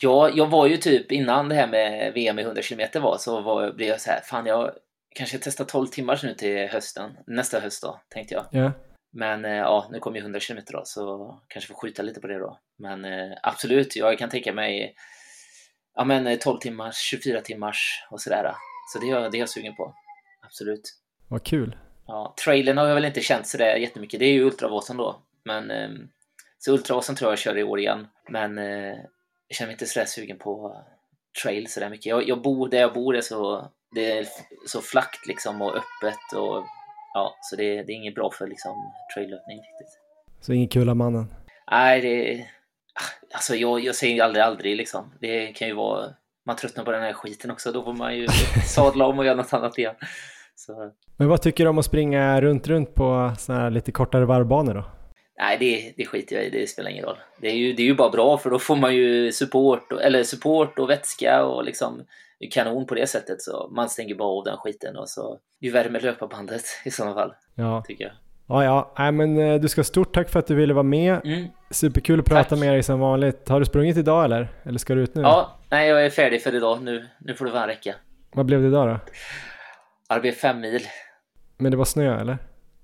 Ja, 0.00 0.30
jag 0.34 0.46
var 0.46 0.66
ju 0.66 0.76
typ 0.76 1.12
innan 1.12 1.48
det 1.48 1.54
här 1.54 1.66
med 1.66 2.12
VM 2.14 2.38
i 2.38 2.42
100 2.42 2.62
km 2.62 3.02
var 3.02 3.16
så 3.18 3.40
var, 3.40 3.72
blev 3.72 3.88
jag 3.88 4.00
så 4.00 4.10
här, 4.10 4.20
fan 4.20 4.46
jag 4.46 4.70
kanske 5.14 5.38
testar 5.38 5.64
12 5.64 5.86
timmar 5.86 6.20
nu 6.22 6.34
till 6.34 6.68
hösten, 6.68 7.10
nästa 7.26 7.60
höst 7.60 7.82
då, 7.82 8.00
tänkte 8.08 8.34
jag. 8.34 8.44
Ja. 8.50 8.72
Men 9.12 9.44
eh, 9.44 9.56
ja, 9.56 9.88
nu 9.92 9.98
kommer 9.98 10.16
ju 10.16 10.22
100 10.22 10.40
km 10.40 10.58
då, 10.72 10.82
så 10.84 11.34
kanske 11.48 11.68
får 11.68 11.80
skjuta 11.80 12.02
lite 12.02 12.20
på 12.20 12.26
det 12.26 12.38
då. 12.38 12.58
Men 12.78 13.04
eh, 13.04 13.36
absolut, 13.42 13.96
jag 13.96 14.18
kan 14.18 14.30
tänka 14.30 14.52
mig 14.52 14.94
ja, 15.94 16.04
men 16.04 16.38
12 16.38 16.54
eh, 16.54 16.60
timmars, 16.60 16.96
24 16.96 17.40
timmars 17.40 18.06
och 18.10 18.20
sådär. 18.20 18.52
Så 18.92 18.98
det 18.98 19.10
är, 19.10 19.10
jag, 19.10 19.32
det 19.32 19.38
är 19.38 19.40
jag 19.40 19.48
sugen 19.48 19.76
på. 19.76 19.94
Absolut. 20.42 20.82
Vad 21.28 21.44
kul. 21.44 21.76
Ja, 22.06 22.34
trailern 22.44 22.78
har 22.78 22.86
jag 22.86 22.94
väl 22.94 23.04
inte 23.04 23.20
känt 23.20 23.46
sådär 23.46 23.76
jättemycket. 23.76 24.20
Det 24.20 24.26
är 24.26 24.32
ju 24.32 24.44
Ultravasan 24.44 24.96
då. 24.96 25.22
Men, 25.44 25.72
så 26.58 26.72
Ultravasan 26.72 27.16
tror 27.16 27.26
jag 27.26 27.32
jag 27.32 27.38
kör 27.38 27.58
i 27.58 27.62
år 27.62 27.78
igen. 27.78 28.06
Men 28.28 28.56
jag 28.56 29.56
känner 29.56 29.66
mig 29.66 29.74
inte 29.74 29.86
sådär 29.86 30.06
sugen 30.06 30.38
på 30.38 30.82
trail 31.42 31.66
sådär 31.70 31.90
mycket. 31.90 32.06
Jag, 32.06 32.28
jag 32.28 32.42
bor 32.42 32.68
där 32.68 32.80
jag 32.80 32.92
bor, 32.92 33.16
är 33.16 33.20
så, 33.20 33.70
det 33.94 34.18
är 34.18 34.26
så 34.66 34.80
flackt 34.80 35.26
liksom 35.26 35.62
och 35.62 35.76
öppet 35.76 36.32
och 36.36 36.64
ja, 37.14 37.36
så 37.40 37.56
det, 37.56 37.82
det 37.82 37.92
är 37.92 37.96
inget 37.96 38.14
bra 38.14 38.30
för 38.30 38.46
liksom 38.46 38.92
traillöpning 39.14 39.56
riktigt. 39.56 40.00
Så 40.40 40.52
ingen 40.52 40.68
kul 40.68 40.88
av 40.88 40.96
mannen? 40.96 41.34
Nej, 41.70 42.00
det... 42.00 42.40
Ah, 42.94 43.34
alltså 43.34 43.54
jag, 43.54 43.80
jag 43.80 43.94
säger 43.94 44.24
aldrig 44.24 44.44
aldrig 44.44 44.76
liksom. 44.76 45.14
Det 45.20 45.46
kan 45.46 45.68
ju 45.68 45.74
vara... 45.74 46.14
Man 46.46 46.56
tröttnar 46.56 46.84
på 46.84 46.90
den 46.90 47.02
här 47.02 47.12
skiten 47.12 47.50
också. 47.50 47.72
Då 47.72 47.82
får 47.82 47.92
man 47.92 48.16
ju 48.16 48.26
sadla 48.66 49.06
om 49.06 49.18
och 49.18 49.24
göra 49.24 49.36
något 49.36 49.52
annat 49.52 49.78
igen. 49.78 49.94
Så. 50.56 50.92
Men 51.16 51.28
vad 51.28 51.42
tycker 51.42 51.64
du 51.64 51.70
om 51.70 51.78
att 51.78 51.84
springa 51.84 52.40
runt, 52.40 52.68
runt 52.68 52.94
på 52.94 53.32
sådana 53.38 53.62
här 53.62 53.70
lite 53.70 53.92
kortare 53.92 54.24
varvbanor 54.24 54.74
då? 54.74 54.84
Nej, 55.38 55.56
det, 55.60 55.92
det 55.96 56.06
skiter 56.06 56.36
jag 56.36 56.44
i. 56.44 56.50
Det 56.50 56.66
spelar 56.66 56.90
ingen 56.90 57.04
roll. 57.04 57.16
Det 57.40 57.48
är, 57.48 57.54
ju, 57.54 57.72
det 57.72 57.82
är 57.82 57.86
ju 57.86 57.94
bara 57.94 58.10
bra 58.10 58.38
för 58.38 58.50
då 58.50 58.58
får 58.58 58.76
man 58.76 58.94
ju 58.94 59.32
support, 59.32 59.92
och, 59.92 60.02
eller 60.02 60.22
support 60.22 60.78
och 60.78 60.90
vätska 60.90 61.44
och 61.44 61.64
liksom 61.64 62.02
kanon 62.50 62.86
på 62.86 62.94
det 62.94 63.06
sättet. 63.06 63.42
Så 63.42 63.70
man 63.76 63.88
stänger 63.88 64.14
bara 64.14 64.28
av 64.28 64.44
den 64.44 64.56
skiten 64.56 64.96
och 64.96 65.08
så 65.08 65.38
ju 65.60 65.70
värmer 65.70 66.00
löparbandet 66.00 66.64
i 66.84 66.90
sådana 66.90 67.14
fall. 67.14 67.32
Ja. 67.54 67.84
Tycker 67.86 68.04
jag. 68.04 68.12
Ja, 68.48 68.64
ja. 68.64 68.94
Nej, 68.98 69.12
men 69.12 69.38
eh, 69.38 69.60
du 69.60 69.68
ska 69.68 69.78
ha 69.78 69.84
stort 69.84 70.14
tack 70.14 70.28
för 70.28 70.38
att 70.38 70.46
du 70.46 70.54
ville 70.54 70.74
vara 70.74 70.82
med. 70.82 71.20
Mm. 71.24 71.46
Superkul 71.70 72.20
att 72.20 72.26
prata 72.26 72.48
tack. 72.48 72.58
med 72.58 72.74
dig 72.74 72.82
som 72.82 73.00
vanligt. 73.00 73.48
Har 73.48 73.60
du 73.60 73.66
sprungit 73.66 73.96
idag 73.96 74.24
eller? 74.24 74.48
Eller 74.64 74.78
ska 74.78 74.94
du 74.94 75.02
ut 75.02 75.14
nu? 75.14 75.22
Ja, 75.22 75.58
nej 75.70 75.88
jag 75.88 76.06
är 76.06 76.10
färdig 76.10 76.42
för 76.42 76.54
idag. 76.54 76.82
Nu, 76.82 77.06
nu 77.18 77.34
får 77.34 77.44
det 77.44 77.50
vara 77.50 77.66
räcka. 77.66 77.94
Vad 78.32 78.46
blev 78.46 78.62
det 78.62 78.68
idag 78.68 78.88
då? 78.88 78.98
Ja, 80.08 80.14
det 80.14 80.20
blev 80.20 80.32
fem 80.32 80.60
mil. 80.60 80.82
Men 81.58 81.70
det 81.70 81.76
var 81.76 81.84
snö 81.84 82.20
eller? 82.20 82.38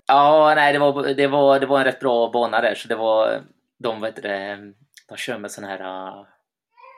Ja, 0.07 0.53
nej 0.57 0.73
det 0.73 0.79
var, 0.79 1.15
det 1.15 1.27
var, 1.27 1.61
det 1.61 1.67
var 1.67 1.79
en 1.79 1.85
rätt 1.85 2.01
bra 2.01 2.31
bana 2.33 2.61
där 2.61 2.75
så 2.75 2.89
det 2.89 2.97
var 2.97 3.43
de, 3.79 4.03
heter 4.05 4.23
det, 4.23 4.59
de 5.09 5.17
kör 5.17 5.39
med 5.39 5.51
sån 5.51 5.65
här 5.65 5.81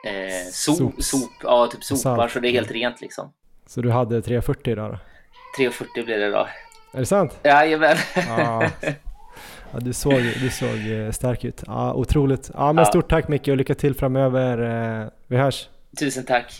eh, 0.05 0.51
sop, 0.51 0.77
Sop- 0.77 1.01
sop, 1.03 1.31
ja 1.43 1.67
typ 1.67 1.83
sopar 1.83 2.27
så 2.27 2.39
det 2.39 2.47
är 2.47 2.51
helt 2.51 2.71
rent 2.71 3.01
liksom. 3.01 3.33
Så 3.67 3.81
du 3.81 3.91
hade 3.91 4.21
340 4.21 4.71
idag 4.71 4.91
då? 5.57 5.63
3,40 5.63 6.05
blir 6.05 6.17
det 6.17 6.29
då. 6.31 6.47
Är 6.93 6.99
det 6.99 7.05
sant? 7.05 7.39
Jajamän. 7.43 7.95
Ja. 8.15 8.69
ja 9.71 9.79
du, 9.79 9.93
såg, 9.93 10.21
du 10.41 10.49
såg 10.49 10.91
eh, 10.91 11.11
stark 11.11 11.43
ut. 11.43 11.63
Ja, 11.67 11.93
otroligt. 11.93 12.51
Ja, 12.53 12.73
men 12.73 12.85
stort 12.85 13.09
tack 13.09 13.27
Micke 13.27 13.47
och 13.47 13.57
lycka 13.57 13.75
till 13.75 13.95
framöver. 13.95 14.57
Eh, 15.01 15.07
Vi 15.27 15.37
hörs. 15.37 15.69
Tusen 15.99 16.25
tack. 16.25 16.59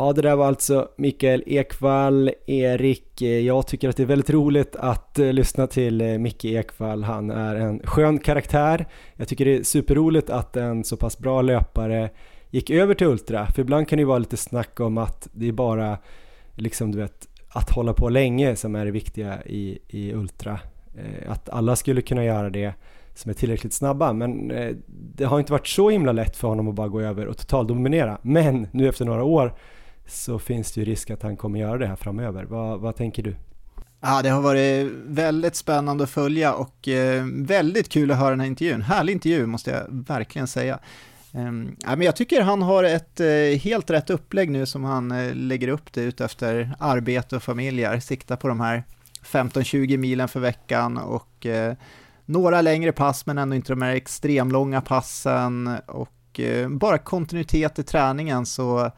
Ja, 0.00 0.12
det 0.12 0.22
där 0.22 0.36
var 0.36 0.46
alltså 0.46 0.88
Mikael 0.96 1.42
Ekvall, 1.46 2.30
Erik. 2.46 3.22
Eh, 3.22 3.28
jag 3.28 3.66
tycker 3.66 3.88
att 3.88 3.96
det 3.96 4.02
är 4.02 4.06
väldigt 4.06 4.30
roligt 4.30 4.76
att 4.76 5.18
eh, 5.18 5.32
lyssna 5.32 5.66
till 5.66 6.00
eh, 6.00 6.18
Micke 6.18 6.44
Ekvall. 6.44 7.04
Han 7.04 7.30
är 7.30 7.54
en 7.56 7.80
skön 7.84 8.18
karaktär. 8.18 8.86
Jag 9.16 9.28
tycker 9.28 9.44
det 9.44 9.56
är 9.56 9.62
superroligt 9.62 10.30
att 10.30 10.56
en 10.56 10.84
så 10.84 10.96
pass 10.96 11.18
bra 11.18 11.42
löpare 11.42 12.10
gick 12.50 12.70
över 12.70 12.94
till 12.94 13.06
Ultra. 13.06 13.46
För 13.46 13.62
ibland 13.62 13.88
kan 13.88 13.96
det 13.96 14.00
ju 14.00 14.06
vara 14.06 14.18
lite 14.18 14.36
snack 14.36 14.80
om 14.80 14.98
att 14.98 15.28
det 15.32 15.48
är 15.48 15.52
bara 15.52 15.98
liksom 16.54 16.92
du 16.92 16.98
vet 16.98 17.28
att 17.48 17.70
hålla 17.70 17.92
på 17.92 18.08
länge 18.08 18.56
som 18.56 18.74
är 18.74 18.84
det 18.84 18.90
viktiga 18.90 19.42
i, 19.42 19.78
i 19.88 20.12
Ultra. 20.12 20.60
Att 21.28 21.48
alla 21.48 21.76
skulle 21.76 22.02
kunna 22.02 22.24
göra 22.24 22.50
det 22.50 22.72
som 23.14 23.30
är 23.30 23.34
tillräckligt 23.34 23.72
snabba 23.72 24.12
men 24.12 24.48
det 24.88 25.24
har 25.24 25.38
inte 25.38 25.52
varit 25.52 25.66
så 25.66 25.90
himla 25.90 26.12
lätt 26.12 26.36
för 26.36 26.48
honom 26.48 26.68
att 26.68 26.74
bara 26.74 26.88
gå 26.88 27.00
över 27.00 27.26
och 27.26 27.38
totaldominera. 27.38 28.18
Men 28.22 28.66
nu 28.72 28.88
efter 28.88 29.04
några 29.04 29.24
år 29.24 29.54
så 30.10 30.38
finns 30.38 30.72
det 30.72 30.80
ju 30.80 30.84
risk 30.84 31.10
att 31.10 31.22
han 31.22 31.36
kommer 31.36 31.60
göra 31.60 31.78
det 31.78 31.86
här 31.86 31.96
framöver. 31.96 32.44
Vad, 32.44 32.80
vad 32.80 32.96
tänker 32.96 33.22
du? 33.22 33.36
Ja, 34.00 34.22
det 34.22 34.28
har 34.28 34.42
varit 34.42 34.92
väldigt 35.06 35.56
spännande 35.56 36.04
att 36.04 36.10
följa 36.10 36.54
och 36.54 36.88
eh, 36.88 37.24
väldigt 37.26 37.88
kul 37.88 38.10
att 38.10 38.18
höra 38.18 38.30
den 38.30 38.40
här 38.40 38.46
intervjun. 38.46 38.82
Härlig 38.82 39.12
intervju 39.12 39.46
måste 39.46 39.70
jag 39.70 39.86
verkligen 39.88 40.46
säga. 40.48 40.78
Ehm, 41.32 41.76
ja, 41.78 41.96
men 41.96 42.02
jag 42.02 42.16
tycker 42.16 42.42
han 42.42 42.62
har 42.62 42.84
ett 42.84 43.20
eh, 43.20 43.60
helt 43.60 43.90
rätt 43.90 44.10
upplägg 44.10 44.50
nu 44.50 44.66
som 44.66 44.84
han 44.84 45.10
eh, 45.10 45.34
lägger 45.34 45.68
upp 45.68 45.92
det 45.92 46.02
ut 46.02 46.20
efter 46.20 46.74
arbete 46.78 47.36
och 47.36 47.42
familjer. 47.42 48.00
Siktar 48.00 48.36
på 48.36 48.48
de 48.48 48.60
här 48.60 48.84
15-20 49.24 49.96
milen 49.96 50.28
för 50.28 50.40
veckan 50.40 50.96
och 50.98 51.46
några 52.24 52.60
längre 52.60 52.92
pass 52.92 53.26
men 53.26 53.38
ändå 53.38 53.56
inte 53.56 53.72
de 53.72 53.82
här 53.82 53.94
extremlånga 53.94 54.80
passen 54.80 55.76
och 55.86 56.40
bara 56.68 56.98
kontinuitet 56.98 57.78
i 57.78 57.82
träningen 57.82 58.46
så 58.46 58.90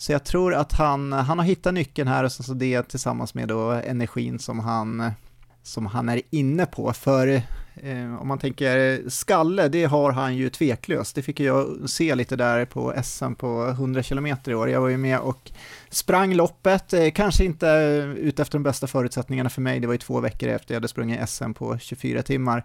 så 0.00 0.12
jag 0.12 0.24
tror 0.24 0.54
att 0.54 0.72
han, 0.72 1.12
han 1.12 1.38
har 1.38 1.46
hittat 1.46 1.74
nyckeln 1.74 2.08
här 2.08 2.24
och 2.24 2.32
så, 2.32 2.42
så 2.42 2.54
det 2.54 2.82
tillsammans 2.82 3.34
med 3.34 3.48
då 3.48 3.70
energin 3.70 4.38
som 4.38 4.58
han, 4.58 5.12
som 5.62 5.86
han 5.86 6.08
är 6.08 6.22
inne 6.30 6.66
på. 6.66 6.92
För 6.92 7.42
eh, 7.74 8.20
om 8.20 8.28
man 8.28 8.38
tänker 8.38 9.02
skalle, 9.10 9.68
det 9.68 9.84
har 9.84 10.12
han 10.12 10.36
ju 10.36 10.50
tveklöst. 10.50 11.14
Det 11.14 11.22
fick 11.22 11.40
jag 11.40 11.90
se 11.90 12.14
lite 12.14 12.36
där 12.36 12.64
på 12.64 12.94
SM 13.04 13.34
på 13.34 13.66
100 13.68 14.02
km 14.02 14.26
i 14.46 14.54
år. 14.54 14.70
Jag 14.70 14.80
var 14.80 14.88
ju 14.88 14.96
med 14.96 15.18
och 15.18 15.50
sprang 15.90 16.34
loppet, 16.34 16.92
eh, 16.92 17.10
kanske 17.10 17.44
inte 17.44 17.66
ute 18.16 18.42
efter 18.42 18.58
de 18.58 18.62
bästa 18.62 18.86
förutsättningarna 18.86 19.50
för 19.50 19.60
mig. 19.60 19.80
Det 19.80 19.86
var 19.86 19.94
ju 19.94 19.98
två 19.98 20.20
veckor 20.20 20.48
efter 20.48 20.74
jag 20.74 20.76
hade 20.76 20.88
sprungit 20.88 21.28
SM 21.28 21.52
på 21.52 21.78
24 21.78 22.22
timmar. 22.22 22.64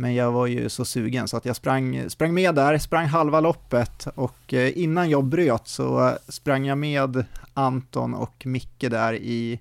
Men 0.00 0.14
jag 0.14 0.32
var 0.32 0.46
ju 0.46 0.68
så 0.68 0.84
sugen 0.84 1.28
så 1.28 1.36
att 1.36 1.44
jag 1.44 1.56
sprang, 1.56 2.10
sprang 2.10 2.34
med 2.34 2.54
där, 2.54 2.78
sprang 2.78 3.06
halva 3.06 3.40
loppet 3.40 4.06
och 4.14 4.54
eh, 4.54 4.78
innan 4.78 5.10
jag 5.10 5.24
bröt 5.24 5.68
så 5.68 6.16
sprang 6.28 6.66
jag 6.66 6.78
med 6.78 7.24
Anton 7.54 8.14
och 8.14 8.46
Micke 8.46 8.84
där 8.90 9.12
i, 9.14 9.60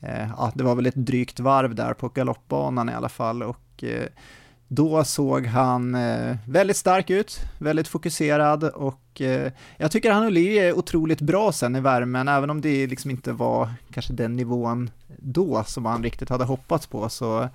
eh, 0.00 0.28
ja 0.36 0.52
det 0.54 0.64
var 0.64 0.74
väl 0.74 0.86
ett 0.86 0.94
drygt 0.94 1.40
varv 1.40 1.74
där 1.74 1.94
på 1.94 2.08
galoppbanan 2.08 2.88
i 2.88 2.92
alla 2.92 3.08
fall 3.08 3.42
och 3.42 3.84
eh, 3.84 4.06
då 4.68 5.04
såg 5.04 5.46
han 5.46 5.96
väldigt 6.46 6.76
stark 6.76 7.10
ut, 7.10 7.38
väldigt 7.58 7.88
fokuserad 7.88 8.64
och 8.64 9.22
jag 9.76 9.90
tycker 9.90 10.10
han 10.10 10.22
höll 10.22 10.36
i 10.36 10.72
otroligt 10.72 11.20
bra 11.20 11.52
sen 11.52 11.76
i 11.76 11.80
värmen, 11.80 12.28
även 12.28 12.50
om 12.50 12.60
det 12.60 12.86
liksom 12.86 13.10
inte 13.10 13.32
var 13.32 13.70
kanske 13.92 14.12
den 14.12 14.36
nivån 14.36 14.90
då 15.18 15.64
som 15.66 15.84
han 15.86 16.02
riktigt 16.02 16.28
hade 16.28 16.44
hoppats 16.44 16.86
på 16.86 17.08
så 17.08 17.48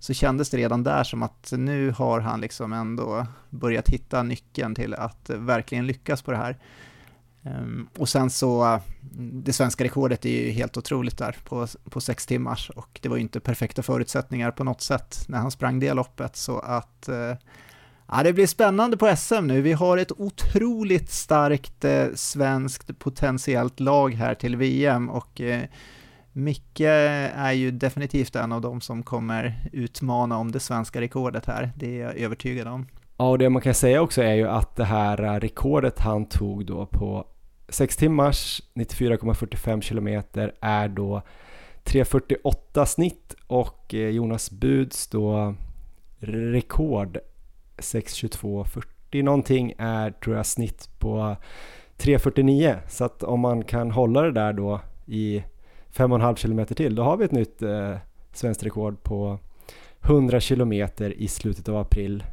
så 0.00 0.14
kändes 0.14 0.50
det 0.50 0.56
redan 0.56 0.82
där 0.82 1.04
som 1.04 1.22
att 1.22 1.52
nu 1.56 1.90
har 1.90 2.20
han 2.20 2.40
liksom 2.40 2.72
ändå 2.72 3.26
börjat 3.50 3.88
hitta 3.88 4.22
nyckeln 4.22 4.74
till 4.74 4.94
att 4.94 5.30
verkligen 5.30 5.86
lyckas 5.86 6.22
på 6.22 6.30
det 6.30 6.36
här. 6.36 6.58
Ehm, 7.42 7.88
och 7.98 8.08
sen 8.08 8.30
så, 8.30 8.80
det 9.32 9.52
svenska 9.52 9.84
rekordet 9.84 10.24
är 10.24 10.44
ju 10.44 10.50
helt 10.50 10.76
otroligt 10.76 11.18
där 11.18 11.36
på, 11.44 11.66
på 11.90 12.00
sex 12.00 12.26
timmars 12.26 12.70
och 12.70 12.98
det 13.02 13.08
var 13.08 13.16
ju 13.16 13.22
inte 13.22 13.40
perfekta 13.40 13.82
förutsättningar 13.82 14.50
på 14.50 14.64
något 14.64 14.80
sätt 14.80 15.24
när 15.28 15.38
han 15.38 15.50
sprang 15.50 15.80
det 15.80 15.94
loppet 15.94 16.36
så 16.36 16.58
att 16.58 17.08
eh, 17.08 17.34
ja, 18.08 18.22
det 18.22 18.32
blir 18.32 18.46
spännande 18.46 18.96
på 18.96 19.16
SM 19.16 19.46
nu. 19.46 19.60
Vi 19.60 19.72
har 19.72 19.96
ett 19.96 20.12
otroligt 20.12 21.10
starkt 21.10 21.84
eh, 21.84 22.06
svenskt 22.14 22.98
potentiellt 22.98 23.80
lag 23.80 24.14
här 24.14 24.34
till 24.34 24.56
VM 24.56 25.10
och 25.10 25.40
eh, 25.40 25.62
Micke 26.32 26.80
är 26.80 27.52
ju 27.52 27.70
definitivt 27.70 28.36
en 28.36 28.52
av 28.52 28.60
de 28.60 28.80
som 28.80 29.02
kommer 29.02 29.68
utmana 29.72 30.36
om 30.38 30.52
det 30.52 30.60
svenska 30.60 31.00
rekordet 31.00 31.46
här, 31.46 31.72
det 31.76 32.00
är 32.00 32.04
jag 32.04 32.16
övertygad 32.16 32.68
om. 32.68 32.86
Ja, 33.16 33.30
och 33.30 33.38
det 33.38 33.50
man 33.50 33.62
kan 33.62 33.74
säga 33.74 34.02
också 34.02 34.22
är 34.22 34.34
ju 34.34 34.48
att 34.48 34.76
det 34.76 34.84
här 34.84 35.22
eh, 35.22 35.40
rekordet 35.40 35.98
han 35.98 36.26
tog 36.26 36.66
då 36.66 36.86
på 36.86 37.26
6 37.68 37.96
timmars 37.96 38.62
94,45 38.74 39.80
kilometer 39.80 40.54
är 40.60 40.88
då 40.88 41.22
3.48 41.84 42.84
snitt 42.84 43.34
och 43.46 43.94
eh, 43.94 44.08
Jonas 44.08 44.50
Buds 44.50 45.06
då 45.08 45.54
rekord 46.18 47.18
6.22,40 47.76 49.22
någonting 49.22 49.74
är 49.78 50.10
tror 50.10 50.36
jag 50.36 50.46
snitt 50.46 50.88
på 50.98 51.36
3.49 51.98 52.78
så 52.88 53.04
att 53.04 53.22
om 53.22 53.40
man 53.40 53.64
kan 53.64 53.90
hålla 53.90 54.22
det 54.22 54.32
där 54.32 54.52
då 54.52 54.80
i 55.06 55.44
5,5 55.94 56.36
kilometer 56.36 56.74
till 56.74 56.94
då 56.94 57.02
har 57.02 57.16
vi 57.16 57.24
ett 57.24 57.32
nytt 57.32 57.62
eh, 57.62 57.96
svenskt 58.32 58.62
rekord 58.62 59.02
på 59.02 59.38
100 60.02 60.40
kilometer 60.40 61.10
i 61.20 61.28
slutet 61.28 61.68
av 61.68 61.76
april 61.76 62.24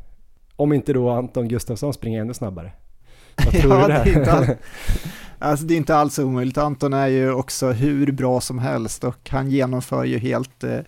om 0.58 0.74
inte 0.74 0.94
då 0.94 1.10
Anton 1.10 1.48
Gustafsson 1.48 1.94
springer 1.94 2.22
ännu 2.22 2.34
snabbare. 2.34 2.72
Vad 3.46 3.54
tror 3.54 3.74
ja, 3.74 3.88
du 3.88 3.94
där? 3.94 4.04
Det 4.04 4.12
är, 4.12 4.20
inte 4.20 4.32
all... 4.32 4.48
alltså, 5.40 5.66
det 5.66 5.74
är 5.74 5.78
inte 5.78 5.96
alls 5.96 6.20
omöjligt. 6.20 6.58
Anton 6.58 6.94
är 6.94 7.08
ju 7.08 7.32
också 7.32 7.72
hur 7.72 8.12
bra 8.12 8.42
som 8.42 8.60
helst 8.60 9.04
och 9.04 9.30
han 9.30 9.50
genomför 9.50 10.04
ju 10.04 10.18
helt 10.18 10.64
eh, 10.64 10.80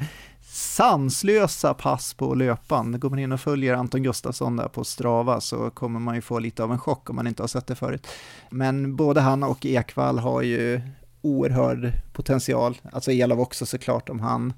sanslösa 0.52 1.74
pass 1.74 2.14
på 2.14 2.36
löpan. 2.36 3.00
Går 3.00 3.10
man 3.10 3.20
in 3.20 3.32
och 3.32 3.40
följer 3.40 3.74
Anton 3.74 4.04
Gustafsson 4.04 4.56
där 4.56 4.68
på 4.68 4.84
Strava 4.84 5.42
så 5.42 5.70
kommer 5.70 6.00
man 6.00 6.16
ju 6.16 6.22
få 6.22 6.40
lite 6.40 6.64
av 6.64 6.72
en 6.72 6.80
chock 6.80 7.10
om 7.10 7.16
man 7.16 7.28
inte 7.28 7.44
har 7.44 7.48
sett 7.48 7.68
det 7.68 7.76
förut. 7.76 8.08
Men 8.50 8.96
både 8.96 9.22
han 9.22 9.44
och 9.44 9.66
Ekvall 9.66 10.20
har 10.20 10.42
ju 10.42 10.82
oerhörd 11.22 11.92
potential, 12.14 12.78
alltså 12.92 13.12
Elov 13.12 13.40
också 13.40 13.66
såklart 13.66 14.10
om 14.10 14.20
han, 14.20 14.54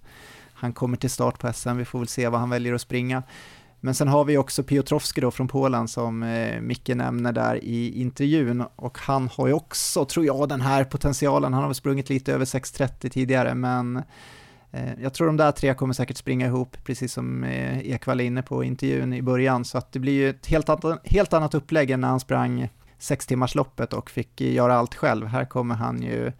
han 0.53 0.73
kommer 0.73 0.97
till 0.97 1.09
start 1.09 1.39
på 1.39 1.53
SM, 1.53 1.77
vi 1.77 1.85
får 1.85 1.99
väl 1.99 2.07
se 2.07 2.27
vad 2.27 2.39
han 2.39 2.49
väljer 2.49 2.73
att 2.73 2.81
springa. 2.81 3.23
Men 3.83 3.95
sen 3.95 4.07
har 4.07 4.25
vi 4.25 4.37
också 4.37 4.63
Piotrowski 4.63 5.21
då 5.21 5.31
från 5.31 5.47
Polen 5.47 5.87
som 5.87 6.23
eh, 6.23 6.61
Micke 6.61 6.89
nämner 6.89 7.31
där 7.31 7.63
i 7.63 8.01
intervjun 8.01 8.63
och 8.75 8.97
han 8.97 9.27
har 9.27 9.47
ju 9.47 9.53
också, 9.53 10.05
tror 10.05 10.25
jag, 10.25 10.49
den 10.49 10.61
här 10.61 10.83
potentialen. 10.83 11.53
Han 11.53 11.61
har 11.63 11.69
väl 11.69 11.75
sprungit 11.75 12.09
lite 12.09 12.33
över 12.33 12.45
6.30 12.45 13.09
tidigare 13.09 13.55
men 13.55 14.03
eh, 14.71 15.01
jag 15.01 15.13
tror 15.13 15.27
de 15.27 15.37
där 15.37 15.51
tre 15.51 15.73
kommer 15.73 15.93
säkert 15.93 16.17
springa 16.17 16.47
ihop, 16.47 16.77
precis 16.83 17.13
som 17.13 17.43
eh, 17.43 17.79
Ekvall 17.79 18.19
är 18.19 18.23
inne 18.23 18.41
på 18.41 18.63
i 18.63 18.67
intervjun 18.67 19.13
i 19.13 19.21
början, 19.21 19.65
så 19.65 19.77
att 19.77 19.91
det 19.91 19.99
blir 19.99 20.13
ju 20.13 20.29
ett 20.29 20.47
helt, 20.47 20.69
an 20.69 20.99
helt 21.03 21.33
annat 21.33 21.53
upplägg 21.53 21.91
än 21.91 22.01
när 22.01 22.07
han 22.07 22.19
sprang 22.19 22.69
sex 23.01 23.25
timmars 23.25 23.55
loppet 23.55 23.93
och 23.93 24.09
fick 24.09 24.41
göra 24.41 24.75
allt 24.75 24.95
själv. 24.95 25.27
Här 25.27 25.45
kommer 25.45 25.75
han 25.75 26.01
ju 26.01 26.31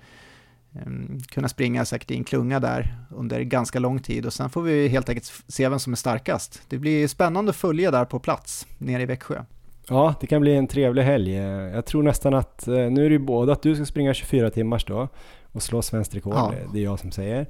um, 0.85 1.19
kunna 1.27 1.47
springa 1.49 1.85
säkert 1.85 2.11
i 2.11 2.15
en 2.15 2.23
klunga 2.23 2.59
där 2.59 2.95
under 3.09 3.41
ganska 3.41 3.79
lång 3.79 3.99
tid 3.99 4.25
och 4.25 4.33
sen 4.33 4.49
får 4.49 4.61
vi 4.61 4.87
helt 4.87 5.09
enkelt 5.09 5.33
se 5.47 5.69
vem 5.69 5.79
som 5.79 5.93
är 5.93 5.97
starkast. 5.97 6.61
Det 6.69 6.77
blir 6.77 7.07
spännande 7.07 7.49
att 7.49 7.55
följa 7.55 7.91
där 7.91 8.05
på 8.05 8.19
plats 8.19 8.67
nere 8.77 9.01
i 9.01 9.05
Växjö. 9.05 9.43
Ja, 9.87 10.15
det 10.21 10.27
kan 10.27 10.41
bli 10.41 10.55
en 10.55 10.67
trevlig 10.67 11.03
helg. 11.03 11.33
Jag 11.73 11.85
tror 11.85 12.03
nästan 12.03 12.33
att, 12.33 12.63
nu 12.67 13.05
är 13.05 13.09
det 13.09 13.13
ju 13.13 13.19
både 13.19 13.51
att 13.51 13.61
du 13.61 13.75
ska 13.75 13.85
springa 13.85 14.13
24 14.13 14.49
timmars 14.49 14.85
då 14.85 15.07
och 15.51 15.63
slå 15.63 15.81
svenskt 15.81 16.15
rekord, 16.15 16.33
Ja. 16.35 16.53
det 16.73 16.79
är 16.79 16.83
jag 16.83 16.99
som 16.99 17.11
säger. 17.11 17.45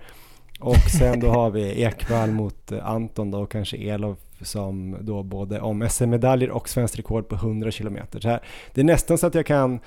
Och 0.60 0.78
sen 0.78 1.20
då 1.20 1.30
har 1.30 1.50
vi 1.50 1.84
Ekvall 1.84 2.32
mot 2.32 2.72
Anton 2.72 3.32
då 3.32 3.40
och 3.42 3.52
kanske 3.52 3.78
Elof 3.78 4.18
som 4.42 4.98
då 5.02 5.24
både 5.24 5.60
om 5.60 5.90
SM-medaljer 5.90 6.50
och 6.50 6.70
svenskt 6.70 7.00
rekord 7.00 7.28
på 7.28 7.36
100 7.36 7.72
kilometer. 7.72 8.20
Så 8.20 8.30
här, 8.30 8.40
det 8.74 8.82
är 8.82 8.86
nästan 8.86 9.18
så 9.18 9.28
att 9.28 9.36
jag 9.36 9.46
kan 9.46 9.80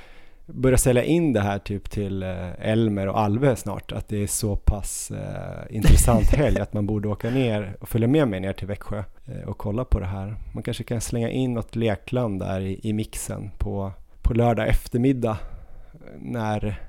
börja 0.47 0.79
sälja 0.79 1.05
in 1.05 1.33
det 1.33 1.41
här 1.41 1.59
typ 1.59 1.91
till 1.91 2.23
eh, 2.23 2.69
Elmer 2.71 3.07
och 3.07 3.19
Alve 3.19 3.57
snart, 3.57 3.93
att 3.93 4.09
det 4.09 4.23
är 4.23 4.27
så 4.27 4.57
pass 4.57 5.11
eh, 5.11 5.77
intressant 5.77 6.25
helg 6.31 6.61
att 6.61 6.73
man 6.73 6.87
borde 6.87 7.09
åka 7.09 7.31
ner 7.31 7.77
och 7.81 7.89
följa 7.89 8.09
med 8.09 8.29
mig 8.29 8.41
ner 8.41 8.53
till 8.53 8.67
Växjö 8.67 9.03
eh, 9.27 9.49
och 9.49 9.59
kolla 9.59 9.85
på 9.85 10.01
det 10.01 10.07
här. 10.07 10.37
Man 10.55 10.63
kanske 10.63 10.85
kan 10.85 11.01
slänga 11.01 11.31
in 11.31 11.55
något 11.55 11.77
lekland 11.77 12.41
där 12.41 12.61
i, 12.61 12.81
i 12.83 12.93
mixen 12.93 13.51
på, 13.59 13.93
på 14.23 14.35
lördag 14.35 14.69
eftermiddag 14.69 15.39
eh, 15.93 15.99
när 16.19 16.81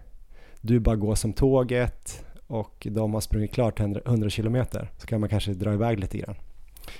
du 0.61 0.79
bara 0.79 0.95
går 0.95 1.15
som 1.15 1.33
tåget 1.33 2.25
och 2.47 2.87
de 2.91 3.13
har 3.13 3.21
sprungit 3.21 3.53
klart 3.53 3.79
100, 3.79 4.01
100 4.05 4.29
kilometer 4.29 4.91
så 4.97 5.07
kan 5.07 5.19
man 5.19 5.29
kanske 5.29 5.53
dra 5.53 5.73
iväg 5.73 5.99
lite 5.99 6.17
grann 6.17 6.35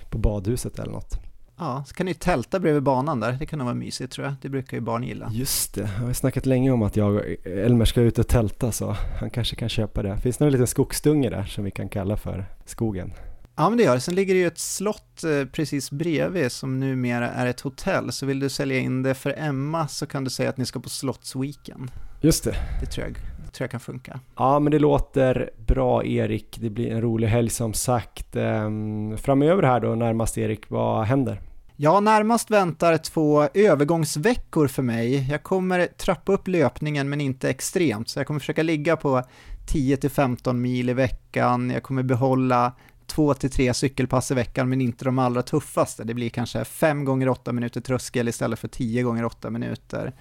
på 0.09 0.17
badhuset 0.17 0.79
eller 0.79 0.91
något. 0.91 1.19
Ja, 1.57 1.83
så 1.87 1.95
kan 1.95 2.05
ni 2.05 2.13
tälta 2.13 2.59
bredvid 2.59 2.83
banan 2.83 3.19
där, 3.19 3.31
det 3.31 3.45
kan 3.45 3.59
nog 3.59 3.65
vara 3.65 3.75
mysigt 3.75 4.13
tror 4.13 4.27
jag. 4.27 4.35
Det 4.41 4.49
brukar 4.49 4.77
ju 4.77 4.81
barn 4.81 5.03
gilla. 5.03 5.29
Just 5.33 5.73
det, 5.73 5.89
jag 5.99 6.05
har 6.05 6.13
snackat 6.13 6.45
länge 6.45 6.71
om 6.71 6.81
att 6.81 6.95
jag 6.95 7.15
och 7.15 7.21
Elmer 7.45 7.85
ska 7.85 8.01
ut 8.01 8.19
och 8.19 8.27
tälta 8.27 8.71
så 8.71 8.95
han 9.19 9.29
kanske 9.29 9.55
kan 9.55 9.69
köpa 9.69 10.03
det. 10.03 10.17
Finns 10.17 10.37
det 10.37 10.45
någon 10.45 10.51
liten 10.51 10.67
skogsdunge 10.67 11.29
där 11.29 11.43
som 11.43 11.63
vi 11.63 11.71
kan 11.71 11.89
kalla 11.89 12.17
för 12.17 12.45
skogen? 12.65 13.13
Ja 13.55 13.69
men 13.69 13.77
det 13.77 13.83
gör 13.83 13.93
det. 13.93 14.01
Sen 14.01 14.15
ligger 14.15 14.33
det 14.33 14.39
ju 14.39 14.47
ett 14.47 14.59
slott 14.59 15.23
eh, 15.23 15.45
precis 15.45 15.91
bredvid 15.91 16.51
som 16.51 16.79
numera 16.79 17.29
är 17.31 17.45
ett 17.45 17.61
hotell. 17.61 18.11
Så 18.11 18.25
vill 18.25 18.39
du 18.39 18.49
sälja 18.49 18.79
in 18.79 19.03
det 19.03 19.13
för 19.13 19.33
Emma 19.37 19.87
så 19.87 20.05
kan 20.05 20.23
du 20.23 20.29
säga 20.29 20.49
att 20.49 20.57
ni 20.57 20.65
ska 20.65 20.79
på 20.79 20.89
slottsweekend. 20.89 21.91
Just 22.21 22.43
det. 22.43 22.55
Det 22.81 22.85
tror 22.85 23.07
jag, 23.07 23.15
tror 23.55 23.63
jag 23.63 23.71
kan 23.71 23.79
funka. 23.79 24.19
Ja 24.35 24.59
men 24.59 24.71
det 24.71 24.79
låter 24.79 25.49
bra 25.57 26.05
Erik, 26.05 26.57
det 26.61 26.69
blir 26.69 26.91
en 26.91 27.01
rolig 27.01 27.27
helg 27.27 27.49
som 27.49 27.73
sagt. 27.73 28.35
Ehm, 28.35 29.17
framöver 29.17 29.63
här 29.63 29.79
då 29.79 29.95
närmast 29.95 30.37
Erik, 30.37 30.69
vad 30.69 31.05
händer? 31.05 31.41
Ja, 31.77 31.99
närmast 31.99 32.51
väntar 32.51 32.97
två 32.97 33.43
övergångsveckor 33.53 34.67
för 34.67 34.81
mig. 34.83 35.27
Jag 35.31 35.43
kommer 35.43 35.85
trappa 35.85 36.31
upp 36.33 36.47
löpningen 36.47 37.09
men 37.09 37.21
inte 37.21 37.49
extremt, 37.49 38.09
så 38.09 38.19
jag 38.19 38.27
kommer 38.27 38.39
försöka 38.39 38.63
ligga 38.63 38.95
på 38.95 39.23
10-15 39.67 40.53
mil 40.53 40.89
i 40.89 40.93
veckan. 40.93 41.69
Jag 41.69 41.83
kommer 41.83 42.03
behålla 42.03 42.71
två 43.07 43.33
till 43.33 43.49
tre 43.49 43.73
cykelpass 43.73 44.31
i 44.31 44.33
veckan 44.33 44.69
men 44.69 44.81
inte 44.81 45.05
de 45.05 45.19
allra 45.19 45.41
tuffaste. 45.41 46.03
Det 46.03 46.13
blir 46.13 46.29
kanske 46.29 46.65
5 46.65 47.05
gånger 47.05 47.29
8 47.29 47.51
minuter 47.51 47.81
tröskel 47.81 48.27
istället 48.27 48.59
för 48.59 48.67
10 48.67 49.03
gånger 49.03 49.25
8 49.25 49.49
minuter. 49.49 50.13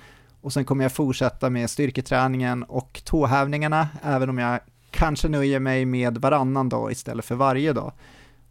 Och 0.45 0.53
sen 0.53 0.65
kommer 0.65 0.85
jag 0.85 0.93
fortsätta 0.93 1.51
med 1.51 1.71
styrketräningen 1.71 2.62
och 2.62 3.03
tåhävningarna 3.05 3.89
även 4.03 4.31
om 4.31 4.39
jag 4.39 4.61
kanske 4.91 5.29
nöjer 5.29 5.61
mig 5.61 5.85
med 5.85 6.19
varannan 6.19 6.69
dag 6.69 6.93
istället 6.93 7.25
för 7.25 7.35
varje 7.35 7.73
dag. 7.73 7.93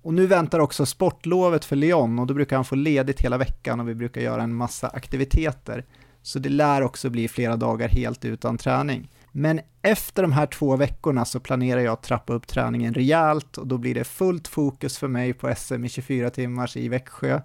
Och 0.02 0.14
nu 0.14 0.28
väntar 0.28 0.60
också 0.60 0.86
sportlovet 0.86 1.66
för 1.66 1.76
Leon 1.76 2.20
och 2.20 2.28
då 2.28 2.34
brukar 2.34 2.56
han 2.56 2.66
få 2.66 2.76
ledigt 2.76 3.22
hela 3.22 3.38
veckan 3.38 3.80
och 3.80 3.90
vi 3.90 3.96
brukar 3.96 4.22
göra 4.22 4.44
en 4.44 4.56
massa 4.56 4.88
aktiviteter. 4.88 5.86
Så 6.22 6.40
det 6.40 6.50
lär 6.50 6.82
också 6.82 7.10
bli 7.10 7.28
flera 7.28 7.56
dagar 7.56 7.90
helt 7.90 8.26
utan 8.26 8.58
träning. 8.58 9.10
Men 9.32 9.60
efter 9.82 10.22
de 10.22 10.32
här 10.32 10.46
två 10.46 10.76
veckorna 10.76 11.26
så 11.26 11.40
planerar 11.40 11.82
jag 11.82 11.94
att 11.94 12.04
trappa 12.04 12.34
upp 12.34 12.48
träningen 12.48 12.94
rejält 12.94 13.58
och 13.58 13.68
då 13.68 13.78
blir 13.78 13.96
det 13.96 14.04
fullt 14.04 14.48
fokus 14.48 14.98
för 14.98 15.08
mig 15.08 15.34
på 15.34 15.54
SM 15.56 15.86
i 15.86 15.90
24 15.90 16.30
timmars 16.30 16.78
i 16.78 16.90
Växjö. 16.90 17.42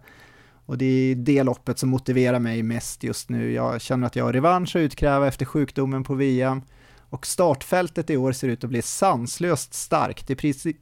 Och 0.69 0.79
det 0.79 0.85
är 0.85 1.15
det 1.15 1.43
loppet 1.43 1.79
som 1.79 1.89
motiverar 1.89 2.39
mig 2.39 2.63
mest 2.63 3.03
just 3.03 3.29
nu. 3.29 3.53
Jag 3.53 3.81
känner 3.81 4.07
att 4.07 4.17
jag 4.17 4.25
har 4.25 4.33
revansch 4.33 4.77
att 4.77 4.81
utkräva 4.81 5.29
efter 5.29 5.45
sjukdomen 5.45 6.05
på 6.05 6.15
VM 6.15 6.63
och 7.11 7.27
startfältet 7.27 8.11
i 8.11 8.17
år 8.17 8.33
ser 8.33 8.49
ut 8.49 8.65
att 8.65 8.71
bli 8.71 8.83
sanslöst 8.83 9.75
starkt. 9.75 10.31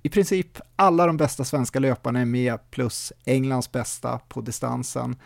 I 0.02 0.08
princip 0.08 0.60
alla 0.76 1.06
de 1.06 1.16
bästa 1.16 1.44
svenska 1.44 1.78
löparna 1.78 2.20
är 2.20 2.24
med 2.24 2.70
plus 2.70 3.12
Englands 3.24 3.72
bästa 3.72 4.20
på 4.28 4.40
distansen. 4.40 5.16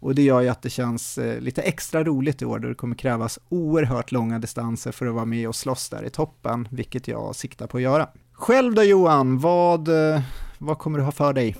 Och 0.00 0.14
det 0.14 0.22
gör 0.22 0.40
ju 0.40 0.48
att 0.48 0.62
det 0.62 0.70
känns 0.70 1.18
eh, 1.18 1.40
lite 1.40 1.62
extra 1.62 2.04
roligt 2.04 2.42
i 2.42 2.44
år 2.44 2.58
då 2.58 2.68
det 2.68 2.74
kommer 2.74 2.96
krävas 2.96 3.38
oerhört 3.48 4.12
långa 4.12 4.38
distanser 4.38 4.92
för 4.92 5.06
att 5.06 5.14
vara 5.14 5.24
med 5.24 5.48
och 5.48 5.56
slåss 5.56 5.88
där 5.88 6.04
i 6.04 6.10
toppen, 6.10 6.68
vilket 6.70 7.08
jag 7.08 7.36
siktar 7.36 7.66
på 7.66 7.76
att 7.76 7.82
göra. 7.82 8.08
Själv 8.32 8.74
då 8.74 8.82
Johan, 8.82 9.38
vad, 9.38 9.88
eh, 9.88 10.22
vad 10.58 10.78
kommer 10.78 10.98
du 10.98 11.04
ha 11.04 11.12
för 11.12 11.32
dig? 11.32 11.56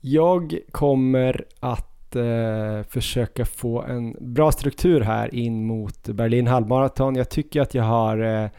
Jag 0.00 0.58
kommer 0.70 1.44
att 1.60 2.16
eh, 2.16 2.82
försöka 2.88 3.44
få 3.44 3.82
en 3.82 4.16
bra 4.20 4.52
struktur 4.52 5.00
här 5.00 5.34
in 5.34 5.66
mot 5.66 6.08
Berlin 6.08 6.46
halvmaraton. 6.46 7.16
Jag 7.16 7.30
tycker 7.30 7.60
att 7.60 7.74
jag 7.74 7.84
har 7.84 8.18
eh, 8.18 8.50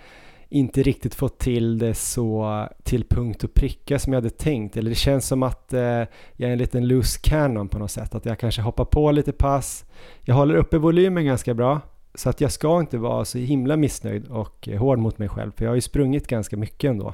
inte 0.50 0.84
riktigt 0.84 1.16
fått 1.16 1.40
till 1.40 1.78
det 1.78 1.94
så 1.94 2.68
till 2.84 3.04
punkt 3.04 3.44
och 3.44 3.54
pricka 3.54 4.00
som 4.00 4.14
jag 4.14 4.18
hade 4.18 4.30
tänkt. 4.30 4.78
Eller 4.78 4.90
det 4.90 4.96
känns 4.96 5.28
som 5.28 5.44
att 5.44 5.74
eh, 5.74 5.82
jag 5.82 6.10
är 6.38 6.50
en 6.52 6.58
liten 6.58 6.88
loose 6.88 7.20
cannon 7.24 7.70
på 7.70 7.80
något 7.80 7.92
sätt. 7.92 8.16
Att 8.16 8.26
jag 8.26 8.40
kanske 8.40 8.62
hoppar 8.62 8.86
på 8.86 9.12
lite 9.12 9.32
pass. 9.32 9.86
Jag 10.22 10.36
håller 10.36 10.56
uppe 10.56 10.78
volymen 10.78 11.26
ganska 11.26 11.54
bra. 11.54 11.82
Så 12.16 12.30
att 12.30 12.42
jag 12.42 12.52
ska 12.52 12.80
inte 12.80 12.98
vara 12.98 13.26
så 13.26 13.38
himla 13.38 13.78
missnöjd 13.78 14.28
och 14.28 14.68
eh, 14.68 14.80
hård 14.80 15.00
mot 15.00 15.18
mig 15.18 15.30
själv. 15.30 15.52
För 15.56 15.66
jag 15.66 15.72
har 15.72 15.76
ju 15.76 15.82
sprungit 15.82 16.28
ganska 16.28 16.58
mycket 16.58 16.90
ändå. 16.90 17.14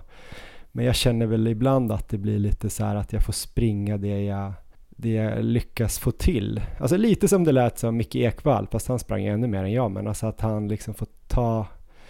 Men 0.77 0.85
jag 0.85 0.95
känner 0.95 1.25
väl 1.25 1.47
ibland 1.47 1.91
att 1.91 2.09
det 2.09 2.17
blir 2.17 2.39
lite 2.39 2.69
så 2.69 2.85
här 2.85 2.95
att 2.95 3.13
jag 3.13 3.23
får 3.23 3.33
springa 3.33 3.97
det 3.97 4.23
jag, 4.23 4.53
det 4.89 5.09
jag 5.09 5.43
lyckas 5.43 5.99
få 5.99 6.11
till. 6.11 6.61
Alltså 6.79 6.97
lite 6.97 7.27
som 7.27 7.43
det 7.43 7.51
lät 7.51 7.79
som 7.79 7.97
Micke 7.97 8.15
Ekvall, 8.15 8.67
fast 8.71 8.87
han 8.87 8.99
sprang 8.99 9.25
ännu 9.25 9.47
mer 9.47 9.63
än 9.63 9.71
jag. 9.71 9.91
Men 9.91 10.07
alltså 10.07 10.25
att 10.25 10.41
han 10.41 10.67
liksom 10.67 10.93
får 10.93 11.07
ta 11.27 11.67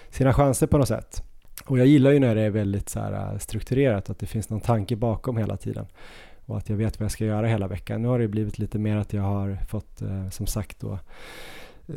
sina 0.09 0.33
chanser 0.33 0.67
på 0.67 0.77
något 0.77 0.87
sätt. 0.87 1.23
Och 1.65 1.79
jag 1.79 1.87
gillar 1.87 2.11
ju 2.11 2.19
när 2.19 2.35
det 2.35 2.41
är 2.41 2.49
väldigt 2.49 2.89
så 2.89 2.99
här 2.99 3.33
eh, 3.33 3.37
strukturerat, 3.37 4.09
att 4.09 4.19
det 4.19 4.25
finns 4.25 4.49
någon 4.49 4.61
tanke 4.61 4.95
bakom 4.95 5.37
hela 5.37 5.57
tiden. 5.57 5.85
Och 6.45 6.57
att 6.57 6.69
jag 6.69 6.77
vet 6.77 6.99
vad 6.99 7.05
jag 7.05 7.11
ska 7.11 7.25
göra 7.25 7.47
hela 7.47 7.67
veckan. 7.67 8.01
Nu 8.01 8.07
har 8.07 8.19
det 8.19 8.27
blivit 8.27 8.59
lite 8.59 8.79
mer 8.79 8.97
att 8.97 9.13
jag 9.13 9.23
har 9.23 9.57
fått, 9.67 10.01
eh, 10.01 10.29
som 10.29 10.45
sagt 10.45 10.79
då, 10.79 10.99
eh, 11.87 11.95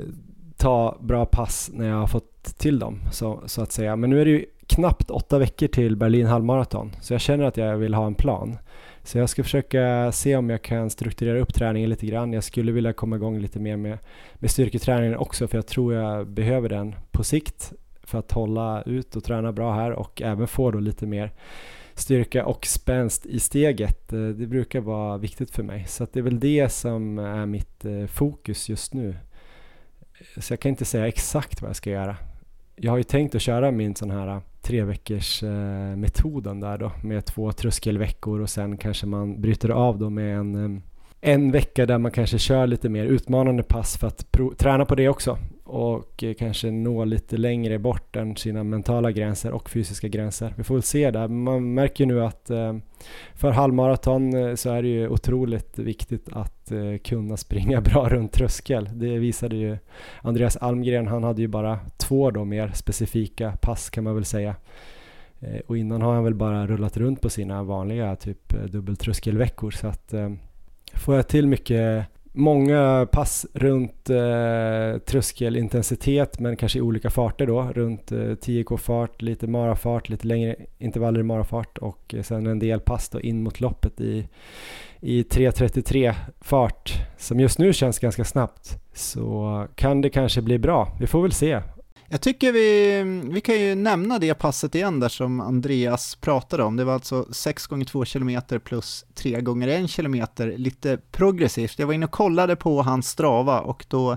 ta 0.56 0.98
bra 1.00 1.26
pass 1.26 1.70
när 1.72 1.88
jag 1.88 1.96
har 1.96 2.06
fått 2.06 2.29
till 2.42 2.78
dem, 2.78 3.00
så, 3.12 3.42
så 3.46 3.62
att 3.62 3.72
säga. 3.72 3.96
Men 3.96 4.10
nu 4.10 4.20
är 4.20 4.24
det 4.24 4.30
ju 4.30 4.44
knappt 4.66 5.10
åtta 5.10 5.38
veckor 5.38 5.66
till 5.66 5.96
Berlin 5.96 6.26
halvmaraton, 6.26 6.92
så 7.00 7.14
jag 7.14 7.20
känner 7.20 7.44
att 7.44 7.56
jag 7.56 7.76
vill 7.76 7.94
ha 7.94 8.06
en 8.06 8.14
plan. 8.14 8.58
Så 9.02 9.18
jag 9.18 9.28
ska 9.28 9.42
försöka 9.42 10.12
se 10.12 10.36
om 10.36 10.50
jag 10.50 10.62
kan 10.62 10.90
strukturera 10.90 11.40
upp 11.40 11.54
träningen 11.54 11.90
lite 11.90 12.06
grann. 12.06 12.32
Jag 12.32 12.44
skulle 12.44 12.72
vilja 12.72 12.92
komma 12.92 13.16
igång 13.16 13.38
lite 13.38 13.58
mer 13.58 13.76
med, 13.76 13.98
med 14.34 14.50
styrketräningen 14.50 15.16
också, 15.16 15.48
för 15.48 15.58
jag 15.58 15.66
tror 15.66 15.94
jag 15.94 16.26
behöver 16.26 16.68
den 16.68 16.94
på 17.10 17.24
sikt 17.24 17.72
för 18.02 18.18
att 18.18 18.32
hålla 18.32 18.82
ut 18.82 19.16
och 19.16 19.24
träna 19.24 19.52
bra 19.52 19.74
här 19.74 19.92
och 19.92 20.22
även 20.22 20.48
få 20.48 20.70
då 20.70 20.78
lite 20.78 21.06
mer 21.06 21.32
styrka 21.94 22.46
och 22.46 22.66
spänst 22.66 23.26
i 23.26 23.40
steget. 23.40 24.12
Eh, 24.12 24.28
det 24.28 24.46
brukar 24.46 24.80
vara 24.80 25.18
viktigt 25.18 25.50
för 25.50 25.62
mig. 25.62 25.84
Så 25.88 26.06
det 26.12 26.18
är 26.18 26.22
väl 26.22 26.40
det 26.40 26.68
som 26.68 27.18
är 27.18 27.46
mitt 27.46 27.84
eh, 27.84 28.06
fokus 28.06 28.68
just 28.68 28.94
nu. 28.94 29.16
Så 30.36 30.52
jag 30.52 30.60
kan 30.60 30.68
inte 30.70 30.84
säga 30.84 31.08
exakt 31.08 31.62
vad 31.62 31.68
jag 31.68 31.76
ska 31.76 31.90
göra. 31.90 32.16
Jag 32.82 32.92
har 32.92 32.96
ju 32.96 33.04
tänkt 33.04 33.34
att 33.34 33.42
köra 33.42 33.70
min 33.70 33.94
sån 33.94 34.10
här 34.10 34.28
eh, 34.28 34.38
tre 34.62 34.84
veckors 34.84 35.42
eh, 35.42 35.96
metoden 35.96 36.60
där 36.60 36.78
då 36.78 36.92
med 37.02 37.24
två 37.24 37.52
tröskelveckor 37.52 38.40
och 38.40 38.50
sen 38.50 38.76
kanske 38.76 39.06
man 39.06 39.40
bryter 39.40 39.68
av 39.68 39.98
då 39.98 40.10
med 40.10 40.38
en 40.38 40.74
eh, 40.76 40.82
en 41.20 41.52
vecka 41.52 41.86
där 41.86 41.98
man 41.98 42.10
kanske 42.10 42.38
kör 42.38 42.66
lite 42.66 42.88
mer 42.88 43.04
utmanande 43.04 43.62
pass 43.62 43.98
för 43.98 44.06
att 44.06 44.26
träna 44.58 44.84
på 44.84 44.94
det 44.94 45.08
också 45.08 45.38
och 45.70 46.24
eh, 46.24 46.34
kanske 46.34 46.70
nå 46.70 47.04
lite 47.04 47.36
längre 47.36 47.78
bort 47.78 48.16
än 48.16 48.36
sina 48.36 48.64
mentala 48.64 49.12
gränser 49.12 49.52
och 49.52 49.70
fysiska 49.70 50.08
gränser. 50.08 50.54
Vi 50.56 50.64
får 50.64 50.74
väl 50.74 50.82
se 50.82 51.10
där. 51.10 51.28
Man 51.28 51.74
märker 51.74 52.06
nu 52.06 52.24
att 52.24 52.50
eh, 52.50 52.76
för 53.34 53.50
halvmaraton 53.50 54.34
eh, 54.34 54.54
så 54.54 54.70
är 54.70 54.82
det 54.82 54.88
ju 54.88 55.08
otroligt 55.08 55.78
viktigt 55.78 56.28
att 56.32 56.72
kunna 57.04 57.36
springa 57.36 57.80
bra 57.90 58.08
runt 58.08 58.32
tröskel. 58.32 58.88
Det 58.92 59.18
visade 59.18 59.56
ju 59.56 59.78
Andreas 60.22 60.56
Almgren. 60.56 61.06
Han 61.06 61.24
hade 61.24 61.42
ju 61.42 61.48
bara 61.48 61.80
två 61.96 62.30
då 62.30 62.44
mer 62.44 62.72
specifika 62.74 63.52
pass 63.60 63.90
kan 63.90 64.04
man 64.04 64.14
väl 64.14 64.24
säga. 64.24 64.56
Och 65.66 65.78
innan 65.78 66.02
har 66.02 66.14
han 66.14 66.24
väl 66.24 66.34
bara 66.34 66.66
rullat 66.66 66.96
runt 66.96 67.20
på 67.20 67.30
sina 67.30 67.62
vanliga 67.62 68.16
typ 68.16 68.72
dubbeltröskelveckor 68.72 69.70
så 69.70 69.86
att 69.86 70.14
får 70.94 71.14
jag 71.16 71.28
till 71.28 71.46
mycket 71.46 72.06
Många 72.32 73.08
pass 73.12 73.46
runt 73.54 74.10
eh, 74.10 74.98
tröskelintensitet 75.06 76.40
men 76.40 76.56
kanske 76.56 76.78
i 76.78 76.82
olika 76.82 77.10
farter 77.10 77.46
då. 77.46 77.62
Runt 77.62 78.12
eh, 78.12 78.18
10k-fart, 78.18 79.22
lite 79.22 79.46
marafart, 79.46 80.08
lite 80.08 80.26
längre 80.26 80.56
intervaller 80.78 81.20
i 81.20 81.22
marafart 81.22 81.78
och 81.78 82.14
eh, 82.14 82.22
sen 82.22 82.46
en 82.46 82.58
del 82.58 82.80
pass 82.80 83.08
då 83.08 83.20
in 83.20 83.42
mot 83.42 83.60
loppet 83.60 84.00
i, 84.00 84.28
i 85.00 85.22
3.33 85.22 86.14
fart 86.40 86.92
som 87.18 87.40
just 87.40 87.58
nu 87.58 87.72
känns 87.72 87.98
ganska 87.98 88.24
snabbt. 88.24 88.78
Så 88.92 89.66
kan 89.74 90.00
det 90.00 90.10
kanske 90.10 90.42
bli 90.42 90.58
bra. 90.58 90.96
Vi 91.00 91.06
får 91.06 91.22
väl 91.22 91.32
se 91.32 91.60
jag 92.12 92.20
tycker 92.20 92.52
vi, 92.52 93.02
vi 93.32 93.40
kan 93.40 93.60
ju 93.60 93.74
nämna 93.74 94.18
det 94.18 94.34
passet 94.34 94.74
igen 94.74 95.00
där 95.00 95.08
som 95.08 95.40
Andreas 95.40 96.14
pratade 96.14 96.62
om. 96.62 96.76
Det 96.76 96.84
var 96.84 96.94
alltså 96.94 97.26
6 97.32 97.66
gånger 97.66 97.84
2 97.84 98.04
km 98.04 98.40
plus 98.64 99.04
3 99.14 99.40
gånger 99.40 99.68
1 99.68 99.90
km, 99.90 100.26
lite 100.38 100.98
progressivt. 101.10 101.78
Jag 101.78 101.86
var 101.86 101.94
inne 101.94 102.06
och 102.06 102.12
kollade 102.12 102.56
på 102.56 102.82
hans 102.82 103.08
strava 103.08 103.60
och 103.60 103.86
då 103.88 104.16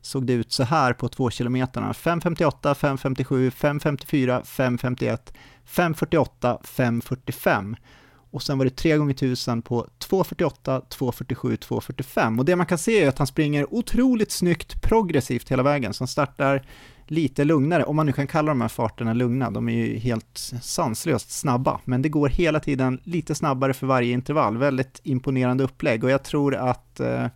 såg 0.00 0.26
det 0.26 0.32
ut 0.32 0.52
så 0.52 0.62
här 0.62 0.92
på 0.92 1.08
2 1.08 1.30
km. 1.30 1.56
5.58, 1.56 2.74
5.57, 2.74 3.50
5.54, 3.50 4.42
5.51, 4.42 5.18
5.48, 5.68 6.58
5.45 6.62 7.76
och 8.32 8.42
sen 8.42 8.58
var 8.58 8.64
det 8.64 8.76
3 8.76 8.96
gånger 8.96 9.14
1000 9.14 9.62
på 9.62 9.86
2.48, 9.98 10.82
2.47, 10.88 11.56
2.45 11.56 12.38
och 12.38 12.44
det 12.44 12.56
man 12.56 12.66
kan 12.66 12.78
se 12.78 13.02
är 13.02 13.08
att 13.08 13.18
han 13.18 13.26
springer 13.26 13.74
otroligt 13.74 14.30
snyggt 14.30 14.82
progressivt 14.82 15.48
hela 15.48 15.62
vägen, 15.62 15.94
så 15.94 16.02
han 16.02 16.08
startar 16.08 16.62
lite 17.06 17.44
lugnare, 17.44 17.84
om 17.84 17.96
man 17.96 18.06
nu 18.06 18.12
kan 18.12 18.26
kalla 18.26 18.48
de 18.48 18.60
här 18.60 18.68
farterna 18.68 19.12
lugna, 19.12 19.50
de 19.50 19.68
är 19.68 19.72
ju 19.72 19.98
helt 19.98 20.52
sanslöst 20.62 21.30
snabba, 21.30 21.80
men 21.84 22.02
det 22.02 22.08
går 22.08 22.28
hela 22.28 22.60
tiden 22.60 23.00
lite 23.04 23.34
snabbare 23.34 23.74
för 23.74 23.86
varje 23.86 24.12
intervall, 24.12 24.56
väldigt 24.56 25.00
imponerande 25.02 25.64
upplägg. 25.64 26.04
Och 26.04 26.10
jag 26.10 26.22
tror 26.22 26.54
att 26.54 27.00
eh, 27.00 27.26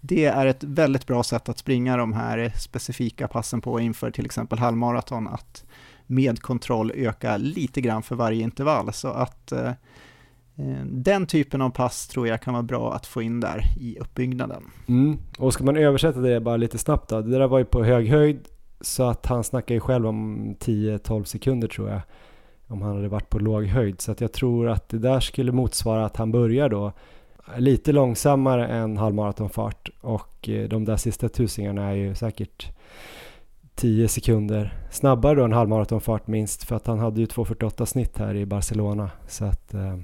det 0.00 0.24
är 0.24 0.46
ett 0.46 0.64
väldigt 0.64 1.06
bra 1.06 1.22
sätt 1.22 1.48
att 1.48 1.58
springa 1.58 1.96
de 1.96 2.12
här 2.12 2.52
specifika 2.56 3.28
passen 3.28 3.60
på 3.60 3.80
inför 3.80 4.10
till 4.10 4.24
exempel 4.24 4.58
halvmaraton, 4.58 5.28
att 5.28 5.64
med 6.06 6.42
kontroll 6.42 6.92
öka 6.94 7.36
lite 7.36 7.80
grann 7.80 8.02
för 8.02 8.14
varje 8.14 8.42
intervall, 8.42 8.92
så 8.92 9.08
att 9.08 9.52
Eh, 9.52 9.72
Eh, 10.56 10.84
den 10.84 11.26
typen 11.26 11.62
av 11.62 11.70
pass 11.70 12.06
tror 12.06 12.28
jag 12.28 12.42
kan 12.42 12.54
vara 12.54 12.62
bra 12.62 12.94
att 12.94 13.06
få 13.06 13.22
in 13.22 13.40
där 13.40 13.62
i 13.80 13.98
uppbyggnaden. 13.98 14.62
Mm. 14.88 15.18
Och 15.38 15.52
ska 15.52 15.64
man 15.64 15.76
översätta 15.76 16.20
det 16.20 16.40
bara 16.40 16.56
lite 16.56 16.78
snabbt 16.78 17.08
då, 17.08 17.20
det 17.20 17.38
där 17.38 17.46
var 17.46 17.58
ju 17.58 17.64
på 17.64 17.84
hög 17.84 18.08
höjd 18.08 18.48
så 18.80 19.02
att 19.02 19.26
han 19.26 19.44
snackar 19.44 19.74
ju 19.74 19.80
själv 19.80 20.06
om 20.06 20.54
10-12 20.60 21.24
sekunder 21.24 21.68
tror 21.68 21.90
jag 21.90 22.00
om 22.66 22.82
han 22.82 22.96
hade 22.96 23.08
varit 23.08 23.30
på 23.30 23.38
låg 23.38 23.66
höjd. 23.66 24.00
Så 24.00 24.12
att 24.12 24.20
jag 24.20 24.32
tror 24.32 24.68
att 24.68 24.88
det 24.88 24.98
där 24.98 25.20
skulle 25.20 25.52
motsvara 25.52 26.06
att 26.06 26.16
han 26.16 26.32
börjar 26.32 26.68
då 26.68 26.92
lite 27.56 27.92
långsammare 27.92 28.66
än 28.66 28.96
halvmaratonfart 28.96 29.90
och 30.00 30.48
eh, 30.48 30.68
de 30.68 30.84
där 30.84 30.96
sista 30.96 31.28
tusingarna 31.28 31.90
är 31.90 31.94
ju 31.94 32.14
säkert 32.14 32.72
10 33.74 34.08
sekunder 34.08 34.78
snabbare 34.90 35.34
då 35.34 35.44
än 35.44 35.52
halvmaratonfart 35.52 36.26
minst 36.26 36.64
för 36.64 36.76
att 36.76 36.86
han 36.86 36.98
hade 36.98 37.20
ju 37.20 37.26
2.48 37.26 37.84
snitt 37.84 38.18
här 38.18 38.34
i 38.34 38.46
Barcelona. 38.46 39.10
Så, 39.28 39.44
att, 39.44 39.74
eh, 39.74 39.96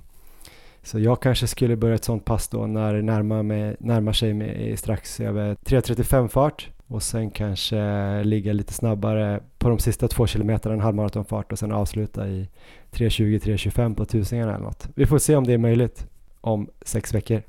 så 0.82 0.98
jag 0.98 1.22
kanske 1.22 1.46
skulle 1.46 1.76
börja 1.76 1.94
ett 1.94 2.04
sånt 2.04 2.24
pass 2.24 2.48
då 2.48 2.66
när 2.66 2.94
det 2.94 3.02
närmar, 3.02 3.42
mig, 3.42 3.76
närmar 3.80 4.12
sig 4.12 4.34
med 4.34 4.78
strax 4.78 5.20
över 5.20 5.54
3.35 5.54 6.28
fart 6.28 6.68
och 6.86 7.02
sen 7.02 7.30
kanske 7.30 8.24
ligga 8.24 8.52
lite 8.52 8.72
snabbare 8.72 9.40
på 9.58 9.68
de 9.68 9.78
sista 9.78 10.08
två 10.08 10.26
kilometerna 10.26 10.74
en 10.74 10.80
halvmaratonfart 10.80 11.52
och 11.52 11.58
sen 11.58 11.72
avsluta 11.72 12.28
i 12.28 12.48
3.20-3.25 12.92 13.94
på 13.94 14.04
tusingarna 14.04 14.54
eller 14.54 14.64
något. 14.64 14.88
Vi 14.94 15.06
får 15.06 15.18
se 15.18 15.36
om 15.36 15.46
det 15.46 15.52
är 15.52 15.58
möjligt 15.58 16.06
om 16.40 16.68
sex 16.82 17.14
veckor. 17.14 17.42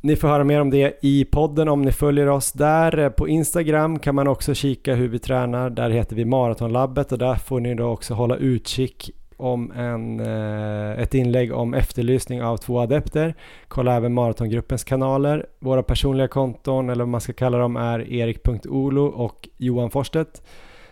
Ni 0.00 0.16
får 0.16 0.28
höra 0.28 0.44
mer 0.44 0.60
om 0.60 0.70
det 0.70 0.98
i 1.02 1.24
podden 1.24 1.68
om 1.68 1.82
ni 1.82 1.92
följer 1.92 2.28
oss 2.28 2.52
där. 2.52 3.10
På 3.10 3.28
Instagram 3.28 3.98
kan 3.98 4.14
man 4.14 4.28
också 4.28 4.54
kika 4.54 4.94
hur 4.94 5.08
vi 5.08 5.18
tränar. 5.18 5.70
Där 5.70 5.90
heter 5.90 6.16
vi 6.16 6.24
Maratonlabbet 6.24 7.12
och 7.12 7.18
där 7.18 7.34
får 7.34 7.60
ni 7.60 7.74
då 7.74 7.86
också 7.86 8.14
hålla 8.14 8.36
utkik 8.36 9.10
om 9.36 9.72
en, 9.72 10.20
eh, 10.20 11.02
ett 11.02 11.14
inlägg 11.14 11.52
om 11.52 11.74
efterlysning 11.74 12.42
av 12.42 12.56
två 12.56 12.80
adepter. 12.80 13.34
Kolla 13.68 13.96
även 13.96 14.14
Maratongruppens 14.14 14.84
kanaler. 14.84 15.46
Våra 15.58 15.82
personliga 15.82 16.28
konton, 16.28 16.90
eller 16.90 17.04
vad 17.04 17.08
man 17.08 17.20
ska 17.20 17.32
kalla 17.32 17.58
dem, 17.58 17.76
är 17.76 18.12
erik.olo 18.12 19.04
och 19.04 19.48
Johan 19.56 19.90
Forstedt. 19.90 20.42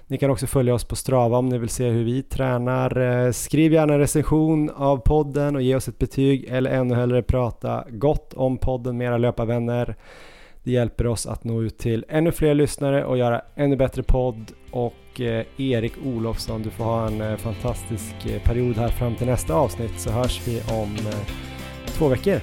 Ni 0.06 0.18
kan 0.18 0.30
också 0.30 0.46
följa 0.46 0.74
oss 0.74 0.84
på 0.84 0.96
Strava 0.96 1.38
om 1.38 1.48
ni 1.48 1.58
vill 1.58 1.68
se 1.68 1.88
hur 1.88 2.04
vi 2.04 2.22
tränar. 2.22 3.00
Eh, 3.00 3.32
skriv 3.32 3.72
gärna 3.72 3.92
en 3.94 4.00
recension 4.00 4.70
av 4.70 4.96
podden 4.96 5.56
och 5.56 5.62
ge 5.62 5.76
oss 5.76 5.88
ett 5.88 5.98
betyg 5.98 6.44
eller 6.44 6.70
ännu 6.70 6.94
hellre 6.94 7.22
prata 7.22 7.84
gott 7.90 8.34
om 8.34 8.58
podden 8.58 8.96
med 8.96 9.06
era 9.06 9.18
löparvänner. 9.18 9.96
Det 10.64 10.70
hjälper 10.70 11.06
oss 11.06 11.26
att 11.26 11.44
nå 11.44 11.62
ut 11.62 11.78
till 11.78 12.04
ännu 12.08 12.32
fler 12.32 12.54
lyssnare 12.54 13.04
och 13.04 13.18
göra 13.18 13.42
ännu 13.56 13.76
bättre 13.76 14.02
podd. 14.02 14.52
Och 14.70 15.20
eh, 15.20 15.44
Erik 15.56 15.92
Olofsson, 16.04 16.62
du 16.62 16.70
får 16.70 16.84
ha 16.84 17.06
en 17.06 17.20
eh, 17.20 17.36
fantastisk 17.36 18.14
period 18.44 18.76
här 18.76 18.88
fram 18.88 19.14
till 19.14 19.26
nästa 19.26 19.54
avsnitt 19.54 20.00
så 20.00 20.10
hörs 20.10 20.48
vi 20.48 20.62
om 20.72 20.96
två 21.86 22.08
veckor. 22.08 22.40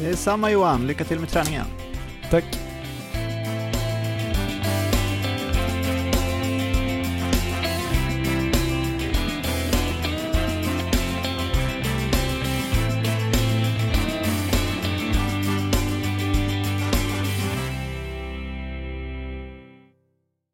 Det 0.00 0.06
är 0.06 0.14
samma 0.14 0.50
Johan, 0.50 0.86
lycka 0.86 1.04
till 1.04 1.20
med 1.20 1.28
träningen. 1.28 1.66
Tack. 2.30 2.67